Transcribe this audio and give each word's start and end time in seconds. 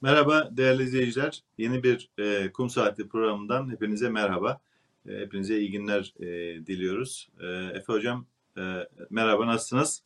Merhaba 0.00 0.50
değerli 0.56 0.82
izleyiciler. 0.82 1.42
Yeni 1.58 1.82
bir 1.82 2.10
e, 2.18 2.52
Kum 2.52 2.70
Saati 2.70 3.08
programından 3.08 3.70
hepinize 3.70 4.08
merhaba. 4.08 4.60
E, 5.08 5.12
hepinize 5.12 5.58
iyi 5.58 5.70
günler 5.70 6.14
e, 6.20 6.26
diliyoruz. 6.66 7.28
E, 7.40 7.46
Efe 7.46 7.92
Hocam 7.92 8.26
e, 8.58 8.88
merhaba 9.10 9.46
nasılsınız? 9.46 10.02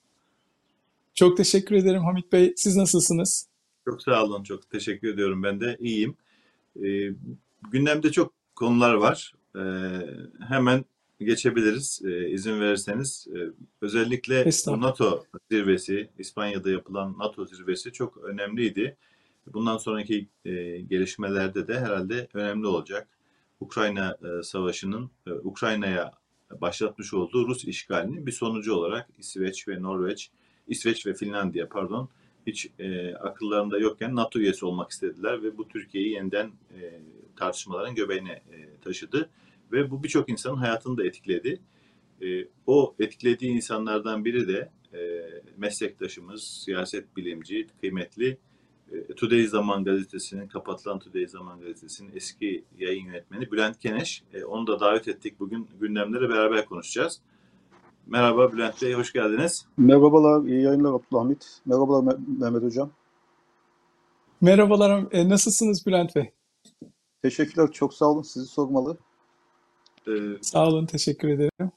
Çok 1.14 1.36
teşekkür 1.36 1.76
ederim 1.76 2.04
Hamit 2.04 2.32
Bey. 2.32 2.52
Siz 2.56 2.76
nasılsınız? 2.76 3.48
Çok 3.84 4.02
sağ 4.02 4.24
olun. 4.24 4.42
Çok 4.42 4.70
teşekkür 4.70 5.08
ediyorum. 5.08 5.42
Ben 5.42 5.60
de 5.60 5.76
iyiyim. 5.80 6.16
E, 6.84 7.14
gündemde 7.70 8.12
çok 8.12 8.32
konular 8.54 8.94
var. 8.94 9.34
E, 9.56 9.62
hemen 10.48 10.84
geçebiliriz 11.20 12.02
e, 12.04 12.28
izin 12.28 12.60
verirseniz. 12.60 13.28
E, 13.36 13.38
özellikle. 13.80 14.50
NATO 14.66 15.24
zirvesi, 15.50 16.10
İspanya'da 16.18 16.70
yapılan 16.70 17.18
NATO 17.18 17.46
zirvesi 17.46 17.92
çok 17.92 18.16
önemliydi. 18.16 18.96
Bundan 19.46 19.78
sonraki 19.78 20.28
e, 20.44 20.80
gelişmelerde 20.80 21.68
de 21.68 21.80
herhalde 21.80 22.28
önemli 22.34 22.66
olacak. 22.66 23.08
Ukrayna 23.60 24.16
e, 24.22 24.42
Savaşı'nın 24.42 25.10
e, 25.26 25.30
Ukrayna'ya 25.30 26.12
başlatmış 26.60 27.14
olduğu 27.14 27.48
Rus 27.48 27.64
işgalinin 27.64 28.26
bir 28.26 28.32
sonucu 28.32 28.74
olarak 28.74 29.08
İsveç 29.18 29.68
ve 29.68 29.82
Norveç, 29.82 30.30
İsveç 30.68 31.06
ve 31.06 31.14
Finlandiya 31.14 31.68
pardon 31.68 32.08
hiç 32.46 32.70
e, 32.78 33.14
akıllarında 33.14 33.78
yokken 33.78 34.16
NATO 34.16 34.38
üyesi 34.38 34.66
olmak 34.66 34.90
istediler 34.90 35.42
ve 35.42 35.58
bu 35.58 35.68
Türkiye'yi 35.68 36.10
yeniden 36.12 36.46
e, 36.46 37.00
tartışmaların 37.36 37.94
göbeğine 37.94 38.32
e, 38.32 38.80
taşıdı 38.84 39.30
ve 39.72 39.90
bu 39.90 40.02
birçok 40.04 40.28
insanın 40.28 40.56
hayatını 40.56 40.96
da 40.96 41.06
etkiledi. 41.06 41.60
E, 42.22 42.48
o 42.66 42.94
etkilediği 43.00 43.50
insanlardan 43.50 44.24
biri 44.24 44.48
de 44.48 44.70
e, 44.94 45.00
meslektaşımız, 45.56 46.42
siyaset 46.64 47.16
bilimci, 47.16 47.66
kıymetli 47.80 48.38
Today 49.16 49.42
Zaman 49.46 49.84
Gazetesi'nin, 49.84 50.48
kapatılan 50.48 50.98
Today 50.98 51.26
Zaman 51.26 51.60
Gazetesi'nin 51.60 52.10
eski 52.16 52.64
yayın 52.78 53.06
yönetmeni 53.06 53.50
Bülent 53.52 53.78
Keneş. 53.78 54.22
E, 54.34 54.44
onu 54.44 54.66
da 54.66 54.80
davet 54.80 55.08
ettik. 55.08 55.40
Bugün 55.40 55.68
gündemleri 55.80 56.28
beraber 56.28 56.64
konuşacağız. 56.66 57.20
Merhaba 58.06 58.52
Bülent 58.52 58.82
Bey, 58.82 58.92
hoş 58.94 59.12
geldiniz. 59.12 59.66
Merhabalar, 59.76 60.44
iyi 60.46 60.62
yayınlar 60.62 60.92
Abdülhamit. 60.92 61.60
Merhabalar 61.66 62.12
Me- 62.12 62.40
Mehmet 62.40 62.62
Hocam. 62.62 62.90
Merhabalar. 64.40 65.04
e, 65.12 65.28
Nasılsınız 65.28 65.86
Bülent 65.86 66.16
Bey? 66.16 66.30
Teşekkürler, 67.22 67.72
çok 67.72 67.94
sağ 67.94 68.06
olun. 68.06 68.22
Sizi 68.22 68.46
sormalı. 68.46 68.96
E, 70.08 70.12
Sağ 70.40 70.66
olun. 70.68 70.86
Teşekkür 70.86 71.28
ederim. 71.28 71.70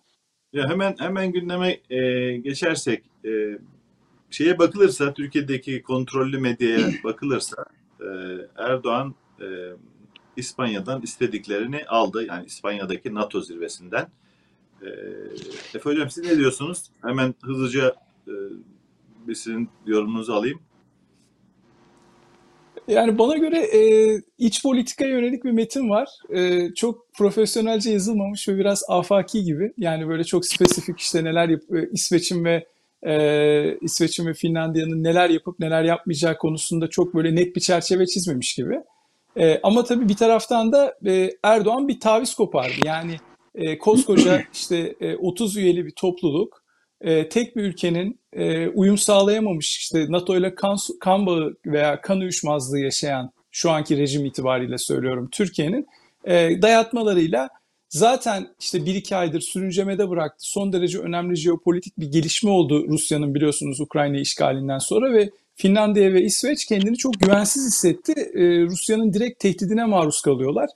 ya 0.53 0.69
hemen 0.69 0.95
hemen 0.99 1.31
gündeme 1.31 1.79
e, 1.89 1.97
geçersek, 2.37 3.03
e, 3.25 3.29
şeye 4.35 4.59
bakılırsa, 4.59 5.13
Türkiye'deki 5.13 5.83
kontrollü 5.83 6.39
medyaya 6.39 6.87
bakılırsa, 7.03 7.65
e, 8.01 8.05
Erdoğan 8.57 9.15
e, 9.41 9.47
İspanya'dan 10.37 11.01
istediklerini 11.01 11.85
aldı. 11.87 12.25
Yani 12.25 12.45
İspanya'daki 12.45 13.13
NATO 13.13 13.41
zirvesinden. 13.41 14.07
E, 14.81 14.87
Efe 15.75 15.89
Hocam 15.89 16.09
siz 16.09 16.25
ne 16.25 16.37
diyorsunuz? 16.37 16.83
Hemen 17.01 17.35
hızlıca 17.43 17.95
e, 18.27 18.33
bir 19.27 19.35
sizin 19.35 19.69
yorumunuzu 19.85 20.33
alayım. 20.33 20.59
Yani 22.87 23.17
bana 23.17 23.37
göre 23.37 23.57
e, 23.57 23.81
iç 24.37 24.63
politikaya 24.63 25.11
yönelik 25.11 25.43
bir 25.43 25.51
metin 25.51 25.89
var. 25.89 26.09
E, 26.29 26.73
çok 26.73 27.13
profesyonelce 27.13 27.91
yazılmamış 27.91 28.49
ve 28.49 28.57
biraz 28.57 28.83
afaki 28.89 29.43
gibi. 29.43 29.73
Yani 29.77 30.07
böyle 30.07 30.23
çok 30.23 30.45
spesifik 30.45 30.99
işte 30.99 31.23
neler 31.23 31.49
yap 31.49 31.61
e, 31.73 31.89
İsveç'in 31.91 32.45
ve 32.45 32.74
e, 33.05 33.77
İsveç'in 33.81 34.25
ve 34.25 34.33
Finlandiya'nın 34.33 35.03
neler 35.03 35.29
yapıp 35.29 35.59
neler 35.59 35.83
yapmayacağı 35.83 36.37
konusunda 36.37 36.87
çok 36.87 37.15
böyle 37.15 37.35
net 37.35 37.55
bir 37.55 37.61
çerçeve 37.61 38.05
çizmemiş 38.05 38.55
gibi. 38.55 38.79
E, 39.37 39.59
ama 39.63 39.83
tabii 39.83 40.09
bir 40.09 40.15
taraftan 40.15 40.71
da 40.71 40.97
e, 41.05 41.31
Erdoğan 41.43 41.87
bir 41.87 41.99
taviz 41.99 42.35
kopardı. 42.35 42.75
Yani 42.85 43.15
e, 43.55 43.77
koskoca 43.77 44.43
işte 44.53 44.95
e, 45.01 45.15
30 45.15 45.57
üyeli 45.57 45.85
bir 45.85 45.91
topluluk 45.91 46.65
e, 47.01 47.29
tek 47.29 47.55
bir 47.55 47.63
ülkenin 47.63 48.19
e, 48.33 48.67
uyum 48.67 48.97
sağlayamamış 48.97 49.77
işte 49.77 50.05
NATO 50.09 50.37
ile 50.37 50.55
kan, 50.55 50.77
kan 50.99 51.25
bağı 51.25 51.55
veya 51.65 52.01
kan 52.01 52.19
uyuşmazlığı 52.19 52.79
yaşayan 52.79 53.31
şu 53.51 53.71
anki 53.71 53.97
rejim 53.97 54.25
itibariyle 54.25 54.77
söylüyorum 54.77 55.29
Türkiye'nin 55.31 55.87
e, 56.25 56.61
dayatmalarıyla 56.61 57.49
zaten 57.97 58.47
işte 58.59 58.85
bir 58.85 58.95
iki 58.95 59.15
aydır 59.15 59.41
sürüncemede 59.41 60.09
bıraktı. 60.09 60.45
Son 60.47 60.73
derece 60.73 60.99
önemli 60.99 61.35
jeopolitik 61.35 61.99
bir 61.99 62.11
gelişme 62.11 62.49
oldu 62.49 62.87
Rusya'nın 62.87 63.35
biliyorsunuz 63.35 63.79
Ukrayna 63.81 64.17
işgalinden 64.17 64.79
sonra 64.79 65.13
ve 65.13 65.29
Finlandiya 65.55 66.13
ve 66.13 66.23
İsveç 66.23 66.65
kendini 66.65 66.97
çok 66.97 67.19
güvensiz 67.19 67.67
hissetti. 67.67 68.11
E, 68.11 68.65
Rusya'nın 68.65 69.13
direkt 69.13 69.39
tehdidine 69.39 69.85
maruz 69.85 70.21
kalıyorlar. 70.21 70.69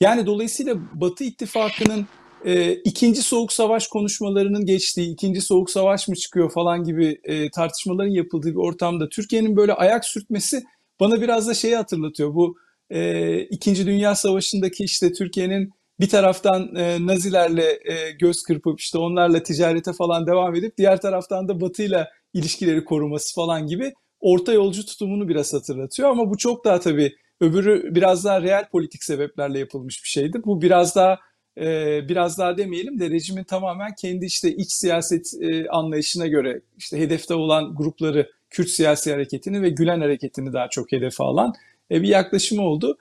Yani 0.00 0.26
dolayısıyla 0.26 0.74
Batı 0.94 1.24
ittifakının 1.24 2.06
e, 2.44 2.72
ikinci 2.72 3.22
soğuk 3.22 3.52
savaş 3.52 3.86
konuşmalarının 3.86 4.66
geçtiği, 4.66 5.12
ikinci 5.12 5.40
soğuk 5.40 5.70
savaş 5.70 6.08
mı 6.08 6.16
çıkıyor 6.16 6.50
falan 6.50 6.84
gibi 6.84 7.20
e, 7.24 7.50
tartışmaların 7.50 8.10
yapıldığı 8.10 8.50
bir 8.50 8.56
ortamda 8.56 9.08
Türkiye'nin 9.08 9.56
böyle 9.56 9.72
ayak 9.72 10.04
sürtmesi 10.04 10.64
bana 11.00 11.20
biraz 11.20 11.48
da 11.48 11.54
şeyi 11.54 11.76
hatırlatıyor. 11.76 12.34
Bu 12.34 12.56
e, 12.90 13.40
İkinci 13.40 13.86
Dünya 13.86 14.14
Savaşı'ndaki 14.14 14.84
işte 14.84 15.12
Türkiye'nin 15.12 15.77
bir 16.00 16.08
taraftan 16.08 16.74
e, 16.76 17.06
Nazilerle 17.06 17.78
e, 17.84 18.10
göz 18.10 18.42
kırpıp 18.42 18.80
işte 18.80 18.98
onlarla 18.98 19.42
ticarete 19.42 19.92
falan 19.92 20.26
devam 20.26 20.54
edip 20.54 20.78
diğer 20.78 21.00
taraftan 21.00 21.48
da 21.48 21.60
Batı'yla 21.60 22.08
ilişkileri 22.34 22.84
koruması 22.84 23.34
falan 23.34 23.66
gibi 23.66 23.92
orta 24.20 24.52
yolcu 24.52 24.86
tutumunu 24.86 25.28
biraz 25.28 25.54
hatırlatıyor. 25.54 26.08
Ama 26.08 26.30
bu 26.30 26.36
çok 26.36 26.64
daha 26.64 26.80
tabii 26.80 27.16
öbürü 27.40 27.94
biraz 27.94 28.24
daha 28.24 28.42
real 28.42 28.68
politik 28.68 29.04
sebeplerle 29.04 29.58
yapılmış 29.58 30.04
bir 30.04 30.08
şeydi. 30.08 30.40
Bu 30.44 30.62
biraz 30.62 30.96
daha 30.96 31.18
e, 31.58 32.00
biraz 32.08 32.38
daha 32.38 32.56
demeyelim 32.56 32.98
de 32.98 33.10
rejimin 33.10 33.44
tamamen 33.44 33.94
kendi 33.94 34.24
işte 34.24 34.56
iç 34.56 34.72
siyaset 34.72 35.34
e, 35.40 35.68
anlayışına 35.68 36.26
göre 36.26 36.60
işte 36.78 36.98
hedefte 36.98 37.34
olan 37.34 37.74
grupları 37.74 38.30
Kürt 38.50 38.68
siyasi 38.68 39.12
hareketini 39.12 39.62
ve 39.62 39.70
Gülen 39.70 40.00
hareketini 40.00 40.52
daha 40.52 40.68
çok 40.68 40.92
hedefe 40.92 41.24
alan 41.24 41.54
e, 41.90 42.02
bir 42.02 42.08
yaklaşımı 42.08 42.62
oldu. 42.62 42.98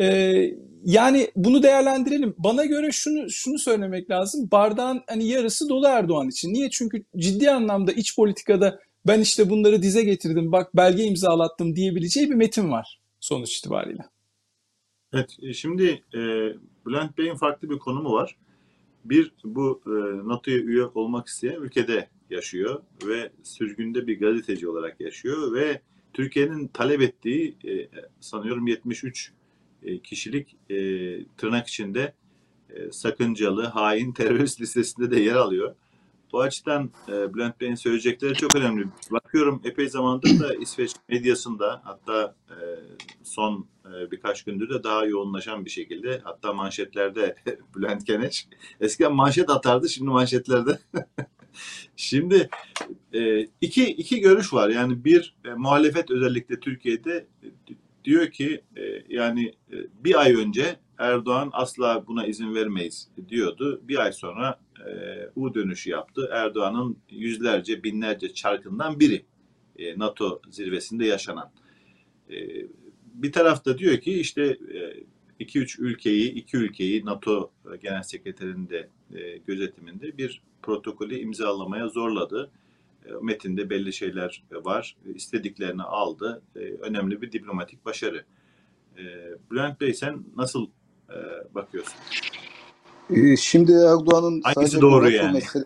E, 0.00 0.06
yani 0.84 1.30
bunu 1.36 1.62
değerlendirelim. 1.62 2.34
Bana 2.38 2.64
göre 2.64 2.92
şunu 2.92 3.30
şunu 3.30 3.58
söylemek 3.58 4.10
lazım. 4.10 4.48
Bardağın 4.52 5.02
hani 5.08 5.28
yarısı 5.28 5.68
dolu 5.68 5.86
Erdoğan 5.86 6.28
için. 6.28 6.52
Niye? 6.52 6.70
Çünkü 6.70 7.04
ciddi 7.16 7.50
anlamda 7.50 7.92
iç 7.92 8.16
politikada 8.16 8.80
ben 9.06 9.20
işte 9.20 9.50
bunları 9.50 9.82
dize 9.82 10.02
getirdim, 10.02 10.52
bak 10.52 10.76
belge 10.76 11.04
imzalattım 11.04 11.76
diyebileceği 11.76 12.30
bir 12.30 12.34
metin 12.34 12.70
var 12.70 13.00
sonuç 13.20 13.58
itibariyle. 13.58 14.02
Evet, 15.12 15.36
e, 15.42 15.52
şimdi 15.52 16.02
e, 16.14 16.18
Bülent 16.86 17.18
Bey'in 17.18 17.34
farklı 17.34 17.70
bir 17.70 17.78
konumu 17.78 18.12
var. 18.12 18.36
Bir, 19.04 19.32
bu 19.44 19.82
e, 19.86 19.90
NATO'ya 20.28 20.58
üye 20.58 20.84
olmak 20.84 21.26
isteyen 21.26 21.60
ülkede 21.60 22.08
yaşıyor 22.30 22.82
ve 23.04 23.30
sürgünde 23.42 24.06
bir 24.06 24.20
gazeteci 24.20 24.68
olarak 24.68 25.00
yaşıyor 25.00 25.54
ve 25.54 25.80
Türkiye'nin 26.12 26.68
talep 26.68 27.00
ettiği 27.00 27.56
e, 27.64 27.88
sanıyorum 28.20 28.66
73 28.66 29.28
e, 29.28 29.39
kişilik 30.04 30.56
e, 30.70 30.76
tırnak 31.24 31.66
içinde 31.66 32.14
e, 32.70 32.92
sakıncalı, 32.92 33.64
hain, 33.66 34.12
terörist 34.12 34.60
listesinde 34.60 35.10
de 35.10 35.20
yer 35.20 35.34
alıyor. 35.34 35.74
Bu 36.32 36.40
açıdan 36.40 36.90
e, 37.08 37.34
Bülent 37.34 37.60
Bey'in 37.60 37.74
söyleyecekleri 37.74 38.34
çok 38.34 38.56
önemli. 38.56 38.86
Bakıyorum 39.10 39.62
epey 39.64 39.88
zamandır 39.88 40.40
da 40.40 40.54
İsveç 40.54 40.92
medyasında 41.08 41.80
hatta 41.84 42.34
e, 42.50 42.56
son 43.22 43.66
e, 43.84 44.10
birkaç 44.10 44.44
gündür 44.44 44.70
de 44.70 44.82
daha 44.82 45.04
yoğunlaşan 45.04 45.64
bir 45.64 45.70
şekilde 45.70 46.20
hatta 46.24 46.52
manşetlerde 46.52 47.34
Bülent 47.76 48.04
Keneş 48.04 48.48
eskiden 48.80 49.14
manşet 49.14 49.50
atardı 49.50 49.88
şimdi 49.88 50.10
manşetlerde 50.10 50.78
şimdi 51.96 52.48
e, 53.12 53.40
iki, 53.60 53.86
iki 53.86 54.20
görüş 54.20 54.52
var 54.52 54.68
yani 54.68 55.04
bir 55.04 55.36
e, 55.44 55.54
muhalefet 55.54 56.10
özellikle 56.10 56.60
Türkiye'de 56.60 57.26
e, 57.42 57.46
diyor 58.04 58.30
ki 58.30 58.60
e, 58.76 59.02
yani 59.08 59.52
e, 59.72 59.76
bir 60.04 60.20
ay 60.20 60.34
önce 60.34 60.76
Erdoğan 60.98 61.50
asla 61.52 62.06
buna 62.06 62.26
izin 62.26 62.54
vermeyiz 62.54 63.08
diyordu. 63.28 63.80
Bir 63.82 63.98
ay 63.98 64.12
sonra 64.12 64.60
e, 64.86 64.90
U 65.36 65.54
dönüşü 65.54 65.90
yaptı. 65.90 66.28
Erdoğan'ın 66.32 66.96
yüzlerce, 67.10 67.82
binlerce 67.82 68.34
çarkından 68.34 69.00
biri 69.00 69.24
e, 69.78 69.98
NATO 69.98 70.40
zirvesinde 70.50 71.06
yaşanan. 71.06 71.50
Bir 73.14 73.32
tarafta 73.32 73.78
diyor 73.78 73.98
ki 73.98 74.20
işte 74.20 74.58
2-3 75.40 75.80
ülkeyi, 75.80 76.32
iki 76.32 76.56
ülkeyi 76.56 77.04
NATO 77.04 77.50
Genel 77.82 78.02
Sekreterinin 78.02 78.68
de 78.68 78.88
gözetiminde 79.46 80.18
bir 80.18 80.42
protokolü 80.62 81.18
imzalamaya 81.18 81.88
zorladı. 81.88 82.50
Metinde 83.22 83.70
belli 83.70 83.92
şeyler 83.92 84.44
var. 84.52 84.96
İstediklerini 85.14 85.82
aldı. 85.82 86.42
Önemli 86.80 87.22
bir 87.22 87.32
diplomatik 87.32 87.84
başarı. 87.84 88.24
Bülent 89.50 89.80
Bey 89.80 89.94
sen 89.94 90.24
nasıl 90.36 90.66
bakıyorsun? 91.54 91.94
Ee, 93.10 93.36
Şimdi 93.36 93.72
Erdoğan'ın 93.72 94.40
Hangisi 94.40 94.80
doğru 94.80 95.10
yani? 95.10 95.38
mesele- 95.38 95.64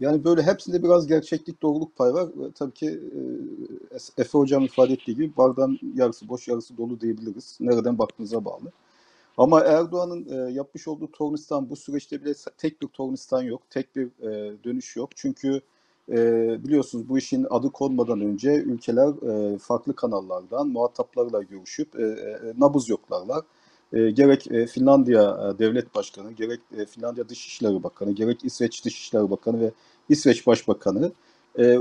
Yani 0.00 0.24
böyle 0.24 0.42
hepsinde 0.42 0.82
biraz 0.82 1.06
gerçeklik, 1.06 1.62
doğruluk 1.62 1.96
payı 1.96 2.12
var. 2.12 2.28
Tabii 2.54 2.72
ki 2.72 2.86
e, 2.88 4.22
Efe 4.22 4.38
Hocam 4.38 4.64
ifade 4.64 4.92
ettiği 4.92 5.14
gibi 5.14 5.36
bardağın 5.36 5.78
yarısı 5.94 6.28
boş, 6.28 6.48
yarısı 6.48 6.76
dolu 6.76 7.00
diyebiliriz. 7.00 7.56
Nereden 7.60 7.98
baktığınıza 7.98 8.44
bağlı. 8.44 8.72
Ama 9.36 9.60
Erdoğan'ın 9.60 10.26
e, 10.48 10.52
yapmış 10.52 10.88
olduğu 10.88 11.12
Tornistan 11.12 11.70
bu 11.70 11.76
süreçte 11.76 12.24
bile 12.24 12.34
tek 12.58 12.82
bir 12.82 12.86
Tornistan 12.88 13.42
yok, 13.42 13.62
tek 13.70 13.96
bir 13.96 14.06
e, 14.06 14.52
dönüş 14.64 14.96
yok. 14.96 15.10
Çünkü 15.16 15.60
e, 16.10 16.16
biliyorsunuz 16.64 17.08
bu 17.08 17.18
işin 17.18 17.46
adı 17.50 17.70
konmadan 17.70 18.20
önce 18.20 18.54
ülkeler 18.54 19.08
e, 19.08 19.58
farklı 19.58 19.94
kanallardan 19.94 20.68
muhataplarla 20.68 21.42
görüşüp 21.42 22.00
e, 22.00 22.02
e, 22.02 22.38
nabız 22.58 22.88
yoklarlar. 22.88 23.44
E, 23.92 24.10
gerek 24.10 24.52
e, 24.52 24.66
Finlandiya 24.66 25.22
e, 25.22 25.58
Devlet 25.58 25.94
Başkanı, 25.94 26.32
gerek 26.32 26.60
e, 26.76 26.86
Finlandiya 26.86 27.28
Dışişleri 27.28 27.82
Bakanı, 27.82 28.12
gerek 28.12 28.44
İsveç 28.44 28.84
Dışişleri 28.84 29.30
Bakanı 29.30 29.60
ve 29.60 29.70
İsveç 30.08 30.46
Başbakanı 30.46 31.12
e, 31.58 31.64
e, 31.64 31.76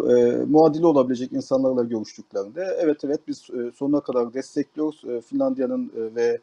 muadili 0.47 0.85
olabilecek 0.85 1.33
insanlarla 1.33 1.83
görüştüklerinde 1.83 2.77
evet 2.79 3.03
evet 3.03 3.19
biz 3.27 3.49
e, 3.49 3.71
sonuna 3.75 3.99
kadar 3.99 4.33
destekliyoruz 4.33 5.03
e, 5.09 5.21
Finlandiya'nın 5.21 5.91
e, 5.97 6.15
ve 6.15 6.39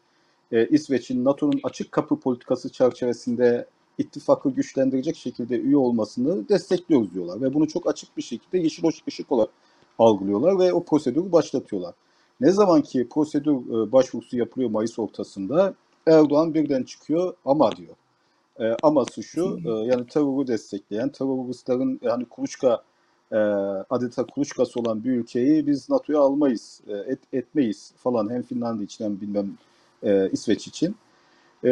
e, 0.52 0.66
İsveç'in 0.68 1.24
NATO'nun 1.24 1.60
açık 1.64 1.92
kapı 1.92 2.20
politikası 2.20 2.72
çerçevesinde 2.72 3.66
ittifakı 3.98 4.50
güçlendirecek 4.50 5.16
şekilde 5.16 5.60
üye 5.60 5.76
olmasını 5.76 6.48
destekliyoruz 6.48 7.14
diyorlar 7.14 7.40
ve 7.40 7.54
bunu 7.54 7.69
çok 7.69 7.88
açık 7.88 8.16
bir 8.16 8.22
şekilde 8.22 8.58
yeşil 8.58 8.84
ışık 9.08 9.32
olarak 9.32 9.50
algılıyorlar 9.98 10.58
ve 10.58 10.72
o 10.72 10.84
prosedürü 10.84 11.32
başlatıyorlar. 11.32 11.94
Ne 12.40 12.50
zaman 12.50 12.82
ki 12.82 13.08
prosedür 13.08 13.52
e, 13.52 13.93
başvurusu 13.93 14.37
yapılıyor 14.37 14.70
Mayıs 14.70 14.98
ortasında 14.98 15.75
Erdoğan 16.06 16.54
birden 16.54 16.82
çıkıyor 16.82 17.34
ama 17.44 17.76
diyor. 17.76 17.94
E, 18.60 18.76
aması 18.82 19.22
şu 19.22 19.58
e, 19.66 19.70
yani 19.70 20.06
terörü 20.06 20.46
destekleyen 20.46 21.08
teröristlerin 21.08 22.00
yani 22.02 22.25
kuluçka 22.25 22.82
e, 23.32 23.37
adeta 23.90 24.26
kuluçkası 24.26 24.81
olan 24.81 25.04
bir 25.04 25.10
ülkeyi 25.10 25.66
biz 25.66 25.90
NATO'ya 25.90 26.20
almayız, 26.20 26.81
e, 26.88 26.92
et, 26.92 27.19
etmeyiz 27.32 27.92
falan 27.96 28.31
hem 28.31 28.42
Finlandiya 28.42 28.84
için 28.84 29.04
hem 29.04 29.20
bilmem 29.20 29.50
e, 30.02 30.31
İsveç 30.31 30.66
için. 30.66 30.96
E, 31.64 31.70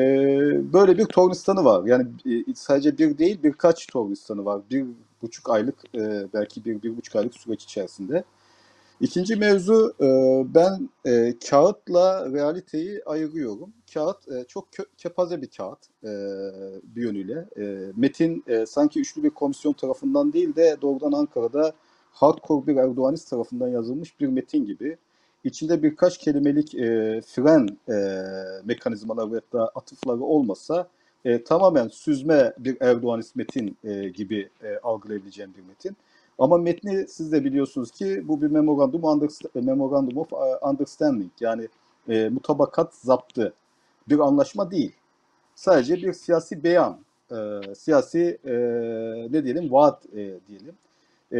böyle 0.72 0.98
bir 0.98 1.04
Tornistan'ı 1.04 1.64
var. 1.64 1.84
Yani 1.86 2.06
e, 2.26 2.54
sadece 2.54 2.98
bir 2.98 3.18
değil 3.18 3.42
birkaç 3.42 3.86
Tornistan'ı 3.86 4.44
var. 4.44 4.60
Bir 4.70 4.86
buçuk 5.22 5.50
aylık 5.50 5.94
e, 5.94 6.26
belki 6.34 6.64
bir, 6.64 6.82
bir 6.82 6.96
buçuk 6.96 7.16
aylık 7.16 7.34
süreç 7.34 7.64
içerisinde. 7.64 8.24
İkinci 9.00 9.36
mevzu 9.36 9.94
e, 10.00 10.06
ben 10.54 10.88
kağıtla 11.50 12.32
realiteyi 12.32 13.02
ayırıyorum. 13.06 13.72
Kağıt 13.94 14.48
çok 14.48 14.68
kepaze 14.98 15.42
bir 15.42 15.46
kağıt 15.46 15.78
bir 16.82 17.02
yönüyle. 17.02 17.48
Metin 17.96 18.44
sanki 18.66 19.00
üçlü 19.00 19.22
bir 19.22 19.30
komisyon 19.30 19.72
tarafından 19.72 20.32
değil 20.32 20.56
de 20.56 20.76
doğrudan 20.82 21.12
Ankara'da 21.12 21.72
hardcore 22.12 22.66
bir 22.66 22.76
Erdoğanist 22.76 23.30
tarafından 23.30 23.68
yazılmış 23.68 24.20
bir 24.20 24.26
metin 24.26 24.66
gibi. 24.66 24.96
İçinde 25.44 25.82
birkaç 25.82 26.18
kelimelik 26.18 26.74
e, 26.74 27.20
fren 27.26 27.68
e, 27.88 27.94
mekanizmaları 28.64 29.32
ve 29.32 29.40
da 29.52 29.68
atıfları 29.74 30.20
olmasa 30.22 30.88
e, 31.24 31.44
tamamen 31.44 31.88
süzme 31.88 32.52
bir 32.58 32.76
Erdoğanist 32.80 33.36
metin 33.36 33.76
e, 33.84 34.08
gibi 34.08 34.48
e, 34.62 34.78
algılayabileceğim 34.82 35.54
bir 35.58 35.62
metin. 35.68 35.96
Ama 36.38 36.58
metni 36.58 37.06
siz 37.08 37.32
de 37.32 37.44
biliyorsunuz 37.44 37.90
ki 37.90 38.28
bu 38.28 38.42
bir 38.42 38.46
memorandum, 38.46 39.02
underst- 39.02 39.60
memorandum 39.62 40.18
of 40.18 40.32
understanding 40.62 41.30
yani 41.40 41.68
e, 42.08 42.28
mutabakat 42.28 42.94
zaptı 42.94 43.52
bir 44.08 44.18
anlaşma 44.18 44.70
değil. 44.70 44.92
Sadece 45.54 45.96
bir 45.96 46.12
siyasi 46.12 46.64
beyan, 46.64 46.98
e, 47.32 47.36
siyasi 47.74 48.38
e, 48.44 48.52
ne 49.32 49.44
diyelim 49.44 49.72
vaat 49.72 50.06
e, 50.06 50.34
diyelim. 50.48 50.74
E, 51.34 51.38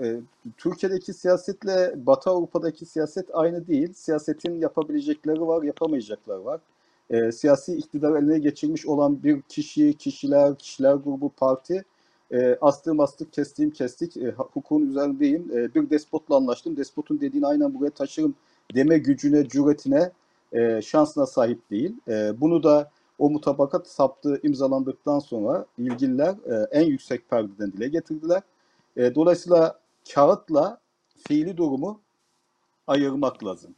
e, 0.00 0.20
Türkiye'deki 0.56 1.14
siyasetle 1.14 1.94
Batı 2.06 2.30
Avrupa'daki 2.30 2.86
siyaset 2.86 3.28
aynı 3.32 3.66
değil. 3.66 3.92
Siyasetin 3.92 4.60
yapabilecekleri 4.60 5.40
var, 5.40 5.62
yapamayacakları 5.62 6.44
var. 6.44 6.60
E, 7.10 7.32
siyasi 7.32 7.76
iktidar 7.76 8.16
eline 8.16 8.38
geçirmiş 8.38 8.86
olan 8.86 9.22
bir 9.22 9.42
kişi, 9.42 9.94
kişiler, 9.94 10.58
kişiler 10.58 10.94
grubu, 10.94 11.28
parti 11.28 11.84
e, 12.32 12.58
astığım 12.60 13.00
astık, 13.00 13.32
kestiğim 13.32 13.70
kestik, 13.70 14.16
e, 14.16 14.30
hukukun 14.30 14.90
üzerindeyim, 14.90 15.50
e, 15.58 15.74
bir 15.74 15.90
despotla 15.90 16.36
anlaştım, 16.36 16.76
despotun 16.76 17.20
dediğini 17.20 17.46
aynen 17.46 17.74
buraya 17.74 17.90
taşırım 17.90 18.34
deme 18.74 18.98
gücüne, 18.98 19.48
cüretine, 19.48 20.10
e, 20.52 20.82
şansına 20.82 21.26
sahip 21.26 21.70
değil. 21.70 21.96
E, 22.08 22.40
bunu 22.40 22.62
da 22.62 22.90
o 23.18 23.30
mutabakat 23.30 23.88
saptığı 23.88 24.40
imzalandıktan 24.42 25.18
sonra 25.18 25.66
ilgililer 25.78 26.34
e, 26.46 26.66
en 26.70 26.86
yüksek 26.86 27.30
perdeden 27.30 27.72
dile 27.72 27.88
getirdiler. 27.88 28.42
E, 28.96 29.14
dolayısıyla 29.14 29.80
kağıtla 30.14 30.80
fiili 31.28 31.56
durumu 31.56 32.00
ayırmak 32.86 33.44
lazım. 33.44 33.74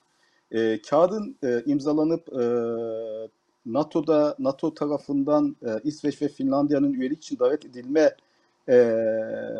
E, 0.50 0.82
kağıdın 0.82 1.37
e, 1.44 1.62
imzalanıp 1.67 2.29
e, 2.29 2.44
NATO'da 3.67 4.37
NATO 4.38 4.75
tarafından 4.75 5.56
e, 5.62 5.69
İsveç 5.85 6.23
ve 6.23 6.29
Finlandiya'nın 6.29 6.93
üyelik 6.93 7.19
için 7.19 7.38
davet 7.38 7.65
edilme 7.65 8.15
e, 8.69 8.94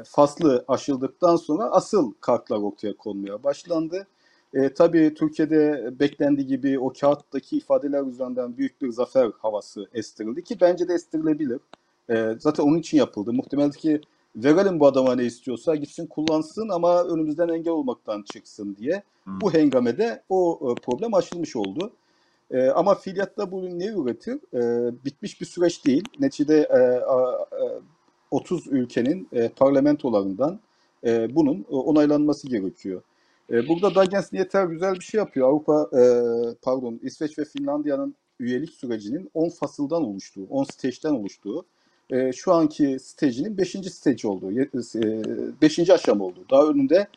faslı 0.06 0.64
aşıldıktan 0.69 1.37
sonra 1.37 1.64
asıl 1.64 2.12
kartlar 2.20 2.56
ortaya 2.58 2.96
konmaya 2.96 3.43
başlandı. 3.43 4.06
E, 4.55 4.75
tabii 4.75 5.14
Türkiye'de 5.14 5.93
beklendiği 6.00 6.46
gibi 6.46 6.78
o 6.78 6.93
kağıttaki 7.00 7.56
ifadeler 7.56 8.02
üzerinden 8.02 8.56
büyük 8.56 8.82
bir 8.82 8.90
zafer 8.90 9.31
havası 9.38 9.88
estirildi 9.94 10.44
ki 10.44 10.56
bence 10.60 10.88
de 10.88 10.94
estirilebilir. 10.94 11.60
E, 12.10 12.34
zaten 12.38 12.64
onun 12.64 12.78
için 12.78 12.99
yapıldı. 12.99 13.32
Muhtemelen 13.32 13.70
ki 13.70 14.00
verelim 14.36 14.80
bu 14.80 14.86
adama 14.86 15.14
ne 15.14 15.25
istiyorsa 15.25 15.76
gitsin 15.76 16.06
kullansın 16.06 16.69
ama 16.69 17.04
önümüzden 17.04 17.48
engel 17.48 17.72
olmaktan 17.72 18.22
çıksın 18.22 18.76
diye. 18.76 19.02
Hmm. 19.25 19.40
Bu 19.40 19.54
hengamede 19.54 20.22
o 20.28 20.60
e, 20.62 20.80
problem 20.80 21.14
aşılmış 21.14 21.56
oldu. 21.56 21.92
E, 22.50 22.69
ama 22.69 22.94
fiiliyatta 22.94 23.52
bu 23.52 23.78
ne 23.78 23.86
üretir? 23.86 24.38
E, 24.54 24.90
bitmiş 25.04 25.40
bir 25.40 25.46
süreç 25.46 25.86
değil. 25.86 26.04
Neticede 26.19 26.58
e, 26.60 26.78
a, 27.04 27.32
e, 27.32 27.64
30 28.30 28.66
ülkenin 28.66 29.28
e, 29.32 29.48
parlamentolarından 29.48 30.60
e, 31.06 31.34
bunun 31.34 31.66
e, 31.70 31.74
onaylanması 31.74 32.48
gerekiyor. 32.48 33.02
E, 33.50 33.69
burada 33.69 33.94
Dagens 33.94 34.32
Yeter 34.32 34.64
güzel 34.64 34.94
bir 34.94 35.04
şey 35.04 35.19
yapıyor. 35.19 35.48
Avrupa, 35.48 35.90
e, 35.92 36.02
pardon 36.62 37.00
İsveç 37.02 37.38
ve 37.38 37.44
Finlandiya'nın 37.44 38.14
üyelik 38.40 38.70
sürecinin 38.70 39.31
10 39.34 39.48
fasıldan 39.48 40.04
oluştuğu, 40.04 40.46
10 40.50 40.64
stage'den 40.64 41.14
oluştuğu, 41.14 41.66
e, 42.10 42.32
şu 42.32 42.52
anki 42.52 42.99
stage'inin 43.00 43.58
5. 43.58 43.70
stage 43.70 44.28
olduğu, 44.28 44.50
5. 45.62 45.91
aşama 45.91 46.24
olduğu. 46.24 46.44
Daha 46.50 46.67
önünde 46.67 47.08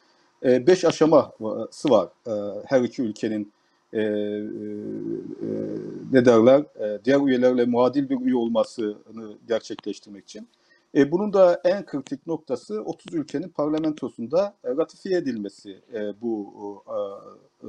5 0.43 0.85
aşaması 0.85 1.89
var 1.89 2.09
e, 2.27 2.31
her 2.65 2.81
iki 2.81 3.01
ülkenin 3.01 3.51
e, 3.93 3.99
e, 3.99 4.03
e, 4.03 4.07
ne 6.11 6.25
derler, 6.25 6.59
e, 6.59 7.05
diğer 7.05 7.27
üyelerle 7.27 7.65
muadil 7.65 8.09
bir 8.09 8.19
üye 8.21 8.35
olmasını 8.35 9.37
gerçekleştirmek 9.47 10.23
için. 10.23 10.47
E, 10.95 11.11
bunun 11.11 11.33
da 11.33 11.61
en 11.63 11.85
kritik 11.85 12.27
noktası 12.27 12.81
30 12.81 13.13
ülkenin 13.13 13.49
parlamentosunda 13.49 14.55
e, 14.63 14.69
ratifiye 14.69 15.17
edilmesi 15.17 15.79
e, 15.93 16.21
bu 16.21 16.53
e, 16.87 16.95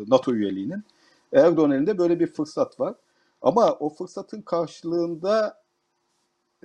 NATO 0.08 0.34
üyeliğinin. 0.34 0.84
Erdoğan 1.32 1.70
elinde 1.70 1.98
böyle 1.98 2.20
bir 2.20 2.26
fırsat 2.26 2.80
var. 2.80 2.94
Ama 3.42 3.72
o 3.72 3.88
fırsatın 3.88 4.42
karşılığında 4.42 5.61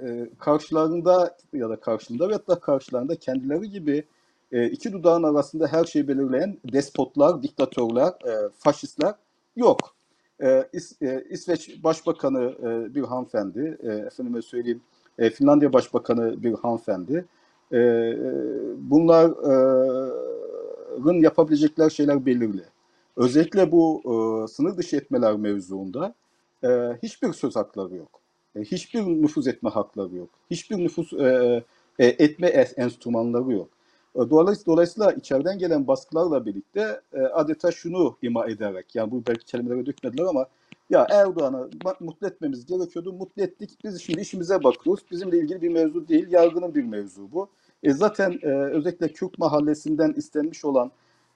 e, 0.01 0.29
karşılarında 0.39 1.37
ya 1.53 1.69
da 1.69 1.79
karşılığında 1.79 2.29
ve 2.29 2.47
da 2.47 2.59
karşılarında 2.59 3.15
kendileri 3.15 3.69
gibi 3.69 4.03
e, 4.51 4.69
iki 4.69 4.93
dudağın 4.93 5.23
arasında 5.23 5.67
her 5.67 5.85
şeyi 5.85 6.07
belirleyen 6.07 6.57
despotlar, 6.73 7.43
diktatörler, 7.43 8.07
e, 8.07 8.49
faşistler 8.57 9.15
yok. 9.55 9.95
E, 10.41 10.69
İs, 10.73 11.01
e, 11.01 11.25
İsveç 11.29 11.83
Başbakanı 11.83 12.43
e, 12.43 12.95
bir 12.95 13.03
hanımefendi, 13.03 13.77
e, 13.83 13.87
efendime 13.87 14.41
söyleyeyim 14.41 14.81
e, 15.17 15.29
Finlandiya 15.29 15.73
Başbakanı 15.73 16.43
bir 16.43 16.53
hanımefendi. 16.53 17.25
E, 17.73 17.77
bunların 18.77 21.21
yapabilecekler 21.21 21.89
şeyler 21.89 22.25
belirli. 22.25 22.63
Özellikle 23.17 23.71
bu 23.71 24.01
e, 24.05 24.47
sınır 24.47 24.77
dışı 24.77 24.97
etmeler 24.97 25.35
mevzuunda 25.35 26.13
e, 26.63 26.67
hiçbir 27.03 27.33
söz 27.33 27.55
hakları 27.55 27.95
yok. 27.95 28.16
E, 28.57 28.61
hiçbir 28.61 29.01
nüfuz 29.01 29.47
etme 29.47 29.69
hakları 29.69 30.15
yok. 30.15 30.29
Hiçbir 30.51 30.77
nüfuz 30.77 31.13
e, 31.13 31.63
e, 31.99 32.05
etme 32.05 32.47
enstrümanları 32.77 33.51
yok. 33.51 33.69
E, 34.15 34.19
dolayısıyla, 34.19 34.73
dolayısıyla 34.73 35.11
içeriden 35.11 35.59
gelen 35.59 35.87
baskılarla 35.87 36.45
birlikte 36.45 37.01
e, 37.13 37.21
adeta 37.21 37.71
şunu 37.71 38.17
ima 38.21 38.45
ederek, 38.47 38.95
yani 38.95 39.11
bu 39.11 39.23
belki 39.27 39.45
kelimelere 39.45 39.85
dökmediler 39.85 40.25
ama 40.25 40.45
ya 40.89 41.07
Erdoğan'ı 41.09 41.69
mutlu 41.99 42.27
etmemiz 42.27 42.65
gerekiyordu. 42.65 43.13
Mutlu 43.13 43.43
ettik. 43.43 43.69
Biz 43.83 44.01
şimdi 44.01 44.21
işimize 44.21 44.63
bakıyoruz. 44.63 45.03
Bizimle 45.11 45.37
ilgili 45.37 45.61
bir 45.61 45.69
mevzu 45.69 46.07
değil. 46.07 46.31
Yargının 46.31 46.75
bir 46.75 46.83
mevzu 46.83 47.31
bu. 47.31 47.49
E 47.83 47.93
zaten 47.93 48.39
e, 48.41 48.47
özellikle 48.47 49.07
Kürt 49.07 49.39
mahallesinden 49.39 50.13
istenmiş 50.13 50.65
olan 50.65 50.91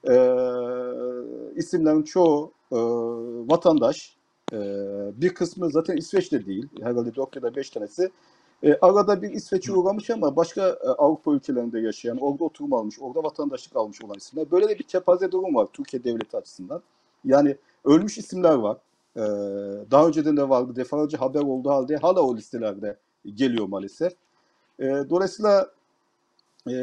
e, 0.08 0.14
isimlerin 1.56 2.02
çoğu 2.02 2.52
e, 2.72 2.76
vatandaş. 3.50 4.16
E, 4.52 4.58
bir 5.20 5.34
kısmı 5.34 5.70
zaten 5.70 5.96
İsveç'te 5.96 6.46
değil. 6.46 6.68
Herhalde 6.82 7.14
4 7.14 7.36
ya 7.36 7.42
da 7.42 7.56
5 7.56 7.70
tanesi 7.70 8.10
E, 8.62 8.74
arada 8.80 9.22
bir 9.22 9.30
İsveç'e 9.30 9.72
uğramış 9.72 10.10
ama 10.10 10.36
başka 10.36 10.68
e, 10.68 10.88
Avrupa 10.88 11.32
ülkelerinde 11.32 11.80
yaşayan, 11.80 12.18
orada 12.18 12.44
oturum 12.44 12.72
almış, 12.74 12.96
orada 13.00 13.22
vatandaşlık 13.22 13.76
almış 13.76 14.02
olan 14.04 14.16
isimler. 14.16 14.50
Böyle 14.50 14.68
de 14.68 14.78
bir 14.78 14.84
kepaze 14.84 15.32
durum 15.32 15.54
var 15.54 15.68
Türkiye 15.72 16.04
devleti 16.04 16.36
açısından. 16.36 16.82
Yani 17.24 17.56
ölmüş 17.84 18.18
isimler 18.18 18.54
var. 18.54 18.76
E, 19.16 19.20
daha 19.90 20.06
önceden 20.08 20.36
de 20.36 20.48
vardı. 20.48 20.76
Defalarca 20.76 21.20
haber 21.20 21.40
olduğu 21.40 21.70
halde 21.70 21.96
hala 21.96 22.20
o 22.20 22.36
listelerde 22.36 22.96
geliyor 23.34 23.66
maalesef. 23.66 24.12
E, 24.78 24.84
dolayısıyla 24.84 25.70
e, 26.70 26.74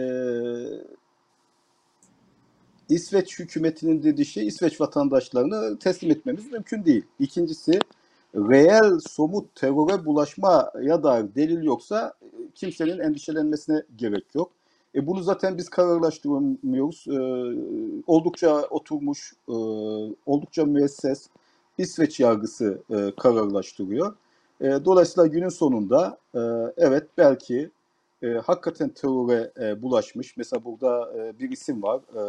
İsveç 2.90 3.40
hükümetinin 3.40 4.04
dediği 4.04 4.26
şey 4.26 4.48
İsveç 4.48 4.82
vatandaşlarını 4.82 5.80
teslim 5.80 6.12
etmemiz 6.12 6.52
mümkün 6.52 6.86
değil. 6.86 7.06
İkincisi 7.20 7.80
reel 8.36 9.00
somut 9.00 9.56
teröre 9.56 10.06
bulaşmaya 10.06 11.04
dair 11.04 11.36
delil 11.36 11.64
yoksa 11.64 12.14
e, 12.22 12.28
kimsenin 12.56 13.00
endişelenmesine 13.00 13.84
gerek 13.96 14.26
yok. 14.36 14.52
E 14.96 15.08
bunu 15.08 15.24
zaten 15.24 15.58
biz 15.58 15.70
kararlaştıramıyoruz. 15.70 17.06
E, 17.08 17.20
oldukça 18.08 18.62
oturmuş, 18.62 19.34
e, 19.50 19.54
oldukça 20.26 20.66
müesses 20.66 21.28
İsveç 21.78 22.20
yargısı 22.20 22.82
e, 22.92 23.12
kararlaştırıyor. 23.20 24.16
E, 24.62 24.66
dolayısıyla 24.86 25.28
günün 25.28 25.50
sonunda 25.50 26.18
e, 26.36 26.40
evet 26.78 27.08
belki 27.18 27.72
e, 28.24 28.28
hakikaten 28.28 28.90
teröre 28.90 29.52
e, 29.60 29.82
bulaşmış. 29.82 30.38
Mesela 30.38 30.66
burada 30.66 31.14
e, 31.18 31.40
bir 31.40 31.52
isim 31.52 31.84
var. 31.84 32.02
E, 32.16 32.24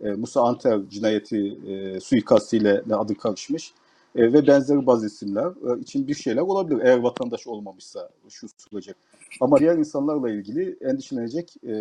e, 0.00 0.10
Musa 0.12 0.42
Anter 0.42 0.80
cinayeti 0.90 1.58
e, 1.66 2.00
suikastiyle 2.00 2.82
adı 2.90 3.14
karışmış. 3.14 3.74
E, 4.16 4.32
ve 4.32 4.46
benzeri 4.46 4.86
bazı 4.86 5.06
isimler 5.06 5.76
e, 5.76 5.80
için 5.80 6.08
bir 6.08 6.14
şeyler 6.14 6.42
olabilir 6.42 6.80
eğer 6.84 6.98
vatandaş 6.98 7.46
olmamışsa 7.46 8.10
şu 8.28 8.46
sürece. 8.56 8.94
Ama 9.40 9.58
diğer 9.58 9.78
insanlarla 9.78 10.30
ilgili 10.30 10.76
endişelenecek 10.80 11.54
e, 11.64 11.72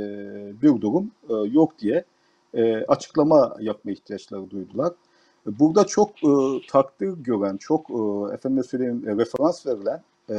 bir 0.61 0.81
durum 0.81 1.11
e, 1.29 1.33
yok 1.33 1.79
diye 1.79 2.03
e, 2.53 2.75
açıklama 2.85 3.55
yapma 3.59 3.91
ihtiyaçları 3.91 4.49
duydular. 4.49 4.93
Burada 5.45 5.83
çok 5.83 6.09
e, 6.09 6.29
takdir 6.71 7.09
gören, 7.09 7.57
çok 7.57 7.89
e, 7.89 8.33
efendim 8.33 8.63
söyleyeyim 8.63 9.03
e, 9.07 9.17
referans 9.17 9.67
verilen 9.67 10.01
e, 10.29 10.33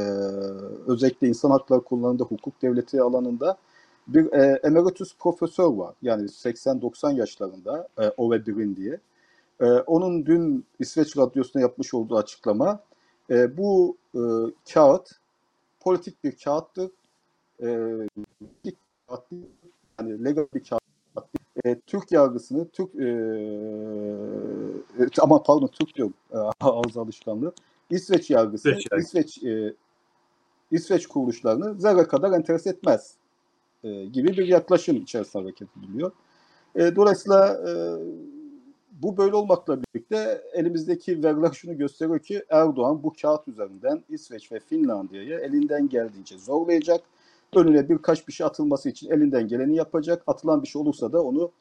özellikle 0.87 1.27
insan 1.27 1.49
hakları 1.49 1.81
konularında, 1.81 2.23
hukuk 2.23 2.61
devleti 2.61 3.01
alanında 3.01 3.57
bir 4.07 4.33
e, 4.33 4.59
emeritus 4.63 5.17
profesör 5.17 5.73
var. 5.73 5.95
Yani 6.01 6.23
80-90 6.23 7.15
yaşlarında 7.15 7.87
e, 7.99 8.09
Ove 8.17 8.45
Birin 8.45 8.75
diye. 8.75 8.99
E, 9.61 9.65
onun 9.65 10.25
dün 10.25 10.65
İsveç 10.79 11.17
Radyosu'na 11.17 11.61
yapmış 11.61 11.93
olduğu 11.93 12.17
açıklama 12.17 12.79
e, 13.29 13.57
bu 13.57 13.97
e, 14.15 14.21
kağıt 14.73 15.11
politik 15.79 16.23
bir 16.23 16.37
kağıttır. 16.37 16.91
E, 17.61 17.67
bir 18.65 18.73
yani 19.99 20.25
legal 20.25 20.47
bir 20.53 20.63
kağıt 20.63 20.83
e, 21.65 21.79
Türk 21.79 22.11
yargısını, 22.11 22.69
Türk 22.69 22.95
e, 22.95 23.07
e, 24.99 25.07
ama 25.21 25.43
pardon 25.43 25.67
Türk 25.67 25.95
diyorum 25.95 26.13
e, 26.33 26.37
ağız 26.61 26.97
alışkanlığı. 26.97 27.53
İsveç 27.89 28.29
yargısı, 28.29 28.71
İsveç. 28.71 29.03
İsveç 29.05 29.43
e, 29.43 29.73
İsveç 30.71 31.07
kuruluşlarını 31.07 31.79
zerre 31.81 32.07
kadar 32.07 32.31
enteres 32.31 32.67
etmez 32.67 33.15
e, 33.83 34.05
gibi 34.05 34.27
bir 34.27 34.47
yaklaşım 34.47 34.97
içerisinde 34.97 35.43
hareket 35.43 35.67
ediliyor. 35.77 36.11
E, 36.75 36.95
dolayısıyla 36.95 37.61
e, 37.69 37.71
bu 38.91 39.17
böyle 39.17 39.35
olmakla 39.35 39.79
birlikte 39.83 40.41
elimizdeki 40.53 41.23
veriler 41.23 41.51
şunu 41.51 41.77
gösteriyor 41.77 42.19
ki 42.19 42.43
Erdoğan 42.49 43.03
bu 43.03 43.13
kağıt 43.21 43.47
üzerinden 43.47 44.03
İsveç 44.09 44.51
ve 44.51 44.59
Finlandiya'yı 44.59 45.39
elinden 45.39 45.89
geldiğince 45.89 46.37
zorlayacak. 46.37 47.01
Önüne 47.55 47.89
birkaç 47.89 48.27
bir 48.27 48.33
şey 48.33 48.45
atılması 48.45 48.89
için 48.89 49.11
elinden 49.11 49.47
geleni 49.47 49.75
yapacak. 49.75 50.23
Atılan 50.27 50.63
bir 50.63 50.67
şey 50.67 50.81
olursa 50.81 51.11
da 51.11 51.23
onu 51.23 51.51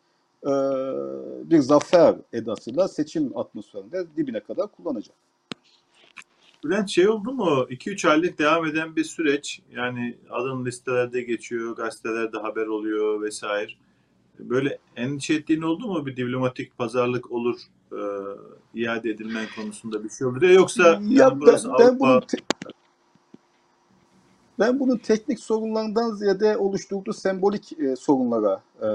bir 1.50 1.58
zafer 1.58 2.16
edasıyla 2.32 2.88
seçim 2.88 3.38
atmosferinde 3.38 4.04
dibine 4.16 4.40
kadar 4.40 4.66
kullanacak. 4.66 5.16
Bülent 6.64 6.88
şey 6.90 7.08
oldu 7.08 7.32
mu? 7.32 7.66
2-3 7.70 8.08
aylık 8.08 8.38
devam 8.38 8.66
eden 8.66 8.96
bir 8.96 9.04
süreç. 9.04 9.60
Yani 9.72 10.16
adın 10.30 10.64
listelerde 10.64 11.22
geçiyor, 11.22 11.76
gazetelerde 11.76 12.38
haber 12.38 12.66
oluyor 12.66 13.22
vesaire. 13.22 13.72
Böyle 14.38 14.78
endişe 14.96 15.34
ettiğin 15.34 15.62
oldu 15.62 15.88
mu? 15.88 16.06
Bir 16.06 16.16
diplomatik 16.16 16.78
pazarlık 16.78 17.30
olur, 17.32 17.60
e, 17.92 18.00
iade 18.74 19.10
edilmen 19.10 19.46
konusunda 19.56 20.04
bir 20.04 20.10
şey 20.10 20.26
olur 20.26 20.40
diye. 20.40 20.52
Yoksa 20.52 20.82
Ya 20.82 21.00
yani 21.10 21.40
burası 21.40 21.68
ben, 21.68 21.78
ben 21.78 21.84
Avrupa 21.84 22.06
bunun 22.06 22.20
te- 22.20 22.38
ben 24.58 24.80
bunun 24.80 24.96
teknik 24.96 25.40
sorunlardan 25.40 26.14
ziyade 26.14 26.56
oluşturduğu 26.56 27.12
sembolik 27.12 27.80
e, 27.80 27.96
sorunlara 27.96 28.62
e, 28.80 28.86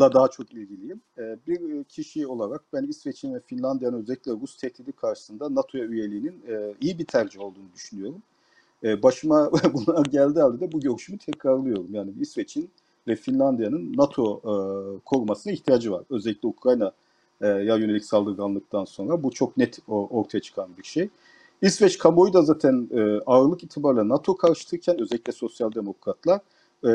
la 0.00 0.12
daha 0.12 0.28
çok 0.28 0.52
ilgiliyim. 0.52 1.00
E, 1.18 1.36
bir 1.46 1.84
kişi 1.84 2.26
olarak 2.26 2.60
ben 2.72 2.82
İsveç'in 2.82 3.34
ve 3.34 3.40
Finlandiya'nın 3.40 4.02
özellikle 4.02 4.32
Rus 4.32 4.56
tehdidi 4.56 4.92
karşısında 4.92 5.54
NATO'ya 5.54 5.84
üyeliğinin 5.84 6.42
e, 6.48 6.74
iyi 6.80 6.98
bir 6.98 7.04
tercih 7.06 7.40
olduğunu 7.40 7.72
düşünüyorum. 7.74 8.22
E, 8.84 9.02
başıma 9.02 9.50
bunlar 9.72 10.04
geldi 10.04 10.40
halde 10.40 10.60
de 10.60 10.72
bu 10.72 10.80
görüşümü 10.80 11.18
tekrarlıyorum. 11.18 11.88
Yani 11.90 12.12
İsveç'in 12.20 12.70
ve 13.08 13.16
Finlandiya'nın 13.16 13.94
NATO 13.96 14.36
e, 14.36 14.54
korumasına 15.04 15.52
ihtiyacı 15.52 15.92
var. 15.92 16.02
Özellikle 16.10 16.48
Ukrayna 16.48 16.92
e, 17.40 17.46
ya 17.46 17.76
yönelik 17.76 18.04
saldırganlıktan 18.04 18.84
sonra 18.84 19.22
bu 19.22 19.30
çok 19.30 19.56
net 19.56 19.78
ortaya 19.88 20.40
çıkan 20.40 20.68
bir 20.78 20.84
şey. 20.84 21.08
İsveç 21.62 21.98
kamuoyu 21.98 22.32
da 22.32 22.42
zaten 22.42 22.88
e, 22.92 23.20
ağırlık 23.26 23.64
itibariyle 23.64 24.08
NATO 24.08 24.36
karşıtıyken 24.36 25.00
özellikle 25.00 25.32
sosyal 25.32 25.72
demokratlar 25.72 26.40
e, 26.84 26.92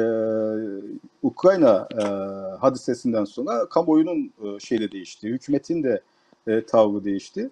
Ukrayna 1.24 1.88
e, 2.02 2.04
hadisesinden 2.58 3.26
sonra 3.26 3.70
kamuoyunun 3.70 4.34
e, 4.44 4.60
şeyle 4.60 4.92
değişti. 4.92 5.28
Hükümetin 5.28 5.84
de 5.84 6.02
e, 6.48 6.66
tavrı 6.66 7.04
değişti. 7.04 7.50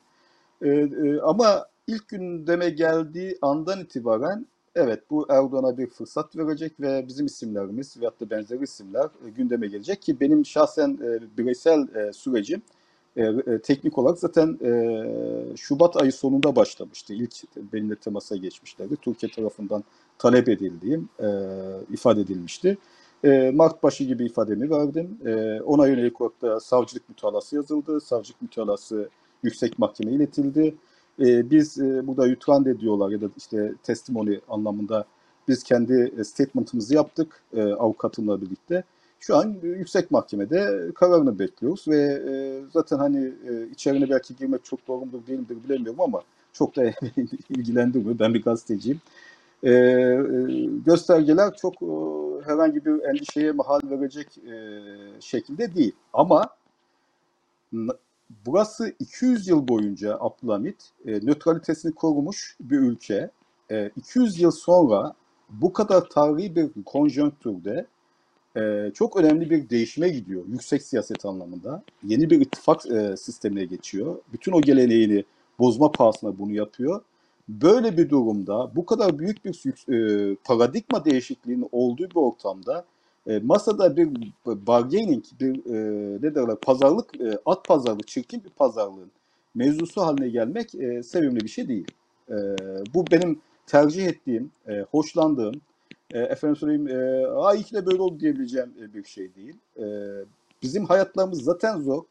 E, 0.61 0.69
e, 0.69 1.19
ama 1.19 1.65
ilk 1.87 2.07
gündeme 2.07 2.69
geldiği 2.69 3.37
andan 3.41 3.79
itibaren 3.79 4.45
evet 4.75 5.03
bu 5.09 5.27
Erdoğan'a 5.29 5.77
bir 5.77 5.87
fırsat 5.87 6.37
verecek 6.37 6.79
ve 6.79 7.07
bizim 7.07 7.25
isimlerimiz 7.25 7.99
veyahut 7.99 8.19
da 8.19 8.29
benzeri 8.29 8.63
isimler 8.63 9.05
e, 9.27 9.29
gündeme 9.29 9.67
gelecek 9.67 10.01
ki 10.01 10.19
benim 10.19 10.45
şahsen 10.45 10.99
e, 11.03 11.37
bireysel 11.37 11.95
e, 11.95 12.13
sürecim 12.13 12.61
e, 13.17 13.23
e, 13.23 13.61
teknik 13.61 13.97
olarak 13.97 14.19
zaten 14.19 14.59
e, 14.65 15.57
Şubat 15.57 16.01
ayı 16.01 16.11
sonunda 16.11 16.55
başlamıştı. 16.55 17.13
İlk 17.13 17.33
benimle 17.73 17.95
temasa 17.95 18.35
geçmişlerdi. 18.35 18.95
Türkiye 18.95 19.31
tarafından 19.31 19.83
talep 20.17 20.49
edildiğim 20.49 21.09
ifade 21.91 22.21
edilmişti. 22.21 22.77
E, 23.23 23.51
Mart 23.51 23.83
başı 23.83 24.03
gibi 24.03 24.25
ifademi 24.25 24.69
verdim. 24.69 25.17
E, 25.25 25.61
ona 25.61 25.87
yönelik 25.87 26.21
olarak 26.21 26.41
da 26.41 26.59
savcılık 26.59 27.09
mütalası 27.09 27.55
yazıldı. 27.55 28.01
Savcılık 28.01 28.41
mütalası 28.41 29.09
yüksek 29.43 29.79
mahkemeye 29.79 30.17
iletildi. 30.17 30.75
Biz 31.19 31.79
e, 31.79 32.07
burada 32.07 32.27
yutrande 32.27 32.79
diyorlar 32.79 33.09
ya 33.09 33.21
da 33.21 33.25
işte 33.37 33.73
testimony 33.83 34.39
anlamında 34.49 35.05
biz 35.47 35.63
kendi 35.63 36.25
statement'ımızı 36.25 36.95
yaptık 36.95 37.43
e, 37.53 37.63
avukatımla 37.63 38.41
birlikte. 38.41 38.83
Şu 39.19 39.37
an 39.37 39.55
e, 39.63 39.67
yüksek 39.67 40.11
mahkemede 40.11 40.91
kararını 40.95 41.39
bekliyoruz 41.39 41.87
ve 41.87 42.01
e, 42.29 42.33
zaten 42.73 42.97
hani 42.97 43.33
e, 43.49 43.67
içeriğine 43.71 44.09
belki 44.09 44.35
girmek 44.35 44.65
çok 44.65 44.87
doğru 44.87 45.05
mudur 45.05 45.27
değil 45.27 45.39
midir 45.39 45.57
bilemiyorum 45.63 46.01
ama 46.01 46.21
çok 46.53 46.75
da 46.75 46.83
ilgilendirmiyor. 47.49 48.19
Ben 48.19 48.33
bir 48.33 48.43
gazeteciyim. 48.43 49.01
E, 49.63 49.71
göstergeler 50.85 51.55
çok 51.55 51.73
herhangi 52.45 52.85
bir 52.85 53.03
endişeye 53.03 53.51
mahal 53.51 53.79
verecek 53.83 54.27
şekilde 55.19 55.75
değil. 55.75 55.95
Ama 56.13 56.49
burası 58.45 58.93
200 58.99 59.47
yıl 59.47 59.67
boyunca 59.67 60.17
Abdülhamit 60.19 60.91
nötralitesini 61.05 61.95
korumuş 61.95 62.57
bir 62.59 62.79
ülke. 62.79 63.29
E, 63.71 63.91
200 63.97 64.39
yıl 64.39 64.51
sonra 64.51 65.13
bu 65.49 65.73
kadar 65.73 66.09
tarihi 66.09 66.55
bir 66.55 66.83
konjonktürde 66.85 67.85
çok 68.93 69.17
önemli 69.17 69.49
bir 69.49 69.69
değişime 69.69 70.09
gidiyor 70.09 70.43
yüksek 70.47 70.83
siyaset 70.83 71.25
anlamında. 71.25 71.83
Yeni 72.03 72.29
bir 72.29 72.41
ittifak 72.41 72.85
e, 72.85 73.17
sistemine 73.17 73.65
geçiyor. 73.65 74.15
Bütün 74.33 74.51
o 74.51 74.61
geleneğini 74.61 75.23
bozma 75.59 75.91
pahasına 75.91 76.39
bunu 76.39 76.51
yapıyor. 76.51 77.01
Böyle 77.49 77.97
bir 77.97 78.09
durumda 78.09 78.71
bu 78.75 78.85
kadar 78.85 79.19
büyük 79.19 79.45
bir 79.45 79.63
e, 79.93 80.35
paradigma 80.43 81.05
değişikliğinin 81.05 81.69
olduğu 81.71 82.09
bir 82.09 82.15
ortamda 82.15 82.85
e, 83.27 83.39
masada 83.39 83.97
bir 83.97 84.09
bargaining, 84.45 85.23
bir 85.39 85.65
e, 85.65 86.17
ne 86.21 86.35
derler 86.35 86.55
pazarlık, 86.55 87.21
e, 87.21 87.39
at 87.45 87.65
pazarlığı, 87.65 88.03
çirkin 88.03 88.43
bir 88.43 88.49
pazarlığın 88.49 89.11
mevzusu 89.55 90.01
haline 90.01 90.29
gelmek 90.29 90.75
e, 90.75 91.03
sevimli 91.03 91.39
bir 91.39 91.49
şey 91.49 91.67
değil. 91.67 91.87
E, 92.29 92.35
bu 92.93 93.05
benim 93.11 93.39
tercih 93.67 94.07
ettiğim, 94.07 94.51
e, 94.67 94.85
hoşlandığım, 94.91 95.61
e, 96.13 96.19
efendim 96.19 96.55
söyleyeyim, 96.55 96.87
e, 96.87 97.27
Aa, 97.27 97.55
iyi 97.55 97.85
böyle 97.85 98.01
oldu 98.01 98.19
diyebileceğim 98.19 98.73
e, 98.81 98.93
bir 98.93 99.03
şey 99.03 99.35
değil. 99.35 99.55
E, 99.79 99.85
bizim 100.63 100.85
hayatlarımız 100.85 101.43
zaten 101.43 101.81
zor. 101.81 102.03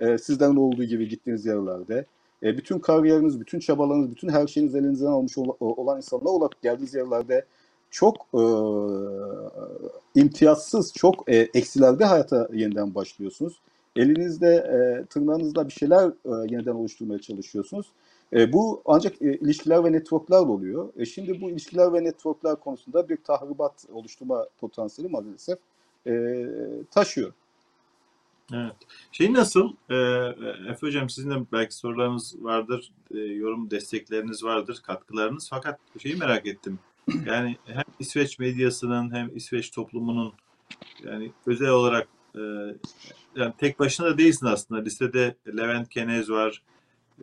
E, 0.00 0.18
sizlerin 0.18 0.56
olduğu 0.56 0.84
gibi 0.84 1.08
gittiğiniz 1.08 1.46
yerlerde. 1.46 2.04
E, 2.42 2.56
bütün 2.58 2.78
kariyeriniz, 2.78 3.40
bütün 3.40 3.58
çabalarınız, 3.60 4.10
bütün 4.10 4.28
her 4.28 4.46
şeyiniz 4.46 4.74
elinizden 4.74 5.06
almış 5.06 5.38
ol- 5.38 5.56
olan 5.60 5.96
insanlar 5.96 6.24
olarak 6.30 6.62
geldiğiniz 6.62 6.94
yerlerde 6.94 7.44
çok 7.90 8.16
e, 8.34 8.42
imtiyazsız, 10.14 10.92
çok 10.92 11.30
e, 11.30 11.36
eksilerde 11.36 12.04
hayata 12.04 12.48
yeniden 12.52 12.94
başlıyorsunuz. 12.94 13.60
Elinizde, 13.96 14.48
e, 14.56 15.04
tırnağınızda 15.06 15.68
bir 15.68 15.72
şeyler 15.72 16.08
e, 16.08 16.52
yeniden 16.54 16.72
oluşturmaya 16.74 17.18
çalışıyorsunuz. 17.20 17.86
E, 18.32 18.52
bu 18.52 18.82
ancak 18.84 19.22
e, 19.22 19.34
ilişkiler 19.34 19.84
ve 19.84 19.92
networklerle 19.92 20.46
oluyor. 20.46 20.92
E, 20.96 21.04
şimdi 21.04 21.40
bu 21.40 21.50
ilişkiler 21.50 21.92
ve 21.92 22.04
networkler 22.04 22.56
konusunda 22.56 23.08
bir 23.08 23.16
tahribat 23.16 23.86
oluşturma 23.92 24.46
potansiyeli 24.60 25.12
maalesef 25.12 25.58
e, 26.06 26.46
taşıyor. 26.90 27.32
Evet. 28.54 28.76
Şey 29.12 29.32
nasıl? 29.32 29.72
Ee, 29.90 29.94
Efe 30.70 30.86
Hocam 30.86 31.10
sizin 31.10 31.30
de 31.30 31.34
belki 31.52 31.74
sorularınız 31.74 32.36
vardır, 32.42 32.92
e, 33.14 33.18
yorum 33.18 33.70
destekleriniz 33.70 34.44
vardır, 34.44 34.80
katkılarınız. 34.82 35.48
Fakat 35.50 35.80
şeyi 35.98 36.16
merak 36.16 36.46
ettim. 36.46 36.78
Yani 37.26 37.56
hem 37.64 37.84
İsveç 37.98 38.38
medyasının 38.38 39.14
hem 39.14 39.36
İsveç 39.36 39.70
toplumunun 39.70 40.32
yani 41.04 41.32
özel 41.46 41.68
olarak 41.68 42.08
e, 42.34 42.40
yani 43.36 43.54
tek 43.58 43.78
başına 43.78 44.06
da 44.06 44.18
değilsin 44.18 44.46
aslında. 44.46 44.80
Listede 44.80 45.36
Levent 45.56 45.88
Kenez 45.88 46.30
var, 46.30 46.62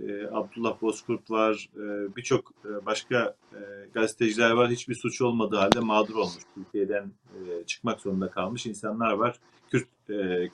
e, 0.02 0.28
Abdullah 0.32 0.82
Bozkurt 0.82 1.32
var, 1.32 1.70
e, 1.76 2.16
birçok 2.16 2.52
e, 2.66 2.86
başka 2.86 3.36
e, 3.54 3.60
gazeteciler 3.94 4.52
var. 4.52 4.72
Hiçbir 4.72 4.96
suç 4.96 5.22
olmadığı 5.22 5.56
halde 5.56 5.80
mağdur 5.80 6.16
olmuş. 6.16 6.44
Türkiye'den 6.56 7.12
e, 7.36 7.64
çıkmak 7.66 8.02
zorunda 8.02 8.30
kalmış 8.30 8.66
insanlar 8.66 9.14
var. 9.14 9.40
Kürt 9.72 9.88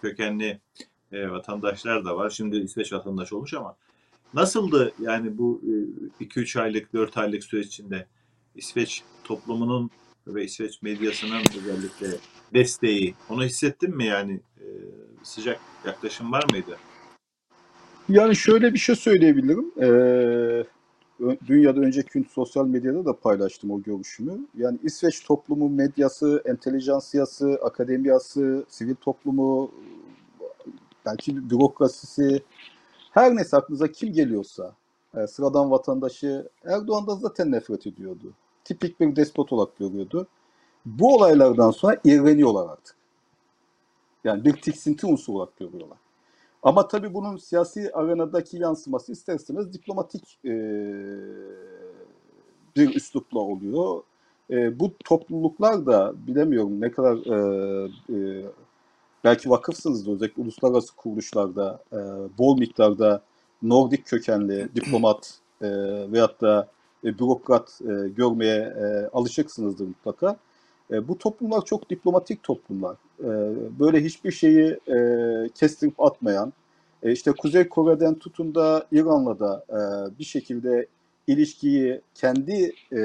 kökenli 0.01 0.60
vatandaşlar 1.12 2.05
da 2.05 2.17
var. 2.17 2.29
Şimdi 2.29 2.58
İsveç 2.58 2.93
vatandaşı 2.93 3.38
olmuş 3.38 3.53
ama 3.53 3.75
nasıldı 4.34 4.93
yani 5.00 5.38
bu 5.38 5.62
2-3 6.22 6.62
aylık, 6.62 6.93
4 6.93 7.17
aylık 7.17 7.43
süreç 7.43 7.67
içinde 7.67 8.08
İsveç 8.55 9.03
toplumunun 9.24 9.89
ve 10.27 10.43
İsveç 10.43 10.81
medyasının 10.81 11.41
özellikle 11.58 12.08
desteği 12.53 13.15
onu 13.29 13.43
hissettin 13.43 13.96
mi 13.96 14.05
yani 14.05 14.39
sıcak 15.24 15.60
yaklaşım 15.86 16.31
var 16.31 16.43
mıydı? 16.51 16.77
Yani 18.10 18.36
şöyle 18.36 18.74
bir 18.74 18.80
şey 18.80 18.96
söyleyebilirim. 18.96 19.72
Ee, 19.82 20.63
dünyada 21.48 21.80
önceki 21.80 22.25
sosyal 22.34 22.66
medyada 22.68 23.06
da 23.06 23.20
paylaştım 23.20 23.72
o 23.72 23.82
görüşümü. 23.82 24.48
Yani 24.58 24.80
İsveç 24.84 25.24
toplumu, 25.24 25.70
medyası, 25.70 26.44
entelijansiyası, 26.46 27.60
akademiyası, 27.63 28.66
sivil 28.70 28.96
toplumu, 28.96 29.72
belki 31.06 31.50
bürokrasisi, 31.50 32.44
her 33.12 33.36
neyse 33.36 33.58
aklınıza 33.58 33.88
kim 33.88 34.13
geliyorsa, 34.13 34.75
e, 35.18 35.28
sıradan 35.28 35.72
vatandaşı 35.72 36.50
Erdoğan'da 36.66 37.16
zaten 37.16 37.51
nefret 37.51 37.88
ediyordu. 37.88 38.34
Tipik 38.63 39.00
bir 39.00 39.16
despot 39.16 39.54
olarak 39.54 39.78
görüyordu. 39.78 40.28
Bu 40.86 41.16
olaylardan 41.16 41.72
sonra 41.72 41.98
iğreniyorlar 42.04 42.70
artık. 42.70 42.96
Yani 44.24 44.46
bir 44.46 44.54
tiksinti 44.54 45.06
unsuru 45.06 45.36
olarak 45.36 45.58
görüyorlar. 45.58 45.98
Ama 46.63 46.88
tabii 46.88 47.13
bunun 47.13 47.38
siyasi 47.38 47.92
arenadaki 47.94 48.58
yansıması 48.58 49.12
ister 49.12 49.36
istemez 49.36 49.74
diplomatik 49.74 50.39
e, 50.46 50.51
bir 52.75 52.96
üslupla 52.96 53.39
oluyor. 53.39 54.01
E, 54.51 54.80
bu 54.80 54.92
topluluklar 55.06 55.86
da 55.86 56.13
bilemiyorum 56.28 56.82
ne 56.82 56.92
kadar 56.92 57.18
e, 57.18 57.92
e, 58.10 58.46
belki 59.24 59.50
vakıfsınızdır 59.50 60.12
özellikle 60.13 60.42
uluslararası 60.44 60.96
kuruluşlarda 60.96 61.84
e, 61.94 61.98
bol 62.38 62.58
miktarda 62.60 63.22
Nordik 63.62 64.06
kökenli 64.06 64.70
diplomat 64.75 65.39
e, 65.62 65.68
veyahut 66.12 66.42
da 66.42 66.68
e, 67.04 67.20
bürokrat 67.20 67.82
e, 67.82 68.10
görmeye 68.10 68.60
e, 68.62 69.10
alışıksınızdır 69.13 69.88
mutlaka. 69.88 70.38
E, 70.91 71.08
bu 71.08 71.17
toplumlar 71.17 71.65
çok 71.65 71.89
diplomatik 71.89 72.43
toplumlar. 72.43 72.98
E, 73.19 73.29
böyle 73.79 74.03
hiçbir 74.03 74.31
şeyi 74.31 74.79
e, 74.88 74.98
kestirip 75.55 76.01
atmayan, 76.01 76.53
e, 77.04 77.12
işte 77.12 77.32
Kuzey 77.32 77.69
Kore'den 77.69 78.15
tutun 78.15 78.56
da 78.56 78.88
İran'la 78.91 79.39
da 79.39 79.65
e, 79.69 79.80
bir 80.19 80.23
şekilde 80.23 80.88
ilişkiyi 81.28 82.02
kendi 82.15 82.73
e, 82.91 82.99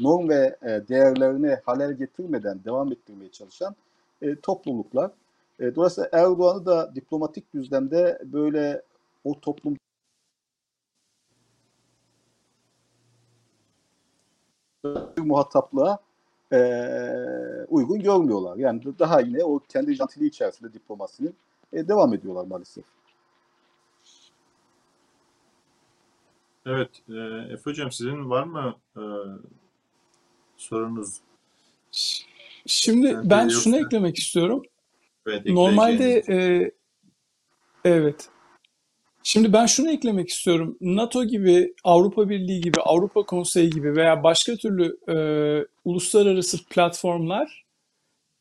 norm 0.00 0.28
ve 0.28 0.56
e, 0.62 0.88
değerlerine 0.88 1.60
halel 1.64 1.92
getirmeden 1.92 2.64
devam 2.64 2.92
ettirmeye 2.92 3.30
çalışan 3.30 3.74
e, 4.22 4.36
topluluklar. 4.36 5.10
E, 5.60 5.74
dolayısıyla 5.74 6.10
Erdoğan'ı 6.12 6.66
da 6.66 6.94
diplomatik 6.94 7.54
düzlemde 7.54 8.18
böyle 8.24 8.82
o 9.24 9.40
toplum 9.40 9.76
muhataplığa 15.18 15.98
e, 16.52 16.58
uygun 17.68 18.02
görmüyorlar. 18.02 18.56
Yani 18.56 18.82
daha 18.98 19.20
yine 19.20 19.44
o 19.44 19.58
kendi 19.58 19.94
jantiliği 19.94 20.30
içerisinde 20.30 20.72
diplomasinin 20.72 21.34
e, 21.72 21.88
devam 21.88 22.14
ediyorlar 22.14 22.44
maalesef. 22.46 22.84
Evet, 26.66 26.90
e, 27.08 27.14
Efe 27.52 27.70
Hocam 27.70 27.92
sizin 27.92 28.30
var 28.30 28.44
mı 28.44 28.76
e, 28.96 29.02
sorunuz? 30.56 31.20
Şimdi 32.66 33.20
ben 33.24 33.48
şunu 33.48 33.76
eklemek 33.76 34.18
istiyorum. 34.18 34.62
Evet, 35.26 35.46
Normalde 35.46 36.22
e, 36.28 36.70
evet. 37.84 38.28
Şimdi 39.24 39.52
ben 39.52 39.66
şunu 39.66 39.90
eklemek 39.90 40.28
istiyorum. 40.28 40.76
NATO 40.80 41.24
gibi, 41.24 41.74
Avrupa 41.84 42.28
Birliği 42.28 42.60
gibi, 42.60 42.80
Avrupa 42.80 43.22
Konseyi 43.22 43.70
gibi 43.70 43.96
veya 43.96 44.22
başka 44.22 44.56
türlü 44.56 44.98
e, 45.08 45.16
uluslararası 45.84 46.64
platformlar 46.64 47.64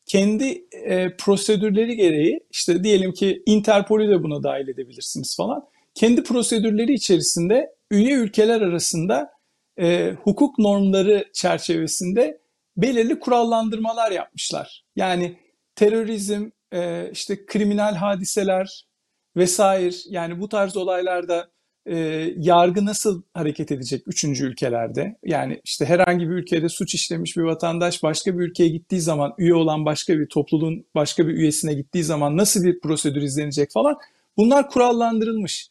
kendi 0.06 0.66
e, 0.74 1.16
prosedürleri 1.18 1.96
gereği 1.96 2.40
işte 2.52 2.84
diyelim 2.84 3.14
ki 3.14 3.44
Interpol'ü 3.46 4.10
de 4.10 4.24
buna 4.24 4.44
dahil 4.44 4.68
edebilirsiniz 4.68 5.36
falan. 5.38 5.64
Kendi 5.96 6.24
prosedürleri 6.24 6.94
içerisinde 6.94 7.76
üye 7.92 8.14
ülkeler 8.14 8.62
arasında 8.62 9.32
e, 9.80 10.14
hukuk 10.24 10.60
normları 10.60 11.26
çerçevesinde 11.34 12.42
belirli 12.78 13.20
kurallandırmalar 13.20 14.12
yapmışlar. 14.12 14.84
Yani 14.96 15.38
terörizm, 15.76 16.50
e, 16.74 17.10
işte 17.12 17.46
kriminal 17.46 17.96
hadiseler 17.96 18.86
vesaire 19.38 19.96
yani 20.10 20.40
bu 20.40 20.50
tarz 20.50 20.78
olaylarda 20.78 21.52
e, 21.86 21.98
yargı 22.38 22.86
nasıl 22.86 23.22
hareket 23.34 23.72
edecek 23.72 24.04
üçüncü 24.08 24.46
ülkelerde? 24.46 25.18
Yani 25.26 25.62
işte 25.64 25.86
herhangi 25.86 26.30
bir 26.30 26.34
ülkede 26.34 26.70
suç 26.70 26.94
işlemiş 26.94 27.38
bir 27.38 27.42
vatandaş 27.42 28.04
başka 28.04 28.38
bir 28.40 28.44
ülkeye 28.44 28.70
gittiği 28.70 29.02
zaman 29.02 29.34
üye 29.38 29.54
olan 29.54 29.86
başka 29.86 30.20
bir 30.20 30.30
topluluğun 30.30 30.86
başka 30.96 31.28
bir 31.28 31.34
üyesine 31.34 31.74
gittiği 31.74 32.04
zaman 32.04 32.38
nasıl 32.38 32.64
bir 32.64 32.80
prosedür 32.80 33.22
izlenecek 33.22 33.72
falan 33.72 33.98
bunlar 34.38 34.70
kurallandırılmış. 34.70 35.70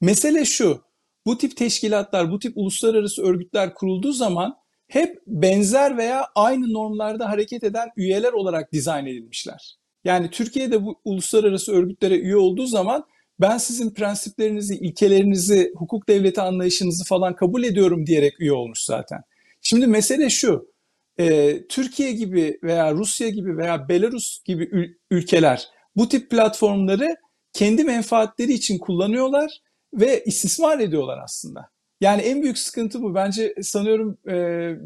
Mesele 0.00 0.44
şu, 0.44 0.82
bu 1.26 1.38
tip 1.38 1.56
teşkilatlar, 1.56 2.30
bu 2.30 2.38
tip 2.38 2.52
uluslararası 2.56 3.22
örgütler 3.22 3.74
kurulduğu 3.74 4.12
zaman 4.12 4.56
hep 4.88 5.18
benzer 5.26 5.96
veya 5.96 6.26
aynı 6.34 6.72
normlarda 6.72 7.28
hareket 7.28 7.64
eden 7.64 7.88
üyeler 7.96 8.32
olarak 8.32 8.72
dizayn 8.72 9.06
edilmişler. 9.06 9.77
Yani 10.08 10.30
Türkiye'de 10.30 10.84
bu 10.84 11.00
uluslararası 11.04 11.72
örgütlere 11.72 12.18
üye 12.18 12.36
olduğu 12.36 12.66
zaman 12.66 13.04
ben 13.40 13.58
sizin 13.58 13.90
prensiplerinizi, 13.90 14.74
ilkelerinizi, 14.74 15.72
hukuk 15.76 16.08
devleti 16.08 16.40
anlayışınızı 16.40 17.04
falan 17.04 17.36
kabul 17.36 17.64
ediyorum 17.64 18.06
diyerek 18.06 18.40
üye 18.40 18.52
olmuş 18.52 18.80
zaten. 18.80 19.22
Şimdi 19.62 19.86
mesele 19.86 20.30
şu, 20.30 20.72
e, 21.18 21.58
Türkiye 21.66 22.12
gibi 22.12 22.58
veya 22.62 22.92
Rusya 22.92 23.28
gibi 23.28 23.56
veya 23.56 23.88
Belarus 23.88 24.42
gibi 24.44 24.64
ül- 24.64 24.94
ülkeler 25.10 25.68
bu 25.96 26.08
tip 26.08 26.30
platformları 26.30 27.16
kendi 27.52 27.84
menfaatleri 27.84 28.52
için 28.52 28.78
kullanıyorlar 28.78 29.50
ve 29.94 30.24
istismar 30.24 30.78
ediyorlar 30.78 31.18
aslında. 31.24 31.70
Yani 32.00 32.22
en 32.22 32.42
büyük 32.42 32.58
sıkıntı 32.58 33.02
bu. 33.02 33.14
Bence 33.14 33.54
sanıyorum 33.62 34.18
e, 34.26 34.32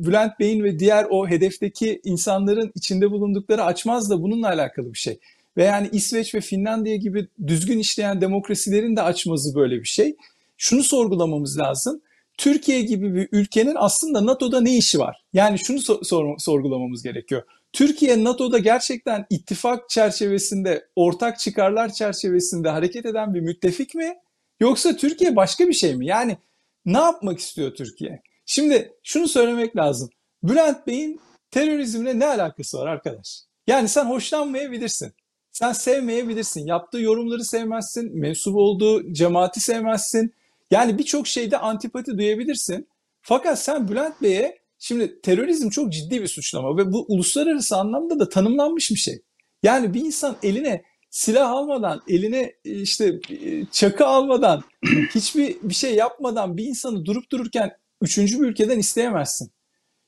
Bülent 0.07 0.41
Bey'in 0.41 0.65
ve 0.65 0.79
diğer 0.79 1.07
o 1.11 1.29
hedefteki 1.29 2.01
insanların 2.05 2.73
içinde 2.75 3.11
bulundukları 3.11 3.65
açmaz 3.65 4.11
da 4.11 4.23
bununla 4.23 4.49
alakalı 4.49 4.93
bir 4.93 4.99
şey. 4.99 5.19
Ve 5.57 5.65
yani 5.65 5.89
İsveç 5.93 6.35
ve 6.35 6.41
Finlandiya 6.41 6.97
gibi 6.97 7.29
düzgün 7.47 7.79
işleyen 7.79 8.21
demokrasilerin 8.21 8.97
de 8.97 9.03
açmazı 9.03 9.55
böyle 9.55 9.81
bir 9.81 9.89
şey. 9.89 10.17
Şunu 10.57 10.83
sorgulamamız 10.83 11.59
lazım. 11.59 12.01
Türkiye 12.39 12.83
gibi 12.83 13.15
bir 13.15 13.29
ülkenin 13.33 13.75
aslında 13.79 14.27
NATO'da 14.27 14.61
ne 14.61 14.77
işi 14.77 14.99
var? 14.99 15.23
Yani 15.33 15.59
şunu 15.59 15.81
sor- 15.81 16.03
sor- 16.03 16.39
sorgulamamız 16.39 17.03
gerekiyor. 17.03 17.43
Türkiye 17.73 18.25
NATO'da 18.25 18.59
gerçekten 18.59 19.27
ittifak 19.31 19.89
çerçevesinde, 19.89 20.87
ortak 20.97 21.39
çıkarlar 21.39 21.93
çerçevesinde 21.93 22.69
hareket 22.69 23.07
eden 23.07 23.35
bir 23.35 23.41
müttefik 23.41 23.95
mi? 23.95 24.15
Yoksa 24.61 24.97
Türkiye 24.97 25.37
başka 25.37 25.69
bir 25.69 25.73
şey 25.73 25.97
mi? 25.97 26.07
Yani 26.07 26.37
ne 26.85 26.99
yapmak 26.99 27.39
istiyor 27.39 27.75
Türkiye? 27.75 28.23
Şimdi 28.47 28.93
şunu 29.03 29.29
söylemek 29.29 29.77
lazım. 29.77 30.11
Bülent 30.43 30.87
Bey'in 30.87 31.21
terörizmle 31.51 32.19
ne 32.19 32.27
alakası 32.27 32.79
var 32.79 32.87
arkadaş? 32.87 33.43
Yani 33.67 33.89
sen 33.89 34.05
hoşlanmayabilirsin. 34.05 35.13
Sen 35.53 35.73
sevmeyebilirsin. 35.73 36.67
Yaptığı 36.67 37.01
yorumları 37.01 37.45
sevmezsin. 37.45 38.19
Mensup 38.19 38.57
olduğu 38.57 39.13
cemaati 39.13 39.61
sevmezsin. 39.61 40.35
Yani 40.71 40.99
birçok 40.99 41.27
şeyde 41.27 41.59
antipati 41.59 42.19
duyabilirsin. 42.19 42.89
Fakat 43.23 43.59
sen 43.63 43.89
Bülent 43.89 44.23
Bey'e 44.23 44.63
Şimdi 44.85 45.21
terörizm 45.21 45.69
çok 45.69 45.93
ciddi 45.93 46.23
bir 46.23 46.27
suçlama 46.27 46.77
ve 46.77 46.93
bu 46.93 47.05
uluslararası 47.09 47.77
anlamda 47.77 48.19
da 48.21 48.29
tanımlanmış 48.29 48.91
bir 48.91 48.97
şey. 48.97 49.23
Yani 49.63 49.95
bir 49.95 50.01
insan 50.01 50.37
eline 50.43 50.85
silah 51.13 51.51
almadan, 51.51 52.03
eline 52.09 52.53
işte 52.65 53.21
e, 53.31 53.65
çakı 53.73 54.07
almadan, 54.07 54.63
hiçbir 55.15 55.57
bir 55.63 55.75
şey 55.75 55.95
yapmadan 55.95 56.57
bir 56.57 56.65
insanı 56.65 57.05
durup 57.05 57.31
dururken 57.31 57.77
üçüncü 58.03 58.41
bir 58.41 58.47
ülkeden 58.47 58.79
isteyemezsin. 58.79 59.51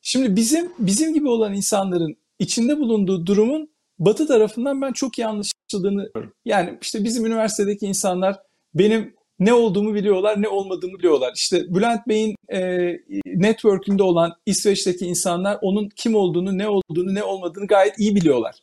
Şimdi 0.03 0.37
bizim 0.37 0.73
bizim 0.79 1.15
gibi 1.15 1.29
olan 1.29 1.55
insanların 1.55 2.17
içinde 2.39 2.79
bulunduğu 2.79 3.27
durumun 3.27 3.75
Batı 3.99 4.27
tarafından 4.27 4.83
ben 4.83 4.93
çok 4.93 5.19
iyi 5.19 5.27
anlaşıldığını 5.27 6.11
yani 6.45 6.79
işte 6.83 7.05
bizim 7.05 7.27
üniversitedeki 7.27 7.87
insanlar 7.87 8.41
benim 8.75 9.15
ne 9.39 9.53
olduğumu 9.53 9.95
biliyorlar, 9.95 10.43
ne 10.43 10.49
olmadığımı 10.49 10.99
biliyorlar. 10.99 11.33
İşte 11.37 11.75
Bülent 11.75 12.09
Bey'in 12.09 12.37
e, 12.53 12.91
network'ünde 13.27 14.03
olan 14.03 14.33
İsveç'teki 14.47 15.07
insanlar 15.07 15.59
onun 15.63 15.89
kim 15.89 16.15
olduğunu, 16.15 16.59
ne 16.59 16.69
olduğunu, 16.69 17.15
ne 17.15 17.23
olmadığını 17.23 17.67
gayet 17.67 17.99
iyi 17.99 18.17
biliyorlar. 18.17 18.55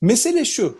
Mesele 0.00 0.44
şu, 0.44 0.78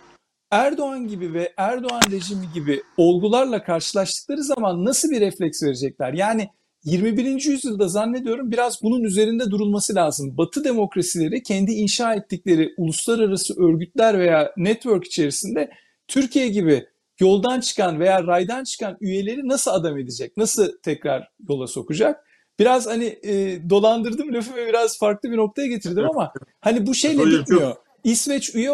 Erdoğan 0.51 1.07
gibi 1.07 1.33
ve 1.33 1.53
Erdoğan 1.57 2.01
rejimi 2.11 2.45
gibi 2.53 2.83
olgularla 2.97 3.63
karşılaştıkları 3.63 4.43
zaman 4.43 4.85
nasıl 4.85 5.09
bir 5.09 5.21
refleks 5.21 5.63
verecekler? 5.63 6.13
Yani 6.13 6.49
21. 6.83 7.25
yüzyılda 7.25 7.87
zannediyorum 7.87 8.51
biraz 8.51 8.83
bunun 8.83 9.03
üzerinde 9.03 9.51
durulması 9.51 9.95
lazım. 9.95 10.37
Batı 10.37 10.63
demokrasileri 10.63 11.43
kendi 11.43 11.71
inşa 11.71 12.13
ettikleri 12.13 12.73
uluslararası 12.77 13.63
örgütler 13.63 14.19
veya 14.19 14.51
network 14.57 15.05
içerisinde 15.05 15.71
Türkiye 16.07 16.47
gibi 16.47 16.85
yoldan 17.19 17.59
çıkan 17.59 17.99
veya 17.99 18.23
raydan 18.27 18.63
çıkan 18.63 18.97
üyeleri 19.01 19.47
nasıl 19.47 19.71
adam 19.71 19.97
edecek? 19.97 20.37
Nasıl 20.37 20.71
tekrar 20.83 21.31
yola 21.49 21.67
sokacak? 21.67 22.25
Biraz 22.59 22.87
hani 22.87 23.19
e, 23.23 23.59
dolandırdım 23.69 24.33
lafı 24.33 24.55
ve 24.55 24.67
biraz 24.67 24.99
farklı 24.99 25.31
bir 25.31 25.37
noktaya 25.37 25.67
getirdim 25.67 26.05
ama 26.09 26.33
hani 26.59 26.87
bu 26.87 26.93
şeyle 26.95 27.25
bitmiyor. 27.25 27.75
İsveç 28.03 28.55
üye 28.55 28.71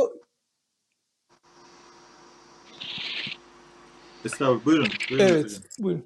Estağfurullah. 4.34 4.66
Buyurun. 4.66 4.88
buyurun 5.10 5.26
evet 5.26 5.46
hocam. 5.46 5.62
buyurun. 5.80 6.06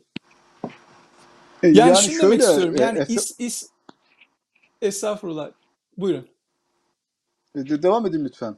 E, 1.63 1.67
Yani, 1.67 1.97
şunu 1.97 2.21
demek 2.21 2.41
istiyorum. 2.41 2.75
e, 2.77 2.81
Yani 2.81 2.99
Efe- 2.99 3.13
is, 3.13 3.35
is 3.39 3.69
estağfurullah. 4.81 5.51
Buyurun. 5.97 6.27
e, 7.55 7.69
de- 7.69 7.83
devam 7.83 8.05
edin 8.05 8.25
lütfen. 8.25 8.57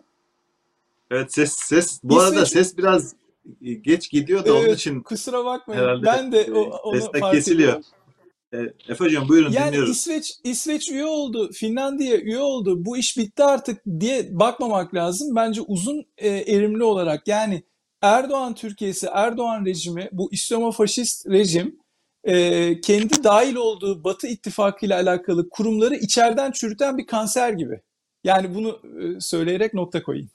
Evet 1.12 1.34
ses 1.34 1.54
ses 1.54 2.00
bu 2.04 2.20
arada 2.20 2.36
İsveç- 2.36 2.48
ses 2.48 2.78
biraz 2.78 3.16
e, 3.62 3.74
geç 3.74 4.10
gidiyor 4.12 4.46
da 4.46 4.54
onun 4.54 4.66
Evet, 4.66 4.78
için 4.80 5.02
kusura 5.02 5.46
bakmayın. 5.46 5.82
herhalde, 5.82 6.06
ben 6.06 6.32
de 6.32 6.42
e, 6.42 6.52
o, 6.52 6.62
onu 6.70 6.96
destek 6.96 7.22
fark 7.22 7.34
kesiliyor. 7.36 7.70
ediyorum. 7.70 8.74
e, 8.88 8.92
Efe 8.92 9.04
hocam 9.06 9.30
buyurun 9.30 9.52
Yani 9.52 9.68
dinliyoruz. 9.68 9.98
İsveç 9.98 10.34
İsveç 10.44 10.90
üye 10.92 11.06
oldu, 11.06 11.52
Finlandiya 11.52 12.18
üye 12.18 12.40
oldu. 12.40 12.86
Bu 12.86 12.98
iş 12.98 13.18
bitti 13.18 13.44
artık 13.44 13.82
diye 14.00 14.40
bakmamak 14.40 14.94
lazım. 14.96 15.36
Bence 15.36 15.62
uzun 15.62 16.06
e, 16.18 16.30
erimli 16.30 16.84
olarak 16.84 17.28
yani 17.28 17.64
Erdoğan 18.04 18.56
Türkiye'si, 18.56 19.08
Erdoğan 19.14 19.66
rejimi, 19.66 20.10
bu 20.12 20.30
İslamofaşist 20.32 21.30
rejim 21.30 21.76
e, 22.24 22.82
kendi 22.82 23.24
dahil 23.24 23.56
olduğu 23.56 24.04
Batı 24.04 24.28
İttifakı 24.28 24.86
ile 24.86 24.96
alakalı 24.96 25.50
kurumları 25.50 25.96
içeriden 25.96 26.52
çürüten 26.52 26.98
bir 26.98 27.06
kanser 27.06 27.54
gibi. 27.54 27.82
Yani 28.24 28.56
bunu 28.56 28.80
e, 29.02 29.20
söyleyerek 29.20 29.74
nokta 29.74 30.04
koyayım. 30.04 30.30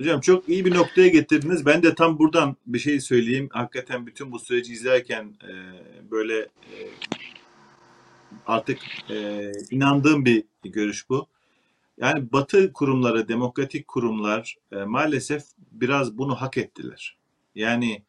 Hocam 0.00 0.20
çok 0.20 0.48
iyi 0.48 0.64
bir 0.64 0.74
noktaya 0.74 1.08
getirdiniz. 1.08 1.66
Ben 1.66 1.82
de 1.82 1.94
tam 1.94 2.18
buradan 2.18 2.56
bir 2.66 2.78
şey 2.78 3.00
söyleyeyim. 3.00 3.48
Hakikaten 3.52 4.06
bütün 4.06 4.32
bu 4.32 4.38
süreci 4.38 4.72
izlerken 4.72 5.24
e, 5.24 5.52
böyle 6.10 6.38
e, 6.38 6.76
artık 8.46 8.78
e, 9.10 9.52
inandığım 9.70 10.24
bir 10.24 10.44
görüş 10.64 11.08
bu. 11.08 11.26
Yani 12.00 12.32
Batı 12.32 12.72
kurumları, 12.72 13.28
demokratik 13.28 13.88
kurumlar 13.88 14.56
e, 14.72 14.76
maalesef 14.76 15.42
biraz 15.72 16.18
bunu 16.18 16.34
hak 16.34 16.56
ettiler. 16.56 17.18
Yani 17.54 18.02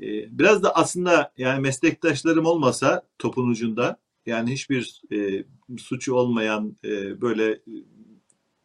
e, 0.00 0.38
biraz 0.38 0.62
da 0.62 0.76
aslında 0.76 1.32
yani 1.38 1.60
meslektaşlarım 1.60 2.46
olmasa 2.46 3.02
topun 3.18 3.48
ucunda 3.48 3.98
yani 4.26 4.52
hiçbir 4.52 5.02
e, 5.12 5.44
suçu 5.78 6.14
olmayan 6.14 6.76
e, 6.84 7.20
böyle 7.20 7.50
e, 7.50 7.60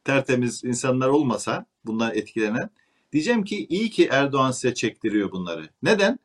tertemiz 0.04 0.64
insanlar 0.64 1.08
olmasa 1.08 1.66
bundan 1.86 2.16
etkilenen 2.16 2.70
diyeceğim 3.12 3.44
ki 3.44 3.66
iyi 3.70 3.90
ki 3.90 4.08
Erdoğan 4.12 4.52
size 4.52 4.74
çektiriyor 4.74 5.32
bunları. 5.32 5.70
Neden? 5.84 6.20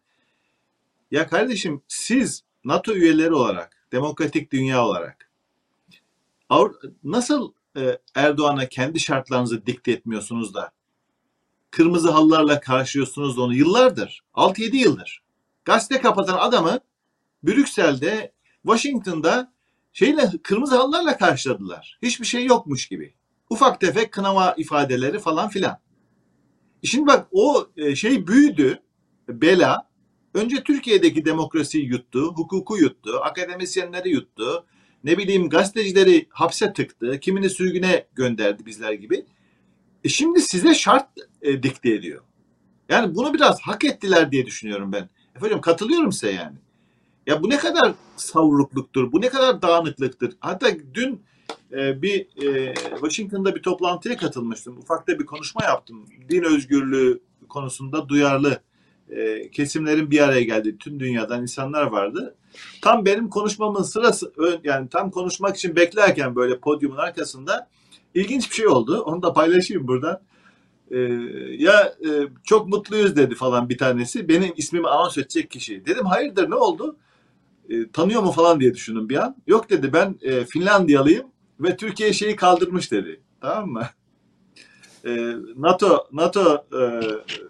Ya 1.10 1.26
kardeşim 1.26 1.82
siz 1.88 2.44
NATO 2.64 2.94
üyeleri 2.94 3.34
olarak, 3.34 3.86
demokratik 3.92 4.52
dünya 4.52 4.86
olarak 4.86 5.26
nasıl 7.04 7.52
Erdoğan'a 8.14 8.68
kendi 8.68 9.00
şartlarınızı 9.00 9.66
dikte 9.66 9.92
etmiyorsunuz 9.92 10.54
da 10.54 10.72
kırmızı 11.70 12.10
halılarla 12.10 12.60
karşılıyorsunuz 12.60 13.36
da 13.36 13.42
onu 13.42 13.54
yıllardır, 13.54 14.24
6-7 14.34 14.76
yıldır. 14.76 15.22
Gazete 15.64 16.00
kapatan 16.00 16.38
adamı 16.38 16.80
Brüksel'de, 17.42 18.32
Washington'da 18.62 19.52
şeyle 19.92 20.30
kırmızı 20.42 20.76
halılarla 20.76 21.16
karşıladılar. 21.16 21.98
Hiçbir 22.02 22.26
şey 22.26 22.46
yokmuş 22.46 22.88
gibi. 22.88 23.14
Ufak 23.50 23.80
tefek 23.80 24.12
kınama 24.12 24.54
ifadeleri 24.56 25.18
falan 25.18 25.48
filan. 25.48 25.78
E 26.82 26.86
Şimdi 26.86 27.06
bak 27.06 27.28
o 27.32 27.68
e, 27.76 27.94
şey 27.94 28.26
büyüdü, 28.26 28.82
bela. 29.28 29.88
Önce 30.34 30.62
Türkiye'deki 30.62 31.24
demokrasiyi 31.24 31.86
yuttu, 31.86 32.32
hukuku 32.34 32.76
yuttu, 32.76 33.20
akademisyenleri 33.22 34.08
yuttu, 34.08 34.66
ne 35.04 35.18
bileyim 35.18 35.48
gazetecileri 35.48 36.26
hapse 36.30 36.72
tıktı, 36.72 37.20
kimini 37.20 37.50
sürgüne 37.50 38.06
gönderdi 38.14 38.66
bizler 38.66 38.92
gibi. 38.92 39.24
E 40.04 40.08
şimdi 40.08 40.40
size 40.40 40.74
şart 40.74 41.08
e, 41.42 41.62
dikte 41.62 41.90
ediyor. 41.90 42.22
Yani 42.88 43.14
bunu 43.14 43.34
biraz 43.34 43.60
hak 43.60 43.84
ettiler 43.84 44.32
diye 44.32 44.46
düşünüyorum 44.46 44.92
ben. 44.92 45.08
Efendim 45.36 45.60
katılıyorum 45.60 46.12
size 46.12 46.32
yani. 46.32 46.56
Ya 47.26 47.42
bu 47.42 47.50
ne 47.50 47.58
kadar 47.58 47.94
savrukluktur, 48.16 49.12
bu 49.12 49.20
ne 49.20 49.28
kadar 49.28 49.62
dağınıklıktır. 49.62 50.36
Hatta 50.40 50.68
dün 50.94 51.22
e, 51.72 52.02
bir 52.02 52.20
e, 52.20 52.74
Washington'da 52.74 53.54
bir 53.54 53.62
toplantıya 53.62 54.16
katılmıştım. 54.16 54.78
Ufakta 54.78 55.18
bir 55.18 55.26
konuşma 55.26 55.64
yaptım. 55.64 56.06
Din 56.28 56.42
özgürlüğü 56.42 57.20
konusunda 57.48 58.08
duyarlı 58.08 58.60
e, 59.10 59.50
kesimlerin 59.50 60.10
bir 60.10 60.20
araya 60.20 60.42
geldiği 60.42 60.78
tüm 60.78 61.00
dünyadan 61.00 61.42
insanlar 61.42 61.82
vardı. 61.82 62.36
Tam 62.82 63.04
benim 63.04 63.30
konuşmamın 63.30 63.82
sırası 63.82 64.32
yani 64.64 64.88
tam 64.88 65.10
konuşmak 65.10 65.56
için 65.56 65.76
beklerken 65.76 66.36
böyle 66.36 66.58
podyumun 66.58 66.96
arkasında 66.96 67.68
ilginç 68.14 68.50
bir 68.50 68.54
şey 68.54 68.66
oldu. 68.66 69.00
Onu 69.00 69.22
da 69.22 69.32
paylaşayım 69.32 69.88
buradan. 69.88 70.20
E, 70.90 70.98
ya 71.58 71.94
e, 72.06 72.10
çok 72.44 72.68
mutluyuz 72.68 73.16
dedi 73.16 73.34
falan 73.34 73.68
bir 73.68 73.78
tanesi. 73.78 74.28
Benim 74.28 74.52
ismimi 74.56 74.88
anons 74.88 75.18
edecek 75.18 75.50
kişi. 75.50 75.86
Dedim 75.86 76.06
hayırdır 76.06 76.50
ne 76.50 76.54
oldu? 76.54 76.96
E, 77.68 77.90
tanıyor 77.90 78.22
mu 78.22 78.32
falan 78.32 78.60
diye 78.60 78.74
düşündüm 78.74 79.08
bir 79.08 79.16
an. 79.16 79.36
Yok 79.46 79.70
dedi 79.70 79.92
ben 79.92 80.18
e, 80.22 80.44
Finlandiyalıyım 80.44 81.26
ve 81.60 81.76
Türkiye 81.76 82.12
şeyi 82.12 82.36
kaldırmış 82.36 82.92
dedi. 82.92 83.20
Tamam 83.40 83.68
mı? 83.68 83.86
E, 85.04 85.34
NATO 85.56 86.08
NATO 86.12 86.66
e, 86.72 86.76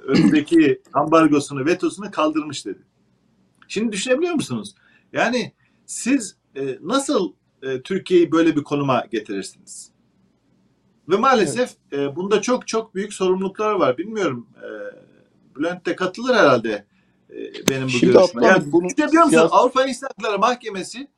önündeki 0.07 0.83
ambargosunu, 0.93 1.67
vetosunu 1.67 2.11
kaldırmış 2.11 2.67
dedi. 2.67 2.83
Şimdi 3.69 3.93
düşünebiliyor 3.93 4.35
musunuz? 4.35 4.75
Yani 5.13 5.53
siz 5.87 6.37
e, 6.57 6.79
nasıl 6.83 7.33
e, 7.63 7.83
Türkiye'yi 7.83 8.33
böyle 8.33 8.57
bir 8.57 8.63
konuma 8.63 9.05
getirirsiniz? 9.11 9.91
Ve 11.09 11.17
maalesef 11.17 11.71
e, 11.93 12.17
bunda 12.17 12.43
çok 12.43 12.69
çok 12.69 12.95
büyük 12.95 13.13
sorumluluklar 13.13 13.73
var. 13.73 13.99
Bilmiyorum. 13.99 14.47
E, 14.57 14.67
Bülent 15.57 15.87
de 15.87 15.97
katılır 15.97 16.35
herhalde 16.35 16.85
e, 17.31 17.35
benim 17.69 17.85
bu 17.85 17.89
Şimdi 17.89 18.13
görüşme. 18.13 18.47
Yani, 18.47 18.73
bunun 18.73 18.89
düşünebiliyor 18.89 19.25
musunuz? 19.25 19.43
siyasi- 19.43 19.55
Avrupa 19.55 19.87
İnsan 19.87 20.09
Hakları 20.17 20.39
Mahkemesi 20.39 21.09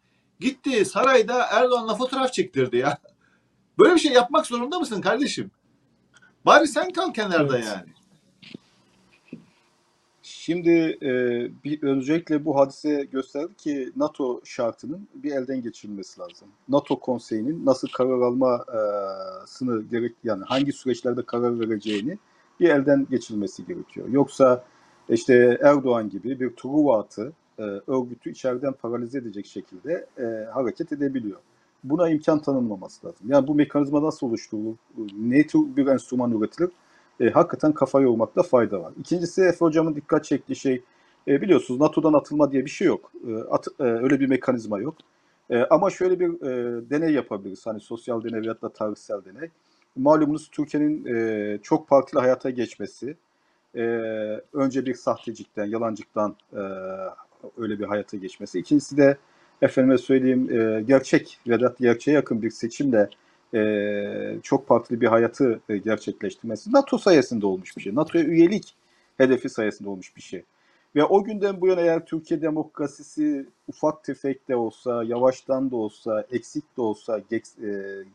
gitti 0.41 0.85
sarayda 0.85 1.47
Erdoğan'la 1.47 1.95
fotoğraf 1.95 2.33
çektirdi 2.33 2.77
ya. 2.77 2.99
Böyle 3.79 3.95
bir 3.95 4.01
şey 4.01 4.13
yapmak 4.13 4.47
zorunda 4.47 4.79
mısın 4.79 5.01
kardeşim? 5.01 5.51
Bari 6.47 6.69
sen 6.69 6.93
kal 6.93 7.13
kenarda 7.13 7.57
Evet. 7.59 7.67
yani. 7.67 7.93
Şimdi 10.49 10.99
e, 11.03 11.11
bir 11.65 11.83
öncelikle 11.83 12.45
bu 12.45 12.57
hadise 12.57 13.09
gösterdi 13.13 13.55
ki 13.55 13.93
NATO 13.97 14.41
şartının 14.45 15.09
bir 15.15 15.33
elden 15.33 15.63
geçirilmesi 15.63 16.21
lazım. 16.21 16.49
NATO 16.69 17.01
konseyinin 17.01 17.67
nasıl 17.67 17.89
karar 17.89 18.21
almasını 18.21 19.83
gerek 19.83 20.15
yani 20.25 20.45
hangi 20.45 20.73
süreçlerde 20.73 21.23
karar 21.23 21.61
vereceğini 21.61 22.19
bir 22.61 22.69
elden 22.69 23.07
geçirilmesi 23.11 23.67
gerekiyor. 23.67 24.09
Yoksa 24.09 24.65
işte 25.09 25.59
Erdoğan 25.63 26.11
gibi 26.11 26.41
bir 26.41 26.51
Truva 26.51 27.01
atı 27.01 27.33
e, 27.59 27.63
örgütü 27.63 28.31
içeriden 28.31 28.73
paralize 28.73 29.19
edecek 29.19 29.47
şekilde 29.47 30.07
e, 30.19 30.51
hareket 30.53 30.93
edebiliyor. 30.93 31.39
Buna 31.85 32.11
imkan 32.11 32.43
tanınmaması 32.43 33.07
lazım. 33.07 33.31
Yani 33.31 33.47
bu 33.47 33.55
mekanizma 33.55 34.03
nasıl 34.03 34.27
oluşturulur? 34.27 34.77
Ne 35.19 35.47
tür 35.47 35.77
bir 35.77 35.87
enstrüman 35.87 36.33
üretilir? 36.33 36.71
E, 37.21 37.31
hakikaten 37.31 37.73
kafa 37.73 38.01
yormakta 38.01 38.43
fayda 38.43 38.81
var. 38.83 38.93
İkincisi 39.01 39.43
Efe 39.43 39.59
Hocam'ın 39.59 39.95
dikkat 39.95 40.25
çektiği 40.25 40.57
şey 40.57 40.83
e, 41.29 41.41
biliyorsunuz 41.43 41.81
NATO'dan 41.81 42.13
atılma 42.13 42.53
diye 42.53 42.65
bir 42.65 42.71
şey 42.71 42.87
yok. 42.87 43.13
E, 43.29 43.37
at- 43.37 43.69
e, 43.81 43.83
öyle 43.85 44.21
bir 44.21 44.27
mekanizma 44.27 44.79
yok. 44.81 44.95
E, 45.51 45.59
ama 45.65 45.91
şöyle 45.91 46.21
bir 46.21 46.29
e, 46.47 46.91
deney 46.91 47.13
yapabiliriz. 47.15 47.67
Hani 47.67 47.81
sosyal 47.81 48.25
deney 48.25 48.41
veyahut 48.43 48.63
da 48.63 48.69
tarihsel 48.69 49.21
deney. 49.25 49.51
Malumunuz 49.97 50.49
Türkiye'nin 50.49 51.05
e, 51.17 51.59
çok 51.63 51.89
partili 51.89 52.21
hayata 52.21 52.51
geçmesi, 52.51 53.17
e, 53.77 53.81
önce 54.53 54.87
bir 54.87 54.95
sahtecikten, 54.95 55.65
yalancıktan 55.67 56.37
e, 56.53 56.61
öyle 57.59 57.79
bir 57.79 57.85
hayata 57.85 58.17
geçmesi. 58.17 58.59
İkincisi 58.59 58.97
de 58.97 59.17
efendime 59.63 59.99
söyleyeyim 59.99 60.61
e, 60.61 60.83
gerçek 60.83 61.41
veya 61.47 61.75
gerçeğe 61.81 62.13
yakın 62.13 62.43
bir 62.43 62.51
seçimle 62.51 63.09
çok 64.43 64.67
partili 64.67 65.01
bir 65.01 65.07
hayatı 65.07 65.61
e, 65.69 65.77
gerçekleştirmesi 65.77 66.73
NATO 66.73 66.99
sayesinde 66.99 67.47
olmuş 67.47 67.77
bir 67.77 67.83
şey. 67.83 67.95
NATO'ya 67.95 68.25
üyelik 68.25 68.75
hedefi 69.17 69.49
sayesinde 69.49 69.89
olmuş 69.89 70.17
bir 70.17 70.23
şey. 70.23 70.43
Ve 70.97 71.05
o 71.05 71.25
günden 71.25 71.61
bu 71.61 71.69
yana 71.69 71.81
eğer 71.81 72.07
Türkiye 72.07 72.43
demokrasisi 72.43 73.47
ufak 73.69 74.05
tefek 74.05 74.49
de 74.49 74.57
olsa, 74.57 75.05
yavaştan 75.05 75.71
da 75.71 75.77
olsa, 75.77 76.25
eksik 76.33 76.77
de 76.77 76.81
olsa, 76.81 77.19
e, 77.19 77.41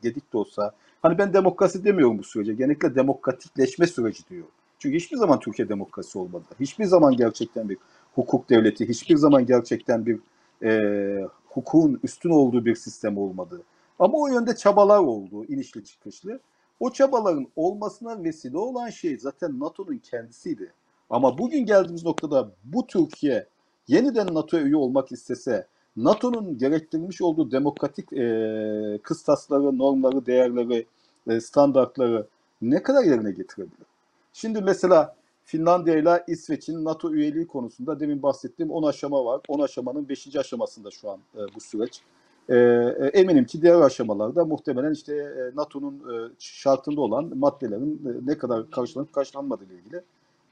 gedik 0.04 0.34
de 0.34 0.38
olsa, 0.38 0.72
hani 1.02 1.18
ben 1.18 1.34
demokrasi 1.34 1.84
demiyorum 1.84 2.18
bu 2.18 2.24
sürece, 2.24 2.54
genellikle 2.54 2.96
demokratikleşme 2.96 3.88
süreci 3.88 4.30
diyor. 4.30 4.46
Çünkü 4.80 4.98
hiçbir 4.98 5.18
zaman 5.18 5.40
Türkiye 5.40 5.70
demokrasi 5.70 6.20
olmadı. 6.20 6.44
Hiçbir 6.60 6.86
zaman 6.86 7.18
gerçekten 7.18 7.70
bir 7.70 7.78
hukuk 8.16 8.50
devleti, 8.50 8.90
hiçbir 8.90 9.16
zaman 9.16 9.46
gerçekten 9.46 10.06
bir 10.06 10.20
e, 10.64 11.28
hukukun 11.46 12.00
üstün 12.04 12.30
olduğu 12.30 12.66
bir 12.66 12.76
sistem 12.76 13.18
olmadı. 13.18 13.62
Ama 14.00 14.18
o 14.18 14.28
yönde 14.28 14.56
çabalar 14.56 15.00
oldu, 15.00 15.46
inişli 15.46 15.86
çıkışlı. 15.86 16.40
O 16.80 16.92
çabaların 16.92 17.48
olmasına 17.56 18.24
vesile 18.24 18.58
olan 18.58 18.90
şey 18.90 19.18
zaten 19.18 19.60
NATO'nun 19.60 19.98
kendisiydi. 19.98 20.74
Ama 21.10 21.38
bugün 21.38 21.66
geldiğimiz 21.66 22.06
noktada 22.06 22.52
bu 22.64 22.88
Türkiye 22.88 23.48
yeniden 23.88 24.34
NATO'ya 24.34 24.64
üye 24.64 24.76
olmak 24.76 25.12
istese, 25.12 25.68
NATO'nun 25.98 26.58
gerektirmiş 26.58 27.22
olduğu 27.22 27.52
demokratik 27.52 28.14
e, 28.14 29.00
kıstasları, 29.04 29.78
normları, 29.78 30.26
değerleri, 30.26 30.86
e, 31.28 31.42
standartları 31.42 32.28
ne 32.62 32.84
kadar 32.84 33.04
yerine 33.04 33.32
getirebilir? 33.32 33.88
Şimdi 34.34 34.62
mesela 34.62 35.16
Finlandiya 35.46 35.98
ile 35.98 36.24
İsveç'in 36.28 36.86
NATO 36.86 37.14
üyeliği 37.14 37.48
konusunda 37.48 38.00
demin 38.00 38.24
bahsettiğim 38.24 38.72
10 38.72 38.84
aşama 38.84 39.26
var. 39.26 39.42
10 39.48 39.60
aşamanın 39.60 40.10
5. 40.10 40.36
aşamasında 40.36 40.92
şu 40.92 41.10
an 41.10 41.20
e, 41.36 41.40
bu 41.56 41.60
süreç. 41.60 42.02
E, 42.50 42.56
e, 42.56 43.08
eminim 43.14 43.46
ki 43.46 43.62
diğer 43.62 43.82
aşamalarda 43.82 44.46
muhtemelen 44.46 44.94
işte 44.94 45.16
e, 45.16 45.56
NATO'nun 45.56 45.94
e, 45.94 46.30
şartında 46.40 47.02
olan 47.02 47.38
maddelerin 47.38 48.22
ne 48.26 48.38
kadar 48.38 48.72
karşılanıp 48.72 49.14
karşılanmadığı 49.14 49.66
ile 49.66 49.74
ilgili. 49.74 50.02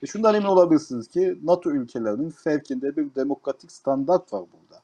E, 0.04 0.08
şundan 0.08 0.36
emin 0.36 0.45
olabilirsiniz 0.45 1.08
ki 1.08 1.38
NATO 1.43 1.71
ülkelerinin 1.71 2.30
fevkinde 2.30 2.95
bir 2.95 3.15
demokratik 3.15 3.71
standart 3.71 4.34
var 4.34 4.41
burada. 4.41 4.82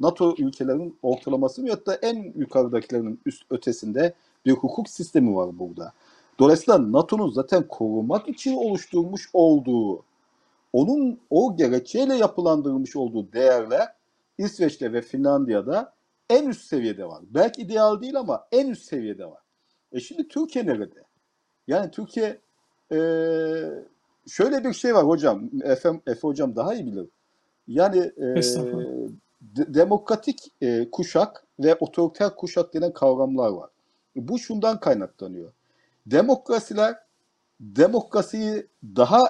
NATO 0.00 0.34
ülkelerinin 0.38 0.96
ortalaması 1.02 1.64
veyahut 1.64 1.86
da 1.86 1.94
en 1.94 2.32
yukarıdakilerinin 2.36 3.20
üst 3.26 3.42
ötesinde 3.50 4.14
bir 4.46 4.52
hukuk 4.52 4.88
sistemi 4.88 5.36
var 5.36 5.58
burada. 5.58 5.92
Dolayısıyla 6.38 6.92
NATO'nun 6.92 7.30
zaten 7.30 7.68
korumak 7.68 8.28
için 8.28 8.56
oluşturmuş 8.56 9.30
olduğu, 9.32 10.02
onun 10.72 11.18
o 11.30 11.56
gerekçeyle 11.56 12.14
yapılandırılmış 12.14 12.96
olduğu 12.96 13.32
değerler 13.32 13.88
İsveç'te 14.38 14.92
ve 14.92 15.02
Finlandiya'da 15.02 15.92
en 16.30 16.48
üst 16.48 16.62
seviyede 16.64 17.04
var. 17.04 17.22
Belki 17.30 17.62
ideal 17.62 18.00
değil 18.00 18.16
ama 18.16 18.46
en 18.52 18.68
üst 18.68 18.84
seviyede 18.84 19.26
var. 19.26 19.42
E 19.92 20.00
şimdi 20.00 20.28
Türkiye 20.28 20.66
nerede? 20.66 21.04
Yani 21.66 21.90
Türkiye 21.90 22.38
e, 22.92 22.98
şöyle 24.28 24.64
bir 24.64 24.72
şey 24.72 24.94
var 24.94 25.06
hocam. 25.06 25.50
Efe, 25.64 25.88
Efe 26.06 26.20
hocam 26.20 26.56
daha 26.56 26.74
iyi 26.74 26.86
bilir. 26.86 27.08
Yani 27.68 27.98
e, 27.98 28.24
de- 29.40 29.74
demokratik 29.74 30.52
e, 30.60 30.90
kuşak 30.90 31.46
ve 31.60 31.74
otoriter 31.74 32.36
kuşak 32.36 32.74
denen 32.74 32.92
kavramlar 32.92 33.50
var. 33.50 33.70
Bu 34.16 34.38
şundan 34.38 34.80
kaynaklanıyor. 34.80 35.52
Demokrasiler 36.06 36.96
demokrasiyi 37.60 38.66
daha 38.96 39.22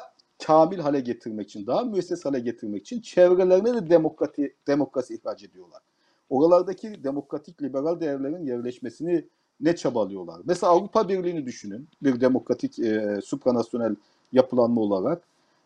kamil 0.47 0.79
hale 0.79 1.01
getirmek 1.01 1.49
için, 1.49 1.67
daha 1.67 1.83
müesses 1.83 2.25
hale 2.25 2.41
getirmek 2.41 2.83
için 2.83 3.01
çevrelerine 3.01 3.75
de 3.75 3.91
demokrati, 3.91 4.57
demokrasi 4.67 5.15
ihraç 5.15 5.43
ediyorlar. 5.45 5.83
Oralardaki 6.31 7.05
demokratik 7.05 7.63
liberal 7.63 8.01
değerlerin 8.01 8.47
yerleşmesini 8.47 9.25
ne 9.61 9.77
çabalıyorlar? 9.77 10.41
Mesela 10.45 10.73
Avrupa 10.73 11.09
Birliği'ni 11.09 11.47
düşünün. 11.47 11.89
Bir 12.03 12.21
demokratik 12.21 12.79
e, 12.79 13.21
supranasyonel 13.25 13.97
yapılanma 14.33 14.81
olarak. 14.81 15.23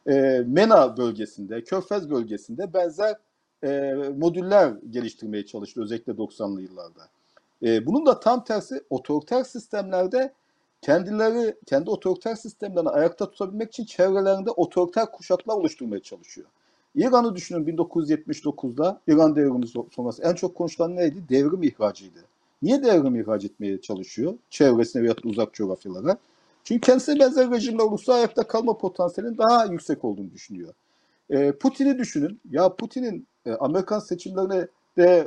E, 0.06 0.44
MENA 0.46 0.96
bölgesinde, 0.96 1.64
Körfez 1.64 2.10
bölgesinde 2.10 2.74
benzer 2.74 3.16
e, 3.64 3.92
modüller 4.16 4.72
geliştirmeye 4.90 5.46
çalıştı 5.46 5.82
özellikle 5.82 6.12
90'lı 6.12 6.62
yıllarda. 6.62 7.08
E, 7.62 7.86
bunun 7.86 8.06
da 8.06 8.20
tam 8.20 8.44
tersi 8.44 8.82
otoriter 8.90 9.44
sistemlerde 9.44 10.32
kendileri 10.82 11.56
kendi 11.66 11.90
otoriter 11.90 12.34
sistemlerini 12.34 12.88
ayakta 12.88 13.30
tutabilmek 13.30 13.68
için 13.68 13.84
çevrelerinde 13.84 14.50
otoriter 14.50 15.12
kuşaklar 15.12 15.54
oluşturmaya 15.54 16.02
çalışıyor. 16.02 16.48
İran'ı 16.94 17.36
düşünün 17.36 17.66
1979'da 17.66 19.00
İran 19.06 19.36
devrimi 19.36 19.66
sonrası 19.90 20.22
en 20.22 20.34
çok 20.34 20.54
konuşulan 20.54 20.96
neydi? 20.96 21.22
Devrim 21.28 21.62
ihracıydı. 21.62 22.18
Niye 22.62 22.82
devrim 22.82 23.16
ihraç 23.16 23.44
etmeye 23.44 23.80
çalışıyor? 23.80 24.34
Çevresine 24.50 25.02
veyahut 25.02 25.24
da 25.24 25.28
uzak 25.28 25.54
coğrafyalara. 25.54 26.16
Çünkü 26.64 26.80
kendisine 26.80 27.20
benzer 27.20 27.50
rejimler 27.50 27.84
olursa 27.84 28.14
ayakta 28.14 28.46
kalma 28.46 28.78
potansiyelinin 28.78 29.38
daha 29.38 29.64
yüksek 29.64 30.04
olduğunu 30.04 30.32
düşünüyor. 30.32 30.74
E, 31.30 31.52
Putin'i 31.52 31.98
düşünün. 31.98 32.40
Ya 32.50 32.74
Putin'in 32.76 33.26
e, 33.46 33.52
Amerikan 33.52 33.98
seçimlerine 33.98 34.68
de 34.96 35.04
e, 35.04 35.26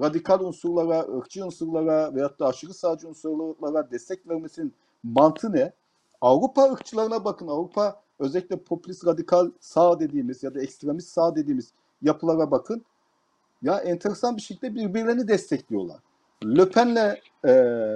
radikal 0.00 0.40
unsurlara, 0.40 1.00
ırkçı 1.00 1.44
unsurlara 1.44 2.14
veyahut 2.14 2.40
da 2.40 2.46
aşırı 2.46 2.74
sağcı 2.74 3.08
unsurlara 3.08 3.90
destek 3.90 4.28
vermesinin 4.28 4.72
mantığı 5.02 5.52
ne? 5.52 5.72
Avrupa 6.20 6.72
ırkçılarına 6.72 7.24
bakın. 7.24 7.48
Avrupa 7.48 8.03
özellikle 8.18 8.56
popülist 8.56 9.06
radikal 9.06 9.50
sağ 9.60 10.00
dediğimiz 10.00 10.42
ya 10.42 10.54
da 10.54 10.62
ekstremist 10.62 11.08
sağ 11.08 11.36
dediğimiz 11.36 11.72
yapılara 12.02 12.50
bakın. 12.50 12.84
Ya 13.62 13.78
enteresan 13.78 14.36
bir 14.36 14.42
şekilde 14.42 14.74
birbirlerini 14.74 15.28
destekliyorlar. 15.28 15.98
Le 16.44 16.68
Pen'le 16.68 17.16
e, 17.44 17.52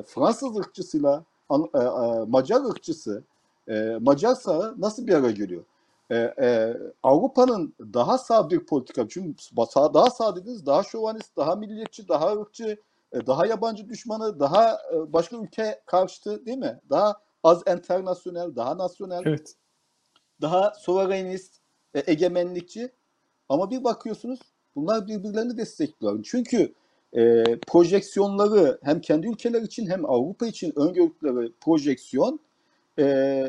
Fransız 0.06 0.56
ırkçısıyla 0.56 1.24
e, 1.50 1.54
e, 1.54 1.84
Macar 2.26 2.64
ırkçısı, 2.64 3.22
e, 3.68 3.98
Macar 4.00 4.34
sağı 4.34 4.74
nasıl 4.78 5.06
bir 5.06 5.14
araya 5.14 5.32
geliyor? 5.32 5.64
E, 6.10 6.16
e, 6.16 6.76
Avrupa'nın 7.02 7.74
daha 7.80 8.18
sağ 8.18 8.50
bir 8.50 8.66
politika, 8.66 9.08
çünkü 9.08 9.44
sağ, 9.70 9.94
daha 9.94 10.10
sağ 10.10 10.36
dediniz, 10.36 10.66
daha 10.66 10.82
şovanist, 10.82 11.36
daha 11.36 11.56
milliyetçi, 11.56 12.08
daha 12.08 12.32
ırkçı, 12.32 12.78
e, 13.12 13.26
daha 13.26 13.46
yabancı 13.46 13.88
düşmanı, 13.88 14.40
daha 14.40 14.72
e, 14.74 15.12
başka 15.12 15.36
ülke 15.36 15.80
karşıtı 15.86 16.46
değil 16.46 16.58
mi? 16.58 16.80
Daha 16.90 17.16
az 17.44 17.62
internasyonel, 17.76 18.56
daha 18.56 18.78
nasyonel, 18.78 19.22
Evet. 19.24 19.54
Daha 20.42 20.70
sovereynist, 20.70 21.54
e, 21.94 22.02
egemenlikçi. 22.12 22.92
Ama 23.48 23.70
bir 23.70 23.84
bakıyorsunuz 23.84 24.40
bunlar 24.76 25.06
birbirlerini 25.06 25.56
destekliyor. 25.56 26.22
Çünkü 26.22 26.72
e, 27.12 27.44
projeksiyonları 27.66 28.78
hem 28.82 29.00
kendi 29.00 29.28
ülkeler 29.28 29.62
için 29.62 29.86
hem 29.86 30.10
Avrupa 30.10 30.46
için 30.46 30.72
öngördükleri 30.76 31.52
projeksiyon 31.60 32.40
e, 32.98 33.46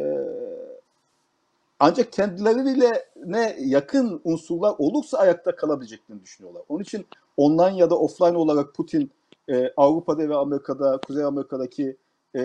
ancak 1.79 2.13
kendileriyle 2.13 3.05
ne 3.25 3.55
yakın 3.59 4.21
unsurlar 4.23 4.75
olursa 4.77 5.17
ayakta 5.17 5.55
kalabileceklerini 5.55 6.23
düşünüyorlar. 6.23 6.63
Onun 6.69 6.83
için 6.83 7.05
online 7.37 7.77
ya 7.77 7.89
da 7.89 7.99
offline 7.99 8.37
olarak 8.37 8.75
Putin 8.75 9.11
e, 9.49 9.73
Avrupa'da 9.77 10.29
ve 10.29 10.35
Amerika'da, 10.35 10.97
Kuzey 11.07 11.23
Amerika'daki 11.23 11.97
e, 12.35 12.41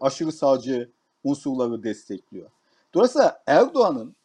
aşırı 0.00 0.32
sağcı 0.32 0.90
unsurları 1.24 1.82
destekliyor. 1.82 2.50
Dolayısıyla 2.94 3.42
Erdoğan'ın 3.46 4.16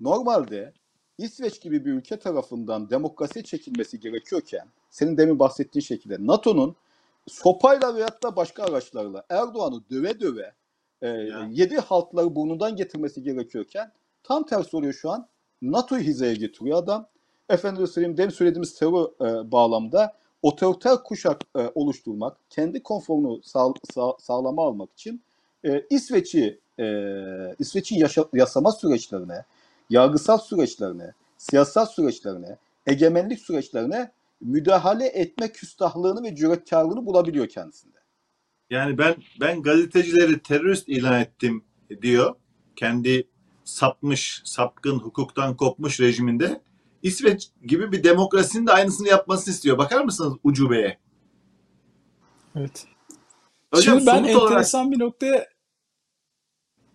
normalde 0.00 0.72
İsveç 1.18 1.60
gibi 1.62 1.84
bir 1.84 1.92
ülke 1.92 2.18
tarafından 2.18 2.90
demokrasiye 2.90 3.44
çekilmesi 3.44 4.00
gerekiyorken, 4.00 4.68
senin 4.90 5.16
demin 5.16 5.38
bahsettiğin 5.38 5.84
şekilde 5.84 6.16
NATO'nun 6.26 6.76
sopayla 7.28 7.94
veyahut 7.94 8.22
da 8.22 8.36
başka 8.36 8.64
araçlarla 8.64 9.24
Erdoğan'ı 9.30 9.82
döve 9.90 10.20
döve 10.20 10.52
e, 11.02 11.08
Ya. 11.08 11.48
yedi 11.50 11.76
haltları 11.78 12.36
burnundan 12.36 12.76
getirmesi 12.76 13.22
gerekiyorken 13.22 13.92
tam 14.22 14.46
tersi 14.46 14.76
oluyor 14.76 14.92
şu 14.92 15.10
an. 15.10 15.28
NATO'yu 15.62 16.02
hizaya 16.02 16.34
getiriyor 16.34 16.78
adam. 16.78 17.06
Efendim 17.48 17.86
söyleyeyim 17.86 18.16
demin 18.16 18.30
söylediğimiz 18.30 18.74
terör 18.74 19.04
e, 19.26 19.52
bağlamda 19.52 20.16
otoriter 20.42 21.02
kuşak 21.02 21.40
e, 21.58 21.70
oluşturmak, 21.74 22.36
kendi 22.50 22.82
konforunu 22.82 23.42
sağ, 23.42 23.72
sağ, 23.94 24.12
sağlama 24.18 24.64
almak 24.64 24.92
için 24.92 25.22
e, 25.64 25.86
İsveç'i 25.90 26.60
e, 26.78 26.84
İsveç'in 27.58 27.96
yaşa, 27.96 28.24
yasama 28.32 28.72
süreçlerine, 28.72 29.44
yargısal 29.90 30.38
süreçlerine, 30.38 31.12
siyasal 31.38 31.86
süreçlerine, 31.86 32.56
egemenlik 32.86 33.38
süreçlerine 33.38 34.12
müdahale 34.40 35.06
etme 35.06 35.52
küstahlığını 35.52 36.22
ve 36.22 36.36
cüretkarlığını 36.36 37.06
bulabiliyor 37.06 37.48
kendisinde. 37.48 37.98
Yani 38.70 38.98
ben 38.98 39.16
ben 39.40 39.62
gazetecileri 39.62 40.42
terörist 40.42 40.88
ilan 40.88 41.20
ettim 41.20 41.64
diyor. 42.02 42.34
Kendi 42.76 43.28
sapmış, 43.64 44.42
sapkın, 44.44 44.98
hukuktan 44.98 45.56
kopmuş 45.56 46.00
rejiminde. 46.00 46.60
İsveç 47.02 47.48
gibi 47.66 47.92
bir 47.92 48.04
demokrasinin 48.04 48.66
de 48.66 48.72
aynısını 48.72 49.08
yapmasını 49.08 49.54
istiyor. 49.54 49.78
Bakar 49.78 50.04
mısınız 50.04 50.34
ucubeye? 50.44 50.98
Evet. 52.56 52.86
Hocam 53.74 53.98
Şimdi 53.98 54.06
ben 54.06 54.16
somut 54.16 54.36
olarak 54.36 54.50
enteresan 54.50 54.92
bir 54.92 54.98
noktaya 54.98 55.46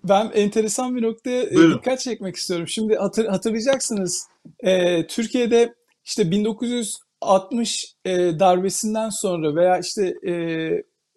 ben 0.03 0.31
enteresan 0.33 0.95
bir 0.95 1.01
noktaya 1.01 1.43
e, 1.43 1.55
Buyurun. 1.55 1.77
dikkat 1.77 1.99
çekmek 1.99 2.35
istiyorum. 2.35 2.67
Şimdi 2.67 2.95
hatır, 2.95 3.25
hatırlayacaksınız 3.25 4.27
e, 4.59 5.07
Türkiye'de 5.07 5.73
işte 6.05 6.31
1960 6.31 7.95
e, 8.05 8.11
darbesinden 8.39 9.09
sonra 9.09 9.55
veya 9.55 9.79
işte 9.79 10.13
e, 10.27 10.33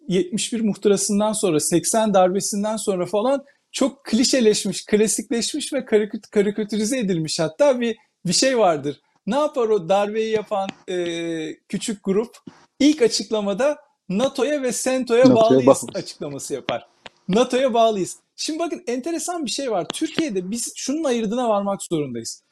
71 0.07 0.61
muhtırasından 0.61 1.33
sonra 1.33 1.59
80 1.59 2.13
darbesinden 2.13 2.77
sonra 2.77 3.05
falan 3.05 3.45
çok 3.71 4.05
klişeleşmiş, 4.05 4.85
klasikleşmiş 4.85 5.73
ve 5.73 5.77
karikü- 5.85 6.29
karikatürize 6.31 6.99
edilmiş 6.99 7.39
hatta 7.39 7.81
bir 7.81 7.97
bir 8.25 8.33
şey 8.33 8.57
vardır. 8.57 9.01
Ne 9.27 9.35
yapar 9.35 9.69
o 9.69 9.89
darbeyi 9.89 10.31
yapan 10.31 10.69
e, 10.89 11.55
küçük 11.69 12.03
grup? 12.03 12.37
İlk 12.79 13.01
açıklamada 13.01 13.77
NATO'ya 14.09 14.61
ve 14.61 14.71
SENTO'ya 14.71 15.19
NATO'ya 15.19 15.35
bağlıyız 15.35 15.67
bağlıyız. 15.67 15.95
açıklaması 15.95 16.53
yapar. 16.53 16.87
NATO'ya 17.27 17.73
bağlıyız. 17.73 18.17
Şimdi 18.37 18.59
bakın 18.59 18.83
enteresan 18.87 19.45
bir 19.45 19.51
şey 19.51 19.71
var. 19.71 19.87
Türkiye'de 19.93 20.51
biz 20.51 20.73
şunun 20.75 21.03
ayırdına 21.03 21.49
varmak 21.49 21.83
zorundayız. 21.83 22.43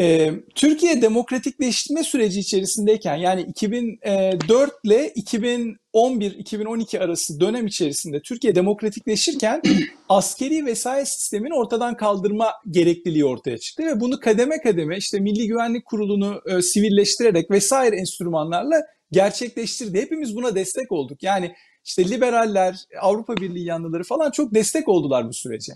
Ee, 0.00 0.30
Türkiye 0.54 1.02
demokratikleşme 1.02 2.02
süreci 2.02 2.40
içerisindeyken 2.40 3.16
yani 3.16 3.42
2004 3.42 4.72
ile 4.84 5.08
2011-2012 5.08 6.98
arası 6.98 7.40
dönem 7.40 7.66
içerisinde 7.66 8.22
Türkiye 8.22 8.54
demokratikleşirken 8.54 9.62
askeri 10.08 10.66
vesayet 10.66 11.08
sistemini 11.08 11.54
ortadan 11.54 11.96
kaldırma 11.96 12.52
gerekliliği 12.70 13.24
ortaya 13.24 13.58
çıktı 13.58 13.82
ve 13.86 14.00
bunu 14.00 14.20
kademe 14.20 14.60
kademe 14.60 14.96
işte 14.96 15.20
Milli 15.20 15.46
Güvenlik 15.46 15.84
Kurulu'nu 15.84 16.40
e, 16.46 16.62
sivilleştirerek 16.62 17.50
vesaire 17.50 17.96
enstrümanlarla 17.96 18.80
gerçekleştirdi. 19.10 20.00
Hepimiz 20.00 20.36
buna 20.36 20.54
destek 20.54 20.92
olduk. 20.92 21.22
Yani 21.22 21.54
işte 21.84 22.10
liberaller, 22.10 22.76
Avrupa 23.00 23.36
Birliği 23.36 23.64
yanlıları 23.64 24.04
falan 24.04 24.30
çok 24.30 24.54
destek 24.54 24.88
oldular 24.88 25.28
bu 25.28 25.32
sürece. 25.32 25.72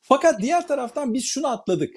Fakat 0.00 0.42
diğer 0.42 0.68
taraftan 0.68 1.14
biz 1.14 1.24
şunu 1.24 1.46
atladık. 1.46 1.94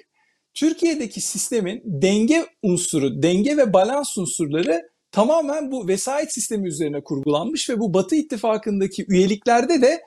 Türkiye'deki 0.54 1.20
sistemin 1.20 1.82
denge 1.84 2.46
unsuru, 2.62 3.22
denge 3.22 3.56
ve 3.56 3.72
balans 3.72 4.18
unsurları 4.18 4.90
tamamen 5.12 5.70
bu 5.72 5.88
vesayet 5.88 6.34
sistemi 6.34 6.68
üzerine 6.68 7.04
kurgulanmış 7.04 7.70
ve 7.70 7.80
bu 7.80 7.94
Batı 7.94 8.16
ittifakındaki 8.16 9.04
üyeliklerde 9.08 9.82
de 9.82 10.02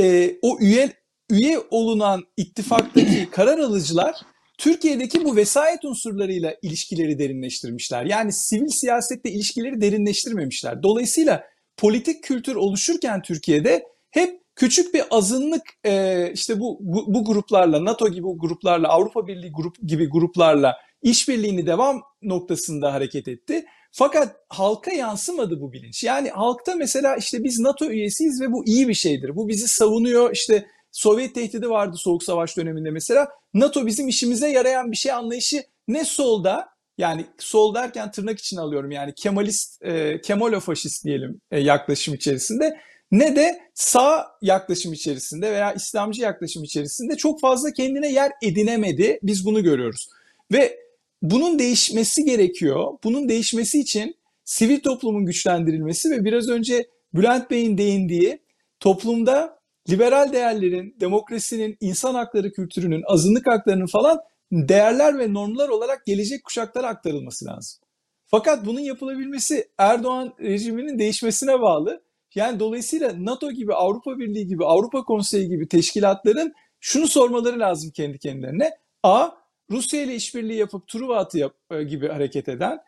e, 0.00 0.36
o 0.42 0.58
üye 0.60 0.92
üye 1.30 1.58
olunan 1.70 2.22
ittifaktaki 2.36 3.28
karar 3.30 3.58
alıcılar 3.58 4.16
Türkiye'deki 4.58 5.24
bu 5.24 5.36
vesayet 5.36 5.84
unsurlarıyla 5.84 6.54
ilişkileri 6.62 7.18
derinleştirmişler. 7.18 8.04
Yani 8.04 8.32
sivil 8.32 8.68
siyasette 8.68 9.30
ilişkileri 9.30 9.80
derinleştirmemişler. 9.80 10.82
Dolayısıyla 10.82 11.44
politik 11.76 12.24
kültür 12.24 12.54
oluşurken 12.54 13.22
Türkiye'de 13.22 13.84
hep 14.10 14.40
küçük 14.54 14.94
bir 14.94 15.02
azınlık 15.10 15.62
e, 15.84 16.30
işte 16.32 16.60
bu, 16.60 16.78
bu 16.80 17.14
bu 17.14 17.24
gruplarla 17.24 17.84
NATO 17.84 18.08
gibi 18.08 18.26
gruplarla 18.36 18.88
Avrupa 18.88 19.26
Birliği 19.26 19.52
grup 19.52 19.76
gibi 19.82 20.08
gruplarla 20.08 20.76
işbirliğini 21.02 21.66
devam 21.66 22.02
noktasında 22.22 22.92
hareket 22.92 23.28
etti. 23.28 23.64
Fakat 23.92 24.36
halka 24.48 24.92
yansımadı 24.92 25.60
bu 25.60 25.72
bilinç. 25.72 26.04
Yani 26.04 26.30
halkta 26.30 26.74
mesela 26.74 27.16
işte 27.16 27.44
biz 27.44 27.58
NATO 27.58 27.84
üyesiyiz 27.84 28.40
ve 28.40 28.52
bu 28.52 28.66
iyi 28.66 28.88
bir 28.88 28.94
şeydir. 28.94 29.36
Bu 29.36 29.48
bizi 29.48 29.68
savunuyor. 29.68 30.32
İşte 30.32 30.66
Sovyet 30.92 31.34
tehdidi 31.34 31.70
vardı 31.70 31.96
Soğuk 31.96 32.22
Savaş 32.22 32.56
döneminde 32.56 32.90
mesela. 32.90 33.28
NATO 33.54 33.86
bizim 33.86 34.08
işimize 34.08 34.48
yarayan 34.48 34.92
bir 34.92 34.96
şey 34.96 35.12
anlayışı 35.12 35.62
ne 35.88 36.04
solda 36.04 36.68
yani 36.98 37.26
sol 37.38 37.74
derken 37.74 38.10
tırnak 38.10 38.38
için 38.38 38.56
alıyorum 38.56 38.90
yani 38.90 39.14
Kemalist, 39.14 39.82
e, 39.82 40.20
Kemalofaşist 40.20 41.04
diyelim 41.04 41.40
e, 41.50 41.60
yaklaşım 41.60 42.14
içerisinde 42.14 42.80
ne 43.10 43.36
de 43.36 43.58
sağ 43.74 44.26
yaklaşım 44.42 44.92
içerisinde 44.92 45.52
veya 45.52 45.72
İslamcı 45.72 46.22
yaklaşım 46.22 46.64
içerisinde 46.64 47.16
çok 47.16 47.40
fazla 47.40 47.72
kendine 47.72 48.12
yer 48.12 48.32
edinemedi. 48.42 49.18
Biz 49.22 49.46
bunu 49.46 49.62
görüyoruz. 49.62 50.08
Ve 50.52 50.78
bunun 51.22 51.58
değişmesi 51.58 52.24
gerekiyor. 52.24 52.98
Bunun 53.04 53.28
değişmesi 53.28 53.80
için 53.80 54.16
sivil 54.44 54.80
toplumun 54.80 55.26
güçlendirilmesi 55.26 56.10
ve 56.10 56.24
biraz 56.24 56.48
önce 56.48 56.86
Bülent 57.14 57.50
Bey'in 57.50 57.78
değindiği 57.78 58.38
toplumda 58.80 59.58
liberal 59.90 60.32
değerlerin, 60.32 60.96
demokrasinin, 61.00 61.76
insan 61.80 62.14
hakları 62.14 62.52
kültürünün, 62.52 63.02
azınlık 63.06 63.46
haklarının 63.46 63.86
falan 63.86 64.18
değerler 64.52 65.18
ve 65.18 65.34
normlar 65.34 65.68
olarak 65.68 66.06
gelecek 66.06 66.44
kuşaklara 66.44 66.88
aktarılması 66.88 67.44
lazım. 67.44 67.80
Fakat 68.26 68.66
bunun 68.66 68.80
yapılabilmesi 68.80 69.68
Erdoğan 69.78 70.34
rejiminin 70.40 70.98
değişmesine 70.98 71.60
bağlı. 71.60 72.02
Yani 72.34 72.60
dolayısıyla 72.60 73.12
NATO 73.16 73.52
gibi, 73.52 73.74
Avrupa 73.74 74.18
Birliği 74.18 74.46
gibi, 74.46 74.64
Avrupa 74.64 75.02
Konseyi 75.04 75.48
gibi 75.48 75.68
teşkilatların 75.68 76.54
şunu 76.80 77.08
sormaları 77.08 77.58
lazım 77.58 77.90
kendi 77.90 78.18
kendilerine. 78.18 78.70
A. 79.02 79.30
Rusya 79.70 80.02
ile 80.02 80.14
işbirliği 80.14 80.58
yapıp 80.58 80.88
Truva 80.88 81.16
atı 81.16 81.38
yap, 81.38 81.54
e, 81.70 81.82
gibi 81.82 82.08
hareket 82.08 82.48
eden. 82.48 82.78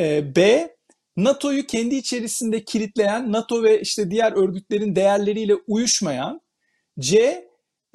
E, 0.00 0.36
B. 0.36 0.68
NATO'yu 1.16 1.66
kendi 1.66 1.94
içerisinde 1.94 2.64
kilitleyen, 2.64 3.32
NATO 3.32 3.62
ve 3.62 3.80
işte 3.80 4.10
diğer 4.10 4.32
örgütlerin 4.32 4.96
değerleriyle 4.96 5.54
uyuşmayan. 5.66 6.40
C. 6.98 7.44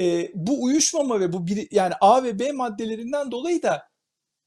E, 0.01 0.31
bu 0.36 0.63
uyuşmama 0.63 1.19
ve 1.19 1.33
bu 1.33 1.47
bir, 1.47 1.67
yani 1.71 1.93
A 2.01 2.23
ve 2.23 2.39
B 2.39 2.51
maddelerinden 2.51 3.31
dolayı 3.31 3.63
da 3.63 3.88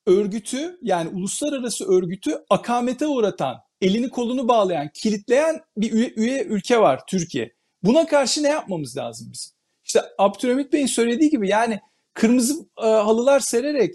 örgütü 0.06 0.78
yani 0.82 1.08
uluslararası 1.08 1.92
örgütü 1.92 2.44
akamete 2.50 3.06
uğratan, 3.06 3.56
elini 3.80 4.08
kolunu 4.08 4.48
bağlayan, 4.48 4.90
kilitleyen 4.94 5.60
bir 5.76 5.92
üye, 5.92 6.12
üye 6.16 6.44
ülke 6.44 6.80
var 6.80 7.00
Türkiye. 7.06 7.52
Buna 7.82 8.06
karşı 8.06 8.42
ne 8.42 8.48
yapmamız 8.48 8.96
lazım 8.96 9.28
bizim? 9.32 9.52
İşte 9.84 10.02
Abdülhamit 10.18 10.72
Bey'in 10.72 10.86
söylediği 10.86 11.30
gibi 11.30 11.48
yani 11.48 11.80
kırmızı 12.14 12.54
e, 12.78 12.86
halılar 12.86 13.40
sererek, 13.40 13.94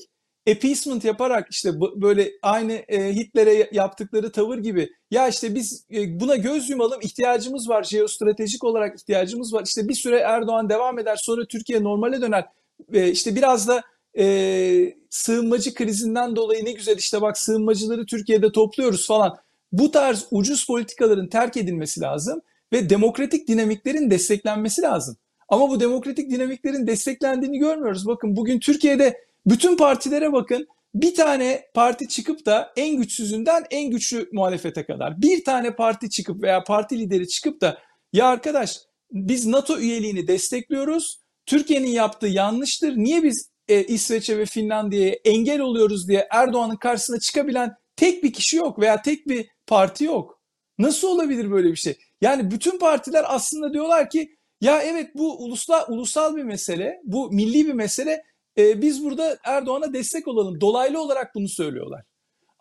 appeasement 0.52 1.06
yaparak 1.06 1.48
işte 1.52 1.70
böyle 1.96 2.32
aynı 2.42 2.74
e, 2.74 3.16
Hitler'e 3.16 3.70
yaptıkları 3.72 4.32
tavır 4.32 4.58
gibi 4.58 4.90
ya 5.12 5.28
işte 5.28 5.56
biz 5.56 5.86
e, 5.92 6.20
buna 6.20 6.36
göz 6.36 6.70
yumalım 6.70 7.02
ihtiyacımız 7.02 7.70
var, 7.70 7.84
jeostratejik 7.84 8.64
olarak 8.64 9.00
ihtiyacımız 9.00 9.54
var. 9.54 9.64
İşte 9.66 9.88
bir 9.88 9.94
süre 9.94 10.18
Erdoğan 10.18 10.70
devam 10.70 11.00
eder 11.00 11.16
sonra 11.16 11.46
Türkiye 11.46 11.84
normale 11.84 12.22
döner. 12.22 12.46
E, 12.94 13.12
işte 13.12 13.36
biraz 13.36 13.68
da 13.68 13.84
e, 14.18 14.96
sığınmacı 15.10 15.74
krizinden 15.74 16.36
dolayı 16.36 16.66
ne 16.66 16.72
güzel 16.72 16.98
işte 16.98 17.22
bak 17.22 17.38
sığınmacıları 17.38 18.06
Türkiye'de 18.06 18.52
topluyoruz 18.52 19.08
falan. 19.08 19.38
Bu 19.72 19.92
tarz 19.92 20.26
ucuz 20.32 20.68
politikaların 20.68 21.28
terk 21.28 21.58
edilmesi 21.58 22.02
lazım 22.02 22.42
ve 22.74 22.90
demokratik 22.90 23.48
dinamiklerin 23.48 24.12
desteklenmesi 24.12 24.82
lazım. 24.82 25.18
Ama 25.50 25.70
bu 25.70 25.80
demokratik 25.80 26.32
dinamiklerin 26.32 26.88
desteklendiğini 26.88 27.58
görmüyoruz. 27.58 28.08
Bakın 28.08 28.36
bugün 28.36 28.60
Türkiye'de 28.60 29.26
bütün 29.46 29.78
partilere 29.78 30.34
bakın. 30.34 30.68
Bir 30.96 31.16
tane 31.16 31.66
parti 31.74 32.08
çıkıp 32.08 32.46
da 32.46 32.74
en 32.78 32.98
güçsüzünden 32.98 33.64
en 33.72 33.92
güçlü 33.92 34.30
muhalefete 34.34 34.86
kadar 34.86 35.22
bir 35.22 35.44
tane 35.44 35.76
parti 35.76 36.10
çıkıp 36.10 36.44
veya 36.44 36.64
parti 36.64 37.00
lideri 37.00 37.28
çıkıp 37.28 37.62
da 37.62 37.78
ya 38.14 38.28
arkadaş 38.28 38.78
biz 39.12 39.46
NATO 39.46 39.78
üyeliğini 39.78 40.28
destekliyoruz. 40.28 41.20
Türkiye'nin 41.46 41.88
yaptığı 41.88 42.28
yanlıştır. 42.28 42.98
Niye 42.98 43.24
biz 43.24 43.50
e, 43.68 43.84
İsveç'e 43.84 44.38
ve 44.38 44.46
Finlandiya'ya 44.46 45.16
engel 45.26 45.60
oluyoruz 45.60 46.08
diye 46.08 46.28
Erdoğan'ın 46.32 46.76
karşısına 46.76 47.20
çıkabilen 47.20 47.76
tek 47.96 48.24
bir 48.24 48.34
kişi 48.34 48.58
yok 48.58 48.80
veya 48.80 49.02
tek 49.02 49.28
bir 49.28 49.48
parti 49.68 50.04
yok. 50.04 50.42
Nasıl 50.78 51.08
olabilir 51.08 51.52
böyle 51.52 51.72
bir 51.72 51.76
şey? 51.76 51.98
Yani 52.22 52.52
bütün 52.52 52.80
partiler 52.80 53.26
aslında 53.28 53.74
diyorlar 53.74 54.10
ki 54.10 54.38
ya 54.62 54.82
evet 54.82 55.12
bu 55.16 55.44
ulusal 55.44 55.86
ulusal 55.88 56.36
bir 56.36 56.44
mesele, 56.44 57.02
bu 57.04 57.32
milli 57.32 57.68
bir 57.68 57.74
mesele. 57.74 58.24
E, 58.58 58.82
biz 58.82 59.04
burada 59.04 59.38
Erdoğan'a 59.44 59.94
destek 59.94 60.28
olalım. 60.28 60.62
Dolaylı 60.62 61.02
olarak 61.02 61.36
bunu 61.36 61.50
söylüyorlar. 61.50 62.04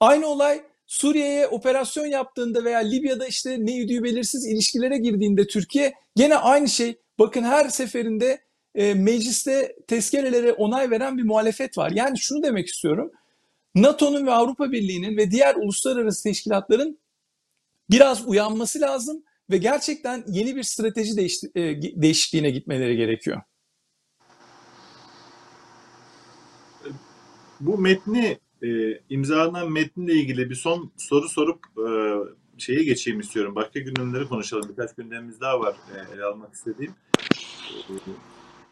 Aynı 0.00 0.26
olay 0.26 0.62
Suriye'ye 0.86 1.46
operasyon 1.46 2.06
yaptığında 2.06 2.64
veya 2.64 2.78
Libya'da 2.78 3.26
işte 3.26 3.56
ne 3.66 3.72
yüdüğü 3.72 4.02
belirsiz 4.02 4.46
ilişkilere 4.46 4.98
girdiğinde 4.98 5.46
Türkiye 5.46 5.94
gene 6.16 6.36
aynı 6.36 6.68
şey. 6.68 6.96
Bakın 7.18 7.42
her 7.42 7.68
seferinde 7.68 8.40
e, 8.74 8.94
mecliste 8.94 9.76
tezkerelere 9.86 10.52
onay 10.52 10.90
veren 10.90 11.18
bir 11.18 11.22
muhalefet 11.22 11.78
var. 11.78 11.90
Yani 11.90 12.18
şunu 12.18 12.42
demek 12.42 12.68
istiyorum. 12.68 13.12
NATO'nun 13.74 14.26
ve 14.26 14.30
Avrupa 14.30 14.72
Birliği'nin 14.72 15.16
ve 15.16 15.30
diğer 15.30 15.54
uluslararası 15.54 16.22
teşkilatların 16.22 16.98
biraz 17.90 18.28
uyanması 18.28 18.80
lazım 18.80 19.24
ve 19.50 19.58
gerçekten 19.58 20.24
yeni 20.28 20.56
bir 20.56 20.62
strateji 20.62 21.16
değişti, 21.16 21.50
e, 21.54 21.62
değişikliğine 22.02 22.50
gitmeleri 22.50 22.96
gerekiyor. 22.96 23.42
Bu 27.60 27.78
metni 27.78 28.38
e, 28.62 29.00
imzalanan 29.10 29.72
metninle 29.72 30.12
ilgili 30.12 30.50
bir 30.50 30.54
son 30.54 30.90
soru 30.96 31.28
sorup 31.28 31.58
e, 31.78 31.88
şeye 32.58 32.84
geçeyim 32.84 33.20
istiyorum. 33.20 33.54
Başka 33.54 33.80
gündemleri 33.80 34.28
konuşalım. 34.28 34.68
Birkaç 34.68 34.94
gündemimiz 34.94 35.40
daha 35.40 35.60
var 35.60 35.76
e, 35.94 36.14
ele 36.14 36.24
almak 36.24 36.54
istediğim. 36.54 36.92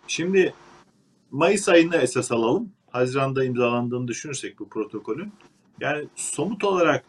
Şimdi 0.07 0.55
Mayıs 1.31 1.69
ayını 1.69 1.97
esas 1.97 2.33
alalım. 2.33 2.73
Haziran'da 2.91 3.45
imzalandığını 3.45 4.09
düşünürsek 4.09 4.59
bu 4.59 4.69
protokolün. 4.69 5.33
Yani 5.81 6.09
somut 6.17 6.65
olarak 6.65 7.05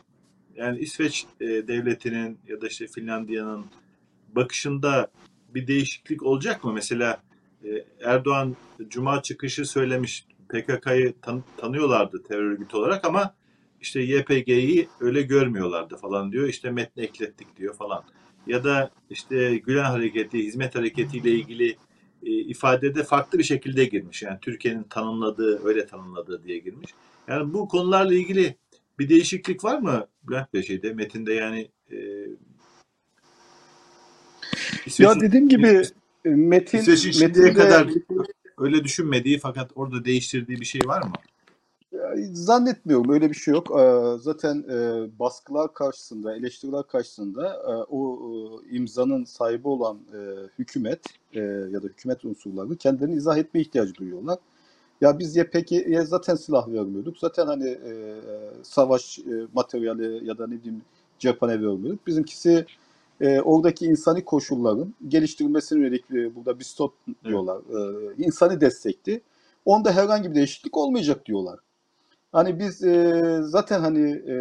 yani 0.55 0.79
İsveç 0.79 1.25
e, 1.41 1.45
devletinin 1.45 2.39
ya 2.47 2.61
da 2.61 2.67
işte 2.67 2.87
Finlandiya'nın 2.87 3.65
bakışında 4.35 5.11
bir 5.49 5.67
değişiklik 5.67 6.23
olacak 6.23 6.63
mı? 6.63 6.73
Mesela 6.73 7.21
e, 7.65 7.85
Erdoğan 8.03 8.55
Cuma 8.89 9.21
çıkışı 9.21 9.65
söylemiş 9.65 10.25
PKK'yı 10.53 11.13
tan- 11.21 11.43
tanıyorlardı 11.57 12.23
terör 12.23 12.51
örgütü 12.51 12.77
olarak 12.77 13.05
ama 13.05 13.35
işte 13.81 13.99
YPG'yi 13.99 14.87
öyle 14.99 15.21
görmüyorlardı 15.21 15.95
falan 15.95 16.31
diyor. 16.31 16.47
İşte 16.47 16.71
metne 16.71 17.03
eklettik 17.03 17.57
diyor 17.57 17.75
falan. 17.75 18.03
Ya 18.47 18.63
da 18.63 18.91
işte 19.09 19.57
Gülen 19.57 19.83
Hareketi, 19.83 20.37
Hizmet 20.37 20.75
Hareketi 20.75 21.17
ile 21.17 21.31
ilgili 21.31 21.77
e, 22.23 22.31
ifadede 22.31 23.03
farklı 23.03 23.39
bir 23.39 23.43
şekilde 23.43 23.85
girmiş. 23.85 24.21
Yani 24.21 24.37
Türkiye'nin 24.41 24.83
tanımladığı, 24.83 25.65
öyle 25.65 25.87
tanımladığı 25.87 26.43
diye 26.43 26.57
girmiş. 26.57 26.91
Yani 27.27 27.53
bu 27.53 27.67
konularla 27.67 28.13
ilgili 28.13 28.55
bir 28.99 29.09
değişiklik 29.09 29.63
var 29.63 29.79
mı 29.79 30.07
Bülent 30.23 30.53
Bey 30.53 30.63
şeyde, 30.63 30.93
metinde 30.93 31.33
yani 31.33 31.69
e, 31.91 31.97
Ya 34.99 35.19
dediğim 35.19 35.49
gibi 35.49 35.81
e, 36.25 36.29
metin 36.29 36.77
İsveç'in 36.77 37.11
şimdiye 37.11 37.27
metinde 37.27 37.53
kadar 37.53 37.87
öyle 38.57 38.83
düşünmediği 38.83 39.39
fakat 39.39 39.71
orada 39.75 40.05
değiştirdiği 40.05 40.59
bir 40.59 40.65
şey 40.65 40.81
var 40.85 41.01
mı? 41.01 41.13
Zannetmiyorum 42.31 43.11
öyle 43.11 43.29
bir 43.29 43.35
şey 43.35 43.53
yok. 43.53 43.71
Ee, 43.79 44.17
Zaten 44.19 44.65
e, 44.69 45.07
baskılar 45.19 45.73
karşısında, 45.73 46.35
eleştiriler 46.35 46.83
karşısında 46.83 47.47
e, 47.47 47.71
o 47.71 48.19
e, 48.71 48.75
imzanın 48.75 49.23
sahibi 49.23 49.67
olan 49.67 49.99
hükümet 50.59 50.99
ya 51.71 51.83
da 51.83 51.87
hükümet 51.87 52.25
unsurları 52.25 52.77
kendilerini 52.77 53.15
izah 53.15 53.37
etme 53.37 53.61
ihtiyacı 53.61 53.95
duyuyorlar. 53.95 54.39
Ya 55.01 55.19
biz 55.19 55.35
YPG'ye 55.35 56.01
zaten 56.01 56.35
silah 56.35 56.67
vermiyorduk. 56.67 57.17
Zaten 57.17 57.45
hani 57.45 57.77
savaş 58.63 59.19
materyali 59.53 60.27
ya 60.27 60.37
da 60.37 60.47
ne 60.47 60.63
diyeyim 60.63 60.81
cephane 61.19 61.51
vermiyorduk. 61.51 62.07
Bizimkisi 62.07 62.65
e, 63.21 63.41
oradaki 63.41 63.85
insani 63.85 64.25
koşulların 64.25 64.93
geliştirilmesine 65.07 65.79
yönelik 65.79 66.11
e, 66.11 66.35
burada 66.35 66.59
bir 66.59 66.63
stop 66.63 66.93
diyorlar. 67.25 67.57
E, 67.57 68.23
insani 68.23 68.61
destekti. 68.61 69.21
Onda 69.65 69.91
herhangi 69.91 70.29
bir 70.29 70.35
değişiklik 70.35 70.77
olmayacak 70.77 71.25
diyorlar. 71.25 71.59
Hani 72.31 72.59
biz 72.59 72.83
e, 72.83 73.39
zaten 73.43 73.79
hani 73.79 74.09
e, 74.09 74.35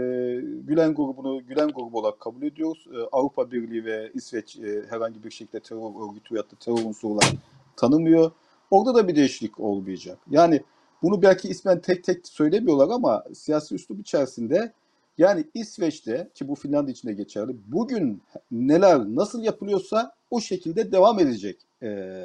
Gülen 0.66 0.94
grubunu 0.94 1.46
Gülen 1.46 1.68
grubu 1.68 1.98
olarak 1.98 2.20
kabul 2.20 2.42
ediyoruz. 2.42 2.86
E, 2.94 2.98
Avrupa 3.12 3.50
Birliği 3.52 3.84
ve 3.84 4.10
İsveç 4.14 4.56
e, 4.56 4.82
herhangi 4.90 5.24
bir 5.24 5.30
şekilde 5.30 5.60
terör 5.60 6.08
örgütü 6.10 6.34
ya 6.34 6.42
da 6.42 6.56
terör 6.60 6.84
unsurları 6.84 7.36
tanımıyor. 7.76 8.30
Orada 8.70 8.94
da 8.94 9.08
bir 9.08 9.16
değişiklik 9.16 9.60
olmayacak. 9.60 10.18
Yani 10.30 10.62
bunu 11.02 11.22
belki 11.22 11.48
ismen 11.48 11.80
tek 11.80 12.04
tek 12.04 12.28
söylemiyorlar 12.28 12.88
ama 12.88 13.24
siyasi 13.34 13.74
üslup 13.74 14.00
içerisinde 14.00 14.72
yani 15.18 15.44
İsveç'te 15.54 16.30
ki 16.34 16.48
bu 16.48 16.54
Finlandiya 16.54 16.92
için 16.92 17.08
de 17.08 17.12
geçerli. 17.12 17.56
Bugün 17.66 18.22
neler 18.50 18.98
nasıl 18.98 19.42
yapılıyorsa 19.42 20.12
o 20.30 20.40
şekilde 20.40 20.92
devam 20.92 21.18
edecek 21.18 21.60
e, 21.82 22.22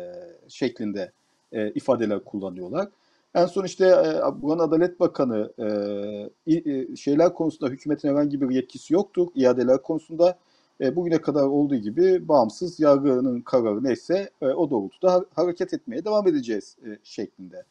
şeklinde 0.48 1.12
e, 1.52 1.70
ifadeler 1.72 2.24
kullanıyorlar. 2.24 2.90
En 3.36 3.46
son 3.46 3.64
işte 3.64 3.86
e, 3.86 4.42
buranın 4.42 4.60
Adalet 4.60 5.00
Bakanı 5.00 5.54
e, 6.48 6.56
e, 6.72 6.96
şeyler 6.96 7.34
konusunda 7.34 7.72
hükümetin 7.72 8.10
herhangi 8.10 8.42
bir 8.42 8.50
yetkisi 8.50 8.94
yoktur. 8.94 9.28
İadeler 9.36 9.82
konusunda 9.82 10.38
e, 10.82 10.96
bugüne 10.96 11.22
kadar 11.22 11.44
olduğu 11.44 11.76
gibi 11.76 12.28
bağımsız 12.28 12.80
yargının 12.80 13.42
kararı 13.42 13.84
neyse 13.84 14.30
e, 14.42 14.46
o 14.46 14.72
doğrultuda 14.72 15.14
ha- 15.14 15.26
hareket 15.36 15.74
etmeye 15.74 16.06
devam 16.06 16.28
edeceğiz 16.28 16.78
e, 16.86 16.98
şeklinde. 17.04 17.64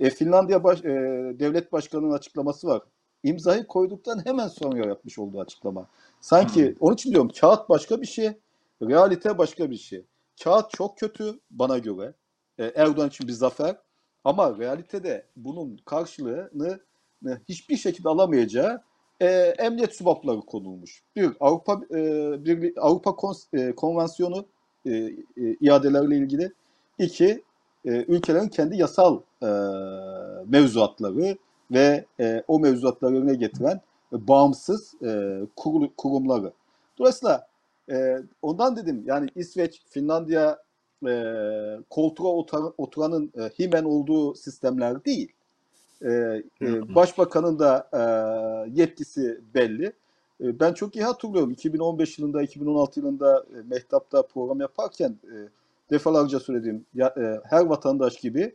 E, 0.00 0.10
Finlandiya 0.10 0.64
baş, 0.64 0.84
e, 0.84 0.90
devlet 1.38 1.72
başkanının 1.72 2.12
açıklaması 2.12 2.66
var. 2.66 2.82
İmzayı 3.24 3.66
koyduktan 3.66 4.26
hemen 4.26 4.48
sonra 4.48 4.86
yapmış 4.86 5.18
olduğu 5.18 5.40
açıklama. 5.40 5.86
Sanki 6.20 6.76
onun 6.80 6.94
için 6.94 7.10
diyorum 7.10 7.30
kağıt 7.40 7.68
başka 7.68 8.00
bir 8.00 8.06
şey, 8.06 8.32
realite 8.82 9.38
başka 9.38 9.70
bir 9.70 9.76
şey. 9.76 10.04
Kağıt 10.44 10.70
çok 10.70 10.98
kötü 10.98 11.40
bana 11.50 11.78
göre. 11.78 12.14
E, 12.58 12.64
Erdoğan 12.64 13.08
için 13.08 13.28
bir 13.28 13.32
zafer. 13.32 13.76
Ama 14.24 14.58
realitede 14.58 15.26
bunun 15.36 15.80
karşılığını 15.84 16.80
e, 17.26 17.30
hiçbir 17.48 17.76
şekilde 17.76 18.08
alamayacağı 18.08 18.82
e, 19.20 19.26
emniyet 19.58 19.94
subapları 19.94 20.40
konulmuş. 20.40 21.02
Bir 21.16 21.30
Avrupa 21.40 21.80
e, 21.90 21.96
Birliği 22.44 22.74
Avrupa 22.80 23.10
Kons- 23.10 23.58
e, 23.58 23.74
Konvansiyonu 23.74 24.46
e, 24.86 24.90
e, 24.90 25.12
iadelerle 25.60 26.16
ilgili. 26.16 26.52
İki 26.98 27.42
e, 27.84 27.90
ülkelerin 27.90 28.48
kendi 28.48 28.76
yasal 28.76 29.20
e, 29.42 29.46
mevzuatları 30.46 31.36
ve 31.70 32.04
e, 32.20 32.42
o 32.48 32.58
mevzuatları 32.60 33.16
önüne 33.16 33.34
getiren 33.34 33.80
e, 34.12 34.28
bağımsız 34.28 34.94
e, 35.02 35.06
kurulu- 35.56 35.92
kurumları. 35.96 36.52
Dolayısıyla 36.98 37.46
e, 37.90 38.18
ondan 38.42 38.76
dedim 38.76 39.02
yani 39.06 39.28
İsveç, 39.36 39.82
Finlandiya 39.90 40.58
e, 41.08 41.12
koltuğa 41.90 42.32
otur- 42.32 42.72
oturanın 42.78 43.32
e, 43.38 43.42
himen 43.42 43.84
olduğu 43.84 44.34
sistemler 44.34 45.04
değil. 45.04 45.32
E, 46.04 46.10
e, 46.62 46.94
başbakanın 46.94 47.58
da 47.58 47.88
e, 47.92 48.00
yetkisi 48.80 49.40
belli. 49.54 49.92
E, 50.40 50.60
ben 50.60 50.72
çok 50.72 50.96
iyi 50.96 51.04
hatırlıyorum. 51.04 51.50
2015 51.50 52.18
yılında, 52.18 52.42
2016 52.42 53.00
yılında 53.00 53.44
e, 53.54 53.68
Mehtap'ta 53.70 54.22
program 54.26 54.60
yaparken 54.60 55.10
e, 55.24 55.36
defalarca 55.90 56.40
söylediğim 56.40 56.86
ya, 56.94 57.08
e, 57.18 57.40
her 57.50 57.64
vatandaş 57.66 58.16
gibi 58.16 58.54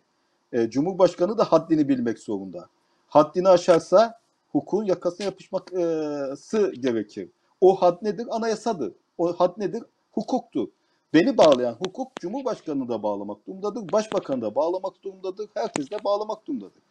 e, 0.53 0.69
Cumhurbaşkanı 0.69 1.37
da 1.37 1.43
haddini 1.43 1.89
bilmek 1.89 2.19
zorunda. 2.19 2.67
Haddini 3.09 3.49
aşarsa 3.49 4.19
hukukun 4.51 4.85
yakasına 4.85 5.25
yapışması 5.25 6.73
gerekir. 6.79 7.29
O 7.61 7.75
had 7.75 7.97
nedir? 8.01 8.27
Anayasadır. 8.31 8.93
O 9.17 9.33
had 9.33 9.53
nedir? 9.57 9.83
Hukuktur. 10.11 10.67
Beni 11.13 11.37
bağlayan 11.37 11.73
hukuk 11.73 12.15
Cumhurbaşkanını 12.15 12.89
da 12.89 13.03
bağlamak 13.03 13.47
durumundadır, 13.47 13.91
Başbakanı 13.91 14.41
da 14.41 14.55
bağlamak 14.55 15.03
durumundadır, 15.03 15.49
herkes 15.53 15.91
de 15.91 16.03
bağlamak 16.03 16.47
durumundadır. 16.47 16.83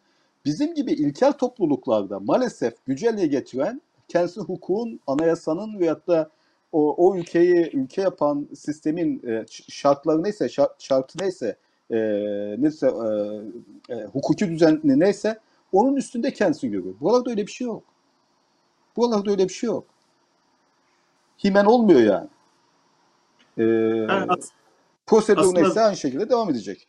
Bizim 0.45 0.75
gibi 0.75 0.91
ilkel 0.93 1.33
topluluklarda 1.33 2.19
maalesef 2.19 2.85
gücü 2.85 3.07
eline 3.07 3.27
geçiren 3.27 3.81
kendisi 4.07 4.39
hukukun, 4.41 4.99
anayasanın 5.07 5.79
veyahut 5.79 6.07
da 6.07 6.29
o, 6.71 6.95
o 7.09 7.17
ülkeyi 7.17 7.71
ülke 7.73 8.01
yapan 8.01 8.47
sistemin 8.55 9.27
e, 9.27 9.45
şartları 9.69 10.23
neyse, 10.23 10.45
şa- 10.45 10.73
şartı 10.79 11.19
neyse, 11.23 11.57
e, 11.91 11.97
neyse 12.61 12.87
e, 13.89 13.95
e, 13.95 14.03
hukuki 14.05 14.49
düzeni 14.49 14.99
neyse 14.99 15.39
onun 15.71 15.95
üstünde 15.95 16.33
kendisi 16.33 16.69
görüyor. 16.69 16.95
Buralarda 17.01 17.29
öyle 17.29 17.47
bir 17.47 17.51
şey 17.51 17.67
yok. 17.67 17.83
Buralarda 18.97 19.31
öyle 19.31 19.43
bir 19.47 19.53
şey 19.53 19.67
yok. 19.67 19.85
Himen 21.43 21.65
olmuyor 21.65 21.99
yani. 22.01 22.27
E, 23.57 23.63
Yani 24.13 24.25
as- 24.31 24.49
prosedür 25.07 25.41
aslında- 25.41 25.61
neyse 25.61 25.81
aynı 25.81 25.97
şekilde 25.97 26.29
devam 26.29 26.49
edecek. 26.49 26.87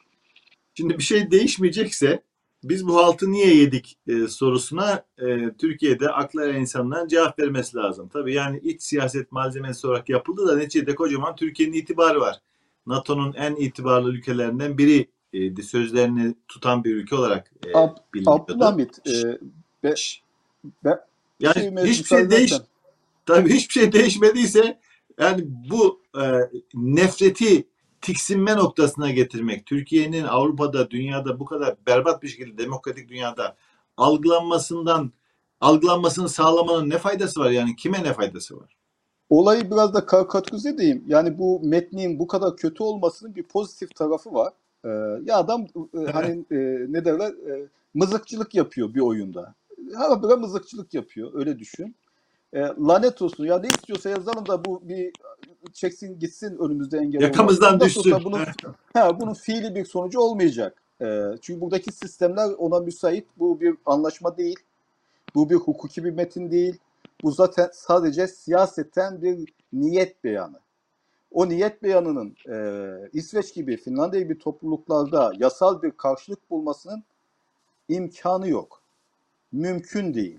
Şimdi 0.74 0.98
bir 0.98 1.02
şey 1.02 1.30
değişmeyecekse 1.30 2.22
biz 2.64 2.86
bu 2.86 2.96
haltı 2.96 3.30
niye 3.32 3.54
yedik 3.56 3.98
e, 4.06 4.26
sorusuna 4.28 5.04
e, 5.18 5.50
Türkiye'de 5.58 6.10
akla 6.10 6.46
insanların 6.52 7.08
cevap 7.08 7.38
vermesi 7.38 7.76
lazım. 7.76 8.08
Tabii 8.08 8.34
yani 8.34 8.58
iç 8.58 8.82
siyaset 8.82 9.32
malzemesi 9.32 9.86
olarak 9.86 10.08
yapıldı 10.08 10.48
da 10.48 10.56
neticede 10.56 10.94
kocaman 10.94 11.36
Türkiye'nin 11.36 11.72
itibarı 11.74 12.20
var. 12.20 12.40
NATO'nun 12.86 13.32
en 13.32 13.56
itibarlı 13.56 14.10
ülkelerinden 14.12 14.78
biri 14.78 15.10
e, 15.32 15.62
sözlerini 15.62 16.34
tutan 16.48 16.84
bir 16.84 16.96
ülke 16.96 17.16
olarak 17.16 17.52
e, 17.66 17.70
Ab- 17.70 17.96
biliniyordu. 18.14 18.42
Abdülhamit 18.42 18.98
e, 19.06 19.38
be, 19.82 19.94
be, 20.84 21.04
Yani 21.40 21.54
şey 21.54 21.90
hiçbir 21.90 22.08
şey 22.08 22.30
değiş 22.30 22.52
tabii 23.26 23.54
hiçbir 23.54 23.72
şey 23.72 23.92
değişmediyse 23.92 24.80
yani 25.18 25.44
bu 25.70 26.00
e, 26.20 26.24
nefreti 26.74 27.68
tiksinme 28.00 28.56
noktasına 28.56 29.10
getirmek, 29.10 29.66
Türkiye'nin 29.66 30.24
Avrupa'da, 30.24 30.90
dünyada 30.90 31.40
bu 31.40 31.44
kadar 31.44 31.76
berbat 31.86 32.22
bir 32.22 32.28
şekilde 32.28 32.58
demokratik 32.58 33.08
dünyada 33.08 33.56
algılanmasından 33.96 35.12
algılanmasını 35.60 36.28
sağlamanın 36.28 36.90
ne 36.90 36.98
faydası 36.98 37.40
var 37.40 37.50
yani 37.50 37.76
kime 37.76 38.02
ne 38.04 38.12
faydası 38.12 38.56
var? 38.56 38.76
Olayı 39.30 39.70
biraz 39.70 39.94
da 39.94 40.06
karikatürize 40.06 40.68
edeyim. 40.68 41.04
Yani 41.06 41.38
bu 41.38 41.60
metnin 41.62 42.18
bu 42.18 42.26
kadar 42.26 42.56
kötü 42.56 42.82
olmasının 42.82 43.34
bir 43.34 43.42
pozitif 43.42 43.94
tarafı 43.94 44.34
var. 44.34 44.52
Ee, 44.84 44.88
ya 45.24 45.36
adam 45.36 45.66
e, 45.94 46.12
hani 46.12 46.44
e, 46.50 46.56
ne 46.88 47.04
derler 47.04 47.30
e, 47.30 47.68
mızıkçılık 47.94 48.54
yapıyor 48.54 48.94
bir 48.94 49.00
oyunda. 49.00 49.54
Ha 49.94 50.22
böyle 50.22 50.34
mızıkçılık 50.34 50.94
yapıyor 50.94 51.30
öyle 51.34 51.58
düşün. 51.58 51.96
E, 52.52 52.60
lanet 52.60 53.22
olsun 53.22 53.46
ya 53.46 53.58
ne 53.58 53.68
istiyorsa 53.68 54.10
yazalım 54.10 54.48
da 54.48 54.64
bu 54.64 54.88
bir 54.88 55.12
çeksin 55.72 56.18
gitsin 56.18 56.58
önümüzde 56.58 56.98
engel 56.98 57.20
Yakamızdan 57.20 57.80
düşsün. 57.80 58.14
Bunun, 58.24 58.40
ha, 58.94 59.20
bunun 59.20 59.34
fiili 59.34 59.74
bir 59.74 59.84
sonucu 59.84 60.20
olmayacak. 60.20 60.82
E, 61.02 61.22
çünkü 61.40 61.60
buradaki 61.60 61.92
sistemler 61.92 62.50
ona 62.58 62.80
müsait. 62.80 63.26
Bu 63.38 63.60
bir 63.60 63.74
anlaşma 63.86 64.36
değil. 64.36 64.58
Bu 65.34 65.50
bir 65.50 65.54
hukuki 65.54 66.04
bir 66.04 66.10
metin 66.10 66.50
değil. 66.50 66.78
Bu 67.22 67.32
zaten 67.32 67.70
sadece 67.72 68.26
siyaseten 68.26 69.22
bir 69.22 69.54
niyet 69.72 70.24
beyanı. 70.24 70.60
O 71.30 71.48
niyet 71.48 71.82
beyanının 71.82 72.36
e, 72.52 73.08
İsveç 73.12 73.54
gibi, 73.54 73.76
Finlandiya 73.76 74.22
gibi 74.22 74.38
topluluklarda 74.38 75.32
yasal 75.38 75.82
bir 75.82 75.90
karşılık 75.90 76.50
bulmasının 76.50 77.04
imkanı 77.88 78.48
yok. 78.48 78.82
Mümkün 79.52 80.14
değil. 80.14 80.38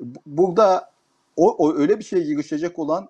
Bu- 0.00 0.18
Burada 0.26 0.90
o, 1.36 1.54
o 1.56 1.74
öyle 1.74 1.98
bir 1.98 2.04
şeye 2.04 2.24
girişecek 2.24 2.78
olan 2.78 3.08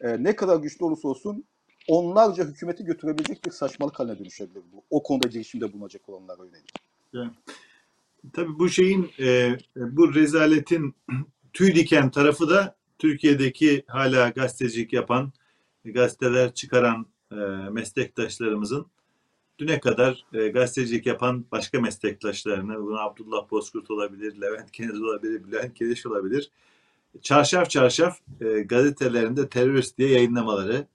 e, 0.00 0.22
ne 0.24 0.36
kadar 0.36 0.56
güçlü 0.56 0.84
olursa 0.84 1.08
olsun 1.08 1.44
onlarca 1.88 2.44
hükümeti 2.44 2.84
götürebilecek 2.84 3.44
bir 3.44 3.50
saçmalık 3.50 4.00
haline 4.00 4.18
dönüşebilir 4.18 4.62
bu. 4.72 4.82
O 4.90 5.02
konuda 5.02 5.28
girişimde 5.28 5.72
bulunacak 5.72 6.08
olanlara 6.08 6.44
yönelik. 6.44 6.72
Tabii 8.32 8.58
bu 8.58 8.68
şeyin 8.68 9.10
e, 9.20 9.58
bu 9.76 10.14
rezaletin 10.14 10.94
tüy 11.52 11.74
diken 11.74 12.10
tarafı 12.10 12.48
da 12.50 12.74
Türkiye'deki 12.98 13.84
hala 13.86 14.28
gazetecilik 14.28 14.92
yapan, 14.92 15.32
gazeteler 15.84 16.54
çıkaran 16.54 17.06
e, 17.32 17.36
meslektaşlarımızın 17.70 18.86
düne 19.58 19.80
kadar 19.80 20.24
e, 20.32 20.48
gazetecilik 20.48 21.06
yapan 21.06 21.44
başka 21.52 21.80
meslektaşlarını, 21.80 22.82
bunu 22.82 23.00
Abdullah 23.00 23.50
Bozkurt 23.50 23.90
olabilir, 23.90 24.40
Levent 24.40 24.72
Keniz 24.72 25.02
olabilir, 25.02 25.44
Bülent 25.44 25.74
Keleş 25.74 26.06
olabilir, 26.06 26.50
çarşaf 27.22 27.70
çarşaf 27.70 28.18
e, 28.40 28.60
gazetelerinde 28.60 29.48
terörist 29.48 29.98
diye 29.98 30.08
yayınlamaları. 30.08 30.86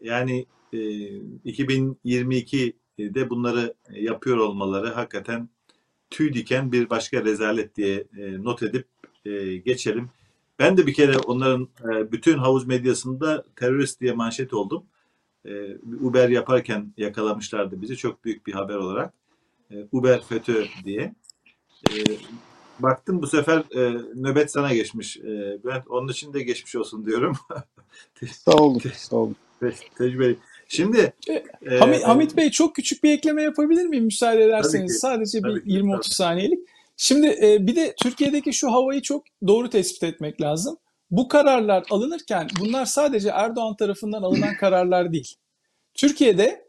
Yani 0.00 0.46
e, 0.72 0.76
2022'de 0.76 3.30
bunları 3.30 3.74
yapıyor 3.90 4.36
olmaları 4.36 4.88
hakikaten 4.88 5.48
tüy 6.10 6.34
diken 6.34 6.72
bir 6.72 6.90
başka 6.90 7.24
rezalet 7.24 7.76
diye 7.76 8.04
e, 8.18 8.44
not 8.44 8.62
edip 8.62 8.86
e, 9.24 9.56
geçelim. 9.56 10.10
Ben 10.58 10.76
de 10.76 10.86
bir 10.86 10.94
kere 10.94 11.18
onların 11.18 11.68
e, 11.84 12.12
bütün 12.12 12.38
havuz 12.38 12.66
medyasında 12.66 13.44
terörist 13.56 14.00
diye 14.00 14.12
manşet 14.12 14.54
oldum. 14.54 14.84
E, 15.44 15.50
Uber 16.02 16.28
yaparken 16.28 16.92
yakalamışlardı 16.96 17.82
bizi 17.82 17.96
çok 17.96 18.24
büyük 18.24 18.46
bir 18.46 18.52
haber 18.52 18.74
olarak. 18.74 19.12
E, 19.70 19.74
Uber 19.92 20.22
FETÖ 20.22 20.64
diye. 20.84 21.14
E, 21.90 21.94
baktım 22.78 23.22
bu 23.22 23.26
sefer 23.26 23.58
e, 23.58 23.92
nöbet 24.14 24.52
sana 24.52 24.74
geçmiş. 24.74 25.16
E, 25.16 25.58
ben 25.64 25.82
onun 25.88 26.08
için 26.08 26.32
de 26.32 26.42
geçmiş 26.42 26.76
olsun 26.76 27.06
diyorum. 27.06 27.36
Sağ 28.32 28.56
olun. 28.56 28.82
Sağ 28.94 29.16
olun. 29.16 29.36
Te- 29.60 29.74
Tecrübeli. 29.98 30.38
Şimdi 30.68 31.12
e, 31.62 31.78
Hamit, 31.78 32.02
Hamit 32.02 32.36
Bey 32.36 32.50
çok 32.50 32.74
küçük 32.74 33.04
bir 33.04 33.10
ekleme 33.10 33.42
yapabilir 33.42 33.86
miyim 33.86 34.04
müsaade 34.04 34.44
ederseniz? 34.44 34.92
ki. 34.92 34.98
Sadece 34.98 35.44
bir 35.44 35.64
ki, 35.64 35.70
20-30 35.70 35.92
tabii. 35.92 36.14
saniyelik. 36.14 36.68
Şimdi 36.96 37.38
e, 37.42 37.66
bir 37.66 37.76
de 37.76 37.94
Türkiye'deki 38.02 38.52
şu 38.52 38.72
havayı 38.72 39.02
çok 39.02 39.24
doğru 39.46 39.70
tespit 39.70 40.02
etmek 40.02 40.40
lazım. 40.40 40.76
Bu 41.10 41.28
kararlar 41.28 41.84
alınırken 41.90 42.48
bunlar 42.60 42.84
sadece 42.84 43.28
Erdoğan 43.28 43.76
tarafından 43.76 44.22
alınan 44.22 44.56
kararlar 44.60 45.12
değil. 45.12 45.34
Türkiye'de 45.94 46.66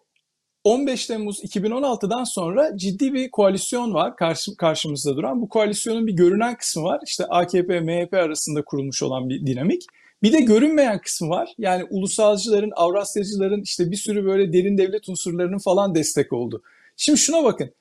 15 0.64 1.06
Temmuz 1.06 1.44
2016'dan 1.44 2.24
sonra 2.24 2.78
ciddi 2.78 3.14
bir 3.14 3.32
koalisyon 3.32 3.94
var 3.94 4.16
karşı, 4.16 4.56
karşımızda 4.58 5.16
duran. 5.16 5.42
Bu 5.42 5.50
koalisyonun 5.50 6.08
bir 6.08 6.14
görünen 6.14 6.58
kısmı 6.58 6.84
var. 6.84 7.00
İşte 7.06 7.26
AKP, 7.26 7.80
MHP 7.80 8.14
arasında 8.14 8.62
kurulmuş 8.66 9.04
olan 9.04 9.30
bir 9.30 9.46
dinamik. 9.46 9.84
Bir 10.24 10.34
de 10.34 10.40
görünmeyen 10.40 11.02
kısmı 11.02 11.30
var. 11.30 11.54
Yani 11.58 11.84
ulusalcıların, 11.90 12.72
Avrasyacıların 12.76 13.62
işte 13.62 13.92
bir 13.92 13.96
sürü 13.96 14.26
böyle 14.26 14.54
derin 14.54 14.78
devlet 14.78 15.10
unsurlarının 15.10 15.58
falan 15.58 15.96
destek 15.96 16.34
oldu. 16.34 16.62
Şimdi 16.98 17.20
şuna 17.20 17.44
bakın. 17.44 17.74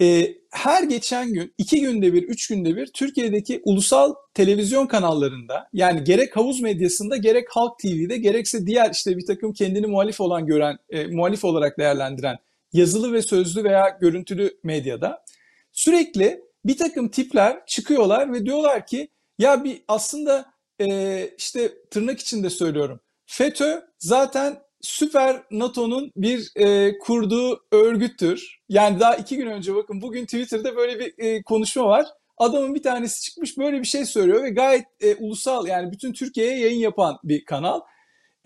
Ee, 0.00 0.41
her 0.52 0.82
geçen 0.82 1.32
gün, 1.32 1.54
iki 1.58 1.80
günde 1.80 2.12
bir, 2.12 2.22
üç 2.22 2.48
günde 2.48 2.76
bir 2.76 2.86
Türkiye'deki 2.86 3.62
ulusal 3.64 4.14
televizyon 4.34 4.86
kanallarında 4.86 5.68
yani 5.72 6.04
gerek 6.04 6.36
havuz 6.36 6.60
medyasında 6.60 7.16
gerek 7.16 7.46
Halk 7.50 7.78
TV'de 7.78 8.16
gerekse 8.16 8.66
diğer 8.66 8.90
işte 8.90 9.16
bir 9.16 9.26
takım 9.26 9.52
kendini 9.52 9.86
muhalif 9.86 10.20
olan 10.20 10.46
gören, 10.46 10.78
e, 10.90 11.06
muhalif 11.06 11.44
olarak 11.44 11.78
değerlendiren 11.78 12.36
yazılı 12.72 13.12
ve 13.12 13.22
sözlü 13.22 13.64
veya 13.64 13.98
görüntülü 14.00 14.58
medyada 14.62 15.24
sürekli 15.72 16.44
bir 16.64 16.76
takım 16.76 17.08
tipler 17.08 17.66
çıkıyorlar 17.66 18.32
ve 18.32 18.46
diyorlar 18.46 18.86
ki 18.86 19.08
ya 19.38 19.64
bir 19.64 19.82
aslında 19.88 20.52
e, 20.80 21.28
işte 21.38 21.72
tırnak 21.90 22.20
içinde 22.20 22.50
söylüyorum 22.50 23.00
FETÖ 23.26 23.82
zaten 23.98 24.58
süper 24.82 25.42
NATO'nun 25.50 26.12
bir 26.16 26.52
e, 26.56 26.98
kurduğu 26.98 27.64
örgüttür. 27.72 28.60
Yani 28.68 29.00
daha 29.00 29.16
iki 29.16 29.36
gün 29.36 29.46
önce 29.46 29.74
bakın 29.74 30.02
bugün 30.02 30.24
Twitter'da 30.24 30.76
böyle 30.76 30.98
bir 30.98 31.14
e, 31.18 31.42
konuşma 31.42 31.86
var. 31.86 32.06
Adamın 32.38 32.74
bir 32.74 32.82
tanesi 32.82 33.22
çıkmış 33.22 33.58
böyle 33.58 33.80
bir 33.80 33.86
şey 33.86 34.04
söylüyor 34.04 34.42
ve 34.42 34.50
gayet 34.50 34.84
e, 35.00 35.14
ulusal 35.14 35.66
yani 35.66 35.92
bütün 35.92 36.12
Türkiye'ye 36.12 36.58
yayın 36.58 36.78
yapan 36.78 37.18
bir 37.24 37.44
kanal. 37.44 37.80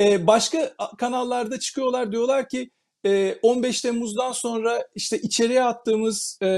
E, 0.00 0.26
başka 0.26 0.72
kanallarda 0.98 1.58
çıkıyorlar 1.58 2.12
diyorlar 2.12 2.48
ki 2.48 2.70
e, 3.06 3.38
15 3.42 3.80
Temmuz'dan 3.80 4.32
sonra 4.32 4.88
işte 4.94 5.18
içeriye 5.18 5.62
attığımız 5.64 6.38
e, 6.42 6.48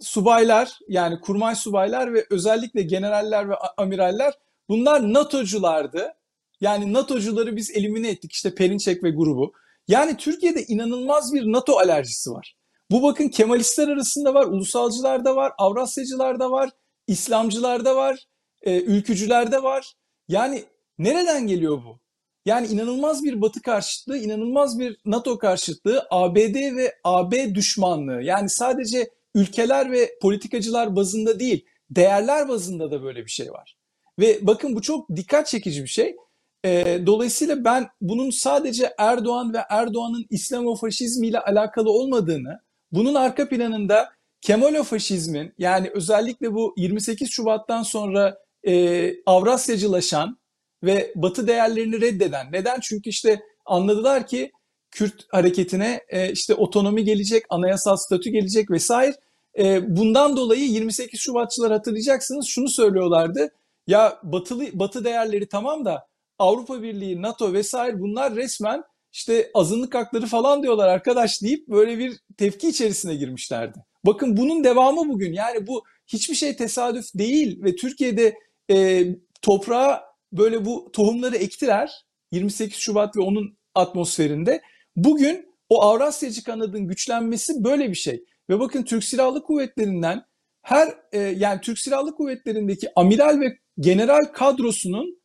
subaylar 0.00 0.78
yani 0.88 1.20
kurmay 1.20 1.54
subaylar 1.54 2.14
ve 2.14 2.26
özellikle 2.30 2.82
generaller 2.82 3.48
ve 3.48 3.54
amiraller 3.76 4.34
bunlar 4.68 5.12
NATO'culardı. 5.12 6.14
Yani 6.60 6.92
NATO'cuları 6.92 7.56
biz 7.56 7.70
elimine 7.70 8.10
ettik 8.10 8.32
işte 8.32 8.54
Perinçek 8.54 9.02
ve 9.02 9.10
grubu. 9.10 9.52
Yani 9.88 10.16
Türkiye'de 10.16 10.64
inanılmaz 10.64 11.34
bir 11.34 11.42
NATO 11.42 11.78
alerjisi 11.78 12.30
var. 12.30 12.56
Bu 12.90 13.02
bakın 13.02 13.28
Kemalistler 13.28 13.88
arasında 13.88 14.34
var, 14.34 14.46
ulusalcılar 14.46 15.24
da 15.24 15.36
var, 15.36 15.52
Avrasyacılar 15.58 16.40
da 16.40 16.50
var, 16.50 16.70
İslamcılar 17.06 17.84
da 17.84 17.96
var, 17.96 18.24
e, 18.62 18.80
ülkücüler 18.80 19.52
de 19.52 19.62
var. 19.62 19.94
Yani 20.28 20.64
nereden 20.98 21.46
geliyor 21.46 21.84
bu? 21.84 22.00
Yani 22.46 22.66
inanılmaz 22.66 23.24
bir 23.24 23.40
Batı 23.40 23.62
karşıtlığı, 23.62 24.18
inanılmaz 24.18 24.78
bir 24.78 24.96
NATO 25.04 25.38
karşıtlığı, 25.38 26.06
ABD 26.10 26.76
ve 26.76 26.94
AB 27.04 27.54
düşmanlığı. 27.54 28.22
Yani 28.22 28.50
sadece 28.50 29.10
ülkeler 29.34 29.92
ve 29.92 30.10
politikacılar 30.22 30.96
bazında 30.96 31.40
değil, 31.40 31.66
değerler 31.90 32.48
bazında 32.48 32.90
da 32.90 33.02
böyle 33.02 33.24
bir 33.24 33.30
şey 33.30 33.50
var. 33.50 33.76
Ve 34.18 34.46
bakın 34.46 34.76
bu 34.76 34.82
çok 34.82 35.16
dikkat 35.16 35.46
çekici 35.46 35.82
bir 35.82 35.88
şey. 35.88 36.16
Ee, 36.64 37.00
dolayısıyla 37.06 37.64
ben 37.64 37.88
bunun 38.00 38.30
sadece 38.30 38.94
Erdoğan 38.98 39.54
ve 39.54 39.58
Erdoğan'ın 39.70 40.26
İslamofaşizmiyle 40.30 41.40
alakalı 41.40 41.90
olmadığını, 41.90 42.60
bunun 42.92 43.14
arka 43.14 43.48
planında 43.48 44.08
Kemalofaşizmin 44.40 45.54
yani 45.58 45.90
özellikle 45.94 46.54
bu 46.54 46.74
28 46.76 47.30
Şubat'tan 47.30 47.82
sonra 47.82 48.38
e, 48.66 49.12
Avrasyacılaşan 49.26 50.38
ve 50.84 51.12
Batı 51.16 51.46
değerlerini 51.46 52.00
reddeden. 52.00 52.46
Neden? 52.52 52.80
Çünkü 52.80 53.10
işte 53.10 53.40
anladılar 53.66 54.26
ki 54.26 54.52
Kürt 54.90 55.26
hareketine 55.32 56.00
e, 56.08 56.32
işte 56.32 56.54
otonomi 56.54 57.04
gelecek, 57.04 57.44
anayasal 57.50 57.96
statü 57.96 58.30
gelecek 58.30 58.70
vesaire. 58.70 59.14
E, 59.58 59.96
bundan 59.96 60.36
dolayı 60.36 60.64
28 60.64 61.20
Şubatçılar 61.20 61.72
hatırlayacaksınız 61.72 62.46
şunu 62.46 62.68
söylüyorlardı. 62.68 63.50
Ya 63.86 64.18
batılı 64.22 64.64
batı 64.72 65.04
değerleri 65.04 65.48
tamam 65.48 65.84
da 65.84 66.06
Avrupa 66.38 66.82
Birliği, 66.82 67.22
NATO 67.22 67.52
vesaire 67.52 68.00
bunlar 68.00 68.36
resmen 68.36 68.82
işte 69.12 69.50
azınlık 69.54 69.94
hakları 69.94 70.26
falan 70.26 70.62
diyorlar 70.62 70.88
arkadaş 70.88 71.42
deyip 71.42 71.68
böyle 71.68 71.98
bir 71.98 72.20
tepki 72.36 72.68
içerisine 72.68 73.14
girmişlerdi. 73.14 73.78
Bakın 74.06 74.36
bunun 74.36 74.64
devamı 74.64 75.08
bugün. 75.08 75.32
Yani 75.32 75.66
bu 75.66 75.84
hiçbir 76.06 76.34
şey 76.34 76.56
tesadüf 76.56 77.06
değil 77.14 77.62
ve 77.62 77.76
Türkiye'de 77.76 78.34
e, 78.70 79.06
toprağa 79.42 80.04
böyle 80.32 80.64
bu 80.64 80.90
tohumları 80.92 81.36
ektiler 81.36 82.04
28 82.32 82.78
Şubat 82.78 83.16
ve 83.16 83.20
onun 83.20 83.58
atmosferinde. 83.74 84.62
Bugün 84.96 85.48
o 85.68 85.82
Avrasyacı 85.82 86.44
kanadın 86.44 86.88
güçlenmesi 86.88 87.64
böyle 87.64 87.90
bir 87.90 87.94
şey. 87.94 88.24
Ve 88.50 88.60
bakın 88.60 88.82
Türk 88.82 89.04
Silahlı 89.04 89.42
Kuvvetleri'nden 89.42 90.22
her 90.62 90.88
e, 91.12 91.18
yani 91.18 91.60
Türk 91.60 91.78
Silahlı 91.78 92.14
Kuvvetleri'ndeki 92.14 92.88
amiral 92.96 93.40
ve 93.40 93.58
general 93.80 94.24
kadrosunun 94.32 95.18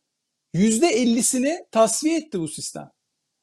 %50'sini 0.54 1.66
tasfiye 1.70 2.18
etti 2.18 2.40
bu 2.40 2.48
sistem. 2.48 2.90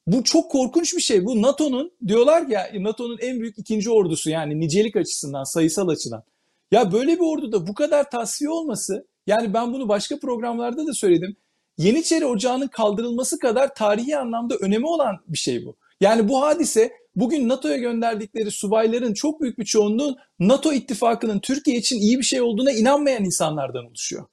Bu 0.07 0.23
çok 0.23 0.51
korkunç 0.51 0.95
bir 0.95 1.01
şey. 1.01 1.25
Bu 1.25 1.41
NATO'nun 1.41 1.91
diyorlar 2.07 2.47
ya 2.47 2.71
NATO'nun 2.79 3.17
en 3.21 3.39
büyük 3.39 3.59
ikinci 3.59 3.89
ordusu 3.89 4.29
yani 4.29 4.59
nicelik 4.59 4.95
açısından, 4.95 5.43
sayısal 5.43 5.87
açıdan. 5.87 6.23
Ya 6.71 6.91
böyle 6.91 7.15
bir 7.15 7.25
orduda 7.25 7.67
bu 7.67 7.73
kadar 7.73 8.09
tasfiye 8.09 8.49
olması 8.49 9.07
yani 9.27 9.53
ben 9.53 9.73
bunu 9.73 9.89
başka 9.89 10.19
programlarda 10.19 10.87
da 10.87 10.93
söyledim. 10.93 11.35
Yeniçeri 11.77 12.25
Ocağı'nın 12.25 12.67
kaldırılması 12.67 13.39
kadar 13.39 13.75
tarihi 13.75 14.17
anlamda 14.17 14.55
önemi 14.55 14.87
olan 14.87 15.17
bir 15.27 15.37
şey 15.37 15.65
bu. 15.65 15.77
Yani 16.01 16.29
bu 16.29 16.41
hadise 16.41 16.91
bugün 17.15 17.49
NATO'ya 17.49 17.77
gönderdikleri 17.77 18.51
subayların 18.51 19.13
çok 19.13 19.41
büyük 19.41 19.59
bir 19.59 19.65
çoğunluğu 19.65 20.17
NATO 20.39 20.73
ittifakının 20.73 21.39
Türkiye 21.39 21.77
için 21.77 21.99
iyi 21.99 22.17
bir 22.17 22.23
şey 22.23 22.41
olduğuna 22.41 22.71
inanmayan 22.71 23.25
insanlardan 23.25 23.85
oluşuyor. 23.85 24.25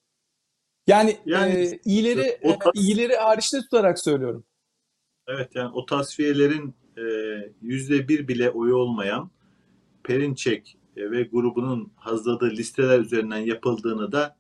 Yani, 0.88 1.16
Yani 1.26 1.52
e, 1.52 1.80
iyileri 1.84 2.38
o 2.42 2.58
tas- 2.58 2.72
iyileri 2.74 3.16
hariçte 3.16 3.60
tutarak 3.60 3.98
söylüyorum. 3.98 4.44
Evet 5.26 5.50
yani 5.54 5.70
o 5.74 5.86
tasfiyelerin 5.86 6.74
yüzde 7.62 8.08
bir 8.08 8.28
bile 8.28 8.50
oyu 8.50 8.76
olmayan 8.76 9.30
Perinçek 10.02 10.76
ve 10.96 11.22
grubunun 11.22 11.92
hazırladığı 11.96 12.50
listeler 12.50 13.00
üzerinden 13.00 13.38
yapıldığını 13.38 14.12
da 14.12 14.36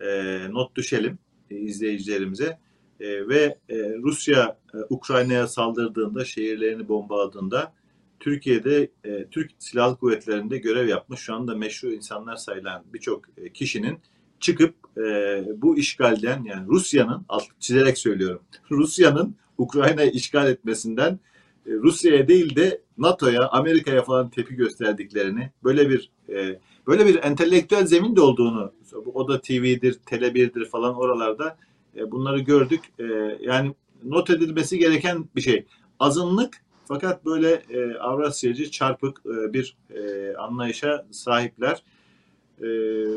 e, 0.00 0.38
not 0.50 0.76
düşelim 0.76 1.18
e, 1.50 1.56
izleyicilerimize. 1.56 2.58
E, 3.00 3.28
ve 3.28 3.58
e, 3.68 3.76
Rusya 4.02 4.58
e, 4.74 4.76
Ukrayna'ya 4.90 5.48
saldırdığında, 5.48 6.24
şehirlerini 6.24 6.88
bombaladığında 6.88 7.72
Türkiye'de 8.20 8.90
e, 9.04 9.26
Türk 9.30 9.50
Silahlı 9.58 9.96
Kuvvetleri'nde 9.96 10.58
görev 10.58 10.88
yapmış 10.88 11.20
şu 11.20 11.34
anda 11.34 11.54
meşru 11.54 11.92
insanlar 11.92 12.36
sayılan 12.36 12.84
birçok 12.94 13.24
e, 13.38 13.52
kişinin 13.52 13.98
çıkıp 14.40 14.74
e, 14.96 15.02
bu 15.56 15.78
işgalden 15.78 16.44
yani 16.44 16.66
Rusya'nın 16.68 17.24
alt 17.28 17.44
çizerek 17.60 17.98
söylüyorum 17.98 18.40
Rusya'nın 18.70 19.34
Ukrayna'yı 19.58 20.10
işgal 20.10 20.48
etmesinden 20.48 21.18
e, 21.66 21.70
Rusya'ya 21.72 22.28
değil 22.28 22.56
de 22.56 22.80
NATO'ya, 22.98 23.48
Amerika'ya 23.48 24.02
falan 24.02 24.30
tepki 24.30 24.54
gösterdiklerini, 24.54 25.50
böyle 25.64 25.90
bir 25.90 26.10
e, 26.28 26.58
böyle 26.86 27.06
bir 27.06 27.22
entelektüel 27.22 27.86
zemin 27.86 28.16
de 28.16 28.20
olduğunu, 28.20 28.72
o 29.14 29.28
da 29.28 29.40
TV'dir, 29.40 29.94
Tele1'dir 29.94 30.64
falan 30.64 30.94
oralarda 30.94 31.56
e, 31.96 32.10
bunları 32.10 32.40
gördük. 32.40 32.80
E, 32.98 33.04
yani 33.40 33.74
not 34.04 34.30
edilmesi 34.30 34.78
gereken 34.78 35.28
bir 35.36 35.40
şey. 35.40 35.66
Azınlık 36.00 36.62
fakat 36.84 37.24
böyle 37.24 37.62
e, 37.70 37.94
Avrasyacı, 37.94 38.70
çarpık 38.70 39.20
e, 39.26 39.52
bir 39.52 39.76
e, 39.94 40.34
anlayışa 40.36 41.06
sahipler. 41.10 41.82
E, 42.60 42.64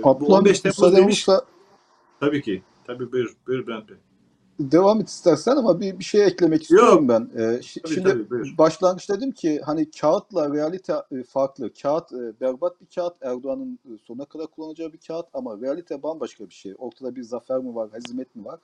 bu 0.04 0.10
Abdullah 0.10 0.40
15 0.40 0.46
Bey, 0.54 0.62
Temmuz 0.62 0.78
müsaaden 0.80 0.98
demiş. 0.98 1.30
olursa 1.30 1.46
Tabii 2.20 2.42
ki. 2.42 2.62
Tabii 2.88 3.12
buyur, 3.12 3.36
buyur 3.48 3.68
Bülent 3.68 3.90
Bey. 3.90 3.98
devam 4.60 5.02
et 5.02 5.10
istersen 5.10 5.56
ama 5.56 5.80
bir, 5.80 6.00
bir 6.00 6.04
şey 6.04 6.26
eklemek 6.26 6.62
istiyorum 6.62 7.08
ben. 7.08 7.30
Ee, 7.34 7.38
Tabii, 7.38 7.94
şimdi 7.94 8.04
tabii, 8.10 8.30
buyur. 8.30 8.58
başlangıç 8.58 9.10
dedim 9.10 9.32
ki 9.32 9.62
hani 9.66 9.92
kağıtla 9.92 10.54
realite 10.54 10.94
e, 11.12 11.24
farklı. 11.24 11.74
Kağıt 11.82 12.14
e, 12.14 12.40
berbat 12.42 12.82
bir 12.82 12.86
kağıt. 12.96 13.14
Erdoğan'ın 13.22 13.80
e, 13.86 13.98
sonuna 14.08 14.26
kadar 14.26 14.48
kullanacağı 14.48 14.94
bir 14.94 15.00
kağıt 15.08 15.26
ama 15.34 15.62
realite 15.62 16.04
bambaşka 16.04 16.50
bir 16.50 16.54
şey. 16.54 16.74
Ortada 16.78 17.16
bir 17.16 17.24
zafer 17.24 17.58
mi 17.58 17.76
var, 17.76 17.90
hezimet 17.94 18.36
mi 18.36 18.46
var? 18.46 18.60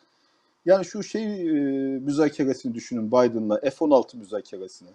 Yani 0.65 0.86
şu 0.86 1.03
şey 1.03 1.24
e, 1.41 1.53
müzakeresini 1.99 2.76
düşünün 2.76 3.07
Biden'la 3.07 3.59
F-16 3.59 4.17
müzakeresini. 4.17 4.89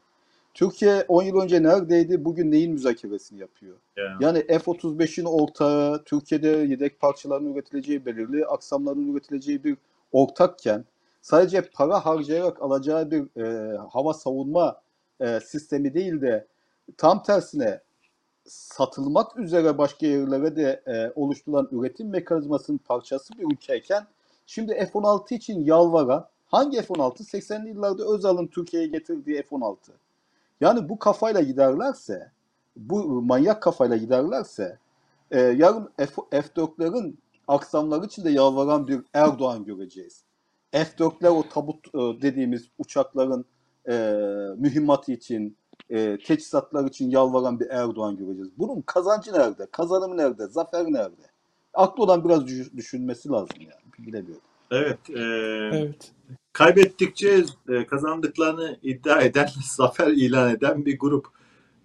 Türkiye 0.58 1.04
10 1.08 1.22
yıl 1.22 1.36
önce 1.36 1.62
neredeydi? 1.62 2.24
Bugün 2.24 2.50
neyin 2.50 2.72
müzakeresini 2.72 3.40
yapıyor? 3.40 3.76
Yani, 3.96 4.16
Yani 4.20 4.38
F-35'in 4.38 5.24
ortağı, 5.24 6.04
Türkiye'de 6.04 6.48
yedek 6.48 7.00
parçaların 7.00 7.54
üretileceği 7.54 8.06
belirli, 8.06 8.46
aksamların 8.46 9.12
üretileceği 9.12 9.64
bir 9.64 9.76
ortakken 10.12 10.84
sadece 11.22 11.62
para 11.62 12.06
harcayarak 12.06 12.62
alacağı 12.62 13.10
bir 13.10 13.42
e, 13.42 13.76
hava 13.76 14.14
savunma 14.14 14.80
e, 15.20 15.40
sistemi 15.40 15.94
değil 15.94 16.20
de 16.20 16.46
tam 16.96 17.22
tersine 17.22 17.80
satılmak 18.46 19.36
üzere 19.36 19.78
başka 19.78 20.06
yerlere 20.06 20.56
de 20.56 20.82
e, 20.86 21.12
oluşturulan 21.14 21.68
üretim 21.72 22.08
mekanizmasının 22.08 22.78
parçası 22.78 23.38
bir 23.38 23.52
ülkeyken 23.52 24.06
şimdi 24.46 24.74
F-16 24.74 25.34
için 25.34 25.64
yalvaran 25.64 26.28
hangi 26.46 26.82
F-16? 26.82 27.16
80'li 27.16 27.68
yıllarda 27.68 28.14
Özal'ın 28.14 28.46
Türkiye'ye 28.46 28.88
getirdiği 28.88 29.42
F-16. 29.42 29.76
Yani 30.60 30.88
bu 30.88 30.98
kafayla 30.98 31.40
giderlerse, 31.40 32.30
bu 32.76 33.22
manyak 33.22 33.62
kafayla 33.62 33.96
giderlerse 33.96 34.78
e, 35.30 35.40
yarın 35.40 35.90
F- 35.96 36.40
F-4'lerin 36.42 37.14
aksamları 37.48 38.06
için 38.06 38.24
de 38.24 38.30
yalvaran 38.30 38.88
bir 38.88 39.00
Erdoğan 39.14 39.64
göreceğiz. 39.64 40.22
F-4'ler 40.72 41.28
o 41.28 41.42
tabut 41.48 41.86
e, 41.94 42.22
dediğimiz 42.22 42.68
uçakların 42.78 43.44
e, 43.88 43.94
mühimmatı 44.56 45.12
için, 45.12 45.56
e, 45.90 46.18
teçhizatlar 46.26 46.84
için 46.84 47.10
yalvaran 47.10 47.60
bir 47.60 47.66
Erdoğan 47.70 48.16
göreceğiz. 48.16 48.48
Bunun 48.58 48.80
kazancı 48.80 49.32
nerede? 49.32 49.66
Kazanımı 49.72 50.16
nerede? 50.16 50.46
Zafer 50.46 50.84
nerede? 50.84 51.22
Aklı 51.74 52.02
olan 52.02 52.24
biraz 52.24 52.46
düş- 52.46 52.72
düşünmesi 52.76 53.28
lazım 53.28 53.56
yani. 53.60 54.06
Bilemiyorum. 54.08 54.42
evet. 54.70 54.98
e, 55.10 55.20
Evet. 55.76 56.12
Kaybettikçe 56.58 57.44
e, 57.68 57.86
kazandıklarını 57.86 58.78
iddia 58.82 59.20
eden, 59.20 59.48
zafer 59.64 60.06
ilan 60.06 60.54
eden 60.54 60.86
bir 60.86 60.98
grup. 60.98 61.26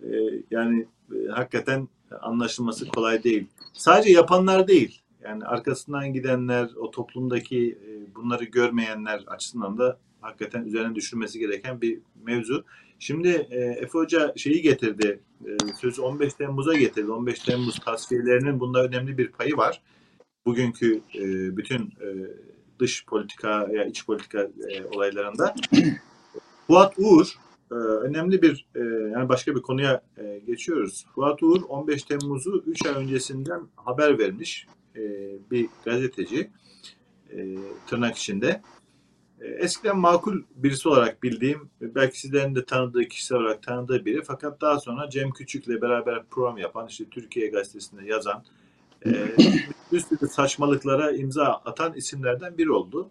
E, 0.01 0.07
yani 0.51 0.87
e, 1.11 1.27
hakikaten 1.31 1.87
anlaşılması 2.21 2.87
kolay 2.87 3.23
değil. 3.23 3.47
Sadece 3.73 4.11
yapanlar 4.11 4.67
değil. 4.67 5.01
Yani 5.23 5.43
arkasından 5.43 6.13
gidenler, 6.13 6.69
o 6.77 6.91
toplumdaki 6.91 7.77
bunları 8.15 8.43
görmeyenler 8.43 9.23
açısından 9.27 9.77
da 9.77 9.99
hakikaten 10.21 10.65
üzerine 10.65 10.95
düşürmesi 10.95 11.39
gereken 11.39 11.81
bir 11.81 11.99
mevzu. 12.23 12.65
Şimdi 12.99 13.47
e, 13.49 13.59
Efe 13.59 13.99
Hoca 13.99 14.33
şeyi 14.37 14.61
getirdi, 14.61 15.19
e, 15.45 15.57
sözü 15.81 16.01
15 16.01 16.33
Temmuz'a 16.33 16.73
getirdi. 16.73 17.11
15 17.11 17.39
Temmuz 17.39 17.79
tasfiyelerinin 17.79 18.59
bunda 18.59 18.83
önemli 18.83 19.17
bir 19.17 19.31
payı 19.31 19.57
var. 19.57 19.81
Bugünkü 20.45 21.01
bütün 21.57 21.93
dış 22.79 23.05
politika 23.05 23.67
ya 23.71 23.85
iç 23.85 24.05
politika 24.05 24.39
e, 24.69 24.85
olaylarında. 24.85 25.55
Fuat 26.67 26.93
Uğur 26.97 27.33
e, 27.71 27.75
önemli 27.75 28.41
bir 28.41 28.65
e, 28.75 28.79
yani 29.11 29.29
başka 29.29 29.55
bir 29.55 29.61
konuya 29.61 30.01
e, 30.17 30.41
geçiyoruz. 30.47 31.05
Fuat 31.15 31.43
Uğur 31.43 31.61
15 31.61 32.03
Temmuz'u 32.03 32.63
3 32.67 32.85
ay 32.85 32.93
öncesinden 32.93 33.61
haber 33.75 34.19
vermiş 34.19 34.67
e, 34.95 35.01
bir 35.51 35.69
gazeteci 35.85 36.51
e, 37.31 37.57
tırnak 37.87 38.17
içinde. 38.17 38.61
E, 39.41 39.47
eskiden 39.47 39.97
makul 39.97 40.43
birisi 40.55 40.89
olarak 40.89 41.23
bildiğim, 41.23 41.69
belki 41.81 42.19
sizlerin 42.19 42.55
de 42.55 42.65
tanıdığı 42.65 43.05
kişisel 43.05 43.37
olarak 43.37 43.63
tanıdığı 43.63 44.05
biri 44.05 44.21
fakat 44.23 44.61
daha 44.61 44.79
sonra 44.79 45.09
Cem 45.09 45.31
Küçük'le 45.31 45.81
beraber 45.81 46.23
program 46.31 46.57
yapan, 46.57 46.87
işte 46.87 47.05
Türkiye 47.11 47.47
Gazetesi'nde 47.47 48.05
yazan, 48.05 48.43
e, 49.05 49.11
bir 49.91 50.27
saçmalıklara 50.27 51.11
imza 51.11 51.45
atan 51.45 51.93
isimlerden 51.93 52.57
biri 52.57 52.71
oldu. 52.71 53.09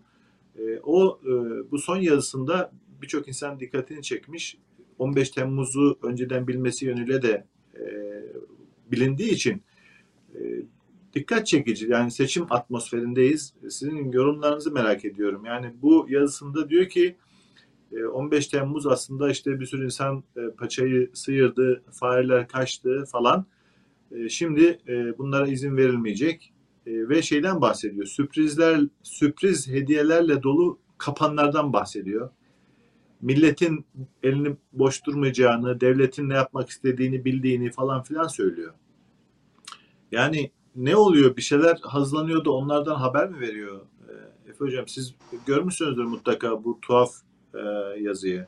E, 0.59 0.81
o 0.83 1.21
e, 1.25 1.31
bu 1.71 1.79
son 1.79 1.97
yazısında 1.97 2.73
birçok 3.03 3.29
insan 3.29 3.61
dikkatini 3.61 4.03
çekmiş. 4.03 4.57
15 4.99 5.31
Temmuz'u 5.31 5.99
önceden 6.03 6.49
bilmesi 6.49 6.87
yönüyle 6.87 7.23
de 7.23 7.47
e, 7.75 7.83
bilindiği 8.91 9.31
için 9.31 9.63
e, 10.35 10.41
dikkat 11.15 11.47
çekici. 11.47 11.89
Yani 11.89 12.11
seçim 12.11 12.47
atmosferindeyiz. 12.51 13.55
Sizin 13.63 14.13
yorumlarınızı 14.13 14.73
merak 14.73 15.05
ediyorum. 15.05 15.45
Yani 15.45 15.73
bu 15.83 16.07
yazısında 16.09 16.69
diyor 16.69 16.89
ki 16.89 17.17
e, 17.93 18.05
15 18.05 18.47
Temmuz 18.47 18.87
aslında 18.87 19.31
işte 19.31 19.61
bir 19.61 19.67
sürü 19.67 19.85
insan 19.85 20.25
e, 20.37 20.51
paçayı 20.51 21.11
sıyırdı, 21.15 21.83
fareler 21.93 22.49
kaçtı 22.49 23.05
falan. 23.13 23.47
E, 24.15 24.29
Şimdi 24.29 24.79
e, 24.89 25.19
bunlara 25.19 25.47
izin 25.49 25.77
verilmeyecek 25.77 26.53
E, 26.87 27.09
ve 27.09 27.23
şeyden 27.23 27.61
bahsediyor. 27.61 28.07
Sürprizler, 28.07 28.81
sürpriz 29.03 29.69
hediyelerle 29.69 30.43
dolu 30.43 30.79
kapanlardan 30.99 31.73
bahsediyor. 31.73 32.31
Milletin 33.21 33.87
elini 34.23 34.57
boş 34.73 35.07
durmayacağını, 35.07 35.81
devletin 35.81 36.29
ne 36.29 36.35
yapmak 36.35 36.69
istediğini 36.71 37.25
bildiğini 37.25 37.71
falan 37.71 38.03
filan 38.03 38.27
söylüyor. 38.29 38.75
Yani 40.13 40.51
ne 40.77 40.97
oluyor? 40.97 41.37
Bir 41.37 41.43
şeyler 41.43 41.79
hazırlanıyor 41.83 42.45
da 42.45 42.51
onlardan 42.51 42.95
haber 42.95 43.31
mi 43.31 43.41
veriyor? 43.41 43.81
Efe 44.49 44.59
Hocam 44.59 44.89
siz 44.89 45.15
görmüşsünüzdür 45.47 46.05
mutlaka 46.05 46.65
bu 46.65 46.81
tuhaf 46.81 47.11
yazıyı. 48.01 48.47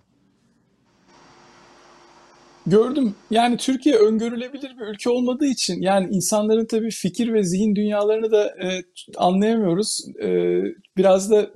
Gördüm. 2.66 3.14
Yani 3.30 3.56
Türkiye 3.56 3.96
öngörülebilir 3.96 4.78
bir 4.78 4.86
ülke 4.86 5.10
olmadığı 5.10 5.46
için 5.46 5.82
yani 5.82 6.08
insanların 6.10 6.66
tabii 6.66 6.90
fikir 6.90 7.32
ve 7.32 7.44
zihin 7.44 7.76
dünyalarını 7.76 8.32
da 8.32 8.46
e, 8.62 8.82
anlayamıyoruz. 9.16 10.04
E, 10.22 10.60
biraz 10.96 11.30
da 11.30 11.50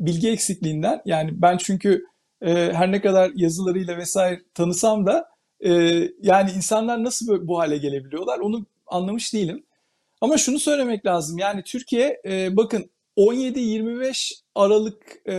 bilgi 0.00 0.30
eksikliğinden. 0.30 1.02
Yani 1.04 1.42
ben 1.42 1.56
çünkü 1.56 2.04
e, 2.42 2.52
her 2.54 2.92
ne 2.92 3.00
kadar 3.00 3.30
yazılarıyla 3.34 3.96
vesaire 3.96 4.40
tanısam 4.54 5.06
da 5.06 5.28
e, 5.60 5.72
yani 6.22 6.50
insanlar 6.56 7.04
nasıl 7.04 7.28
böyle 7.28 7.46
bu 7.46 7.58
hale 7.58 7.78
gelebiliyorlar 7.78 8.38
onu 8.38 8.66
anlamış 8.86 9.34
değilim. 9.34 9.64
Ama 10.20 10.38
şunu 10.38 10.58
söylemek 10.58 11.06
lazım. 11.06 11.38
Yani 11.38 11.62
Türkiye 11.62 12.20
e, 12.24 12.56
bakın 12.56 12.90
17-25 13.16 14.34
Aralık 14.54 15.16
e, 15.28 15.32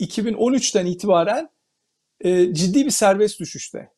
2013'ten 0.00 0.86
itibaren 0.86 1.48
e, 2.20 2.54
ciddi 2.54 2.84
bir 2.86 2.90
serbest 2.90 3.40
düşüşte. 3.40 3.93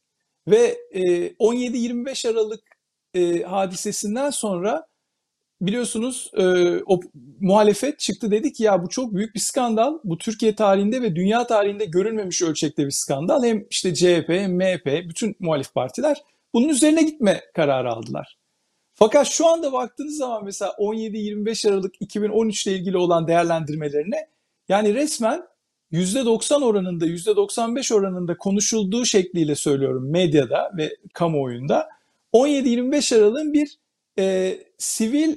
Ve 0.48 0.78
e, 0.90 1.00
17-25 1.28 2.28
Aralık 2.30 2.62
e, 3.14 3.42
hadisesinden 3.42 4.30
sonra 4.30 4.86
biliyorsunuz 5.60 6.30
e, 6.34 6.42
o 6.86 7.00
muhalefet 7.40 7.98
çıktı 7.98 8.30
dedi 8.30 8.52
ki 8.52 8.62
ya 8.62 8.82
bu 8.82 8.88
çok 8.88 9.14
büyük 9.14 9.34
bir 9.34 9.40
skandal. 9.40 9.98
Bu 10.04 10.18
Türkiye 10.18 10.54
tarihinde 10.54 11.02
ve 11.02 11.16
dünya 11.16 11.46
tarihinde 11.46 11.84
görülmemiş 11.84 12.42
ölçekte 12.42 12.86
bir 12.86 12.90
skandal. 12.90 13.44
Hem 13.44 13.66
işte 13.70 13.94
CHP 13.94 14.28
hem 14.28 14.56
MHP 14.56 14.86
bütün 15.08 15.36
muhalif 15.40 15.74
partiler 15.74 16.22
bunun 16.54 16.68
üzerine 16.68 17.02
gitme 17.02 17.40
kararı 17.54 17.92
aldılar. 17.92 18.38
Fakat 18.94 19.26
şu 19.26 19.46
anda 19.46 19.72
baktığınız 19.72 20.16
zaman 20.16 20.44
mesela 20.44 20.70
17-25 20.70 21.68
Aralık 21.68 21.94
2013 22.00 22.66
ile 22.66 22.74
ilgili 22.74 22.96
olan 22.96 23.28
değerlendirmelerine 23.28 24.28
yani 24.68 24.94
resmen 24.94 25.42
%90 25.92 26.64
oranında, 26.64 27.06
%95 27.06 27.94
oranında 27.94 28.36
konuşulduğu 28.36 29.04
şekliyle 29.04 29.54
söylüyorum 29.54 30.10
medyada 30.10 30.72
ve 30.76 30.96
kamuoyunda 31.12 31.88
17-25 32.32 33.16
Aralık'ın 33.16 33.52
bir 33.52 33.78
e, 34.18 34.58
sivil 34.78 35.36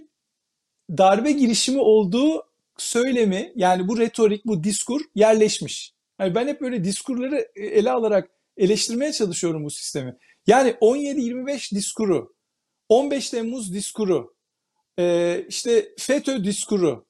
darbe 0.97 1.31
girişimi 1.31 1.79
olduğu 1.79 2.43
söylemi 2.77 3.51
yani 3.55 3.87
bu 3.87 3.97
retorik, 3.97 4.45
bu 4.45 4.63
diskur 4.63 5.01
yerleşmiş. 5.15 5.93
Yani 6.19 6.35
ben 6.35 6.47
hep 6.47 6.61
böyle 6.61 6.83
diskurları 6.83 7.47
ele 7.55 7.91
alarak 7.91 8.29
eleştirmeye 8.57 9.11
çalışıyorum 9.11 9.63
bu 9.63 9.69
sistemi. 9.69 10.17
Yani 10.47 10.69
17-25 10.69 11.75
diskuru, 11.75 12.33
15 12.89 13.29
Temmuz 13.29 13.73
diskuru, 13.73 14.33
e, 14.99 15.45
işte 15.49 15.89
FETÖ 15.97 16.43
diskuru 16.43 17.05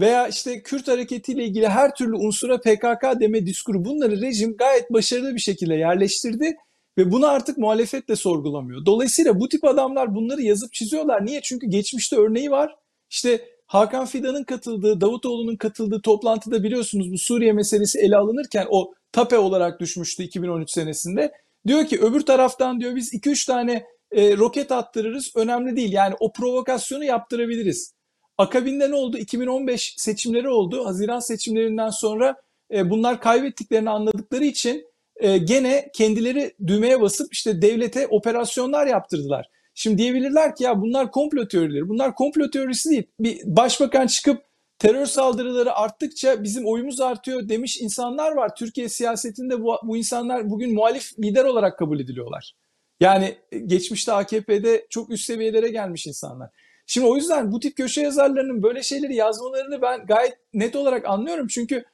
veya 0.00 0.28
işte 0.28 0.62
Kürt 0.62 0.88
hareketiyle 0.88 1.44
ilgili 1.44 1.68
her 1.68 1.94
türlü 1.94 2.14
unsura 2.14 2.60
PKK 2.60 3.20
deme 3.20 3.46
diskuru 3.46 3.84
bunları 3.84 4.20
rejim 4.20 4.56
gayet 4.56 4.92
başarılı 4.92 5.34
bir 5.34 5.40
şekilde 5.40 5.74
yerleştirdi 5.74 6.56
ve 6.98 7.12
bunu 7.12 7.26
artık 7.26 7.58
muhalefet 7.58 8.08
de 8.08 8.16
sorgulamıyor. 8.16 8.86
Dolayısıyla 8.86 9.40
bu 9.40 9.48
tip 9.48 9.64
adamlar 9.64 10.14
bunları 10.14 10.42
yazıp 10.42 10.72
çiziyorlar. 10.72 11.26
Niye? 11.26 11.40
Çünkü 11.42 11.66
geçmişte 11.66 12.16
örneği 12.16 12.50
var. 12.50 12.76
İşte 13.10 13.48
Hakan 13.66 14.06
Fidan'ın 14.06 14.44
katıldığı, 14.44 15.00
Davutoğlu'nun 15.00 15.56
katıldığı 15.56 16.00
toplantıda 16.00 16.62
biliyorsunuz 16.62 17.12
bu 17.12 17.18
Suriye 17.18 17.52
meselesi 17.52 17.98
ele 17.98 18.16
alınırken 18.16 18.66
o 18.70 18.94
tape 19.12 19.38
olarak 19.38 19.80
düşmüştü 19.80 20.22
2013 20.22 20.70
senesinde. 20.70 21.32
Diyor 21.66 21.86
ki 21.86 22.00
öbür 22.00 22.20
taraftan 22.20 22.80
diyor 22.80 22.96
biz 22.96 23.14
2-3 23.14 23.46
tane 23.46 23.84
e, 24.10 24.36
roket 24.36 24.72
attırırız 24.72 25.32
önemli 25.36 25.76
değil. 25.76 25.92
Yani 25.92 26.14
o 26.20 26.32
provokasyonu 26.32 27.04
yaptırabiliriz. 27.04 27.94
Akabinde 28.38 28.90
ne 28.90 28.94
oldu? 28.94 29.18
2015 29.18 29.94
seçimleri 29.96 30.48
oldu. 30.48 30.86
Haziran 30.86 31.18
seçimlerinden 31.18 31.90
sonra 31.90 32.36
e, 32.74 32.90
bunlar 32.90 33.20
kaybettiklerini 33.20 33.90
anladıkları 33.90 34.44
için 34.44 34.86
e, 35.16 35.38
gene 35.38 35.90
kendileri 35.94 36.54
düğmeye 36.66 37.00
basıp 37.00 37.32
işte 37.32 37.62
devlete 37.62 38.06
operasyonlar 38.06 38.86
yaptırdılar. 38.86 39.50
Şimdi 39.74 39.98
diyebilirler 39.98 40.56
ki 40.56 40.64
ya 40.64 40.80
bunlar 40.80 41.10
komplo 41.10 41.48
teorileri. 41.48 41.88
Bunlar 41.88 42.14
komplo 42.14 42.50
teorisi 42.50 42.90
değil. 42.90 43.02
Bir 43.20 43.40
başbakan 43.44 44.06
çıkıp 44.06 44.42
terör 44.78 45.06
saldırıları 45.06 45.72
arttıkça 45.72 46.42
bizim 46.42 46.66
oyumuz 46.66 47.00
artıyor 47.00 47.48
demiş 47.48 47.80
insanlar 47.80 48.32
var. 48.32 48.56
Türkiye 48.56 48.88
siyasetinde 48.88 49.62
bu, 49.62 49.76
bu 49.82 49.96
insanlar 49.96 50.50
bugün 50.50 50.74
muhalif 50.74 51.18
lider 51.18 51.44
olarak 51.44 51.78
kabul 51.78 52.00
ediliyorlar. 52.00 52.54
Yani 53.00 53.38
geçmişte 53.66 54.12
AKP'de 54.12 54.86
çok 54.90 55.10
üst 55.10 55.24
seviyelere 55.24 55.68
gelmiş 55.68 56.06
insanlar. 56.06 56.50
Şimdi 56.86 57.06
o 57.06 57.16
yüzden 57.16 57.52
bu 57.52 57.60
tip 57.60 57.76
köşe 57.76 58.00
yazarlarının 58.00 58.62
böyle 58.62 58.82
şeyleri 58.82 59.14
yazmalarını 59.14 59.82
ben 59.82 60.06
gayet 60.06 60.38
net 60.54 60.76
olarak 60.76 61.04
anlıyorum. 61.04 61.46
Çünkü 61.46 61.84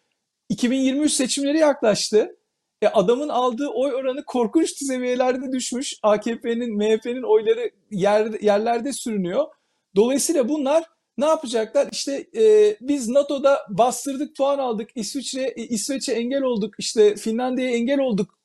2023 0.48 1.12
seçimleri 1.12 1.58
yaklaştı. 1.58 2.36
E 2.82 2.88
adamın 2.88 3.28
aldığı 3.28 3.68
oy 3.68 3.94
oranı 3.94 4.24
korkunç 4.24 4.70
seviyelerde 4.70 5.52
düşmüş. 5.52 5.94
AKP'nin, 6.02 6.76
MHP'nin 6.76 7.22
oyları 7.22 7.70
yer, 7.90 8.40
yerlerde 8.40 8.92
sürünüyor. 8.92 9.46
Dolayısıyla 9.96 10.48
bunlar 10.48 10.84
ne 11.18 11.24
yapacaklar? 11.26 11.88
İşte 11.92 12.26
e, 12.36 12.76
biz 12.80 13.08
NATO'da 13.08 13.66
bastırdık, 13.68 14.36
puan 14.36 14.58
aldık. 14.58 14.90
İsviçre, 14.94 15.42
e, 15.56 15.62
İsveç'e 15.62 16.12
engel 16.12 16.42
olduk. 16.42 16.74
İşte 16.78 17.16
Finlandiya'ya 17.16 17.76
engel 17.76 18.00
olduk 18.00 18.38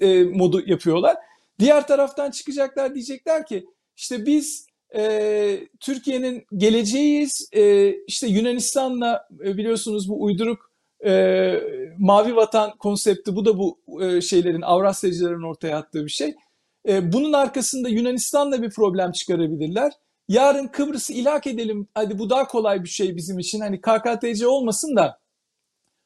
e, 0.00 0.24
modu 0.24 0.62
yapıyorlar. 0.66 1.16
Diğer 1.58 1.86
taraftan 1.86 2.30
çıkacaklar 2.30 2.94
diyecekler 2.94 3.46
ki 3.46 3.66
işte 3.96 4.26
biz 4.26 4.66
e, 4.96 5.68
Türkiye'nin 5.80 6.46
geleceğiyiz. 6.56 7.48
E, 7.52 7.94
işte 8.06 8.26
Yunanistan'la 8.26 9.28
e, 9.44 9.56
biliyorsunuz 9.56 10.08
bu 10.08 10.22
uyduruk 10.22 10.70
e, 11.04 11.52
mavi 11.98 12.36
vatan 12.36 12.76
konsepti 12.78 13.36
bu 13.36 13.44
da 13.44 13.58
bu 13.58 13.78
e, 14.02 14.20
şeylerin 14.20 14.62
Avrasyacıların 14.62 15.42
ortaya 15.42 15.76
attığı 15.76 16.04
bir 16.04 16.10
şey. 16.10 16.34
E, 16.88 17.12
bunun 17.12 17.32
arkasında 17.32 17.88
Yunanistan'la 17.88 18.62
bir 18.62 18.70
problem 18.70 19.12
çıkarabilirler. 19.12 19.92
Yarın 20.28 20.66
Kıbrıs'ı 20.66 21.12
ilhak 21.12 21.46
edelim. 21.46 21.88
Hadi 21.94 22.18
bu 22.18 22.30
daha 22.30 22.46
kolay 22.46 22.84
bir 22.84 22.88
şey 22.88 23.16
bizim 23.16 23.38
için. 23.38 23.60
Hani 23.60 23.80
KKTC 23.80 24.46
olmasın 24.46 24.96
da 24.96 25.20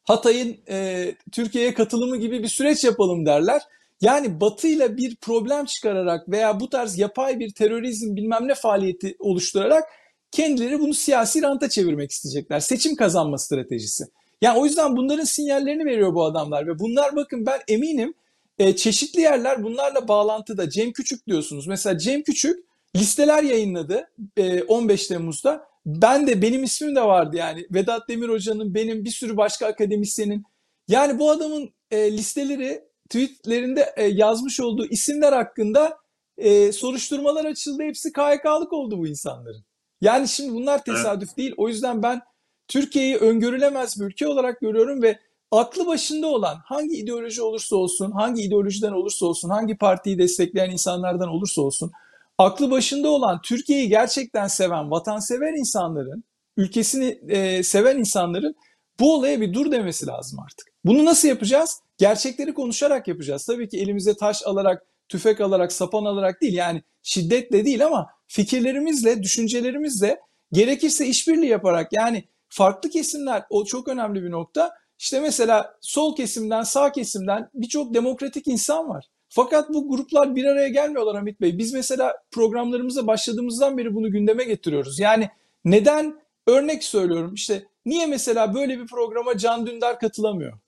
Hatay'ın 0.03 0.57
e, 0.69 1.05
Türkiye'ye 1.31 1.73
katılımı 1.73 2.17
gibi 2.17 2.43
bir 2.43 2.47
süreç 2.47 2.83
yapalım 2.83 3.25
derler. 3.25 3.61
Yani 4.01 4.41
Batı 4.41 4.67
ile 4.67 4.97
bir 4.97 5.15
problem 5.15 5.65
çıkararak 5.65 6.29
veya 6.29 6.59
bu 6.59 6.69
tarz 6.69 6.97
yapay 6.97 7.39
bir 7.39 7.53
terörizm 7.53 8.15
bilmem 8.15 8.47
ne 8.47 8.55
faaliyeti 8.55 9.15
oluşturarak 9.19 9.83
kendileri 10.31 10.79
bunu 10.79 10.93
siyasi 10.93 11.41
ranta 11.41 11.69
çevirmek 11.69 12.11
isteyecekler. 12.11 12.59
Seçim 12.59 12.95
kazanma 12.95 13.37
stratejisi. 13.37 14.03
Yani 14.41 14.59
o 14.59 14.65
yüzden 14.65 14.97
bunların 14.97 15.23
sinyallerini 15.23 15.85
veriyor 15.85 16.13
bu 16.13 16.25
adamlar 16.25 16.67
ve 16.67 16.79
bunlar 16.79 17.15
bakın 17.15 17.45
ben 17.45 17.59
eminim 17.67 18.13
e, 18.59 18.75
çeşitli 18.75 19.21
yerler 19.21 19.63
bunlarla 19.63 20.07
bağlantıda. 20.07 20.69
Cem 20.69 20.91
Küçük 20.91 21.27
diyorsunuz. 21.27 21.67
Mesela 21.67 21.97
Cem 21.97 22.23
Küçük 22.23 22.65
listeler 22.95 23.43
yayınladı 23.43 24.09
e, 24.37 24.63
15 24.63 25.07
Temmuz'da. 25.07 25.67
Ben 25.85 26.27
de 26.27 26.41
benim 26.41 26.63
ismim 26.63 26.95
de 26.95 27.01
vardı 27.01 27.37
yani. 27.37 27.67
Vedat 27.71 28.09
Demir 28.09 28.29
Hoca'nın, 28.29 28.75
benim 28.75 29.05
bir 29.05 29.09
sürü 29.09 29.37
başka 29.37 29.65
akademisyenin. 29.65 30.43
Yani 30.87 31.19
bu 31.19 31.31
adamın 31.31 31.69
e, 31.91 32.11
listeleri 32.11 32.83
tweetlerinde 33.09 33.93
e, 33.95 34.03
yazmış 34.07 34.59
olduğu 34.59 34.85
isimler 34.85 35.33
hakkında 35.33 35.97
e, 36.37 36.71
soruşturmalar 36.71 37.45
açıldı. 37.45 37.83
Hepsi 37.83 38.11
KHK'lık 38.11 38.73
oldu 38.73 38.97
bu 38.97 39.07
insanların. 39.07 39.65
Yani 40.01 40.27
şimdi 40.27 40.53
bunlar 40.53 40.83
tesadüf 40.83 41.29
evet. 41.29 41.37
değil. 41.37 41.53
O 41.57 41.67
yüzden 41.67 42.03
ben 42.03 42.21
Türkiye'yi 42.67 43.17
öngörülemez 43.17 43.99
bir 43.99 44.05
ülke 44.05 44.27
olarak 44.27 44.61
görüyorum 44.61 45.01
ve 45.01 45.19
aklı 45.51 45.87
başında 45.87 46.27
olan 46.27 46.57
hangi 46.65 46.95
ideoloji 46.95 47.41
olursa 47.41 47.75
olsun, 47.75 48.11
hangi 48.11 48.41
ideolojiden 48.41 48.91
olursa 48.91 49.25
olsun, 49.25 49.49
hangi 49.49 49.77
partiyi 49.77 50.17
destekleyen 50.17 50.69
insanlardan 50.69 51.29
olursa 51.29 51.61
olsun, 51.61 51.91
aklı 52.37 52.71
başında 52.71 53.09
olan 53.09 53.41
Türkiye'yi 53.41 53.89
gerçekten 53.89 54.47
seven, 54.47 54.91
vatansever 54.91 55.53
insanların, 55.53 56.23
ülkesini 56.57 57.19
e, 57.27 57.63
seven 57.63 57.97
insanların 57.97 58.55
bu 58.99 59.15
olaya 59.15 59.41
bir 59.41 59.53
dur 59.53 59.71
demesi 59.71 60.07
lazım 60.07 60.39
artık. 60.39 60.67
Bunu 60.85 61.05
nasıl 61.05 61.27
yapacağız? 61.27 61.81
Gerçekleri 61.97 62.53
konuşarak 62.53 63.07
yapacağız. 63.07 63.45
Tabii 63.45 63.69
ki 63.69 63.77
elimize 63.77 64.15
taş 64.17 64.43
alarak, 64.45 64.83
tüfek 65.09 65.41
alarak, 65.41 65.71
sapan 65.71 66.05
alarak 66.05 66.41
değil 66.41 66.53
yani 66.53 66.83
şiddetle 67.03 67.65
değil 67.65 67.85
ama 67.85 68.07
fikirlerimizle, 68.27 69.23
düşüncelerimizle 69.23 70.19
gerekirse 70.51 71.07
işbirliği 71.07 71.49
yaparak 71.49 71.93
yani 71.93 72.23
farklı 72.49 72.89
kesimler 72.89 73.43
o 73.49 73.65
çok 73.65 73.87
önemli 73.87 74.23
bir 74.23 74.31
nokta. 74.31 74.73
İşte 74.99 75.19
mesela 75.19 75.77
sol 75.81 76.15
kesimden, 76.15 76.63
sağ 76.63 76.91
kesimden 76.91 77.49
birçok 77.53 77.93
demokratik 77.93 78.47
insan 78.47 78.89
var. 78.89 79.05
Fakat 79.29 79.69
bu 79.69 79.89
gruplar 79.89 80.35
bir 80.35 80.45
araya 80.45 80.67
gelmiyorlar 80.67 81.15
Hamit 81.15 81.41
Bey. 81.41 81.57
Biz 81.57 81.73
mesela 81.73 82.13
programlarımıza 82.31 83.07
başladığımızdan 83.07 83.77
beri 83.77 83.95
bunu 83.95 84.11
gündeme 84.11 84.43
getiriyoruz. 84.43 84.99
Yani 84.99 85.29
neden 85.65 86.19
örnek 86.47 86.83
söylüyorum 86.83 87.33
işte 87.33 87.65
niye 87.85 88.05
mesela 88.05 88.53
böyle 88.53 88.79
bir 88.79 88.87
programa 88.87 89.37
Can 89.37 89.67
Dündar 89.67 89.99
katılamıyor? 89.99 90.59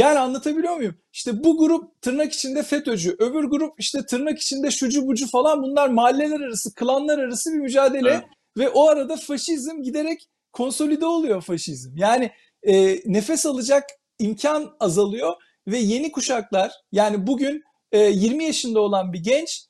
Yani 0.00 0.18
anlatabiliyor 0.18 0.76
muyum? 0.76 0.94
İşte 1.12 1.44
bu 1.44 1.58
grup 1.58 2.02
tırnak 2.02 2.32
içinde 2.32 2.62
FETÖ'cü, 2.62 3.16
öbür 3.18 3.44
grup 3.44 3.74
işte 3.78 4.06
tırnak 4.06 4.38
içinde 4.38 4.70
şucu 4.70 5.06
bucu 5.06 5.26
falan 5.26 5.62
bunlar 5.62 5.88
mahalleler 5.88 6.40
arası, 6.40 6.74
klanlar 6.74 7.18
arası 7.18 7.52
bir 7.52 7.58
mücadele 7.58 8.10
evet. 8.10 8.24
ve 8.58 8.68
o 8.68 8.88
arada 8.88 9.16
faşizm 9.16 9.82
giderek 9.82 10.28
konsolide 10.52 11.06
oluyor 11.06 11.42
faşizm. 11.42 11.96
Yani 11.96 12.30
e, 12.62 12.96
nefes 13.12 13.46
alacak 13.46 13.84
imkan 14.18 14.76
azalıyor 14.80 15.32
ve 15.66 15.78
yeni 15.78 16.12
kuşaklar 16.12 16.72
yani 16.92 17.26
bugün 17.26 17.62
e, 17.92 17.98
20 17.98 18.44
yaşında 18.44 18.80
olan 18.80 19.12
bir 19.12 19.22
genç 19.24 19.66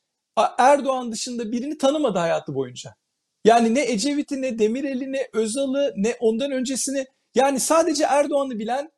Erdoğan 0.58 1.12
dışında 1.12 1.52
birini 1.52 1.78
tanımadı 1.78 2.18
hayatı 2.18 2.54
boyunca. 2.54 2.94
Yani 3.44 3.74
ne 3.74 3.92
Ecevit'i 3.92 4.42
ne 4.42 4.58
Demirel'i 4.58 5.12
ne 5.12 5.28
Özal'ı 5.32 5.92
ne 5.96 6.16
ondan 6.20 6.50
öncesini 6.50 7.06
yani 7.34 7.60
sadece 7.60 8.04
Erdoğan'ı 8.04 8.58
bilen 8.58 8.90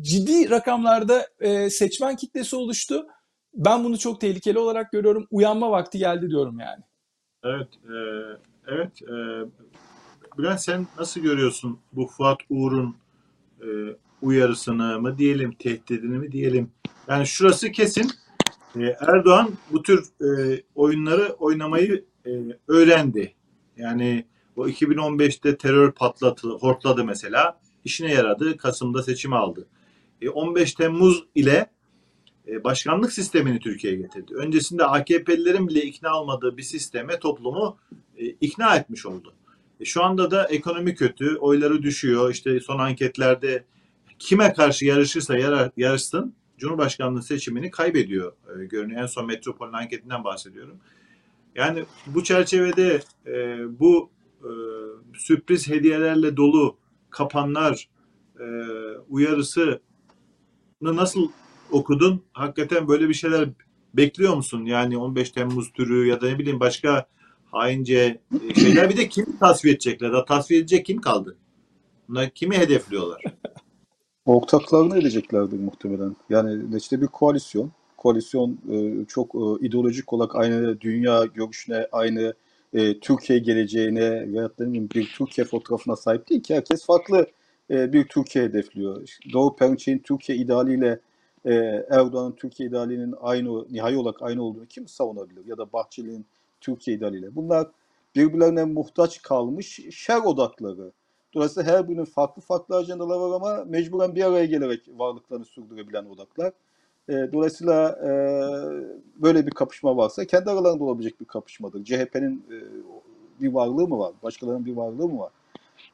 ciddi 0.00 0.50
rakamlarda 0.50 1.26
e, 1.40 1.70
seçmen 1.70 2.16
kitlesi 2.16 2.56
oluştu. 2.56 3.06
Ben 3.54 3.84
bunu 3.84 3.98
çok 3.98 4.20
tehlikeli 4.20 4.58
olarak 4.58 4.92
görüyorum. 4.92 5.26
Uyanma 5.30 5.70
vakti 5.70 5.98
geldi 5.98 6.30
diyorum 6.30 6.58
yani. 6.60 6.82
Evet, 7.44 7.68
e, 7.84 7.96
evet. 8.66 9.02
E, 9.02 9.16
Bülent 10.38 10.60
sen 10.60 10.86
nasıl 10.98 11.20
görüyorsun 11.20 11.78
bu 11.92 12.06
Fuat 12.06 12.38
Uğur'un 12.50 12.96
e, 13.60 13.66
uyarısını 14.22 15.00
mı 15.00 15.18
diyelim, 15.18 15.52
tehdidini 15.52 16.18
mi 16.18 16.32
diyelim? 16.32 16.70
Yani 17.08 17.26
şurası 17.26 17.72
kesin. 17.72 18.10
E, 18.76 18.96
Erdoğan 19.00 19.50
bu 19.72 19.82
tür 19.82 20.04
e, 20.20 20.62
oyunları 20.74 21.36
oynamayı 21.38 22.04
e, 22.26 22.30
öğrendi. 22.68 23.34
Yani 23.76 24.24
o 24.56 24.68
2015'te 24.68 25.56
terör 25.56 25.92
patladı, 25.92 26.48
hortladı 26.48 27.04
mesela. 27.04 27.60
İşine 27.86 28.12
yaradı. 28.12 28.56
Kasım'da 28.56 29.02
seçim 29.02 29.32
aldı. 29.32 29.66
E, 30.22 30.28
15 30.28 30.74
Temmuz 30.74 31.24
ile 31.34 31.70
e, 32.48 32.64
başkanlık 32.64 33.12
sistemini 33.12 33.60
Türkiye'ye 33.60 33.98
getirdi. 33.98 34.34
Öncesinde 34.34 34.84
AKP'lilerin 34.84 35.68
bile 35.68 35.82
ikna 35.82 36.20
olmadığı 36.20 36.56
bir 36.56 36.62
sisteme 36.62 37.18
toplumu 37.18 37.76
e, 38.16 38.26
ikna 38.26 38.76
etmiş 38.76 39.06
oldu. 39.06 39.32
E, 39.80 39.84
şu 39.84 40.04
anda 40.04 40.30
da 40.30 40.46
ekonomi 40.48 40.94
kötü, 40.94 41.36
oyları 41.36 41.82
düşüyor. 41.82 42.30
İşte 42.30 42.60
son 42.60 42.78
anketlerde 42.78 43.64
kime 44.18 44.52
karşı 44.52 44.84
yarışırsa 44.84 45.38
yarar, 45.38 45.70
yarışsın 45.76 46.34
Cumhurbaşkanlığı 46.58 47.22
seçimini 47.22 47.70
kaybediyor 47.70 48.32
e, 48.32 48.64
görünüyor. 48.64 49.02
En 49.02 49.06
son 49.06 49.26
Metropol'ün 49.26 49.72
anketinden 49.72 50.24
bahsediyorum. 50.24 50.76
Yani 51.54 51.84
bu 52.06 52.24
çerçevede 52.24 53.00
e, 53.26 53.58
bu 53.80 54.10
e, 54.42 54.50
sürpriz 55.18 55.68
hediyelerle 55.68 56.36
dolu 56.36 56.76
kapanlar 57.16 57.88
e, 58.40 58.44
uyarısı 59.08 59.80
nasıl 60.80 61.28
okudun? 61.70 62.22
Hakikaten 62.32 62.88
böyle 62.88 63.08
bir 63.08 63.14
şeyler 63.14 63.48
bekliyor 63.94 64.34
musun? 64.34 64.64
Yani 64.64 64.98
15 64.98 65.30
Temmuz 65.30 65.72
türü 65.72 66.08
ya 66.08 66.20
da 66.20 66.26
ne 66.26 66.38
bileyim 66.38 66.60
başka 66.60 67.06
haince 67.44 68.20
e, 68.50 68.54
şeyler. 68.54 68.90
Bir 68.90 68.96
de 68.96 69.08
kimi 69.08 69.38
tasfiye 69.38 69.74
edecekler? 69.74 70.12
Daha 70.12 70.24
tasfiye 70.24 70.60
edecek 70.60 70.86
kim 70.86 71.00
kaldı? 71.00 71.36
Bunlar 72.08 72.30
kimi 72.30 72.58
hedefliyorlar? 72.58 73.22
Ortaklarını 74.26 74.98
edeceklerdir 74.98 75.58
muhtemelen. 75.58 76.16
Yani 76.30 76.76
işte 76.76 77.00
bir 77.00 77.06
koalisyon. 77.06 77.70
Koalisyon 77.96 78.58
e, 78.72 79.04
çok 79.08 79.34
e, 79.34 79.66
ideolojik 79.66 80.12
olarak 80.12 80.36
aynı 80.36 80.80
dünya 80.80 81.24
görüşüne, 81.24 81.88
aynı 81.92 82.34
e, 82.76 83.00
Türkiye 83.00 83.38
geleceğine 83.38 84.32
veyahut 84.32 84.60
bir 84.60 85.12
Türkiye 85.18 85.46
fotoğrafına 85.46 85.96
sahip 85.96 86.30
değil 86.30 86.42
ki. 86.42 86.54
Herkes 86.54 86.86
farklı 86.86 87.26
e, 87.70 87.92
bir 87.92 88.08
Türkiye 88.08 88.44
hedefliyor. 88.44 89.08
Doğu 89.32 89.56
Perinçek'in 89.56 89.98
Türkiye 89.98 90.38
idealiyle 90.38 91.00
e, 91.44 91.54
Erdoğan'ın 91.90 92.32
Türkiye 92.32 92.68
idealinin 92.68 93.14
aynı, 93.20 93.72
nihai 93.72 93.96
olarak 93.96 94.22
aynı 94.22 94.42
olduğunu 94.42 94.66
kim 94.66 94.88
savunabilir? 94.88 95.46
Ya 95.46 95.58
da 95.58 95.72
Bahçeli'nin 95.72 96.26
Türkiye 96.60 96.96
idealiyle. 96.96 97.36
Bunlar 97.36 97.70
birbirlerine 98.16 98.64
muhtaç 98.64 99.22
kalmış 99.22 99.80
şer 99.90 100.20
odakları. 100.20 100.92
Dolayısıyla 101.34 101.72
her 101.72 101.88
birinin 101.88 102.04
farklı 102.04 102.42
farklı 102.42 102.76
ajandaları 102.76 103.20
var 103.20 103.36
ama 103.36 103.64
mecburen 103.64 104.14
bir 104.14 104.24
araya 104.24 104.44
gelerek 104.44 104.80
varlıklarını 104.96 105.44
sürdürebilen 105.44 106.04
odaklar. 106.04 106.52
E, 107.08 107.32
dolayısıyla 107.32 107.98
e, 108.04 108.10
böyle 109.22 109.46
bir 109.46 109.50
kapışma 109.50 109.96
varsa 109.96 110.24
kendi 110.24 110.50
aralarında 110.50 110.84
olabilecek 110.84 111.20
bir 111.20 111.24
kapışmadır. 111.24 111.84
CHP'nin 111.84 112.44
e, 112.50 112.56
bir 113.40 113.52
varlığı 113.52 113.88
mı 113.88 113.98
var? 113.98 114.12
Başkalarının 114.22 114.66
bir 114.66 114.76
varlığı 114.76 115.08
mı 115.08 115.18
var? 115.18 115.32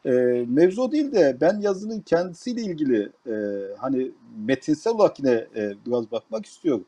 E, 0.05 0.11
mevzu 0.49 0.93
değil 0.93 1.13
de 1.13 1.37
ben 1.41 1.61
yazının 1.61 2.01
kendisiyle 2.01 2.63
ilgili 2.63 3.13
e, 3.27 3.35
hani 3.79 4.11
metinsel 4.47 4.93
olarak 4.93 5.19
yine 5.19 5.47
e, 5.57 5.75
biraz 5.87 6.11
bakmak 6.11 6.47
istiyorum. 6.47 6.85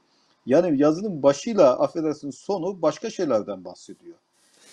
Yani 0.46 0.80
yazının 0.80 1.22
başıyla 1.22 1.78
affedersiniz 1.80 2.34
sonu 2.34 2.82
başka 2.82 3.10
şeylerden 3.10 3.64
bahsediyor. 3.64 4.16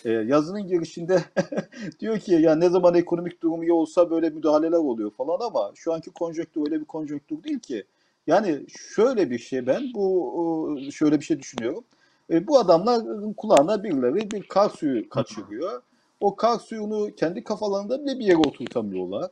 E, 0.06 0.12
yazının 0.12 0.68
girişinde 0.68 1.24
diyor 2.00 2.20
ki 2.20 2.34
ya 2.34 2.56
ne 2.56 2.70
zaman 2.70 2.96
ekonomik 2.96 3.44
durum 3.44 3.64
iyi 3.64 3.74
olsa 3.74 4.10
böyle 4.10 4.30
müdahaleler 4.30 4.78
oluyor 4.78 5.12
falan 5.12 5.40
ama 5.48 5.72
şu 5.76 5.94
anki 5.94 6.12
konjonktür 6.12 6.62
öyle 6.62 6.80
bir 6.80 6.86
konjonktür 6.86 7.44
değil 7.44 7.60
ki. 7.60 7.84
Yani 8.28 8.66
şöyle 8.96 9.30
bir 9.30 9.40
şey 9.40 9.68
ben 9.68 9.84
bu 9.96 10.80
şöyle 10.92 11.20
bir 11.20 11.26
şey 11.26 11.40
düşünüyorum. 11.40 11.84
E, 12.30 12.48
bu 12.48 12.60
adamlar 12.60 13.02
kulağına 13.38 13.84
birileri 13.84 14.32
bir 14.32 14.44
kar 14.44 14.70
suyu 14.70 15.10
kaçırıyor. 15.10 15.82
O 16.20 16.36
kar 16.36 16.60
suyunu 16.60 17.16
kendi 17.16 17.44
kafalarında 17.44 18.06
bile 18.06 18.20
bir 18.20 18.26
yere 18.26 18.38
oturtamıyorlar. 18.38 19.32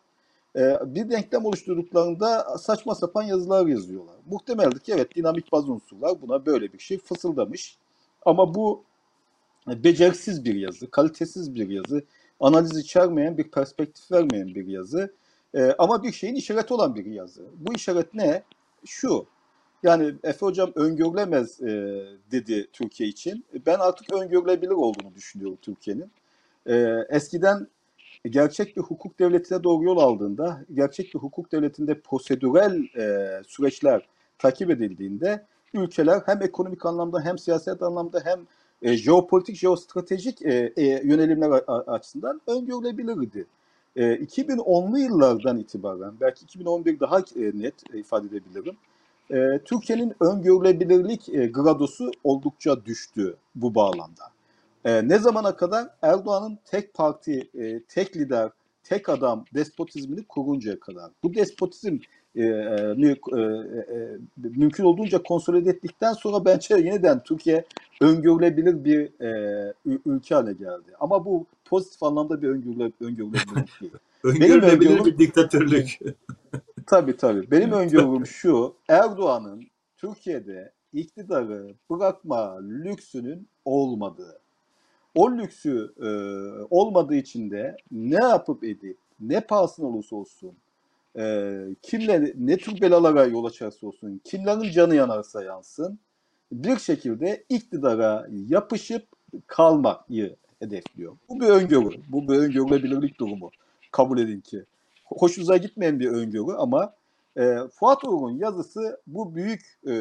E, 0.55 0.77
bir 0.85 1.09
denklem 1.09 1.45
oluşturduklarında 1.45 2.57
saçma 2.57 2.95
sapan 2.95 3.23
yazılar 3.23 3.67
yazıyorlar. 3.67 4.15
Muhtemeldir 4.29 4.79
ki 4.79 4.93
evet 4.95 5.15
dinamik 5.15 5.51
bazı 5.51 5.71
unsurlar 5.71 6.21
buna 6.21 6.45
böyle 6.45 6.73
bir 6.73 6.79
şey 6.79 6.97
fısıldamış. 6.97 7.77
Ama 8.25 8.55
bu 8.55 8.83
beceriksiz 9.67 10.45
bir 10.45 10.55
yazı, 10.55 10.91
kalitesiz 10.91 11.55
bir 11.55 11.69
yazı, 11.69 12.03
analiz 12.39 12.77
içermeyen, 12.77 13.37
bir 13.37 13.51
perspektif 13.51 14.11
vermeyen 14.11 14.47
bir 14.47 14.67
yazı. 14.67 15.13
E, 15.55 15.75
ama 15.79 16.03
bir 16.03 16.11
şeyin 16.11 16.35
işareti 16.35 16.73
olan 16.73 16.95
bir 16.95 17.05
yazı. 17.05 17.41
Bu 17.57 17.73
işaret 17.73 18.13
ne? 18.13 18.43
Şu, 18.85 19.25
yani 19.83 20.13
Efe 20.23 20.45
Hocam 20.45 20.71
öngörülemez 20.75 21.61
e, 21.61 21.67
dedi 22.31 22.67
Türkiye 22.73 23.09
için. 23.09 23.45
Ben 23.65 23.79
artık 23.79 24.13
öngörülebilir 24.13 24.71
olduğunu 24.71 25.15
düşünüyorum 25.15 25.57
Türkiye'nin. 25.61 26.11
E, 26.65 27.05
eskiden 27.09 27.67
gerçek 28.25 28.77
bir 28.77 28.81
hukuk 28.81 29.19
devletine 29.19 29.63
doğru 29.63 29.83
yol 29.83 29.97
aldığında, 29.97 30.65
gerçek 30.73 31.13
bir 31.13 31.19
hukuk 31.19 31.51
devletinde 31.51 31.99
prosedürel 32.01 32.97
e, 32.97 33.29
süreçler 33.47 34.07
takip 34.37 34.69
edildiğinde 34.71 35.45
ülkeler 35.73 36.21
hem 36.25 36.41
ekonomik 36.41 36.85
anlamda 36.85 37.21
hem 37.21 37.37
siyaset 37.37 37.83
anlamda 37.83 38.21
hem 38.23 38.39
e, 38.81 38.97
jeopolitik, 38.97 39.55
jeostratejik 39.55 40.41
e, 40.41 40.73
e, 40.77 40.83
yönelimler 40.83 41.49
açısından 41.67 42.41
öngörülebilirdi. 42.47 43.45
E, 43.99 44.03
2010'lu 44.03 44.99
yıllardan 44.99 45.57
itibaren, 45.57 46.13
belki 46.21 46.43
2011 46.43 46.99
daha 46.99 47.19
e, 47.19 47.23
net 47.53 47.73
ifade 47.93 48.27
edebilirim, 48.27 48.77
e, 49.31 49.59
Türkiye'nin 49.65 50.13
öngörülebilirlik 50.19 51.29
e, 51.29 51.47
gradosu 51.47 52.11
oldukça 52.23 52.85
düştü 52.85 53.35
bu 53.55 53.75
bağlamda. 53.75 54.23
E, 54.85 55.07
ne 55.07 55.19
zamana 55.19 55.55
kadar? 55.55 55.87
Erdoğan'ın 56.01 56.59
tek 56.65 56.93
parti, 56.93 57.49
e, 57.59 57.79
tek 57.79 58.17
lider, 58.17 58.49
tek 58.83 59.09
adam 59.09 59.45
despotizmini 59.53 60.23
kuruncaya 60.23 60.79
kadar. 60.79 61.11
Bu 61.23 61.33
despotizm 61.35 61.97
e, 62.35 62.43
e, 62.43 62.45
e, 62.45 63.39
e, 63.39 64.17
mümkün 64.37 64.83
olduğunca 64.83 65.23
konsolide 65.23 65.69
ettikten 65.69 66.13
sonra 66.13 66.45
bence 66.45 66.75
yeniden 66.75 67.19
Türkiye 67.23 67.65
öngörülebilir 68.01 68.85
bir 68.85 69.23
e, 69.23 69.73
ülke 70.05 70.35
haline 70.35 70.53
geldi. 70.53 70.91
Ama 70.99 71.25
bu 71.25 71.45
pozitif 71.69 72.03
anlamda 72.03 72.41
bir 72.41 72.49
öngörüle, 72.49 72.91
öngörülebilirlik 72.99 73.81
değil. 73.81 73.93
öngörülebilir 74.23 75.05
bir 75.05 75.17
diktatörlük. 75.17 75.99
tabii 76.87 77.17
tabii. 77.17 77.51
Benim 77.51 77.71
öngörüm 77.81 78.25
şu, 78.25 78.75
Erdoğan'ın 78.87 79.63
Türkiye'de 79.97 80.71
iktidarı 80.93 81.75
bırakma 81.89 82.59
lüksünün 82.61 83.47
olmadığı. 83.65 84.39
O 85.15 85.31
lüksü 85.31 85.93
e, 86.01 86.09
olmadığı 86.69 87.15
için 87.15 87.51
de 87.51 87.77
ne 87.91 88.23
yapıp 88.23 88.63
edip, 88.63 88.97
ne 89.19 89.41
pahasına 89.41 89.87
olursa 89.87 90.15
olsun, 90.15 90.51
e, 91.17 91.53
kimle 91.81 92.33
ne 92.37 92.57
tür 92.57 92.81
belalara 92.81 93.25
yol 93.25 93.45
açarsa 93.45 93.87
olsun, 93.87 94.21
kimlerin 94.23 94.71
canı 94.71 94.95
yanarsa 94.95 95.43
yansın, 95.43 95.99
bir 96.51 96.79
şekilde 96.79 97.43
iktidara 97.49 98.27
yapışıp 98.29 99.07
kalmayı 99.47 100.35
hedefliyor. 100.59 101.17
Bu 101.29 101.39
bir 101.39 101.45
öngörü. 101.45 101.95
Bu 102.09 102.27
bir 102.27 102.37
öngörülebilirlik 102.37 103.19
durumu. 103.19 103.51
Kabul 103.91 104.19
edin 104.19 104.39
ki. 104.39 104.63
Hoşunuza 105.05 105.57
gitmeyen 105.57 105.99
bir 105.99 106.07
öngörü 106.07 106.55
ama 106.57 106.93
e, 107.37 107.57
Fuat 107.73 108.03
Uğur'un 108.03 108.37
yazısı 108.37 109.01
bu 109.07 109.35
büyük 109.35 109.61
e, 109.87 109.91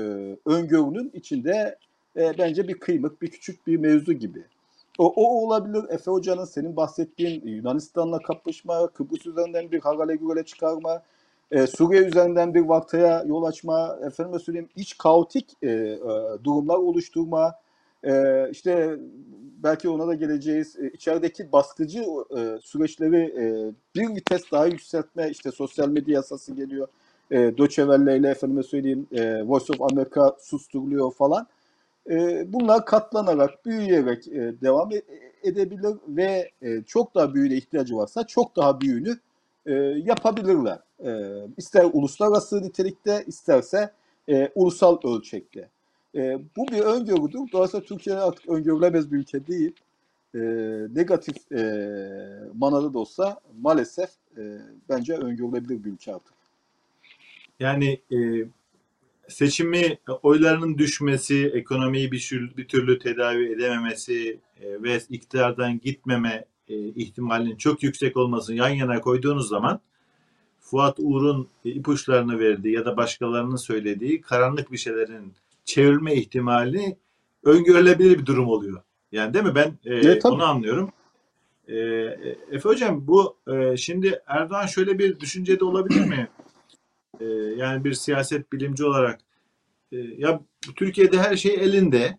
öngörünün 0.46 1.10
içinde 1.14 1.78
e, 2.16 2.38
bence 2.38 2.68
bir 2.68 2.74
kıymık, 2.74 3.22
bir 3.22 3.30
küçük 3.30 3.66
bir 3.66 3.76
mevzu 3.76 4.12
gibi. 4.12 4.44
O, 4.98 5.12
o 5.16 5.46
olabilir. 5.46 5.84
Efe 5.88 6.10
Hoca'nın 6.10 6.44
senin 6.44 6.76
bahsettiğin 6.76 7.46
Yunanistan'la 7.46 8.18
kapışma, 8.18 8.86
Kıbrıs 8.86 9.26
üzerinden 9.26 9.72
bir 9.72 9.80
harale 9.80 10.16
güvele 10.16 10.44
çıkarma, 10.44 11.02
e, 11.50 11.66
Suriye 11.66 12.02
üzerinden 12.02 12.54
bir 12.54 12.60
vaktaya 12.60 13.24
yol 13.26 13.42
açma, 13.42 13.98
efendim 14.06 14.40
söyleyeyim 14.40 14.68
iç 14.76 14.98
kaotik 14.98 15.56
e, 15.62 15.68
e, 15.68 15.98
durumlar 16.44 16.76
oluşturma, 16.76 17.54
e, 18.04 18.44
işte 18.50 18.98
belki 19.62 19.88
ona 19.88 20.06
da 20.06 20.14
geleceğiz. 20.14 20.76
E, 20.78 20.90
içerideki 20.90 21.52
baskıcı 21.52 22.04
e, 22.36 22.58
süreçleri 22.62 23.16
e, 23.16 23.72
bir 23.94 24.14
vites 24.14 24.52
daha 24.52 24.66
yükseltme, 24.66 25.30
işte 25.30 25.50
sosyal 25.50 25.88
medya 25.88 26.14
yasası 26.14 26.54
geliyor. 26.54 26.88
E, 27.30 27.56
Welle 27.56 28.16
ile 28.16 28.30
efendime 28.30 28.62
söyleyeyim 28.62 29.06
e, 29.12 29.42
Voice 29.42 29.72
of 29.72 29.92
America 29.92 30.36
susturuluyor 30.40 31.12
falan. 31.14 31.46
E, 32.10 32.44
bunlar 32.52 32.84
katlanarak, 32.84 33.66
büyüyerek 33.66 34.28
e, 34.28 34.60
devam 34.60 34.92
e, 34.92 35.02
edebilir 35.42 35.96
ve 36.08 36.50
e, 36.62 36.82
çok 36.82 37.14
daha 37.14 37.34
büyüğüne 37.34 37.54
ihtiyacı 37.54 37.96
varsa 37.96 38.26
çok 38.26 38.56
daha 38.56 38.80
büyüğünü 38.80 39.18
e, 39.66 39.72
yapabilirler. 40.04 40.78
E, 41.04 41.10
ister 41.56 41.86
uluslararası 41.92 42.62
nitelikte 42.62 43.24
isterse 43.26 43.90
e, 44.28 44.50
ulusal 44.54 44.98
ölçekte. 45.04 45.68
E, 46.14 46.38
bu 46.56 46.68
bir 46.68 46.80
öngörüdür. 46.80 47.52
Dolayısıyla 47.52 47.86
Türkiye 47.86 48.16
artık 48.16 48.48
öngörülemez 48.48 49.12
bir 49.12 49.16
ülke 49.16 49.46
değil. 49.46 49.72
E, 50.34 50.38
negatif 50.94 51.52
e, 51.52 51.60
manada 52.54 52.94
da 52.94 52.98
olsa 52.98 53.40
maalesef 53.60 54.10
e, 54.38 54.58
bence 54.88 55.14
öngörülebilir 55.14 55.84
bir 55.84 55.90
ülke 55.90 56.14
artık. 56.14 56.32
Yani 57.60 58.00
e, 58.12 58.16
seçimi 59.28 59.98
oylarının 60.22 60.78
düşmesi, 60.78 61.50
ekonomiyi 61.54 62.12
bir, 62.12 62.52
bir 62.56 62.68
türlü 62.68 62.98
tedavi 62.98 63.52
edememesi 63.52 64.40
e, 64.60 64.82
ve 64.82 65.00
iktidardan 65.10 65.80
gitmeme 65.80 66.44
e, 66.68 66.76
ihtimalinin 66.76 67.56
çok 67.56 67.82
yüksek 67.82 68.16
olmasını 68.16 68.56
yan 68.56 68.68
yana 68.68 69.00
koyduğunuz 69.00 69.48
zaman 69.48 69.80
Fuat 70.60 70.96
Uğur'un 70.98 71.48
ipuçlarını 71.64 72.38
verdiği 72.38 72.74
ya 72.74 72.84
da 72.84 72.96
başkalarının 72.96 73.56
söylediği 73.56 74.20
karanlık 74.20 74.72
bir 74.72 74.78
şeylerin 74.78 75.32
çevrilme 75.68 76.14
ihtimali 76.14 76.96
öngörülebilir 77.44 78.18
bir 78.18 78.26
durum 78.26 78.48
oluyor. 78.48 78.82
Yani 79.12 79.34
değil 79.34 79.44
mi? 79.44 79.54
Ben 79.54 79.78
e, 79.84 79.94
evet, 79.94 80.24
onu 80.24 80.44
anlıyorum. 80.44 80.92
E, 81.68 81.76
Efe 82.50 82.68
Hocam 82.68 83.06
bu 83.06 83.36
e, 83.48 83.76
şimdi 83.76 84.22
Erdoğan 84.26 84.66
şöyle 84.66 84.98
bir 84.98 85.20
düşüncede 85.20 85.64
olabilir 85.64 86.00
mi? 86.00 86.28
E, 87.20 87.24
yani 87.56 87.84
bir 87.84 87.92
siyaset 87.92 88.52
bilimci 88.52 88.84
olarak 88.84 89.20
e, 89.92 89.96
ya 89.96 90.40
Türkiye'de 90.76 91.18
her 91.18 91.36
şey 91.36 91.54
elinde. 91.54 92.18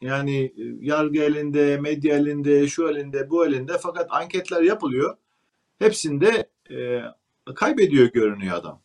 Yani 0.00 0.44
e, 0.44 0.62
yargı 0.80 1.22
elinde, 1.22 1.76
medya 1.76 2.16
elinde, 2.16 2.66
şu 2.68 2.88
elinde, 2.88 3.30
bu 3.30 3.46
elinde 3.46 3.72
fakat 3.80 4.06
anketler 4.10 4.62
yapılıyor. 4.62 5.16
Hepsinde 5.78 6.50
e, 6.70 7.00
kaybediyor 7.54 8.06
görünüyor 8.06 8.56
adam. 8.56 8.80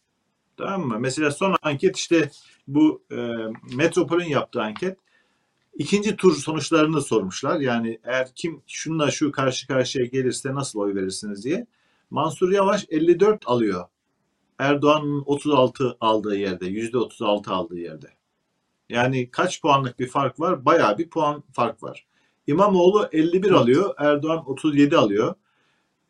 Tamam 0.58 0.88
mı? 0.88 1.00
Mesela 1.00 1.32
son 1.32 1.56
anket 1.62 1.98
işte 1.98 2.30
bu 2.68 3.04
e, 3.12 3.16
Metropol'ün 3.76 4.26
yaptığı 4.26 4.62
anket. 4.62 4.98
İkinci 5.76 6.16
tur 6.16 6.36
sonuçlarını 6.36 7.02
sormuşlar. 7.02 7.60
Yani 7.60 8.00
eğer 8.04 8.32
kim 8.36 8.62
şunla 8.68 9.12
şu 9.12 9.32
karşı 9.32 9.68
karşıya 9.68 10.06
gelirse 10.06 10.54
nasıl 10.54 10.80
oy 10.80 10.96
verirsiniz 10.96 11.46
diye. 11.46 11.68
Mansur 12.10 12.52
Yavaş 12.52 12.86
54 12.90 13.48
alıyor. 13.48 13.86
Erdoğan'ın 14.60 15.24
36 15.26 15.98
aldığı 16.00 16.36
yerde, 16.36 16.66
%36 16.66 17.50
aldığı 17.50 17.80
yerde. 17.80 18.08
Yani 18.90 19.32
kaç 19.32 19.62
puanlık 19.62 20.00
bir 20.00 20.08
fark 20.08 20.40
var? 20.40 20.66
Bayağı 20.66 20.98
bir 20.98 21.10
puan 21.10 21.44
fark 21.54 21.84
var. 21.84 22.06
İmamoğlu 22.48 23.10
51 23.12 23.52
alıyor, 23.52 23.94
Erdoğan 23.98 24.50
37 24.50 24.98
alıyor. 24.98 25.36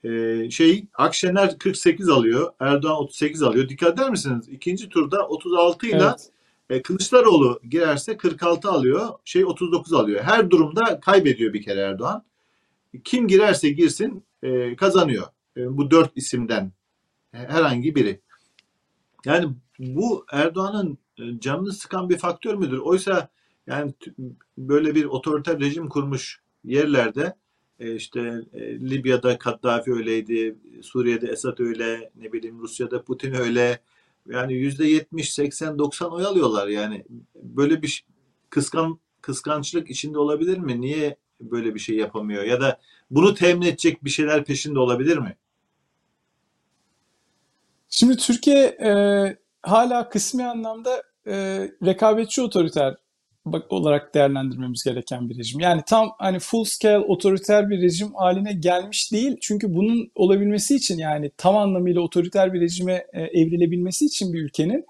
Ee, 0.03 0.49
şey 0.49 0.85
Akşener 0.93 1.57
48 1.57 2.09
alıyor, 2.09 2.53
Erdoğan 2.59 2.95
38 2.95 3.43
alıyor. 3.43 3.69
Dikkat 3.69 3.93
eder 3.93 4.09
misiniz? 4.09 4.49
İkinci 4.49 4.89
turda 4.89 5.27
36 5.27 5.87
ile 5.87 5.95
Evet. 5.95 6.29
e, 6.69 6.81
Kılıçdaroğlu 6.81 7.59
girerse 7.69 8.17
46 8.17 8.69
alıyor, 8.69 9.09
şey 9.25 9.45
39 9.45 9.93
alıyor. 9.93 10.23
Her 10.23 10.49
durumda 10.49 10.99
kaybediyor 10.99 11.53
bir 11.53 11.63
kere 11.63 11.79
Erdoğan. 11.79 12.23
Kim 13.03 13.27
girerse 13.27 13.69
girsin 13.69 14.23
e, 14.43 14.75
kazanıyor. 14.75 15.27
E, 15.57 15.77
bu 15.77 15.91
dört 15.91 16.11
isimden 16.17 16.71
herhangi 17.31 17.95
biri. 17.95 18.21
Yani 19.25 19.53
bu 19.79 20.25
Erdoğan'ın 20.31 20.97
canını 21.39 21.73
sıkan 21.73 22.09
bir 22.09 22.17
faktör 22.17 22.55
müdür? 22.55 22.77
Oysa 22.77 23.29
yani 23.67 23.93
böyle 24.57 24.95
bir 24.95 25.05
otoriter 25.05 25.59
rejim 25.59 25.89
kurmuş 25.89 26.41
yerlerde 26.63 27.35
e, 27.79 27.95
işte 27.95 28.19
e, 28.53 28.79
Libya'da 28.79 29.37
Kaddafi 29.37 29.93
öyleydi, 29.93 30.55
Suriye'de 30.81 31.27
Esad 31.27 31.59
öyle, 31.59 32.11
ne 32.15 32.33
bileyim 32.33 32.59
Rusya'da 32.59 33.03
Putin 33.03 33.33
öyle. 33.33 33.79
Yani 34.29 34.53
yüzde 34.53 34.87
70, 34.87 35.33
80, 35.33 35.79
90 35.79 36.11
oy 36.11 36.25
alıyorlar 36.25 36.67
yani. 36.67 37.05
Böyle 37.35 37.81
bir 37.81 38.05
kıskan 38.49 38.99
kıskançlık 39.21 39.89
içinde 39.89 40.19
olabilir 40.19 40.57
mi? 40.57 40.81
Niye 40.81 41.17
böyle 41.41 41.75
bir 41.75 41.79
şey 41.79 41.95
yapamıyor? 41.95 42.43
Ya 42.43 42.61
da 42.61 42.79
bunu 43.11 43.33
temin 43.33 43.61
edecek 43.61 44.03
bir 44.03 44.09
şeyler 44.09 44.45
peşinde 44.45 44.79
olabilir 44.79 45.17
mi? 45.17 45.35
Şimdi 47.89 48.17
Türkiye 48.17 48.65
e, 48.65 48.91
hala 49.61 50.09
kısmi 50.09 50.45
anlamda 50.45 51.03
e, 51.27 51.33
rekabetçi 51.85 52.41
otoriter 52.41 52.95
olarak 53.69 54.15
değerlendirmemiz 54.15 54.83
gereken 54.83 55.29
bir 55.29 55.37
rejim. 55.37 55.59
Yani 55.59 55.81
tam 55.87 56.11
hani 56.17 56.39
full 56.39 56.63
scale 56.63 56.99
otoriter 56.99 57.69
bir 57.69 57.81
rejim 57.81 58.13
haline 58.13 58.53
gelmiş 58.53 59.11
değil. 59.11 59.37
Çünkü 59.41 59.75
bunun 59.75 60.11
olabilmesi 60.15 60.75
için 60.75 60.97
yani 60.97 61.31
tam 61.37 61.57
anlamıyla 61.57 62.01
otoriter 62.01 62.53
bir 62.53 62.61
rejime 62.61 63.05
e, 63.13 63.21
evrilebilmesi 63.21 64.05
için 64.05 64.33
bir 64.33 64.41
ülkenin 64.41 64.85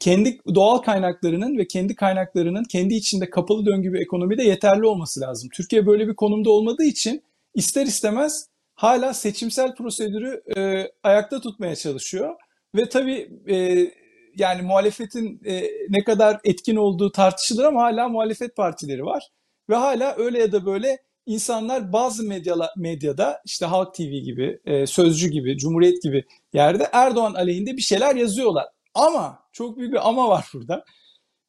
kendi 0.00 0.38
doğal 0.54 0.78
kaynaklarının 0.78 1.58
ve 1.58 1.66
kendi 1.66 1.94
kaynaklarının 1.94 2.64
kendi 2.64 2.94
içinde 2.94 3.30
kapalı 3.30 3.66
döngü 3.66 3.92
bir 3.92 4.00
ekonomide 4.00 4.42
yeterli 4.42 4.86
olması 4.86 5.20
lazım. 5.20 5.50
Türkiye 5.54 5.86
böyle 5.86 6.08
bir 6.08 6.14
konumda 6.14 6.50
olmadığı 6.50 6.84
için 6.84 7.22
ister 7.54 7.86
istemez 7.86 8.46
hala 8.74 9.14
seçimsel 9.14 9.74
prosedürü 9.74 10.42
e, 10.56 10.88
ayakta 11.02 11.40
tutmaya 11.40 11.76
çalışıyor. 11.76 12.34
Ve 12.74 12.88
tabii 12.88 13.30
e, 13.48 13.56
yani 14.36 14.62
muhalefetin 14.62 15.40
e, 15.44 15.62
ne 15.88 16.04
kadar 16.04 16.40
etkin 16.44 16.76
olduğu 16.76 17.12
tartışılır 17.12 17.64
ama 17.64 17.82
hala 17.82 18.08
muhalefet 18.08 18.56
partileri 18.56 19.04
var. 19.04 19.28
Ve 19.70 19.74
hala 19.74 20.14
öyle 20.16 20.38
ya 20.38 20.52
da 20.52 20.66
böyle 20.66 20.98
insanlar 21.26 21.92
bazı 21.92 22.22
medyala, 22.22 22.70
medyada 22.76 23.42
işte 23.44 23.66
Halk 23.66 23.94
TV 23.94 24.02
gibi, 24.02 24.60
e, 24.64 24.86
Sözcü 24.86 25.28
gibi, 25.28 25.58
Cumhuriyet 25.58 26.02
gibi 26.02 26.24
yerde 26.52 26.88
Erdoğan 26.92 27.34
aleyhinde 27.34 27.76
bir 27.76 27.82
şeyler 27.82 28.16
yazıyorlar. 28.16 28.66
Ama 28.94 29.38
çok 29.52 29.76
büyük 29.78 29.92
bir 29.92 30.08
ama 30.08 30.28
var 30.28 30.46
burada. 30.54 30.84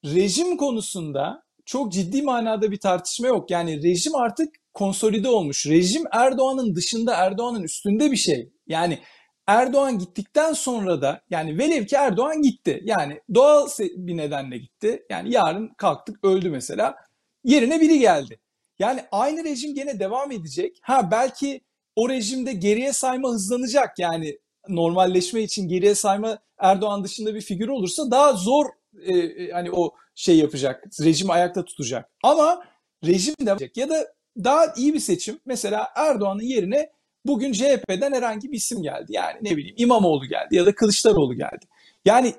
Rejim 0.06 0.58
konusunda 0.58 1.44
çok 1.66 1.92
ciddi 1.92 2.22
manada 2.22 2.72
bir 2.72 2.80
tartışma 2.80 3.28
yok. 3.28 3.52
Yani 3.52 3.84
rejim 3.84 4.16
artık 4.16 4.56
konsolide 4.74 5.30
olmuş. 5.30 5.68
Rejim 5.68 6.04
Erdoğan'ın 6.12 6.76
dışında, 6.76 7.16
Erdoğan'ın 7.16 7.64
üstünde 7.64 8.12
bir 8.12 8.18
şey. 8.18 8.50
Yani 8.68 9.00
Erdoğan 9.48 10.00
gittikten 10.00 10.54
sonra 10.54 11.02
da 11.02 11.22
yani 11.30 11.58
velev 11.58 11.86
ki 11.86 11.96
Erdoğan 11.96 12.42
gitti. 12.42 12.82
Yani 12.84 13.22
doğal 13.36 13.68
bir 13.80 14.18
nedenle 14.18 14.58
gitti. 14.58 15.06
Yani 15.10 15.32
yarın 15.34 15.68
kalktık 15.68 16.24
öldü 16.24 16.50
mesela. 16.50 16.96
Yerine 17.44 17.82
biri 17.82 18.00
geldi. 18.00 18.40
Yani 18.80 19.04
aynı 19.12 19.44
rejim 19.44 19.76
gene 19.76 20.00
devam 20.00 20.32
edecek. 20.32 20.80
Ha 20.82 21.12
belki 21.12 21.62
o 21.96 22.10
rejimde 22.10 22.54
geriye 22.54 22.94
sayma 22.94 23.30
hızlanacak. 23.30 24.00
Yani 24.00 24.40
normalleşme 24.68 25.42
için 25.42 25.68
geriye 25.68 25.96
sayma 25.96 26.40
Erdoğan 26.58 27.04
dışında 27.04 27.36
bir 27.36 27.42
figür 27.42 27.68
olursa 27.68 28.12
daha 28.12 28.34
zor 28.34 28.66
e, 29.02 29.18
e, 29.18 29.52
hani 29.52 29.72
o 29.72 29.92
şey 30.16 30.38
yapacak. 30.38 30.84
Rejimi 31.02 31.32
ayakta 31.32 31.66
tutacak. 31.66 32.10
Ama 32.24 32.64
rejim 33.06 33.36
edecek. 33.42 33.78
Ya 33.78 33.90
da 33.90 34.14
daha 34.38 34.74
iyi 34.78 34.94
bir 34.94 35.00
seçim. 35.00 35.40
Mesela 35.46 35.88
Erdoğan'ın 35.96 36.42
yerine 36.42 36.90
bugün 37.26 37.52
CHP'den 37.52 38.14
herhangi 38.14 38.52
bir 38.52 38.58
isim 38.58 38.84
geldi. 38.84 39.06
Yani 39.10 39.38
ne 39.42 39.58
bileyim 39.58 39.76
İmamoğlu 39.78 40.26
geldi 40.26 40.56
ya 40.56 40.66
da 40.66 40.76
Kılıçdaroğlu 40.76 41.34
geldi. 41.34 41.66
Yani 42.06 42.34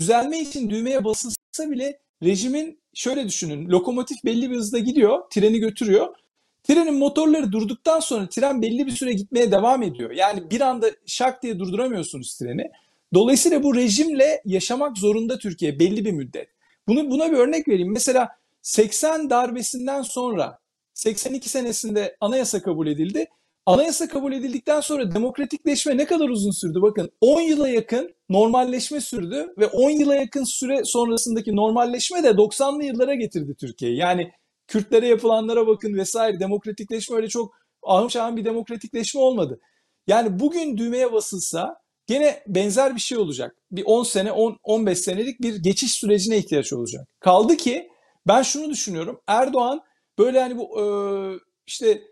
düzelme 0.00 0.40
için 0.40 0.70
düğmeye 0.70 1.04
basılsa 1.04 1.70
bile 1.70 1.98
rejimin 2.22 2.78
şöyle 2.94 3.26
düşünün. 3.26 3.68
Lokomotif 3.68 4.24
belli 4.24 4.50
bir 4.50 4.56
hızda 4.56 4.78
gidiyor, 4.78 5.22
treni 5.30 5.58
götürüyor. 5.58 6.14
Trenin 6.62 6.94
motorları 6.94 7.52
durduktan 7.52 8.00
sonra 8.00 8.28
tren 8.28 8.62
belli 8.62 8.86
bir 8.86 8.90
süre 8.90 9.12
gitmeye 9.12 9.50
devam 9.50 9.82
ediyor. 9.82 10.10
Yani 10.10 10.50
bir 10.50 10.60
anda 10.60 10.90
şak 11.06 11.42
diye 11.42 11.58
durduramıyorsunuz 11.58 12.38
treni. 12.38 12.70
Dolayısıyla 13.14 13.62
bu 13.62 13.74
rejimle 13.74 14.42
yaşamak 14.44 14.98
zorunda 14.98 15.38
Türkiye 15.38 15.78
belli 15.78 16.04
bir 16.04 16.12
müddet. 16.12 16.48
Bunu 16.88 17.10
buna 17.10 17.32
bir 17.32 17.36
örnek 17.36 17.68
vereyim. 17.68 17.92
Mesela 17.92 18.28
80 18.62 19.30
darbesinden 19.30 20.02
sonra 20.02 20.58
82 20.94 21.48
senesinde 21.48 22.16
anayasa 22.20 22.62
kabul 22.62 22.86
edildi. 22.86 23.26
Anayasa 23.68 24.08
kabul 24.08 24.32
edildikten 24.32 24.80
sonra 24.80 25.14
demokratikleşme 25.14 25.96
ne 25.96 26.06
kadar 26.06 26.28
uzun 26.28 26.50
sürdü? 26.50 26.82
Bakın 26.82 27.10
10 27.20 27.40
yıla 27.40 27.68
yakın 27.68 28.14
normalleşme 28.28 29.00
sürdü 29.00 29.54
ve 29.58 29.66
10 29.66 29.90
yıla 29.90 30.14
yakın 30.14 30.44
süre 30.44 30.84
sonrasındaki 30.84 31.56
normalleşme 31.56 32.22
de 32.22 32.28
90'lı 32.28 32.84
yıllara 32.84 33.14
getirdi 33.14 33.54
Türkiye'yi. 33.60 33.98
Yani 33.98 34.32
Kürtlere 34.66 35.06
yapılanlara 35.08 35.66
bakın 35.66 35.94
vesaire 35.94 36.40
demokratikleşme 36.40 37.16
öyle 37.16 37.28
çok 37.28 37.54
ahım 37.82 38.10
şahım 38.10 38.36
bir 38.36 38.44
demokratikleşme 38.44 39.20
olmadı. 39.20 39.60
Yani 40.06 40.40
bugün 40.40 40.76
düğmeye 40.76 41.12
basılsa 41.12 41.80
gene 42.06 42.42
benzer 42.46 42.94
bir 42.94 43.00
şey 43.00 43.18
olacak. 43.18 43.56
Bir 43.70 43.82
10 43.86 44.02
sene, 44.02 44.32
10 44.32 44.58
15 44.62 44.98
senelik 44.98 45.42
bir 45.42 45.56
geçiş 45.56 45.92
sürecine 45.92 46.38
ihtiyaç 46.38 46.72
olacak. 46.72 47.08
Kaldı 47.20 47.56
ki 47.56 47.88
ben 48.26 48.42
şunu 48.42 48.70
düşünüyorum. 48.70 49.20
Erdoğan 49.26 49.80
böyle 50.18 50.40
hani 50.40 50.58
bu 50.58 50.80
e, 50.80 50.84
işte 51.66 52.02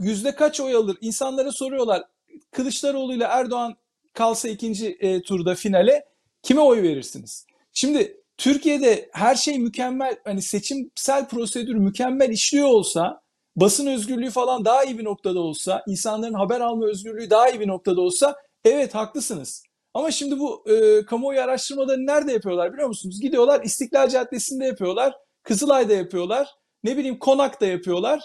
yüzde 0.00 0.34
kaç 0.34 0.60
oy 0.60 0.74
alır? 0.74 0.96
İnsanlara 1.00 1.52
soruyorlar. 1.52 2.02
Kılıçdaroğlu 2.50 3.14
ile 3.14 3.24
Erdoğan 3.24 3.74
kalsa 4.12 4.48
ikinci 4.48 4.96
e, 5.00 5.22
turda 5.22 5.54
finale 5.54 6.04
kime 6.42 6.60
oy 6.60 6.82
verirsiniz? 6.82 7.46
Şimdi 7.72 8.20
Türkiye'de 8.36 9.10
her 9.12 9.34
şey 9.34 9.58
mükemmel, 9.58 10.16
hani 10.24 10.42
seçimsel 10.42 11.28
prosedür 11.28 11.74
mükemmel 11.74 12.30
işliyor 12.30 12.68
olsa, 12.68 13.20
basın 13.56 13.86
özgürlüğü 13.86 14.30
falan 14.30 14.64
daha 14.64 14.84
iyi 14.84 14.98
bir 14.98 15.04
noktada 15.04 15.40
olsa, 15.40 15.82
insanların 15.86 16.34
haber 16.34 16.60
alma 16.60 16.86
özgürlüğü 16.86 17.30
daha 17.30 17.50
iyi 17.50 17.60
bir 17.60 17.68
noktada 17.68 18.00
olsa, 18.00 18.36
evet 18.64 18.94
haklısınız. 18.94 19.62
Ama 19.94 20.10
şimdi 20.10 20.38
bu 20.38 20.64
e, 20.70 21.04
kamuoyu 21.04 21.40
araştırmalarını 21.40 22.06
nerede 22.06 22.32
yapıyorlar 22.32 22.72
biliyor 22.72 22.88
musunuz? 22.88 23.20
Gidiyorlar 23.20 23.62
İstiklal 23.64 24.08
Caddesi'nde 24.08 24.64
yapıyorlar, 24.64 25.14
Kızılay'da 25.42 25.92
yapıyorlar, 25.92 26.48
ne 26.84 26.96
bileyim 26.96 27.18
Konak'ta 27.18 27.66
yapıyorlar. 27.66 28.20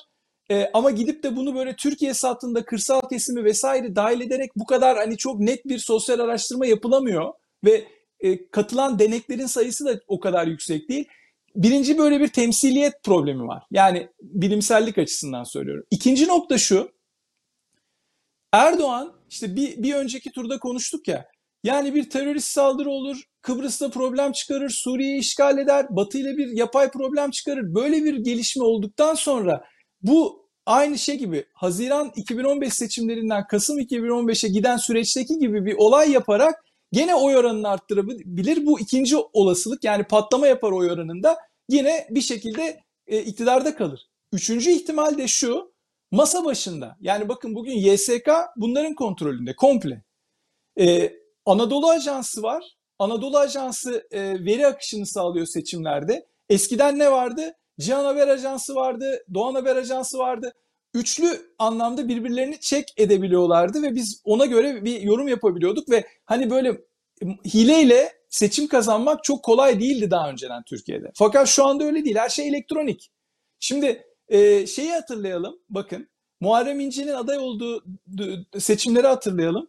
E, 0.52 0.70
ama 0.74 0.92
gidip 0.92 1.24
de 1.24 1.36
bunu 1.36 1.56
böyle 1.56 1.76
Türkiye 1.76 2.14
sattığında 2.14 2.66
kırsal 2.66 3.02
kesimi 3.10 3.44
vesaire 3.44 3.96
dahil 3.96 4.22
ederek 4.22 4.52
bu 4.56 4.66
kadar 4.66 4.98
hani 4.98 5.18
çok 5.18 5.40
net 5.40 5.66
bir 5.66 5.78
sosyal 5.78 6.20
araştırma 6.20 6.66
yapılamıyor 6.66 7.34
ve 7.66 7.88
e, 8.20 8.50
katılan 8.50 9.00
deneklerin 9.00 9.46
sayısı 9.46 9.86
da 9.86 10.00
o 10.08 10.20
kadar 10.20 10.48
yüksek 10.48 10.90
değil. 10.90 11.06
Birinci 11.56 11.98
böyle 11.98 12.20
bir 12.20 12.28
temsiliyet 12.28 13.04
problemi 13.04 13.48
var. 13.48 13.64
Yani 13.72 14.10
bilimsellik 14.22 14.98
açısından 14.98 15.44
söylüyorum. 15.44 15.84
İkinci 15.92 16.28
nokta 16.28 16.58
şu. 16.58 16.92
Erdoğan 18.54 19.14
işte 19.30 19.56
bir, 19.56 19.84
bir 19.84 19.94
önceki 19.94 20.32
turda 20.32 20.60
konuştuk 20.60 21.08
ya. 21.08 21.26
Yani 21.64 21.96
bir 21.96 22.10
terörist 22.10 22.48
saldırı 22.48 22.90
olur, 22.90 23.24
Kıbrıs'ta 23.42 23.90
problem 23.90 24.32
çıkarır, 24.32 24.70
Suriye'yi 24.70 25.20
işgal 25.20 25.58
eder, 25.58 25.86
Batı 25.90 26.18
ile 26.18 26.38
bir 26.38 26.48
yapay 26.48 26.92
problem 26.92 27.32
çıkarır. 27.32 27.76
Böyle 27.76 28.04
bir 28.04 28.18
gelişme 28.18 28.64
olduktan 28.64 29.14
sonra 29.14 29.64
bu 30.02 30.50
aynı 30.66 30.98
şey 30.98 31.18
gibi 31.18 31.46
Haziran 31.54 32.12
2015 32.16 32.74
seçimlerinden 32.74 33.48
Kasım 33.48 33.80
2015'e 33.80 34.50
giden 34.50 34.78
süreçteki 34.78 35.40
gibi 35.40 35.66
bir 35.66 35.76
olay 35.78 36.12
yaparak 36.12 36.66
gene 36.92 37.16
oy 37.16 37.36
oranını 37.38 37.70
arttırabilir. 37.70 38.66
Bu 38.66 38.80
ikinci 38.80 39.18
olasılık 39.18 39.84
yani 39.84 40.04
patlama 40.04 40.48
yapar 40.48 40.72
oy 40.72 40.92
oranında 40.92 41.38
yine 41.70 42.08
bir 42.10 42.22
şekilde 42.22 42.80
e, 43.08 43.22
iktidarda 43.22 43.76
kalır. 43.76 44.08
Üçüncü 44.34 44.72
ihtimal 44.72 45.18
de 45.18 45.28
şu 45.28 45.72
masa 46.12 46.46
başında 46.46 46.98
yani 47.02 47.30
bakın 47.30 47.56
bugün 47.56 47.72
YSK 47.72 48.30
bunların 48.58 48.96
kontrolünde 48.96 49.56
komple. 49.56 50.04
Ee, 50.80 51.14
Anadolu 51.46 51.90
Ajansı 51.90 52.44
var. 52.44 52.64
Anadolu 53.00 53.38
Ajansı 53.38 54.08
e, 54.12 54.46
veri 54.46 54.68
akışını 54.68 55.06
sağlıyor 55.06 55.46
seçimlerde. 55.46 56.28
Eskiden 56.50 57.00
ne 57.00 57.12
vardı? 57.12 57.54
Cihan 57.80 58.06
Haber 58.06 58.28
Ajansı 58.28 58.76
vardı, 58.76 59.26
Doğan 59.34 59.56
Haber 59.56 59.76
Ajansı 59.76 60.18
vardı. 60.18 60.54
Üçlü 60.94 61.54
anlamda 61.60 62.08
birbirlerini 62.08 62.60
çek 62.60 62.94
edebiliyorlardı 62.98 63.84
ve 63.84 63.96
biz 63.96 64.22
ona 64.24 64.46
göre 64.46 64.86
bir 64.86 65.02
yorum 65.02 65.28
yapabiliyorduk 65.28 65.90
ve 65.90 66.08
hani 66.26 66.50
böyle 66.50 66.82
hileyle 67.54 68.14
seçim 68.30 68.68
kazanmak 68.68 69.24
çok 69.24 69.44
kolay 69.44 69.80
değildi 69.80 70.12
daha 70.12 70.30
önceden 70.30 70.64
Türkiye'de. 70.64 71.12
Fakat 71.16 71.48
şu 71.48 71.66
anda 71.66 71.84
öyle 71.84 72.06
değil. 72.06 72.16
Her 72.16 72.30
şey 72.30 72.48
elektronik. 72.48 73.12
Şimdi 73.60 74.04
e, 74.28 74.68
şeyi 74.68 74.92
hatırlayalım. 74.92 75.60
Bakın 75.70 76.10
Muharrem 76.42 76.80
İnce'nin 76.80 77.14
aday 77.14 77.38
olduğu 77.38 77.84
seçimleri 78.60 79.08
hatırlayalım. 79.08 79.68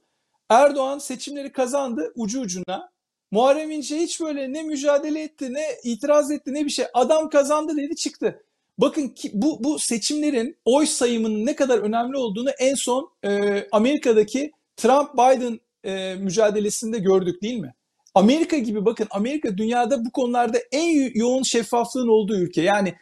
Erdoğan 0.48 0.98
seçimleri 0.98 1.52
kazandı 1.52 2.12
ucu 2.16 2.40
ucuna. 2.40 2.90
Muharrem 3.30 3.70
İnce 3.70 3.96
hiç 3.96 4.20
böyle 4.20 4.52
ne 4.52 4.62
mücadele 4.62 5.22
etti, 5.22 5.54
ne 5.54 5.64
itiraz 5.84 6.30
etti, 6.30 6.54
ne 6.54 6.64
bir 6.64 6.70
şey. 6.70 6.84
Adam 6.94 7.30
kazandı 7.30 7.76
dedi 7.76 7.96
çıktı. 7.96 8.42
Bakın 8.78 9.08
ki 9.08 9.30
bu, 9.34 9.64
bu 9.64 9.78
seçimlerin 9.78 10.56
oy 10.64 10.86
sayımının 10.86 11.46
ne 11.46 11.56
kadar 11.56 11.78
önemli 11.78 12.16
olduğunu 12.16 12.50
en 12.50 12.74
son 12.74 13.10
e, 13.24 13.62
Amerika'daki 13.72 14.52
Trump-Biden 14.76 15.60
e, 15.84 16.14
mücadelesinde 16.14 16.98
gördük 16.98 17.42
değil 17.42 17.58
mi? 17.58 17.74
Amerika 18.14 18.58
gibi 18.58 18.84
bakın 18.84 19.06
Amerika 19.10 19.58
dünyada 19.58 20.04
bu 20.04 20.10
konularda 20.10 20.58
en 20.72 21.10
yoğun 21.14 21.42
şeffaflığın 21.42 22.08
olduğu 22.08 22.36
ülke. 22.36 22.62
Yani 22.62 22.94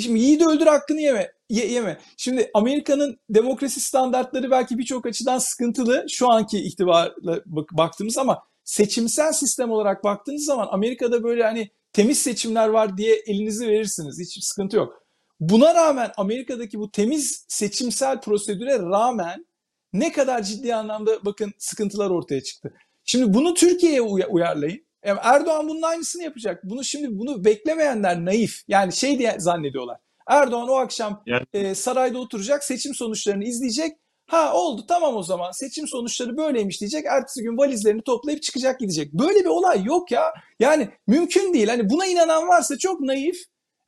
şimdi 0.00 0.20
yiğidi 0.20 0.44
öldür 0.44 0.66
hakkını 0.66 1.00
yeme. 1.00 1.32
Ye, 1.50 1.66
yeme. 1.66 1.98
Şimdi 2.16 2.50
Amerika'nın 2.54 3.18
demokrasi 3.30 3.80
standartları 3.80 4.50
belki 4.50 4.78
birçok 4.78 5.06
açıdan 5.06 5.38
sıkıntılı 5.38 6.06
şu 6.08 6.30
anki 6.30 6.58
itibarla 6.58 7.40
bak, 7.46 7.68
baktığımız 7.72 8.18
ama 8.18 8.42
seçimsel 8.64 9.32
sistem 9.32 9.70
olarak 9.70 10.04
baktığınız 10.04 10.44
zaman 10.44 10.68
Amerika'da 10.70 11.22
böyle 11.22 11.42
hani 11.42 11.70
temiz 11.92 12.18
seçimler 12.18 12.68
var 12.68 12.96
diye 12.96 13.14
elinizi 13.14 13.68
verirsiniz. 13.68 14.20
Hiç 14.20 14.44
sıkıntı 14.44 14.76
yok. 14.76 15.04
Buna 15.40 15.74
rağmen 15.74 16.12
Amerika'daki 16.16 16.78
bu 16.78 16.90
temiz 16.90 17.44
seçimsel 17.48 18.20
prosedüre 18.20 18.78
rağmen 18.78 19.46
ne 19.92 20.12
kadar 20.12 20.42
ciddi 20.42 20.74
anlamda 20.74 21.24
bakın 21.24 21.52
sıkıntılar 21.58 22.10
ortaya 22.10 22.42
çıktı. 22.42 22.74
Şimdi 23.04 23.34
bunu 23.34 23.54
Türkiye'ye 23.54 24.00
uyarlayın. 24.02 24.84
Yani 25.04 25.18
Erdoğan 25.22 25.68
bunun 25.68 25.82
aynısını 25.82 26.22
yapacak. 26.22 26.64
Bunu 26.64 26.84
şimdi 26.84 27.18
bunu 27.18 27.44
beklemeyenler 27.44 28.24
naif. 28.24 28.62
Yani 28.68 28.92
şey 28.92 29.18
diye 29.18 29.40
zannediyorlar. 29.40 29.98
Erdoğan 30.26 30.68
o 30.68 30.74
akşam 30.74 31.22
yani... 31.26 31.46
e, 31.52 31.74
sarayda 31.74 32.18
oturacak, 32.18 32.64
seçim 32.64 32.94
sonuçlarını 32.94 33.44
izleyecek. 33.44 33.92
Ha 34.34 34.54
oldu 34.54 34.84
tamam 34.88 35.16
o 35.16 35.22
zaman 35.22 35.50
seçim 35.50 35.88
sonuçları 35.88 36.36
böyleymiş 36.36 36.80
diyecek. 36.80 37.04
Ertesi 37.06 37.42
gün 37.42 37.58
valizlerini 37.58 38.02
toplayıp 38.02 38.42
çıkacak 38.42 38.80
gidecek. 38.80 39.12
Böyle 39.12 39.40
bir 39.40 39.46
olay 39.46 39.84
yok 39.84 40.10
ya. 40.10 40.34
Yani 40.60 40.88
mümkün 41.06 41.54
değil. 41.54 41.68
Hani 41.68 41.90
buna 41.90 42.06
inanan 42.06 42.48
varsa 42.48 42.78
çok 42.78 43.00
naif. 43.00 43.36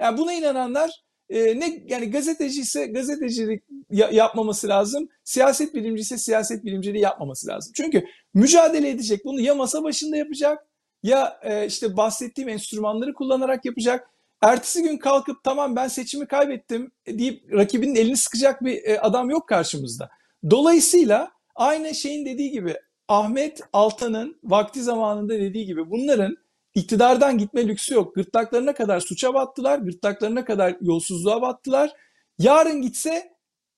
Yani 0.00 0.18
buna 0.18 0.32
inananlar 0.32 0.90
e, 1.30 1.60
ne 1.60 1.84
yani 1.86 2.10
gazeteci 2.10 2.60
ise 2.60 2.86
gazetecilik 2.86 3.62
ya, 3.90 4.08
yapmaması 4.10 4.68
lazım. 4.68 5.08
Siyaset 5.24 5.74
bilimci 5.74 6.00
ise 6.00 6.18
siyaset 6.18 6.64
bilimciliği 6.64 7.02
yapmaması 7.02 7.48
lazım. 7.48 7.72
Çünkü 7.76 8.06
mücadele 8.34 8.88
edecek. 8.88 9.24
Bunu 9.24 9.40
ya 9.40 9.54
masa 9.54 9.82
başında 9.82 10.16
yapacak 10.16 10.66
ya 11.02 11.40
e, 11.42 11.66
işte 11.66 11.96
bahsettiğim 11.96 12.48
enstrümanları 12.48 13.14
kullanarak 13.14 13.64
yapacak. 13.64 14.10
Ertesi 14.42 14.82
gün 14.82 14.98
kalkıp 14.98 15.44
tamam 15.44 15.76
ben 15.76 15.88
seçimi 15.88 16.26
kaybettim 16.26 16.90
deyip 17.08 17.52
rakibinin 17.52 17.94
elini 17.94 18.16
sıkacak 18.16 18.64
bir 18.64 18.84
e, 18.84 19.00
adam 19.00 19.30
yok 19.30 19.48
karşımızda. 19.48 20.10
Dolayısıyla 20.50 21.30
aynı 21.54 21.94
şeyin 21.94 22.26
dediği 22.26 22.50
gibi 22.50 22.74
Ahmet 23.08 23.60
Altan'ın 23.72 24.36
vakti 24.44 24.82
zamanında 24.82 25.34
dediği 25.34 25.66
gibi 25.66 25.90
bunların 25.90 26.36
iktidardan 26.74 27.38
gitme 27.38 27.68
lüksü 27.68 27.94
yok. 27.94 28.14
Gırtlaklarına 28.14 28.74
kadar 28.74 29.00
suça 29.00 29.34
battılar, 29.34 29.78
gırtlaklarına 29.78 30.44
kadar 30.44 30.76
yolsuzluğa 30.80 31.42
battılar. 31.42 31.92
Yarın 32.38 32.82
gitse 32.82 33.32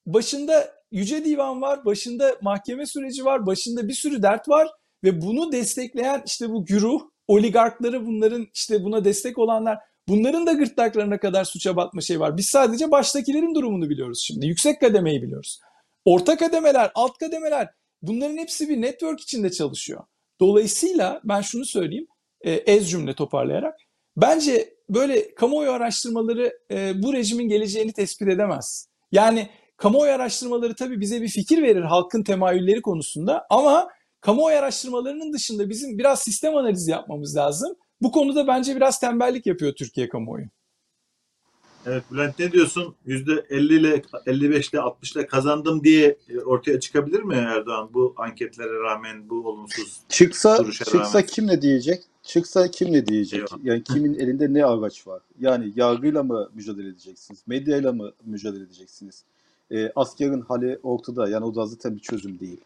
başında 0.07 0.79
Yüce 0.93 1.25
Divan 1.25 1.63
var, 1.63 1.85
başında 1.85 2.37
mahkeme 2.43 2.87
süreci 2.87 3.25
var, 3.25 3.47
başında 3.47 3.89
bir 3.89 3.95
sürü 3.95 4.23
dert 4.23 4.49
var 4.49 4.69
ve 5.05 5.23
bunu 5.23 5.53
destekleyen 5.53 6.23
işte 6.27 6.51
bu 6.51 6.65
güruh, 6.65 7.01
oligarkları 7.29 8.07
bunların 8.07 8.47
işte 8.55 8.85
buna 8.85 9.05
destek 9.05 9.39
olanlar 9.39 9.79
bunların 10.09 10.47
da 10.47 10.53
gırtlaklarına 10.53 11.19
kadar 11.19 11.45
suça 11.45 11.77
batma 11.77 12.01
şey 12.01 12.21
var. 12.21 12.37
Biz 12.37 12.49
sadece 12.49 12.91
baştakilerin 12.91 13.55
durumunu 13.55 13.91
biliyoruz 13.91 14.25
şimdi. 14.27 14.47
Yüksek 14.47 14.81
kademeyi 14.81 15.23
biliyoruz. 15.23 15.61
Orta 16.05 16.37
kademeler, 16.37 16.91
alt 16.95 17.19
kademeler 17.19 17.69
bunların 18.03 18.37
hepsi 18.37 18.69
bir 18.69 18.81
network 18.81 19.21
içinde 19.21 19.51
çalışıyor. 19.51 20.05
Dolayısıyla 20.41 21.21
ben 21.25 21.41
şunu 21.41 21.65
söyleyeyim 21.65 22.07
e, 22.41 22.53
ez 22.53 22.91
cümle 22.91 23.15
toparlayarak. 23.15 23.75
Bence 24.17 24.75
böyle 24.89 25.35
kamuoyu 25.35 25.71
araştırmaları 25.71 26.59
e, 26.71 27.03
bu 27.03 27.13
rejimin 27.13 27.49
geleceğini 27.49 27.93
tespit 27.93 28.29
edemez. 28.29 28.89
Yani 29.13 29.49
kamuoyu 29.77 30.13
araştırmaları 30.13 30.75
tabii 30.75 31.01
bize 31.01 31.23
bir 31.23 31.29
fikir 31.29 31.63
verir 31.63 31.83
halkın 31.83 32.23
temayülleri 32.23 32.83
konusunda 32.83 33.47
ama 33.51 33.89
kamuoyu 34.21 34.57
araştırmalarının 34.57 35.33
dışında 35.33 35.69
bizim 35.69 35.99
biraz 35.99 36.21
sistem 36.21 36.57
analizi 36.57 36.91
yapmamız 36.91 37.37
lazım. 37.37 37.77
Bu 38.01 38.11
konuda 38.11 38.47
bence 38.47 38.77
biraz 38.77 39.01
tembellik 39.01 39.47
yapıyor 39.47 39.75
Türkiye 39.75 40.09
kamuoyu. 40.09 40.47
Evet 41.89 42.05
Bülent 42.13 42.39
ne 42.39 42.53
diyorsun? 42.53 42.95
%50 43.07 43.75
ile 43.75 44.03
55 44.27 44.69
ile 44.69 44.81
60 44.81 45.17
ile 45.17 45.27
kazandım 45.27 45.85
diye 45.85 46.19
e, 46.29 46.41
ortaya 46.41 46.81
çıkabilir 46.81 47.23
mi 47.23 47.35
Erdoğan 47.35 47.91
bu 47.95 48.15
anketlere 48.17 48.83
rağmen 48.83 49.31
bu 49.31 49.49
olumsuz 49.49 50.01
çıksa 50.09 50.73
çıksa 50.73 50.99
rağmen? 50.99 51.27
kim 51.27 51.47
ne 51.47 51.63
diyecek? 51.63 52.03
Çıksa 52.23 52.71
kim 52.71 52.93
ne 52.93 53.07
diyecek? 53.07 53.41
Eyvallah. 53.41 53.65
Yani 53.65 53.85
kimin 53.85 54.15
elinde 54.15 54.55
ne 54.55 54.65
araç 54.65 55.07
var? 55.07 55.23
Yani 55.41 55.73
yargıyla 55.77 56.23
mı 56.23 56.51
mücadele 56.55 56.89
edeceksiniz? 56.89 57.43
Medyayla 57.47 57.93
mı 57.93 58.13
mücadele 58.25 58.63
edeceksiniz? 58.63 59.25
E, 59.71 59.93
askerin 59.97 60.41
hali 60.41 60.79
ortada. 60.83 61.29
Yani 61.29 61.45
o 61.45 61.55
da 61.55 61.67
zaten 61.67 61.97
bir 61.97 62.01
çözüm 62.01 62.41
değil. 62.41 62.61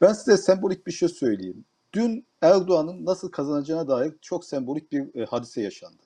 Ben 0.00 0.12
size 0.12 0.36
sembolik 0.36 0.86
bir 0.86 0.92
şey 0.92 1.08
söyleyeyim. 1.08 1.64
Dün 1.92 2.24
Erdoğan'ın 2.42 3.06
nasıl 3.06 3.30
kazanacağına 3.30 3.88
dair 3.88 4.12
çok 4.20 4.44
sembolik 4.44 4.92
bir 4.92 5.20
e, 5.20 5.24
hadise 5.24 5.62
yaşandı. 5.62 6.02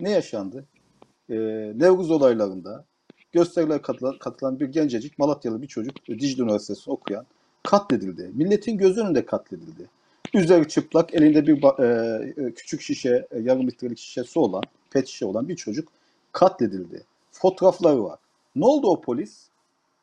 Ne 0.00 0.10
yaşandı? 0.10 0.64
E, 1.30 1.34
Nevruz 1.76 2.10
olaylarında 2.10 2.84
gösterilere 3.32 3.82
katılan, 3.82 4.18
katılan 4.18 4.60
bir 4.60 4.68
gencecik 4.68 5.18
Malatyalı 5.18 5.62
bir 5.62 5.66
çocuk 5.66 6.06
Dicle 6.08 6.42
Üniversitesi 6.42 6.90
okuyan 6.90 7.26
katledildi. 7.62 8.30
Milletin 8.34 8.78
göz 8.78 8.98
önünde 8.98 9.26
katledildi. 9.26 9.88
Üzeri 10.34 10.68
çıplak, 10.68 11.14
elinde 11.14 11.46
bir 11.46 11.82
e, 12.46 12.54
küçük 12.54 12.80
şişe, 12.80 13.26
e, 13.30 13.40
yarım 13.40 13.66
litrelik 13.66 13.98
şişesi 13.98 14.38
olan, 14.38 14.62
pet 14.90 15.08
şişe 15.08 15.26
olan 15.26 15.48
bir 15.48 15.56
çocuk 15.56 15.88
katledildi. 16.32 17.04
Fotoğrafları 17.32 18.04
var. 18.04 18.18
Ne 18.56 18.64
oldu 18.64 18.86
o 18.86 19.00
polis? 19.00 19.48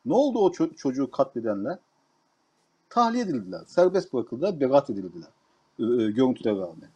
Ne 0.06 0.14
oldu 0.14 0.40
o 0.40 0.50
ço- 0.50 0.76
çocuğu 0.76 1.12
katledenler? 1.12 1.78
Tahliye 2.90 3.24
edildiler. 3.24 3.62
Serbest 3.68 4.14
bırakıldılar, 4.14 4.60
beraat 4.60 4.90
edildiler. 4.90 5.30
E, 5.80 5.84
e, 5.84 6.12
görüntülere 6.12 6.56
rağmen. 6.56 6.90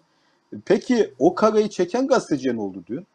Peki 0.65 1.13
o 1.19 1.35
kareyi 1.35 1.69
çeken 1.69 2.07
gazeteciye 2.07 2.55
ne 2.55 2.61
oldu 2.61 2.83
dün? 2.87 3.07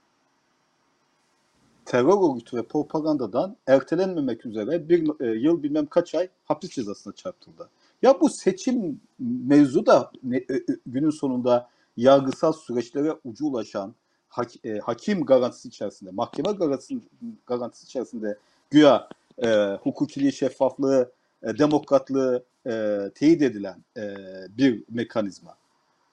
Terör 1.88 2.30
örgütü 2.30 2.56
ve 2.56 2.62
propagandadan 2.62 3.56
ertelenmemek 3.66 4.46
üzere 4.46 4.88
bir 4.88 5.20
e, 5.20 5.38
yıl 5.38 5.62
bilmem 5.62 5.86
kaç 5.86 6.14
ay 6.14 6.28
hapis 6.44 6.70
cezasına 6.70 7.14
çarptırıldı. 7.14 7.68
Ya 8.02 8.20
bu 8.20 8.28
seçim 8.28 9.00
mevzu 9.18 9.86
da 9.86 10.12
ne, 10.22 10.36
e, 10.36 10.54
e, 10.54 10.64
günün 10.86 11.10
sonunda 11.10 11.68
yargısal 11.96 12.52
süreçlere 12.52 13.14
ucu 13.24 13.46
ulaşan 13.46 13.94
hak, 14.28 14.50
e, 14.64 14.78
hakim 14.78 15.24
garantisi 15.24 15.68
içerisinde, 15.68 16.10
mahkeme 16.10 16.52
garantisi, 16.52 16.98
garantisi 17.46 17.84
içerisinde 17.84 18.38
güya 18.70 19.08
e, 19.38 19.48
hukukiliği, 19.82 20.32
şeffaflığı, 20.32 21.12
e, 21.42 21.58
demokratlığı 21.58 22.44
e, 22.66 22.98
teyit 23.14 23.42
edilen 23.42 23.84
e, 23.96 24.14
bir 24.58 24.84
mekanizma. 24.90 25.56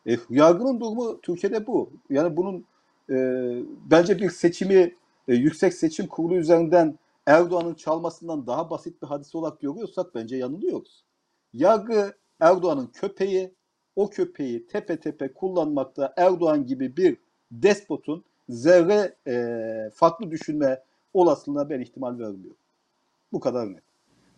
E, 0.07 0.18
yargının 0.30 0.80
durumu 0.80 1.22
Türkiye'de 1.22 1.68
bu. 1.68 1.89
Yani 2.10 2.38
bunun 2.38 2.65
e, 3.10 3.15
bence 3.91 4.19
bir 4.19 4.30
seçimi 4.30 4.95
e, 5.27 5.35
Yüksek 5.35 5.73
Seçim 5.73 6.07
Kurulu 6.07 6.35
üzerinden 6.35 6.99
Erdoğan'ın 7.26 7.73
çalmasından 7.73 8.47
daha 8.47 8.69
basit 8.69 9.02
bir 9.02 9.07
hadise 9.07 9.38
olarak 9.38 9.61
görüyorsak 9.61 10.15
bence 10.15 10.38
yanılıyoruz. 10.38 11.03
Yargı 11.53 12.14
Erdoğan'ın 12.39 12.88
köpeği, 12.88 13.53
o 13.95 14.10
köpeği 14.10 14.68
tepe 14.68 14.99
tepe 14.99 15.34
kullanmakta 15.34 16.14
Erdoğan 16.18 16.65
gibi 16.65 16.97
bir 16.97 17.18
despotun 17.52 18.23
zerre 18.49 19.15
e, 19.27 19.89
farklı 19.93 20.31
düşünme 20.31 20.84
olasılığına 21.14 21.69
ben 21.69 21.80
ihtimal 21.80 22.19
vermiyorum. 22.19 22.57
Bu 23.34 23.39
kadar 23.39 23.73
net. 23.73 23.84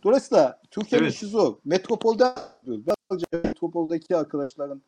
Dolayısıyla 0.03 0.61
Türkiye'nin 0.71 1.05
evet. 1.05 1.15
işi 1.15 1.25
zor. 1.25 1.55
Metropolde 1.65 2.23
diyoruz. 2.65 2.83
Ben 2.87 2.95
metropoldaki 3.43 4.15
arkadaşların, 4.15 4.81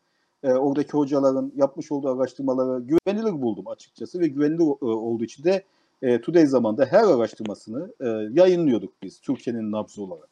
e, 0.44 0.54
oradaki 0.54 0.92
hocaların 0.92 1.52
yapmış 1.56 1.92
olduğu 1.92 2.10
araştırmaları 2.10 2.84
güvenilir 2.84 3.42
buldum 3.42 3.68
açıkçası 3.68 4.20
ve 4.20 4.28
güvenilir 4.28 4.60
e, 4.60 4.86
olduğu 4.86 5.24
için 5.24 5.44
de 5.44 5.64
e, 6.02 6.22
Today 6.22 6.46
zamanda 6.46 6.86
her 6.86 7.04
araştırmasını 7.04 7.94
e, 8.00 8.08
yayınlıyorduk 8.42 8.94
biz 9.04 9.20
Türkiye'nin 9.20 9.72
nabzı 9.72 10.04
olarak. 10.04 10.30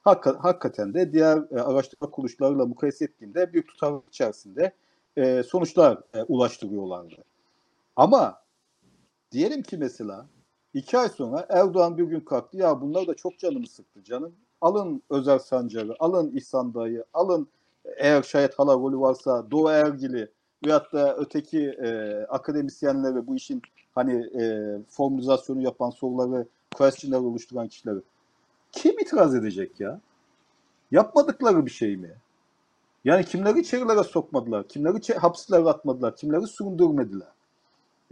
Hakka, 0.00 0.44
hakikaten 0.44 0.94
de 0.94 1.12
diğer 1.12 1.38
e, 1.50 1.60
araştırma 1.60 2.10
kuruluşlarıyla 2.10 2.66
mukayese 2.66 3.04
ettiğimde 3.04 3.52
bir 3.52 3.62
tutarlık 3.62 4.08
içerisinde 4.08 4.72
e, 5.16 5.42
sonuçlar 5.42 5.98
e, 6.14 6.22
ulaştırıyorlardı. 6.22 7.24
Ama 7.96 8.42
diyelim 9.32 9.62
ki 9.62 9.76
mesela 9.76 10.26
İki 10.74 10.98
ay 10.98 11.08
sonra 11.08 11.46
Erdoğan 11.48 11.98
bir 11.98 12.04
gün 12.04 12.20
kalktı. 12.20 12.56
Ya 12.56 12.80
bunlar 12.80 13.06
da 13.06 13.14
çok 13.14 13.38
canımı 13.38 13.66
sıktı 13.66 14.04
canım. 14.04 14.34
Alın 14.60 15.02
Özer 15.10 15.38
Sancar'ı, 15.38 15.96
alın 15.98 16.36
İhsan 16.36 16.74
Dayı, 16.74 17.04
alın 17.12 17.48
eğer 17.96 18.22
şayet 18.22 18.58
hala 18.58 18.74
rolü 18.74 19.00
varsa 19.00 19.50
Doğu 19.50 19.70
Ergil'i 19.70 20.30
veyahut 20.66 20.92
da 20.92 21.16
öteki 21.16 21.68
e, 21.68 22.18
akademisyenleri 22.28 23.26
bu 23.26 23.36
işin 23.36 23.62
hani 23.94 24.42
e, 24.42 24.76
formülizasyonu 24.88 25.62
yapan 25.62 25.90
soruları, 25.90 26.46
question'ları 26.74 27.22
oluşturan 27.22 27.68
kişileri. 27.68 27.98
Kim 28.72 28.98
itiraz 28.98 29.34
edecek 29.34 29.80
ya? 29.80 30.00
Yapmadıkları 30.90 31.66
bir 31.66 31.70
şey 31.70 31.96
mi? 31.96 32.14
Yani 33.04 33.24
kimleri 33.24 33.60
içerilere 33.60 34.04
sokmadılar, 34.04 34.68
kimleri 34.68 35.18
hapislere 35.18 35.68
atmadılar, 35.68 36.16
kimleri 36.16 36.46
süründürmediler. 36.46 37.28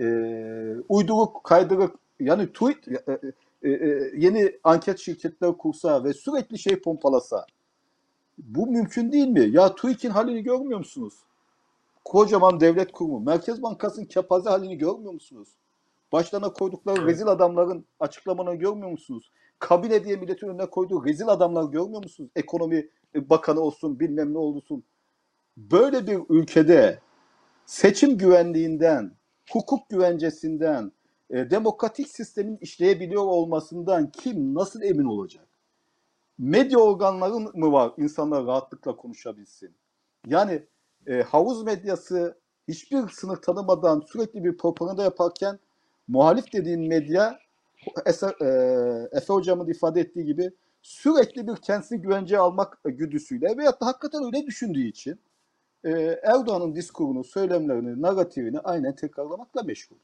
Ee, 0.00 0.76
uyduruk, 0.88 1.44
kaydırık, 1.44 1.94
yani 2.20 2.52
tweet, 2.52 2.88
e, 2.88 3.20
e, 3.62 3.70
e, 3.70 4.10
yeni 4.16 4.58
anket 4.64 4.98
şirketleri 4.98 5.52
kursa 5.52 6.04
ve 6.04 6.12
sürekli 6.12 6.58
şey 6.58 6.80
pompalasa. 6.80 7.46
Bu 8.38 8.66
mümkün 8.66 9.12
değil 9.12 9.28
mi? 9.28 9.48
Ya 9.50 9.74
TÜİK'in 9.74 10.10
halini 10.10 10.42
görmüyor 10.42 10.78
musunuz? 10.78 11.14
Kocaman 12.06 12.60
devlet 12.60 12.92
kurumu. 12.92 13.20
Merkez 13.20 13.62
Bankası'nın 13.62 14.06
kepaze 14.06 14.50
halini 14.50 14.78
görmüyor 14.78 15.12
musunuz? 15.12 15.48
Başlarına 16.12 16.52
koydukları 16.52 17.00
Evet. 17.00 17.08
rezil 17.08 17.26
adamların 17.26 17.86
açıklamalarını 18.00 18.58
görmüyor 18.58 18.90
musunuz? 18.90 19.30
Kabine 19.58 20.04
diye 20.04 20.16
milletin 20.16 20.48
önüne 20.48 20.66
koyduğu 20.66 21.04
rezil 21.04 21.28
adamlar 21.28 21.64
görmüyor 21.64 22.02
musunuz? 22.02 22.30
Ekonomi 22.36 22.88
e, 23.14 23.30
bakanı 23.30 23.60
olsun, 23.60 24.00
bilmem 24.00 24.34
ne 24.34 24.38
olsun. 24.38 24.84
Böyle 25.56 26.06
bir 26.06 26.20
ülkede 26.28 27.00
seçim 27.66 28.18
güvenliğinden, 28.18 29.12
hukuk 29.52 29.88
güvencesinden, 29.88 30.92
e, 31.30 31.50
demokratik 31.50 32.08
sistemin 32.08 32.56
işleyebiliyor 32.56 33.22
olmasından 33.22 34.10
kim 34.10 34.54
nasıl 34.54 34.82
emin 34.82 35.04
olacak? 35.04 35.46
Medya 36.38 36.78
organları 36.78 37.34
mı 37.34 37.72
var 37.72 37.92
insanlar 37.96 38.46
rahatlıkla 38.46 38.96
konuşabilsin? 38.96 39.74
Yani 40.26 40.62
e, 41.06 41.22
havuz 41.22 41.62
medyası 41.62 42.38
hiçbir 42.68 43.08
sınır 43.08 43.36
tanımadan 43.36 44.02
sürekli 44.12 44.44
bir 44.44 44.56
propaganda 44.56 45.02
yaparken 45.02 45.58
muhalif 46.08 46.52
dediğin 46.52 46.88
medya 46.88 47.38
Eser, 48.06 48.34
e, 48.40 49.08
Efe 49.12 49.32
hocamın 49.32 49.68
ifade 49.68 50.00
ettiği 50.00 50.24
gibi 50.24 50.50
sürekli 50.82 51.46
bir 51.46 51.56
kendisi 51.56 51.98
güvenceye 51.98 52.40
almak 52.40 52.78
güdüsüyle 52.84 53.56
veyahut 53.56 53.80
da 53.80 53.86
hakikaten 53.86 54.24
öyle 54.24 54.46
düşündüğü 54.46 54.86
için 54.86 55.18
e, 55.84 55.90
Erdoğan'ın 56.22 56.74
diskurunu, 56.74 57.24
söylemlerini, 57.24 58.02
narratifini 58.02 58.60
aynen 58.60 58.94
tekrarlamakla 58.94 59.62
meşgul. 59.62 59.96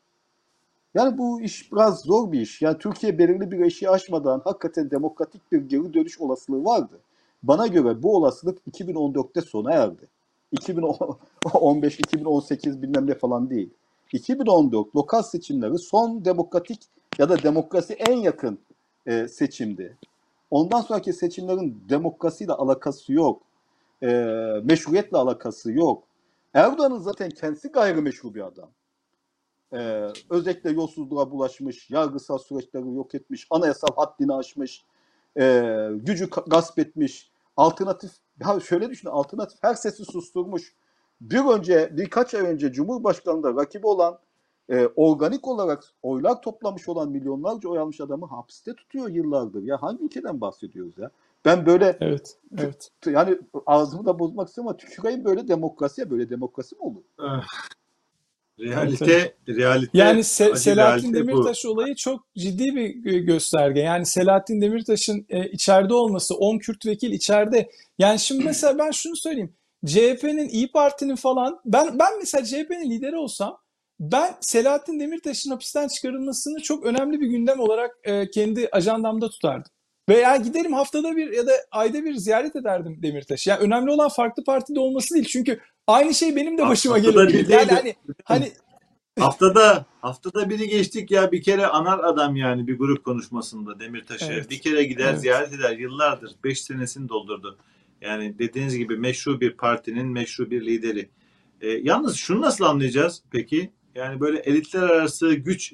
Yani 0.95 1.19
bu 1.19 1.41
iş 1.41 1.73
biraz 1.73 2.01
zor 2.01 2.33
bir 2.33 2.41
iş. 2.41 2.63
Yani 2.63 2.79
Türkiye 2.79 3.19
belirli 3.19 3.51
bir 3.51 3.61
eşiği 3.61 3.91
aşmadan 3.91 4.41
hakikaten 4.45 4.91
demokratik 4.91 5.53
bir 5.53 5.61
geri 5.63 5.95
dönüş 5.95 6.21
olasılığı 6.21 6.65
vardı. 6.65 7.01
Bana 7.43 7.67
göre 7.67 8.03
bu 8.03 8.17
olasılık 8.17 8.59
2014'te 8.67 9.41
sona 9.41 9.73
erdi. 9.73 10.09
2015, 10.53 11.99
2018 11.99 12.83
bilmem 12.83 13.07
ne 13.07 13.15
falan 13.15 13.51
değil. 13.51 13.71
2014 14.13 14.97
lokal 14.97 15.23
seçimleri 15.23 15.79
son 15.79 16.25
demokratik 16.25 16.83
ya 17.19 17.29
da 17.29 17.43
demokrasi 17.43 17.93
en 17.93 18.17
yakın 18.17 18.59
e, 19.07 19.29
seçimdi. 19.29 19.97
Ondan 20.51 20.81
sonraki 20.81 21.13
seçimlerin 21.13 21.85
demokrasiyle 21.89 22.53
alakası 22.53 23.13
yok. 23.13 23.43
E, 24.03 24.07
meşruiyetle 24.65 25.19
alakası 25.19 25.73
yok. 25.73 26.05
Erdoğan'ın 26.55 26.99
zaten 26.99 27.31
kendisi 27.31 27.69
gayrimeşru 27.69 28.35
bir 28.35 28.47
adam. 28.47 28.71
E, 29.73 30.09
özellikle 30.31 30.71
yolsuzluğa 30.71 31.31
bulaşmış, 31.31 31.91
yargısal 31.91 32.39
süreçleri 32.39 32.95
yok 32.95 33.15
etmiş, 33.15 33.47
anayasal 33.51 33.89
haddini 33.97 34.35
aşmış, 34.35 34.85
e, 35.39 35.89
gücü 35.95 36.31
gasp 36.31 36.79
etmiş, 36.79 37.31
alternatif, 37.57 38.11
ya 38.47 38.61
şöyle 38.61 38.91
düşün, 38.91 39.09
alternatif 39.09 39.59
her 39.63 39.75
sesi 39.75 40.05
susturmuş. 40.05 40.75
Bir 41.21 41.45
önce, 41.45 41.91
birkaç 41.93 42.35
ay 42.35 42.41
önce 42.41 42.73
Cumhurbaşkanı'nda 42.73 43.55
rakibi 43.55 43.87
olan, 43.87 44.19
e, 44.69 44.87
organik 44.87 45.49
olarak 45.49 45.85
oylar 46.03 46.43
toplamış 46.43 46.89
olan 46.89 47.11
milyonlarca 47.11 47.69
oy 47.69 47.79
almış 47.79 48.01
adamı 48.01 48.27
hapiste 48.27 48.75
tutuyor 48.75 49.09
yıllardır. 49.09 49.63
Ya 49.63 49.83
hangi 49.83 50.05
ülkeden 50.05 50.41
bahsediyoruz 50.41 50.99
ya? 50.99 51.11
Ben 51.45 51.67
böyle 51.67 51.97
Evet, 52.01 52.39
evet. 52.59 52.91
yani 53.07 53.39
ağzımı 53.67 54.07
da 54.07 54.19
bozmak 54.19 54.49
istiyorum 54.49 54.69
ama 54.69 54.77
tüküreyim 54.77 55.25
böyle 55.25 55.49
demokrasiye 55.49 56.11
böyle 56.11 56.31
demokrasi 56.31 56.77
mi 56.77 56.83
olur? 56.83 57.03
Realite, 58.61 59.35
realite, 59.49 59.99
Yani 59.99 60.21
Se- 60.21 60.57
Selahattin 60.57 61.13
realite 61.15 61.23
bu. 61.23 61.29
Demirtaş 61.29 61.67
olayı 61.67 61.95
çok 61.95 62.27
ciddi 62.39 62.77
bir 62.77 62.89
gö- 62.95 63.25
gösterge. 63.25 63.81
Yani 63.81 64.07
Selahattin 64.07 64.61
Demirtaş'ın 64.61 65.27
e, 65.29 65.51
içeride 65.51 65.95
olması, 65.95 66.35
10 66.35 66.59
Kürt 66.59 66.87
vekil 66.87 67.13
içeride. 67.13 67.71
Yani 67.99 68.19
şimdi 68.19 68.45
mesela 68.45 68.79
ben 68.79 68.91
şunu 68.91 69.17
söyleyeyim. 69.17 69.55
CHP'nin, 69.87 70.49
İyi 70.49 70.73
Parti'nin 70.73 71.17
falan 71.17 71.61
ben 71.65 71.99
ben 71.99 72.19
mesela 72.19 72.45
CHP'nin 72.45 72.91
lideri 72.91 73.17
olsam 73.17 73.59
ben 74.01 74.35
Selahattin 74.41 75.01
Demirtaş'ın 75.01 75.51
hapisten 75.51 75.89
çıkarılmasını 75.89 76.63
çok 76.63 76.87
önemli 76.87 77.21
bir 77.21 77.27
gündem 77.27 77.61
olarak 77.61 77.91
e, 78.05 78.31
kendi 78.31 78.69
ajandamda 78.73 79.29
tutardım. 79.31 79.73
Veya 80.13 80.37
giderim 80.37 80.73
haftada 80.73 81.17
bir 81.17 81.33
ya 81.33 81.47
da 81.47 81.53
ayda 81.71 82.05
bir 82.05 82.15
ziyaret 82.15 82.57
ederdim 82.57 82.99
Demirtaş'ı. 83.03 83.51
Yani 83.51 83.61
önemli 83.61 83.91
olan 83.91 84.09
farklı 84.09 84.45
partide 84.45 84.81
olması 84.81 85.15
değil. 85.15 85.27
Çünkü 85.27 85.61
aynı 85.87 86.15
şey 86.15 86.37
benim 86.37 86.59
de 86.59 86.67
başıma 86.67 86.97
Haftada 86.97 87.25
gelebilir. 87.25 87.49
Yani 87.49 87.71
hani 87.71 87.95
hani 88.25 88.53
Haftada 89.21 89.87
haftada 90.01 90.51
biri 90.51 90.69
geçtik 90.69 91.11
ya 91.11 91.33
bir 91.33 91.43
kere 91.43 91.67
anar 91.67 91.99
adam 91.99 92.37
yani 92.37 92.67
bir 92.67 92.79
grup 92.79 93.05
konuşmasında 93.05 93.81
Demirtaş'ı. 93.81 94.33
Evet. 94.33 94.51
Bir 94.51 94.59
kere 94.59 94.85
gider 94.85 95.09
Evet. 95.11 95.21
ziyaret 95.21 95.53
eder 95.53 95.79
yıllardır. 95.79 96.33
5 96.45 96.63
senesini 96.63 97.09
doldurdu. 97.09 97.59
Yani 98.01 98.39
dediğiniz 98.39 98.77
gibi 98.77 98.97
meşru 98.97 99.41
bir 99.41 99.57
partinin 99.57 100.07
meşru 100.07 100.51
bir 100.51 100.67
lideri. 100.67 101.09
Ee, 101.61 101.69
yalnız 101.69 102.17
şunu 102.17 102.41
nasıl 102.41 102.65
anlayacağız 102.65 103.23
peki? 103.31 103.71
Yani 103.95 104.21
böyle 104.21 104.39
elitler 104.39 104.83
arası 104.83 105.35
güç 105.35 105.73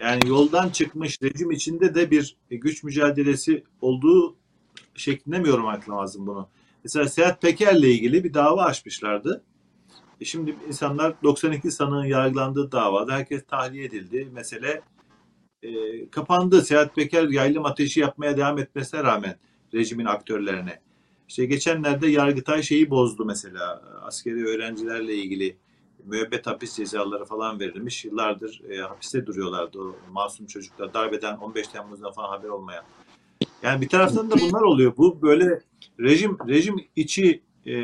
yani 0.00 0.28
yoldan 0.28 0.68
çıkmış 0.68 1.22
rejim 1.22 1.50
içinde 1.50 1.94
de 1.94 2.10
bir 2.10 2.36
güç 2.50 2.84
mücadelesi 2.84 3.64
olduğu 3.80 4.36
şeklinde 4.94 5.38
mi 5.38 5.48
yorumlamak 5.48 5.90
lazım 5.90 6.26
bunu? 6.26 6.48
Mesela 6.84 7.08
Sedat 7.08 7.42
Peker'le 7.42 7.82
ilgili 7.82 8.24
bir 8.24 8.34
dava 8.34 8.62
açmışlardı. 8.64 9.44
E 10.20 10.24
şimdi 10.24 10.56
insanlar 10.68 11.14
92 11.22 11.70
sanığın 11.70 12.04
yargılandığı 12.04 12.72
davada 12.72 13.12
herkes 13.12 13.44
tahliye 13.46 13.84
edildi. 13.84 14.28
Mesele 14.32 14.82
e, 15.62 15.70
kapandı. 16.10 16.62
Sedat 16.62 16.94
Peker 16.94 17.28
yaylım 17.28 17.66
ateşi 17.66 18.00
yapmaya 18.00 18.36
devam 18.36 18.58
etmesine 18.58 19.02
rağmen 19.02 19.36
rejimin 19.74 20.04
aktörlerine. 20.04 20.80
İşte 21.28 21.44
geçenlerde 21.44 22.08
Yargıtay 22.08 22.62
şeyi 22.62 22.90
bozdu 22.90 23.24
mesela. 23.24 23.82
Askeri 24.02 24.46
öğrencilerle 24.46 25.14
ilgili 25.14 25.56
müebbet 26.04 26.46
hapis 26.46 26.76
cezaları 26.76 27.24
falan 27.24 27.60
verilmiş. 27.60 28.04
Yıllardır 28.04 28.62
e, 28.70 28.78
hapiste 28.78 29.26
duruyorlardı 29.26 29.78
o 29.78 29.96
masum 30.12 30.46
çocuklar. 30.46 30.94
Darbeden 30.94 31.36
15 31.36 31.68
Temmuz'dan 31.68 32.12
falan 32.12 32.28
haber 32.28 32.48
olmayan. 32.48 32.84
Yani 33.62 33.80
bir 33.80 33.88
taraftan 33.88 34.30
da 34.30 34.34
bunlar 34.40 34.62
oluyor. 34.62 34.96
Bu 34.96 35.22
böyle 35.22 35.60
rejim 36.00 36.38
rejim 36.48 36.76
içi 36.96 37.42
e, 37.66 37.74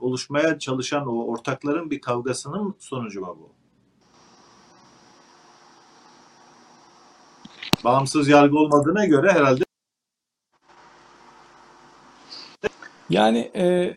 oluşmaya 0.00 0.58
çalışan 0.58 1.06
o 1.06 1.26
ortakların 1.26 1.90
bir 1.90 2.00
kavgasının 2.00 2.74
sonucu 2.78 3.20
mu 3.20 3.38
bu? 3.40 3.52
Bağımsız 7.84 8.28
yargı 8.28 8.56
olmadığına 8.58 9.04
göre 9.04 9.32
herhalde 9.32 9.64
Yani 13.10 13.50
e, 13.56 13.96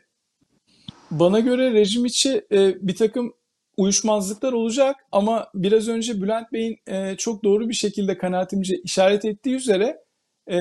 bana 1.12 1.40
göre 1.40 1.74
rejim 1.74 2.06
içi 2.06 2.46
e, 2.52 2.88
bir 2.88 2.96
takım 2.96 3.34
uyuşmazlıklar 3.78 4.54
olacak 4.54 4.96
ama 5.12 5.48
biraz 5.56 5.88
önce 5.88 6.22
Bülent 6.22 6.54
Bey'in 6.54 6.78
e, 6.88 7.18
çok 7.18 7.44
doğru 7.44 7.70
bir 7.70 7.74
şekilde 7.74 8.18
kanaatimce 8.18 8.76
işaret 8.84 9.26
ettiği 9.26 9.56
üzere 9.56 9.98
e, 10.52 10.60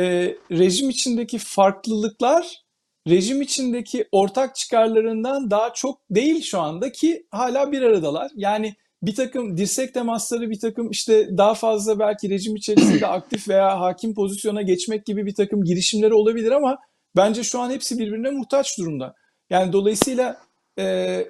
rejim 0.50 0.90
içindeki 0.90 1.38
farklılıklar 1.38 2.62
rejim 3.08 3.42
içindeki 3.42 4.08
ortak 4.12 4.54
çıkarlarından 4.54 5.50
daha 5.50 5.72
çok 5.72 6.00
değil 6.10 6.42
şu 6.42 6.60
anda 6.60 6.92
ki 6.92 7.26
hala 7.30 7.72
bir 7.72 7.82
aradalar. 7.82 8.30
Yani 8.36 8.74
bir 9.02 9.14
takım 9.14 9.56
dirsek 9.56 9.94
temasları, 9.94 10.50
bir 10.50 10.60
takım 10.60 10.90
işte 10.90 11.28
daha 11.38 11.54
fazla 11.54 11.98
belki 11.98 12.30
rejim 12.30 12.56
içerisinde 12.56 13.06
aktif 13.06 13.48
veya 13.48 13.80
hakim 13.80 14.14
pozisyona 14.14 14.62
geçmek 14.62 15.06
gibi 15.06 15.26
bir 15.26 15.34
takım 15.34 15.64
girişimleri 15.64 16.14
olabilir 16.14 16.50
ama 16.50 16.78
Bence 17.16 17.42
şu 17.42 17.60
an 17.60 17.70
hepsi 17.70 17.98
birbirine 17.98 18.30
muhtaç 18.30 18.78
durumda. 18.78 19.14
Yani 19.50 19.72
dolayısıyla 19.72 20.40
e, 20.78 21.24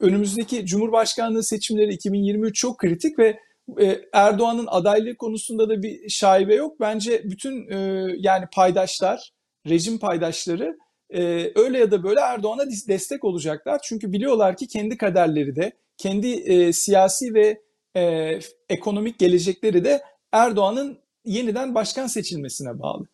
önümüzdeki 0.00 0.66
Cumhurbaşkanlığı 0.66 1.42
seçimleri 1.42 1.94
2023 1.94 2.54
çok 2.56 2.78
kritik 2.78 3.18
ve 3.18 3.38
e, 3.80 4.00
Erdoğan'ın 4.12 4.66
adaylığı 4.66 5.16
konusunda 5.16 5.68
da 5.68 5.82
bir 5.82 6.08
şaibe 6.08 6.54
yok. 6.54 6.80
Bence 6.80 7.22
bütün 7.24 7.70
e, 7.70 8.06
yani 8.18 8.44
paydaşlar, 8.54 9.32
rejim 9.68 9.98
paydaşları 9.98 10.78
e, 11.10 11.52
öyle 11.54 11.78
ya 11.78 11.90
da 11.90 12.02
böyle 12.02 12.20
Erdoğan'a 12.20 12.66
destek 12.88 13.24
olacaklar. 13.24 13.80
Çünkü 13.84 14.12
biliyorlar 14.12 14.56
ki 14.56 14.66
kendi 14.66 14.96
kaderleri 14.96 15.56
de, 15.56 15.72
kendi 15.96 16.72
siyasi 16.72 17.34
ve 17.34 17.60
ekonomik 18.68 19.18
gelecekleri 19.18 19.84
de 19.84 20.02
Erdoğan'ın 20.32 20.98
yeniden 21.24 21.74
başkan 21.74 22.06
seçilmesine 22.06 22.78
bağlı. 22.78 23.06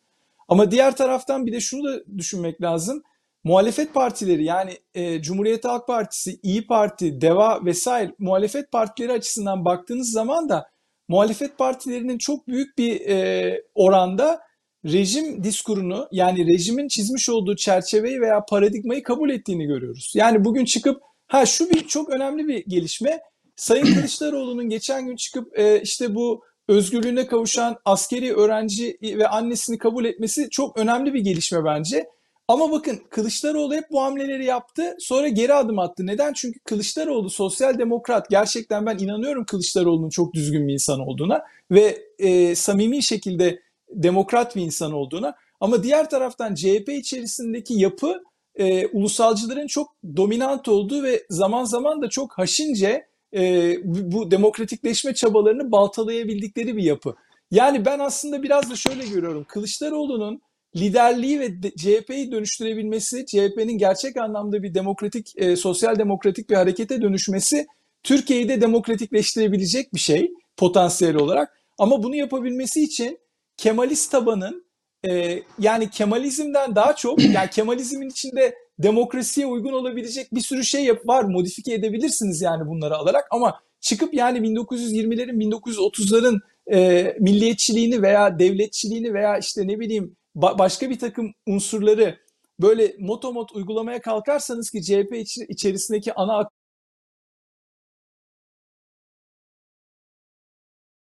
Ama 0.48 0.70
diğer 0.70 0.96
taraftan 0.96 1.46
bir 1.46 1.52
de 1.52 1.60
şunu 1.60 1.84
da 1.84 2.18
düşünmek 2.18 2.62
lazım. 2.62 3.02
Muhalefet 3.46 3.94
partileri 3.94 4.44
yani 4.44 4.78
e, 4.94 5.22
Cumhuriyet 5.22 5.64
Halk 5.64 5.86
Partisi, 5.86 6.40
İyi 6.42 6.66
Parti, 6.66 7.20
DEVA 7.20 7.64
vesaire 7.64 8.12
muhalefet 8.18 8.72
partileri 8.72 9.12
açısından 9.12 9.64
baktığınız 9.64 10.10
zaman 10.10 10.48
da 10.48 10.70
muhalefet 11.08 11.58
partilerinin 11.58 12.18
çok 12.18 12.48
büyük 12.48 12.78
bir 12.78 13.00
e, 13.00 13.62
oranda 13.74 14.40
rejim 14.84 15.44
diskurunu 15.44 16.08
yani 16.12 16.46
rejimin 16.46 16.88
çizmiş 16.88 17.28
olduğu 17.28 17.56
çerçeveyi 17.56 18.20
veya 18.20 18.44
paradigmayı 18.44 19.02
kabul 19.02 19.30
ettiğini 19.30 19.66
görüyoruz. 19.66 20.12
Yani 20.16 20.44
bugün 20.44 20.64
çıkıp 20.64 21.02
ha 21.26 21.46
şu 21.46 21.70
bir 21.70 21.86
çok 21.86 22.10
önemli 22.10 22.48
bir 22.48 22.64
gelişme. 22.68 23.20
Sayın 23.56 23.84
Kılıçdaroğlu'nun 23.94 24.68
geçen 24.68 25.06
gün 25.06 25.16
çıkıp 25.16 25.58
e, 25.58 25.80
işte 25.80 26.14
bu 26.14 26.44
özgürlüğüne 26.68 27.26
kavuşan 27.26 27.76
askeri 27.84 28.34
öğrenci 28.34 28.98
ve 29.02 29.28
annesini 29.28 29.78
kabul 29.78 30.04
etmesi 30.04 30.50
çok 30.50 30.78
önemli 30.78 31.14
bir 31.14 31.20
gelişme 31.20 31.64
bence. 31.64 32.15
Ama 32.48 32.72
bakın 32.72 33.00
Kılıçdaroğlu 33.10 33.74
hep 33.74 33.90
bu 33.90 34.02
hamleleri 34.02 34.44
yaptı 34.44 34.96
sonra 34.98 35.28
geri 35.28 35.54
adım 35.54 35.78
attı. 35.78 36.06
Neden? 36.06 36.32
Çünkü 36.32 36.58
Kılıçdaroğlu 36.60 37.30
sosyal 37.30 37.78
demokrat. 37.78 38.30
Gerçekten 38.30 38.86
ben 38.86 38.98
inanıyorum 38.98 39.44
Kılıçdaroğlu'nun 39.44 40.10
çok 40.10 40.34
düzgün 40.34 40.68
bir 40.68 40.72
insan 40.72 41.00
olduğuna 41.00 41.44
ve 41.70 41.98
e, 42.18 42.54
samimi 42.54 43.02
şekilde 43.02 43.60
demokrat 43.90 44.56
bir 44.56 44.62
insan 44.62 44.92
olduğuna. 44.92 45.34
Ama 45.60 45.82
diğer 45.82 46.10
taraftan 46.10 46.54
CHP 46.54 46.88
içerisindeki 46.88 47.74
yapı 47.74 48.22
e, 48.54 48.86
ulusalcıların 48.86 49.66
çok 49.66 49.96
dominant 50.16 50.68
olduğu 50.68 51.02
ve 51.02 51.26
zaman 51.30 51.64
zaman 51.64 52.02
da 52.02 52.08
çok 52.08 52.38
haşince 52.38 53.06
e, 53.34 53.74
bu, 53.84 54.30
demokratikleşme 54.30 55.14
çabalarını 55.14 55.72
baltalayabildikleri 55.72 56.76
bir 56.76 56.82
yapı. 56.82 57.14
Yani 57.50 57.84
ben 57.84 57.98
aslında 57.98 58.42
biraz 58.42 58.70
da 58.70 58.76
şöyle 58.76 59.06
görüyorum. 59.06 59.44
Kılıçdaroğlu'nun 59.48 60.40
liderliği 60.76 61.40
ve 61.40 61.60
CHP'yi 61.76 62.32
dönüştürebilmesi, 62.32 63.26
CHP'nin 63.26 63.78
gerçek 63.78 64.16
anlamda 64.16 64.62
bir 64.62 64.74
demokratik, 64.74 65.32
e, 65.36 65.56
sosyal 65.56 65.98
demokratik 65.98 66.50
bir 66.50 66.54
harekete 66.54 67.02
dönüşmesi 67.02 67.66
Türkiye'yi 68.02 68.48
de 68.48 68.60
demokratikleştirebilecek 68.60 69.94
bir 69.94 70.00
şey 70.00 70.32
potansiyel 70.56 71.16
olarak. 71.16 71.60
Ama 71.78 72.02
bunu 72.02 72.16
yapabilmesi 72.16 72.82
için 72.82 73.18
Kemalist 73.56 74.10
tabanın 74.10 74.66
e, 75.08 75.42
yani 75.58 75.90
Kemalizmden 75.90 76.74
daha 76.74 76.96
çok 76.96 77.24
yani 77.34 77.50
Kemalizmin 77.50 78.08
içinde 78.08 78.54
demokrasiye 78.78 79.46
uygun 79.46 79.72
olabilecek 79.72 80.34
bir 80.34 80.40
sürü 80.40 80.64
şey 80.64 80.84
yap 80.84 81.06
var. 81.06 81.24
Modifiye 81.24 81.76
edebilirsiniz 81.76 82.42
yani 82.42 82.66
bunları 82.66 82.96
alarak 82.96 83.24
ama 83.30 83.60
çıkıp 83.80 84.14
yani 84.14 84.38
1920'lerin 84.38 85.38
1930'ların 85.40 86.40
e, 86.72 87.12
milliyetçiliğini 87.20 88.02
veya 88.02 88.38
devletçiliğini 88.38 89.14
veya 89.14 89.38
işte 89.38 89.66
ne 89.66 89.80
bileyim 89.80 90.16
ba- 90.36 90.58
başka 90.58 90.90
bir 90.90 90.98
takım 90.98 91.34
unsurları 91.46 92.20
böyle 92.60 92.96
motomot 92.98 93.52
uygulamaya 93.52 94.00
kalkarsanız 94.00 94.70
ki 94.70 94.82
CHP 94.82 95.12
içi- 95.20 95.46
içerisindeki 95.48 96.14
ana 96.14 96.48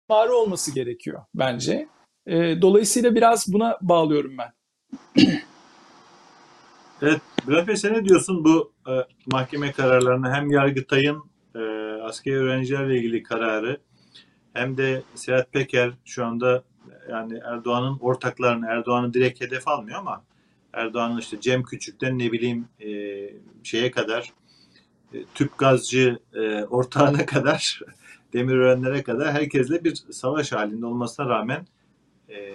akmarı 0.08 0.34
olması 0.34 0.74
gerekiyor 0.74 1.24
bence. 1.34 1.88
E, 2.26 2.62
dolayısıyla 2.62 3.14
biraz 3.14 3.52
buna 3.52 3.78
bağlıyorum 3.82 4.38
ben. 4.38 4.52
Evet, 7.04 7.20
Bülent 7.46 7.78
sen 7.78 7.92
ne 7.92 8.04
diyorsun 8.04 8.44
bu 8.44 8.72
e, 8.88 8.92
mahkeme 9.26 9.72
kararlarına 9.72 10.34
hem 10.36 10.50
Yargıtay'ın 10.50 11.22
e, 11.54 11.58
askeri 12.02 12.36
öğrencilerle 12.36 12.98
ilgili 12.98 13.22
kararı 13.22 13.80
hem 14.52 14.76
de 14.76 15.02
Sedat 15.14 15.52
Peker 15.52 15.92
şu 16.04 16.24
anda 16.24 16.64
yani 17.10 17.40
Erdoğan'ın 17.44 17.98
ortaklarını 18.00 18.66
Erdoğan'ı 18.66 19.14
direkt 19.14 19.40
hedef 19.40 19.68
almıyor 19.68 19.98
ama 19.98 20.22
Erdoğan'ın 20.72 21.18
işte 21.18 21.40
Cem 21.40 21.62
Küçük'ten 21.62 22.18
ne 22.18 22.32
bileyim 22.32 22.68
e, 22.80 22.90
şeye 23.62 23.90
kadar 23.90 24.32
e, 25.14 25.24
tüp 25.34 25.58
gazcı 25.58 26.18
e, 26.34 26.64
ortağına 26.64 27.26
kadar 27.26 27.80
Demirörenlere 28.32 29.02
kadar 29.02 29.32
herkesle 29.32 29.84
bir 29.84 29.94
savaş 30.10 30.52
halinde 30.52 30.86
olmasına 30.86 31.28
rağmen 31.28 31.66
e, 32.28 32.54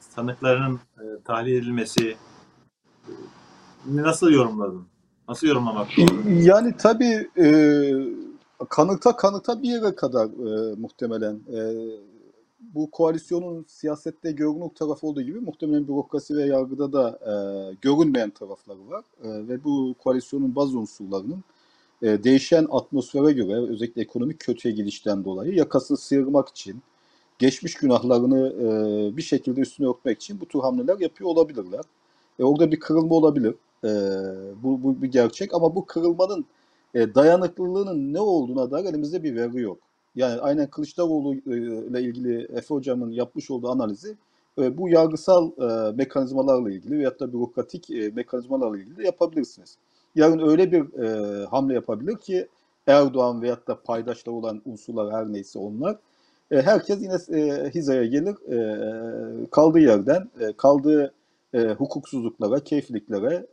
sanıkların 0.00 0.74
e, 0.74 1.04
tahlil 1.24 1.52
edilmesi 1.52 2.16
nasıl 3.86 4.30
yorumladın? 4.30 4.86
Nasıl 5.28 5.46
yorumlamak 5.46 5.88
doğru? 5.96 6.30
Yani 6.30 6.76
tabii 6.78 7.28
e, 7.38 7.46
kanıta 8.68 9.16
kanıta 9.16 9.62
bir 9.62 9.68
yere 9.68 9.94
kadar 9.94 10.26
e, 10.26 10.74
muhtemelen 10.74 11.34
e, 11.34 11.60
bu 12.74 12.90
koalisyonun 12.90 13.64
siyasette 13.68 14.32
görünür 14.32 14.68
tarafı 14.68 15.06
olduğu 15.06 15.22
gibi 15.22 15.40
muhtemelen 15.40 15.88
bürokrasi 15.88 16.36
ve 16.36 16.44
yargıda 16.46 16.92
da 16.92 17.18
e, 17.20 17.34
görünmeyen 17.82 18.30
tarafları 18.30 18.90
var. 18.90 19.04
E, 19.24 19.48
ve 19.48 19.64
bu 19.64 19.94
koalisyonun 19.98 20.54
bazı 20.56 20.78
unsurlarının 20.78 21.44
e, 22.02 22.24
değişen 22.24 22.66
atmosfere 22.70 23.32
göre 23.32 23.54
özellikle 23.54 24.02
ekonomik 24.02 24.40
kötüye 24.40 24.74
gidişten 24.74 25.24
dolayı 25.24 25.54
yakasını 25.54 25.96
sıyırmak 25.96 26.48
için 26.48 26.82
geçmiş 27.38 27.74
günahlarını 27.74 28.48
e, 28.48 29.16
bir 29.16 29.22
şekilde 29.22 29.60
üstüne 29.60 29.88
örtmek 29.88 30.22
için 30.22 30.40
bu 30.40 30.46
tür 30.46 30.60
hamleler 30.60 30.98
yapıyor 31.00 31.30
olabilirler. 31.30 31.84
E, 32.38 32.44
orada 32.44 32.72
bir 32.72 32.80
kırılma 32.80 33.14
olabilir. 33.14 33.54
E, 33.84 33.90
bu, 34.62 34.82
bu 34.82 35.02
bir 35.02 35.08
gerçek 35.12 35.54
ama 35.54 35.74
bu 35.74 35.86
kırılmanın 35.86 36.44
e, 36.94 37.14
dayanıklılığının 37.14 38.12
ne 38.14 38.20
olduğuna 38.20 38.70
dair 38.70 38.84
elimizde 38.84 39.22
bir 39.22 39.36
veri 39.36 39.60
yok. 39.60 39.78
Yani 40.14 40.40
aynen 40.40 40.66
Kılıçdaroğlu 40.66 41.34
e, 41.34 41.38
ile 41.86 42.02
ilgili 42.02 42.42
Efe 42.42 42.74
Hocam'ın 42.74 43.10
yapmış 43.10 43.50
olduğu 43.50 43.68
analizi 43.70 44.16
e, 44.58 44.78
bu 44.78 44.88
yargısal 44.88 45.50
e, 45.60 45.92
mekanizmalarla 45.92 46.70
ilgili 46.70 46.98
veyahut 46.98 47.20
da 47.20 47.32
bürokratik 47.32 47.88
mekanizmalarla 48.14 48.78
ilgili 48.78 48.96
de 48.96 49.04
yapabilirsiniz. 49.04 49.78
Yarın 50.14 50.48
öyle 50.48 50.72
bir 50.72 50.84
hamle 51.44 51.74
yapabilir 51.74 52.16
ki 52.16 52.48
Erdoğan 52.86 53.42
veyahut 53.42 53.68
da 53.68 53.82
paydaşlar 53.82 54.32
olan 54.32 54.62
unsurlar 54.64 55.14
her 55.14 55.32
neyse 55.32 55.58
onlar 55.58 55.96
herkes 56.50 57.02
yine 57.02 57.14
hizaya 57.70 58.06
gelir 58.06 58.36
kaldığı 59.50 59.78
yerden 59.78 60.30
kaldığı 60.56 61.14
hukuksuzluklara, 61.78 62.60
keyifliklere, 62.60 63.46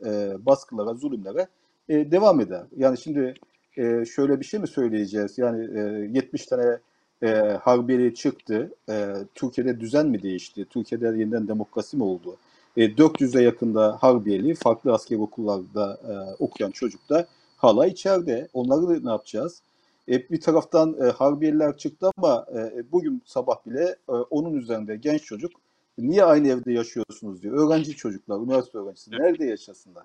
baskılara, 0.46 0.94
zulümlere 0.94 1.46
devam 1.88 2.40
eder. 2.40 2.64
Yani 2.76 2.98
şimdi 2.98 3.34
e, 3.76 4.04
şöyle 4.04 4.40
bir 4.40 4.44
şey 4.44 4.60
mi 4.60 4.68
söyleyeceğiz? 4.68 5.38
Yani 5.38 5.78
e, 5.78 5.80
70 6.12 6.46
tane 6.46 6.78
e, 7.22 7.28
harbiyeli 7.62 8.14
çıktı. 8.14 8.74
E, 8.88 9.14
Türkiye'de 9.34 9.80
düzen 9.80 10.06
mi 10.06 10.22
değişti? 10.22 10.66
Türkiye'de 10.70 11.06
yeniden 11.06 11.48
demokrasi 11.48 11.96
mi 11.96 12.02
oldu? 12.02 12.36
E, 12.76 12.86
400'e 12.86 13.42
yakında 13.42 13.96
harbiyeli 14.00 14.54
farklı 14.54 14.92
askeri 14.92 15.20
okullarda 15.20 16.00
e, 16.08 16.42
okuyan 16.42 16.70
çocuk 16.70 17.10
da 17.10 17.26
hala 17.56 17.86
içeride. 17.86 18.48
Onları 18.52 19.06
ne 19.06 19.10
yapacağız? 19.10 19.62
E, 20.08 20.30
bir 20.30 20.40
taraftan 20.40 20.96
e, 21.00 21.10
harbiyeliler 21.10 21.76
çıktı 21.76 22.10
ama 22.16 22.46
e, 22.54 22.92
bugün 22.92 23.22
sabah 23.26 23.66
bile 23.66 23.96
e, 24.08 24.12
onun 24.12 24.54
üzerinde 24.54 24.96
genç 24.96 25.22
çocuk 25.22 25.52
niye 25.98 26.24
aynı 26.24 26.48
evde 26.48 26.72
yaşıyorsunuz 26.72 27.42
diyor. 27.42 27.68
Öğrenci 27.68 27.96
çocuklar, 27.96 28.38
üniversite 28.38 28.78
öğrencisi 28.78 29.10
nerede 29.10 29.44
yaşasınlar? 29.44 30.04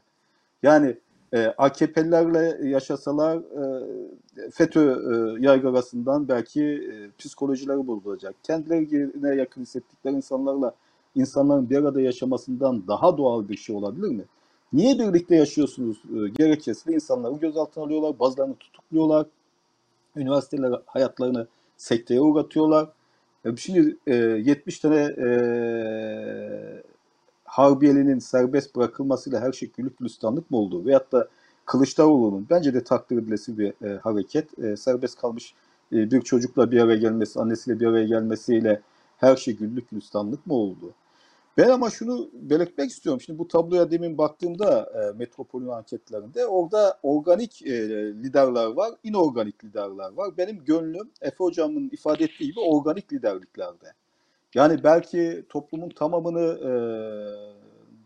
Yani 0.63 0.97
e, 1.33 1.45
AKP'lilerle 1.57 2.69
yaşasalar 2.69 3.37
e, 3.37 4.51
FETÖ 4.51 4.81
e, 4.91 5.43
yargılasından 5.45 6.27
belki 6.27 6.63
e, 6.63 7.09
psikolojileri 7.19 7.87
bozulacak. 7.87 8.35
Kendilerine 8.43 9.35
yakın 9.35 9.61
hissettikleri 9.61 10.15
insanlarla 10.15 10.73
insanların 11.15 11.69
bir 11.69 11.77
arada 11.77 12.01
yaşamasından 12.01 12.87
daha 12.87 13.17
doğal 13.17 13.49
bir 13.49 13.57
şey 13.57 13.75
olabilir 13.75 14.07
mi? 14.07 14.25
Niye 14.73 14.99
birlikte 14.99 15.35
yaşıyorsunuz 15.35 15.97
e, 15.97 16.29
gerekçesiyle 16.29 16.95
insanları 16.95 17.35
gözaltına 17.35 17.83
alıyorlar, 17.83 18.19
bazılarını 18.19 18.55
tutukluyorlar, 18.55 19.25
üniversiteler 20.15 20.81
hayatlarını 20.85 21.47
sekteye 21.77 22.21
uğratıyorlar. 22.21 22.89
E, 23.45 23.55
Şimdi 23.57 23.97
e, 24.07 24.15
70 24.15 24.79
tane 24.79 24.95
e, 24.97 25.27
Harbiyeli'nin 27.55 28.19
serbest 28.19 28.75
bırakılmasıyla 28.75 29.41
her 29.41 29.51
şey 29.51 29.71
güllük 29.77 29.97
gülistanlık 29.97 30.51
mı 30.51 30.57
oldu? 30.57 30.85
Veyahut 30.85 31.11
da 31.11 31.27
Kılıçdaroğlu'nun 31.65 32.47
bence 32.49 32.73
de 32.73 32.83
takdir 32.83 33.17
edilesi 33.17 33.57
bir 33.57 33.73
e, 33.85 33.97
hareket. 33.97 34.59
E, 34.59 34.77
serbest 34.77 35.21
kalmış 35.21 35.53
e, 35.91 36.11
bir 36.11 36.21
çocukla 36.21 36.71
bir 36.71 36.79
araya 36.79 36.95
gelmesi, 36.95 37.39
annesiyle 37.39 37.79
bir 37.79 37.85
araya 37.85 38.05
gelmesiyle 38.05 38.81
her 39.17 39.35
şey 39.35 39.55
güllük 39.55 39.89
gülistanlık 39.89 40.47
mı 40.47 40.53
oldu? 40.53 40.93
Ben 41.57 41.69
ama 41.69 41.89
şunu 41.89 42.29
belirtmek 42.33 42.91
istiyorum. 42.91 43.21
Şimdi 43.21 43.39
bu 43.39 43.47
tabloya 43.47 43.91
demin 43.91 44.17
baktığımda 44.17 44.89
e, 44.95 45.17
Metropol'ün 45.17 45.67
anketlerinde 45.67 46.45
orada 46.45 46.99
organik 47.03 47.61
e, 47.61 47.89
liderler 48.13 48.65
var, 48.65 48.91
inorganik 49.03 49.63
liderler 49.63 50.11
var. 50.13 50.37
Benim 50.37 50.65
gönlüm 50.65 51.11
Efe 51.21 51.37
Hocam'ın 51.37 51.89
ifade 51.93 52.23
ettiği 52.23 52.45
gibi 52.45 52.59
organik 52.59 53.13
liderliklerde. 53.13 53.93
Yani 54.55 54.83
belki 54.83 55.45
toplumun 55.49 55.89
tamamını 55.89 56.59
e, 56.59 56.71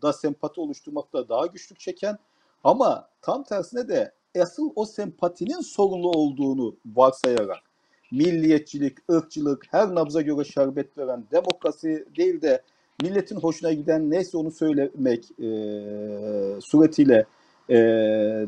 da 0.02 0.12
sempati 0.12 0.60
oluşturmakta 0.60 1.28
daha 1.28 1.46
güçlük 1.46 1.80
çeken 1.80 2.18
ama 2.64 3.08
tam 3.22 3.44
tersine 3.44 3.88
de 3.88 4.12
asıl 4.40 4.70
o 4.76 4.84
sempatinin 4.84 5.60
sorunlu 5.60 6.10
olduğunu 6.10 6.76
varsayarak 6.86 7.58
milliyetçilik, 8.12 8.98
ırkçılık, 9.10 9.66
her 9.70 9.94
nabza 9.94 10.20
göre 10.20 10.44
şerbet 10.44 10.98
veren, 10.98 11.24
demokrasi 11.32 12.06
değil 12.16 12.42
de 12.42 12.62
milletin 13.02 13.36
hoşuna 13.36 13.72
giden 13.72 14.10
neyse 14.10 14.36
onu 14.36 14.50
söylemek 14.50 15.30
e, 15.30 16.60
suretiyle 16.60 17.26
e, 17.68 17.76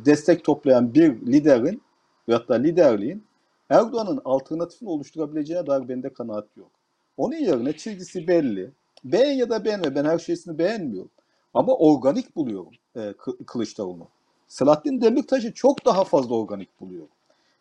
destek 0.04 0.44
toplayan 0.44 0.94
bir 0.94 1.26
liderin 1.26 1.82
veyahut 2.28 2.48
da 2.48 2.54
liderliğin 2.54 3.24
Erdoğan'ın 3.70 4.20
alternatifini 4.24 4.88
oluşturabileceğine 4.88 5.66
dair 5.66 5.88
bende 5.88 6.12
kanaat 6.12 6.46
yok. 6.56 6.81
Onun 7.16 7.36
yerine 7.36 7.76
çizgisi 7.76 8.28
belli. 8.28 8.70
Beğen 9.04 9.32
ya 9.32 9.50
da 9.50 9.64
beğenme. 9.64 9.94
Ben 9.94 10.04
her 10.04 10.18
şeysini 10.18 10.58
beğenmiyorum. 10.58 11.10
Ama 11.54 11.76
organik 11.76 12.36
buluyorum 12.36 12.72
e, 12.96 13.14
Kılıçdaroğlu. 13.46 14.08
Selahattin 14.48 15.00
Demirtaş'ı 15.00 15.54
çok 15.54 15.84
daha 15.84 16.04
fazla 16.04 16.34
organik 16.34 16.80
buluyorum. 16.80 17.08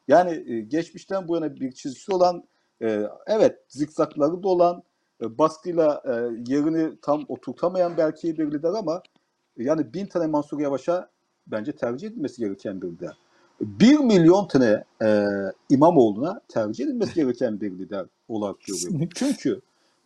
Yani 0.08 0.52
e, 0.54 0.62
geçmişten 0.62 1.28
bu 1.28 1.36
yana 1.36 1.56
bir 1.56 1.72
çizgisi 1.72 2.14
olan, 2.14 2.44
e, 2.82 3.08
evet 3.28 3.60
zikzakları 3.68 4.44
da 4.44 4.48
olan, 4.48 4.84
e, 5.22 5.38
baskıyla 5.38 6.04
e, 6.06 6.12
yerini 6.52 7.00
tam 7.02 7.26
oturtamayan 7.28 7.98
belki 7.98 8.38
bir 8.38 8.52
lider 8.52 8.74
ama 8.74 9.04
yani 9.58 9.94
bin 9.94 10.06
tane 10.06 10.28
Mansur 10.28 10.60
Yavaş'a 10.60 11.10
bence 11.48 11.72
tercih 11.72 12.08
edilmesi 12.08 12.42
gereken 12.42 12.82
bir 12.82 12.88
lider. 12.88 13.18
Bir 13.62 13.98
milyon 13.98 14.48
tane 14.48 14.84
e, 15.02 15.28
İmamoğlu'na 15.70 16.42
tercih 16.48 16.86
edilmesi 16.86 17.16
gereken 17.16 17.62
bir 17.62 17.72
lider 17.72 18.06
olarak 18.30 18.56
görüyorum. 18.64 19.10
Çünkü 19.16 19.62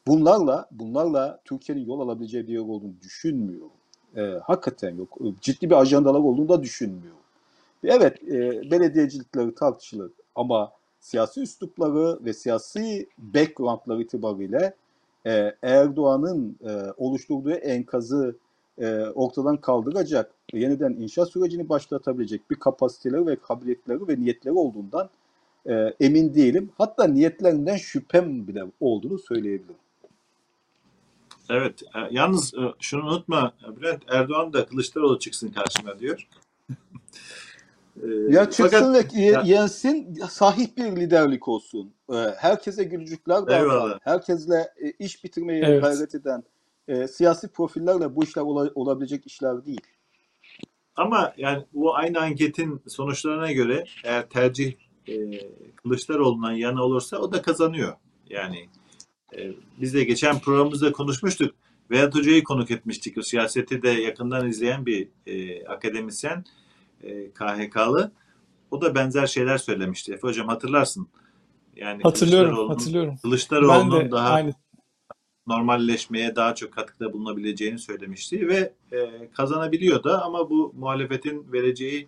bunlarla 0.07 0.67
bunlarla 0.71 1.39
Türkiye'nin 1.45 1.85
yol 1.85 1.99
alabileceği 1.99 2.47
bir 2.47 2.53
yer 2.53 2.59
olduğunu 2.59 2.93
düşünmüyorum. 3.01 3.71
E, 4.15 4.21
hakikaten 4.21 4.95
yok. 4.95 5.17
Ciddi 5.41 5.69
bir 5.69 5.75
ajandalar 5.75 6.19
olduğunu 6.19 6.49
da 6.49 6.63
düşünmüyorum. 6.63 7.19
Evet, 7.83 8.23
e, 8.23 8.71
belediyecilikleri 8.71 9.55
tartışılır 9.55 10.11
ama 10.35 10.71
siyasi 10.99 11.41
üslupları 11.41 12.25
ve 12.25 12.33
siyasi 12.33 13.09
backgroundları 13.17 14.01
itibariyle 14.01 14.73
e, 15.25 15.55
Erdoğan'ın 15.61 16.57
e, 16.67 16.91
oluşturduğu 16.97 17.51
enkazı 17.51 18.35
e, 18.77 19.01
ortadan 19.01 19.57
kaldıracak, 19.57 20.31
yeniden 20.53 20.91
inşa 20.91 21.25
sürecini 21.25 21.69
başlatabilecek 21.69 22.51
bir 22.51 22.55
kapasiteleri 22.55 23.27
ve 23.27 23.35
kabiliyetleri 23.35 24.07
ve 24.07 24.19
niyetleri 24.19 24.53
olduğundan 24.53 25.09
e, 25.65 25.93
emin 25.99 26.35
değilim. 26.35 26.69
Hatta 26.77 27.07
niyetlerinden 27.07 27.77
şüphem 27.77 28.47
bile 28.47 28.63
olduğunu 28.79 29.19
söyleyebilirim. 29.19 29.75
Evet, 31.49 31.81
e, 31.83 31.99
yalnız 32.11 32.53
e, 32.53 32.61
şunu 32.79 33.03
unutma 33.03 33.53
Bülent, 33.81 34.01
Erdoğan 34.07 34.53
da 34.53 34.65
Kılıçdaroğlu 34.65 35.19
çıksın 35.19 35.49
karşıma 35.49 35.99
diyor. 35.99 36.27
E, 38.03 38.07
ya 38.29 38.49
çıksın 38.49 38.93
Fakat, 38.93 39.15
ve 39.15 39.21
ya, 39.21 39.41
yensin, 39.45 40.13
sahip 40.29 40.77
bir 40.77 40.83
liderlik 40.83 41.47
olsun. 41.47 41.93
Herkese 42.37 42.83
gülücükler 42.83 43.47
dağıtan, 43.47 43.99
herkesle 44.03 44.73
iş 44.99 45.23
bitirmeye 45.23 45.65
evet. 45.65 45.83
gayret 45.83 46.15
eden, 46.15 46.43
e, 46.87 47.07
siyasi 47.07 47.47
profillerle 47.47 48.15
bu 48.15 48.23
işler 48.23 48.41
ola, 48.41 48.71
olabilecek 48.75 49.27
işler 49.27 49.65
değil. 49.65 49.81
Ama 50.95 51.33
yani 51.37 51.63
bu 51.73 51.95
aynı 51.95 52.19
anketin 52.19 52.81
sonuçlarına 52.87 53.51
göre 53.51 53.85
eğer 54.03 54.29
tercih 54.29 54.73
e, 55.07 55.15
Kılıçdaroğlu'ndan 55.75 56.51
yana 56.51 56.83
olursa 56.83 57.17
o 57.17 57.31
da 57.31 57.41
kazanıyor. 57.41 57.93
Yani 58.29 58.69
e, 59.37 59.51
biz 59.81 59.93
de 59.93 60.03
geçen 60.03 60.39
programımızda 60.39 60.91
konuşmuştuk. 60.91 61.55
Vedat 61.91 62.15
Hoca'yı 62.15 62.43
konuk 62.43 62.71
etmiştik. 62.71 63.17
O 63.17 63.21
siyaseti 63.21 63.81
de 63.81 63.89
yakından 63.89 64.47
izleyen 64.47 64.85
bir 64.85 65.07
e, 65.27 65.65
akademisyen 65.65 66.45
e, 67.03 67.31
KHK'lı. 67.31 68.11
O 68.71 68.81
da 68.81 68.95
benzer 68.95 69.27
şeyler 69.27 69.57
söylemişti. 69.57 70.13
Efe 70.13 70.27
Hocam 70.27 70.47
hatırlarsın. 70.47 71.07
Yani 71.75 72.03
hatırlıyorum, 72.03 72.49
Kılıçdaroğlu'nun, 72.49 72.73
hatırlıyorum. 72.73 73.17
Kılıçdaroğlu'nun 73.21 74.11
daha 74.11 74.29
aynı 74.29 74.53
normalleşmeye 75.47 76.35
daha 76.35 76.55
çok 76.55 76.71
katkıda 76.73 77.13
bulunabileceğini 77.13 77.79
söylemişti 77.79 78.47
ve 78.47 78.73
e, 78.91 79.29
kazanabiliyor 79.33 80.03
da 80.03 80.23
ama 80.23 80.49
bu 80.49 80.73
muhalefetin 80.77 81.51
vereceği 81.51 82.07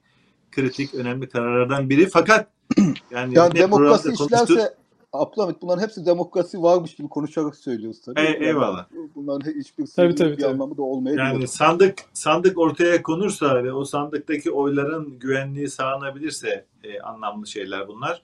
kritik 0.51 0.95
önemli 0.95 1.29
kararlardan 1.29 1.89
biri. 1.89 2.09
Fakat 2.09 2.47
yani 3.11 3.37
ya 3.37 3.55
demokrasi 3.55 4.13
işlerse 4.13 4.73
Abdülhamit 5.13 5.61
bunların 5.61 5.83
hepsi 5.83 6.05
demokrasi 6.05 6.63
varmış 6.63 6.95
gibi 6.95 7.07
konuşarak 7.07 7.55
söylüyoruz 7.55 8.01
tabii. 8.01 8.19
E, 8.19 8.23
yani 8.23 8.45
eyvallah. 8.45 8.85
Bunların 9.15 9.51
hiçbir 9.51 9.85
tabii, 9.95 10.15
tabii, 10.15 10.31
bir 10.31 10.37
tabii. 10.37 10.53
anlamı 10.53 10.77
da 10.77 10.81
olmayabilir. 10.81 11.23
Yani 11.23 11.47
sandık 11.47 11.97
sandık 12.13 12.57
ortaya 12.57 13.03
konursa 13.03 13.63
ve 13.63 13.73
o 13.73 13.85
sandıktaki 13.85 14.51
oyların 14.51 15.19
güvenliği 15.19 15.69
sağlanabilirse 15.69 16.65
e, 16.83 16.99
anlamlı 16.99 17.47
şeyler 17.47 17.87
bunlar. 17.87 18.21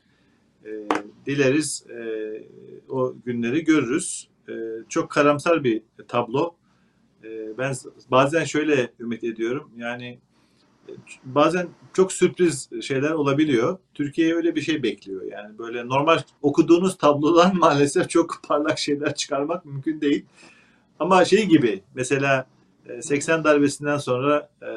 E, 0.66 0.72
dileriz 1.26 1.86
e, 1.90 2.04
o 2.90 3.14
günleri 3.26 3.64
görürüz 3.64 4.28
e, 4.50 4.54
çok 4.90 5.10
karamsar 5.10 5.64
bir 5.64 5.82
tablo. 6.08 6.56
E, 7.24 7.58
ben 7.58 7.74
bazen 8.12 8.44
şöyle 8.44 8.92
ümit 9.00 9.24
ediyorum. 9.24 9.72
Yani 9.78 10.20
e, 10.90 10.92
bazen 11.24 11.68
çok 11.94 12.14
sürpriz 12.14 12.70
şeyler 12.82 13.12
olabiliyor. 13.12 13.78
Türkiye 13.94 14.36
öyle 14.36 14.56
bir 14.56 14.62
şey 14.62 14.84
bekliyor. 14.84 15.22
Yani 15.24 15.58
böyle 15.58 15.88
normal 15.88 16.20
okuduğunuz 16.42 16.98
tablodan 16.98 17.58
maalesef 17.60 18.10
çok 18.10 18.42
parlak 18.48 18.80
şeyler 18.80 19.16
çıkarmak 19.16 19.66
mümkün 19.66 20.02
değil. 20.02 20.26
Ama 21.00 21.26
şey 21.26 21.46
gibi 21.46 21.84
mesela 21.96 22.48
80 23.02 23.40
e, 23.40 23.44
darbesinden 23.44 23.98
sonra 23.98 24.50
e, 24.62 24.68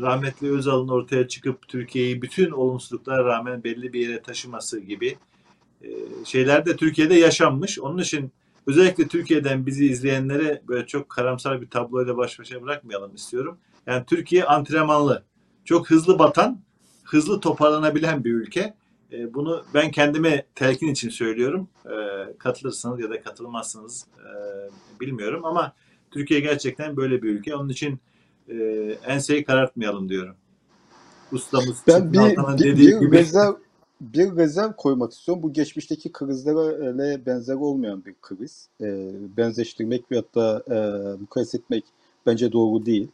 rahmetli 0.00 0.52
Özal'ın 0.52 0.88
ortaya 0.88 1.28
çıkıp 1.28 1.68
Türkiye'yi 1.68 2.22
bütün 2.22 2.50
olumsuzluklara 2.50 3.24
rağmen 3.24 3.64
belli 3.64 3.92
bir 3.92 4.08
yere 4.08 4.22
taşıması 4.22 4.80
gibi 4.80 5.16
şeyler 6.24 6.66
de 6.66 6.76
Türkiye'de 6.76 7.14
yaşanmış. 7.14 7.80
Onun 7.80 7.98
için 7.98 8.32
özellikle 8.66 9.08
Türkiye'den 9.08 9.66
bizi 9.66 9.86
izleyenlere 9.86 10.62
böyle 10.68 10.86
çok 10.86 11.08
karamsar 11.08 11.60
bir 11.60 11.70
tabloyla 11.70 12.16
baş 12.16 12.38
başa 12.38 12.62
bırakmayalım 12.62 13.14
istiyorum. 13.14 13.58
Yani 13.86 14.04
Türkiye 14.06 14.44
antrenmanlı, 14.44 15.22
çok 15.64 15.90
hızlı 15.90 16.18
batan, 16.18 16.60
hızlı 17.04 17.40
toparlanabilen 17.40 18.24
bir 18.24 18.32
ülke. 18.32 18.74
E, 19.12 19.34
bunu 19.34 19.64
ben 19.74 19.90
kendime 19.90 20.46
telkin 20.54 20.88
için 20.88 21.08
söylüyorum. 21.08 21.68
E, 21.86 21.96
katılırsınız 22.38 23.00
ya 23.00 23.10
da 23.10 23.22
katılmazsınız 23.22 24.06
e, 24.18 24.30
bilmiyorum 25.00 25.44
ama 25.44 25.72
Türkiye 26.10 26.40
gerçekten 26.40 26.96
böyle 26.96 27.22
bir 27.22 27.28
ülke. 27.28 27.56
Onun 27.56 27.68
için 27.68 28.00
e, 28.48 28.54
enseyi 29.06 29.44
karartmayalım 29.44 30.08
diyorum. 30.08 30.34
Ustamız 31.32 31.76
ben 31.88 32.12
bir, 32.12 32.36
dediği 32.58 32.76
bir, 32.76 33.00
gibi. 33.00 33.16
Rezerv, 33.18 33.52
bir 34.02 34.36
rezerv 34.36 34.72
koymak 34.72 35.12
istiyorum. 35.12 35.42
Bu 35.42 35.52
geçmişteki 35.52 36.12
krizlere 36.12 37.26
benzer 37.26 37.54
olmayan 37.54 38.04
bir 38.04 38.14
kriz. 38.22 38.68
E, 38.80 38.86
benzeştirmek 39.36 40.10
veyahut 40.12 40.34
da 40.34 40.62
e, 40.70 40.76
mukayese 41.20 41.58
etmek 41.58 41.84
bence 42.26 42.52
doğru 42.52 42.86
değil. 42.86 43.08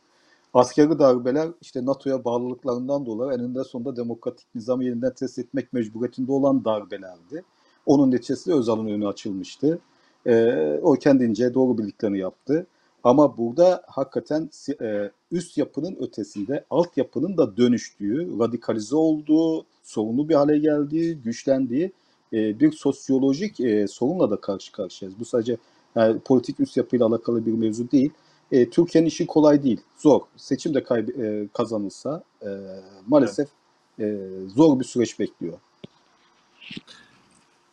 Askeri 0.54 0.98
darbeler 0.98 1.48
işte 1.60 1.86
NATO'ya 1.86 2.24
bağlılıklarından 2.24 3.06
dolayı 3.06 3.38
eninde 3.38 3.64
sonunda 3.64 3.96
demokratik 3.96 4.46
nizamı 4.54 4.84
yeniden 4.84 5.12
test 5.14 5.38
etmek 5.38 5.72
mecburiyetinde 5.72 6.32
olan 6.32 6.64
darbelerdi. 6.64 7.44
Onun 7.86 8.10
neticesinde 8.10 8.54
Özal'ın 8.54 8.86
önü 8.86 9.06
açılmıştı. 9.08 9.78
E, 10.26 10.54
o 10.82 10.92
kendince 10.92 11.54
doğru 11.54 11.78
bildiklerini 11.78 12.18
yaptı. 12.18 12.66
Ama 13.08 13.36
burada 13.36 13.82
hakikaten 13.86 14.50
e, 14.82 15.10
üst 15.32 15.58
yapının 15.58 15.96
ötesinde 16.00 16.64
alt 16.70 16.96
yapının 16.96 17.36
da 17.36 17.56
dönüştüğü, 17.56 18.38
radikalize 18.38 18.96
olduğu, 18.96 19.64
sorunlu 19.82 20.28
bir 20.28 20.34
hale 20.34 20.58
geldiği, 20.58 21.14
güçlendiği 21.14 21.92
e, 22.32 22.60
bir 22.60 22.72
sosyolojik 22.72 23.60
e, 23.60 23.88
sorunla 23.88 24.30
da 24.30 24.40
karşı 24.40 24.72
karşıyayız. 24.72 25.20
Bu 25.20 25.24
sadece 25.24 25.56
yani 25.94 26.20
politik 26.20 26.60
üst 26.60 26.76
yapıyla 26.76 27.06
alakalı 27.06 27.46
bir 27.46 27.52
mevzu 27.52 27.90
değil. 27.90 28.10
E, 28.52 28.70
Türkiye'nin 28.70 29.08
işi 29.08 29.26
kolay 29.26 29.62
değil, 29.62 29.80
zor. 29.98 30.20
Seçim 30.36 30.74
de 30.74 30.78
kayb- 30.78 31.44
e, 31.44 31.48
kazanılsa 31.48 32.22
e, 32.42 32.48
maalesef 33.06 33.48
e, 34.00 34.16
zor 34.56 34.80
bir 34.80 34.84
süreç 34.84 35.18
bekliyor. 35.18 35.58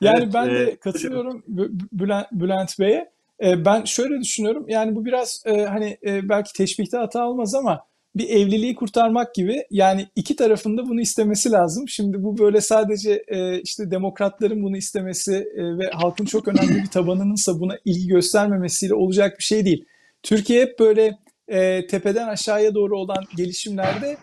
Yani 0.01 0.19
evet, 0.23 0.33
ben 0.33 0.49
de 0.49 0.63
e, 0.63 0.75
katılıyorum 0.75 1.43
Bülent, 1.91 2.31
Bülent 2.31 2.79
Bey'e. 2.79 3.14
E, 3.43 3.65
ben 3.65 3.83
şöyle 3.83 4.21
düşünüyorum. 4.21 4.65
Yani 4.67 4.95
bu 4.95 5.05
biraz 5.05 5.43
e, 5.45 5.65
hani 5.65 5.97
e, 6.05 6.29
belki 6.29 6.53
teşbihte 6.53 6.97
hata 6.97 7.27
olmaz 7.29 7.55
ama 7.55 7.87
bir 8.15 8.29
evliliği 8.29 8.75
kurtarmak 8.75 9.35
gibi 9.35 9.63
yani 9.71 10.07
iki 10.15 10.35
tarafında 10.35 10.89
bunu 10.89 11.01
istemesi 11.01 11.51
lazım. 11.51 11.89
Şimdi 11.89 12.23
bu 12.23 12.37
böyle 12.37 12.61
sadece 12.61 13.23
e, 13.27 13.61
işte 13.61 13.91
demokratların 13.91 14.63
bunu 14.63 14.77
istemesi 14.77 15.45
ve 15.57 15.89
halkın 15.93 16.25
çok 16.25 16.47
önemli 16.47 16.83
bir 16.83 16.87
tabanınınsa 16.87 17.59
buna 17.59 17.77
ilgi 17.85 18.07
göstermemesiyle 18.07 18.93
olacak 18.93 19.35
bir 19.39 19.43
şey 19.43 19.65
değil. 19.65 19.85
Türkiye 20.23 20.61
hep 20.61 20.79
böyle 20.79 21.17
e, 21.47 21.87
tepeden 21.87 22.27
aşağıya 22.27 22.75
doğru 22.75 22.99
olan 22.99 23.23
gelişimlerde 23.37 24.17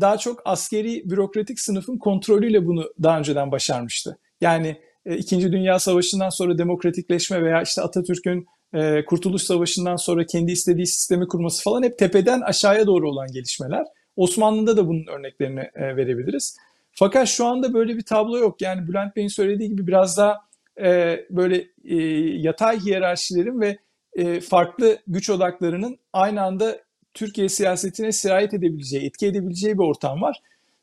daha 0.00 0.18
çok 0.18 0.42
askeri 0.44 1.10
bürokratik 1.10 1.60
sınıfın 1.60 1.98
kontrolüyle 1.98 2.66
bunu 2.66 2.84
daha 3.02 3.18
önceden 3.18 3.52
başarmıştı. 3.52 4.18
Yani 4.40 4.76
İkinci 5.06 5.52
Dünya 5.52 5.78
Savaşı'ndan 5.78 6.28
sonra 6.28 6.58
demokratikleşme 6.58 7.44
veya 7.44 7.62
işte 7.62 7.82
Atatürk'ün 7.82 8.46
e, 8.74 9.04
Kurtuluş 9.04 9.42
Savaşı'ndan 9.42 9.96
sonra 9.96 10.26
kendi 10.26 10.52
istediği 10.52 10.86
sistemi 10.86 11.28
kurması 11.28 11.62
falan 11.62 11.82
hep 11.82 11.98
tepeden 11.98 12.40
aşağıya 12.40 12.86
doğru 12.86 13.10
olan 13.10 13.32
gelişmeler. 13.32 13.84
Osmanlı'da 14.16 14.76
da 14.76 14.88
bunun 14.88 15.06
örneklerini 15.06 15.60
e, 15.60 15.96
verebiliriz. 15.96 16.56
Fakat 16.92 17.28
şu 17.28 17.46
anda 17.46 17.74
böyle 17.74 17.96
bir 17.96 18.02
tablo 18.02 18.38
yok. 18.38 18.62
Yani 18.62 18.88
Bülent 18.88 19.16
Bey'in 19.16 19.28
söylediği 19.28 19.68
gibi 19.68 19.86
biraz 19.86 20.16
daha 20.16 20.40
e, 20.80 21.20
böyle 21.30 21.64
e, 21.84 21.96
yatay 22.38 22.80
hiyerarşilerin 22.80 23.60
ve 23.60 23.78
e, 24.14 24.40
farklı 24.40 24.98
güç 25.06 25.30
odaklarının 25.30 25.98
aynı 26.12 26.42
anda 26.42 26.78
Türkiye 27.14 27.48
siyasetine 27.48 28.12
sirayet 28.12 28.54
edebileceği, 28.54 29.06
etki 29.06 29.26
edebileceği 29.26 29.74
bir 29.74 29.82
ortam 29.82 30.22
var. 30.22 30.42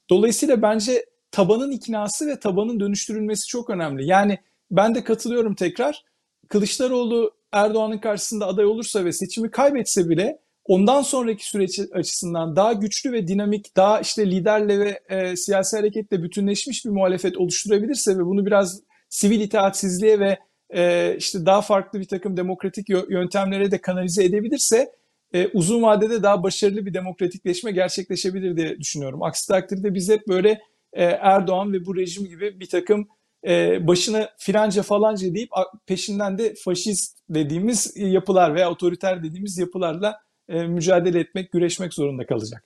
Dolayısıyla 0.10 0.62
bence 0.62 1.06
tabanın 1.32 1.72
iknası 1.72 2.28
ve 2.28 2.40
tabanın 2.40 2.80
dönüştürülmesi 2.80 3.48
çok 3.48 3.70
önemli. 3.70 4.08
Yani 4.08 4.38
ben 4.72 4.96
de 4.96 5.04
katılıyorum 5.04 5.56
tekrar. 5.56 6.04
Kılıçdaroğlu 6.50 7.32
Erdoğan'ın 7.52 7.98
karşısında 7.98 8.48
aday 8.48 8.66
olursa 8.66 9.06
ve 9.06 9.12
seçimi 9.12 9.52
kaybetse 9.52 10.10
bile 10.10 10.40
ondan 10.66 11.02
sonraki 11.02 11.48
süreç 11.48 11.80
açısından 11.94 12.56
daha 12.56 12.74
güçlü 12.74 13.12
ve 13.12 13.28
dinamik, 13.28 13.76
daha 13.76 14.02
işte 14.02 14.32
liderle 14.32 14.80
ve 14.80 15.00
e, 15.10 15.36
siyasi 15.36 15.78
hareketle 15.78 16.24
bütünleşmiş 16.24 16.86
bir 16.86 16.90
muhalefet 16.90 17.38
oluşturabilirse 17.38 18.18
ve 18.18 18.26
bunu 18.26 18.46
biraz 18.46 18.82
sivil 19.10 19.40
itaatsizliğe 19.40 20.20
ve 20.20 20.40
e, 20.70 21.16
işte 21.18 21.46
daha 21.46 21.62
farklı 21.62 22.00
bir 22.00 22.08
takım 22.08 22.38
demokratik 22.38 22.90
yöntemlere 22.90 23.72
de 23.72 23.82
kanalize 23.82 24.24
edebilirse 24.24 24.92
e, 25.34 25.48
uzun 25.48 25.82
vadede 25.82 26.24
daha 26.24 26.44
başarılı 26.44 26.86
bir 26.86 26.94
demokratikleşme 26.94 27.72
gerçekleşebilir 27.72 28.58
diye 28.58 28.80
düşünüyorum. 28.80 29.24
Aksi 29.24 29.48
takdirde 29.48 29.94
biz 29.94 30.10
hep 30.10 30.28
böyle 30.28 30.62
e, 30.94 31.04
Erdoğan 31.04 31.74
ve 31.74 31.86
bu 31.86 31.96
rejim 31.96 32.26
gibi 32.26 32.60
bir 32.60 32.70
takım 32.70 33.08
e, 33.48 33.88
başına 33.88 34.30
filanca 34.38 34.84
falanca 34.84 35.34
deyip 35.34 35.50
peşinden 35.86 36.38
de 36.38 36.54
faşist 36.66 37.18
dediğimiz 37.30 37.94
yapılar 37.96 38.56
veya 38.56 38.72
otoriter 38.72 39.24
dediğimiz 39.24 39.58
yapılarla 39.58 40.22
e, 40.50 40.68
mücadele 40.68 41.20
etmek, 41.20 41.52
güreşmek 41.52 41.94
zorunda 41.94 42.26
kalacak. 42.26 42.64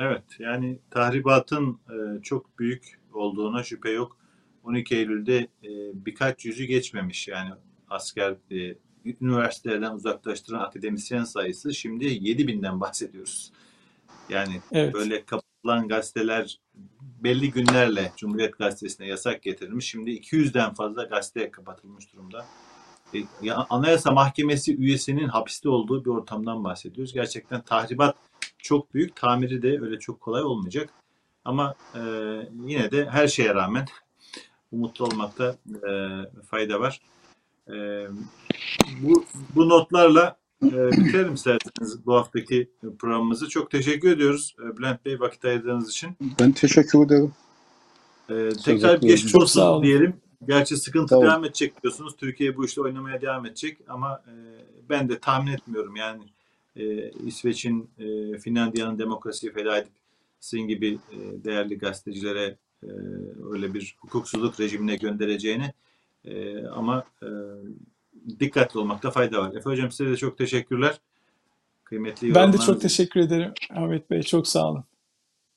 Evet, 0.00 0.24
yani 0.38 0.78
tahribatın 0.90 1.80
e, 1.90 2.22
çok 2.22 2.58
büyük 2.58 3.00
olduğuna 3.12 3.62
şüphe 3.62 3.90
yok. 3.90 4.18
12 4.64 4.96
Eylül'de 4.96 5.36
e, 5.38 5.70
birkaç 5.94 6.44
yüzü 6.44 6.64
geçmemiş 6.64 7.28
yani 7.28 7.50
asker 7.90 8.36
e, 8.50 8.74
üniversitelerden 9.20 9.94
uzaklaştıran 9.94 10.60
akademisyen 10.60 11.24
sayısı 11.24 11.74
şimdi 11.74 12.04
7000'den 12.06 12.80
bahsediyoruz. 12.80 13.52
Yani 14.28 14.60
evet. 14.72 14.94
böyle 14.94 15.24
kapatılan 15.58 15.88
gazeteler 15.88 16.60
belli 17.22 17.50
günlerle 17.50 18.12
Cumhuriyet 18.16 18.58
Gazetesi'ne 18.58 19.06
yasak 19.06 19.42
getirilmiş. 19.42 19.90
Şimdi 19.90 20.10
200'den 20.10 20.74
fazla 20.74 21.04
gazete 21.04 21.50
kapatılmış 21.50 22.12
durumda. 22.12 22.46
E, 23.14 23.18
ya, 23.42 23.66
Anayasa 23.70 24.10
Mahkemesi 24.10 24.76
üyesinin 24.76 25.28
hapiste 25.28 25.68
olduğu 25.68 26.04
bir 26.04 26.10
ortamdan 26.10 26.64
bahsediyoruz. 26.64 27.12
Gerçekten 27.12 27.60
tahribat 27.60 28.16
çok 28.58 28.94
büyük. 28.94 29.16
Tamiri 29.16 29.62
de 29.62 29.80
öyle 29.80 29.98
çok 29.98 30.20
kolay 30.20 30.42
olmayacak. 30.42 30.90
Ama 31.44 31.74
e, 31.94 32.00
yine 32.66 32.90
de 32.90 33.06
her 33.10 33.28
şeye 33.28 33.54
rağmen 33.54 33.86
umutlu 34.72 35.04
olmakta 35.04 35.56
e, 35.66 35.90
fayda 36.50 36.80
var. 36.80 37.00
E, 37.68 37.74
bu, 39.02 39.24
bu 39.54 39.68
notlarla 39.68 40.36
e, 40.62 40.90
bitirelim 40.92 41.34
isterseniz 41.34 42.06
bu 42.06 42.14
haftaki 42.14 42.70
programımızı. 42.98 43.48
Çok 43.48 43.70
teşekkür 43.70 44.10
ediyoruz 44.10 44.56
e, 44.64 44.78
Bülent 44.78 45.04
Bey 45.04 45.20
vakit 45.20 45.44
ayırdığınız 45.44 45.90
için. 45.90 46.10
Ben 46.40 46.52
teşekkür 46.52 47.06
ederim. 47.06 47.32
E, 48.30 48.50
tekrar 48.64 49.02
bir 49.02 49.06
geçmiş 49.06 49.34
olsun 49.34 49.82
diyelim. 49.82 50.16
Gerçi 50.46 50.76
sıkıntı 50.76 51.06
tamam. 51.06 51.24
devam 51.24 51.44
edecek 51.44 51.82
diyorsunuz. 51.82 52.16
Türkiye 52.16 52.56
bu 52.56 52.64
işte 52.64 52.80
oynamaya 52.80 53.20
devam 53.20 53.46
edecek 53.46 53.78
ama 53.88 54.22
e, 54.26 54.34
ben 54.88 55.08
de 55.08 55.18
tahmin 55.18 55.52
etmiyorum 55.52 55.96
yani 55.96 56.22
e, 56.76 57.10
İsveç'in, 57.10 57.90
e, 57.98 58.38
Finlandiya'nın 58.38 58.98
demokrasiyi 58.98 59.52
feda 59.52 59.78
edip 59.78 59.92
sizin 60.40 60.68
gibi 60.68 60.98
e, 61.12 61.44
değerli 61.44 61.78
gazetecilere 61.78 62.56
e, 62.82 62.90
öyle 63.52 63.74
bir 63.74 63.96
hukuksuzluk 63.98 64.60
rejimine 64.60 64.96
göndereceğini 64.96 65.72
e, 66.24 66.66
ama 66.66 67.04
e, 67.22 67.28
dikkatli 68.40 68.80
olmakta 68.80 69.10
fayda 69.10 69.38
var. 69.38 69.54
Efe 69.54 69.70
Hocam 69.70 69.90
size 69.90 70.10
de 70.10 70.16
çok 70.16 70.38
teşekkürler. 70.38 71.00
Kıymetli 71.84 72.34
Ben 72.34 72.52
de 72.52 72.58
çok 72.58 72.80
teşekkür 72.80 73.20
ederim 73.20 73.52
Ahmet 73.70 74.10
Bey. 74.10 74.22
Çok 74.22 74.48
sağ 74.48 74.70
olun. 74.70 74.84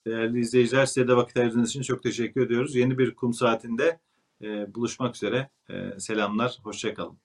Değerli 0.08 0.40
izleyiciler 0.40 0.86
size 0.86 1.08
de 1.08 1.16
vakit 1.16 1.38
ayırdığınız 1.38 1.70
için 1.70 1.82
çok 1.82 2.04
teşekkür 2.04 2.46
ediyoruz. 2.46 2.76
Yeni 2.76 2.98
bir 2.98 3.16
kum 3.16 3.34
saatinde 3.34 4.00
e, 4.42 4.76
buluşmak 4.76 5.16
üzere. 5.16 5.50
E, 5.70 6.00
selamlar, 6.00 6.58
hoşçakalın. 6.64 7.18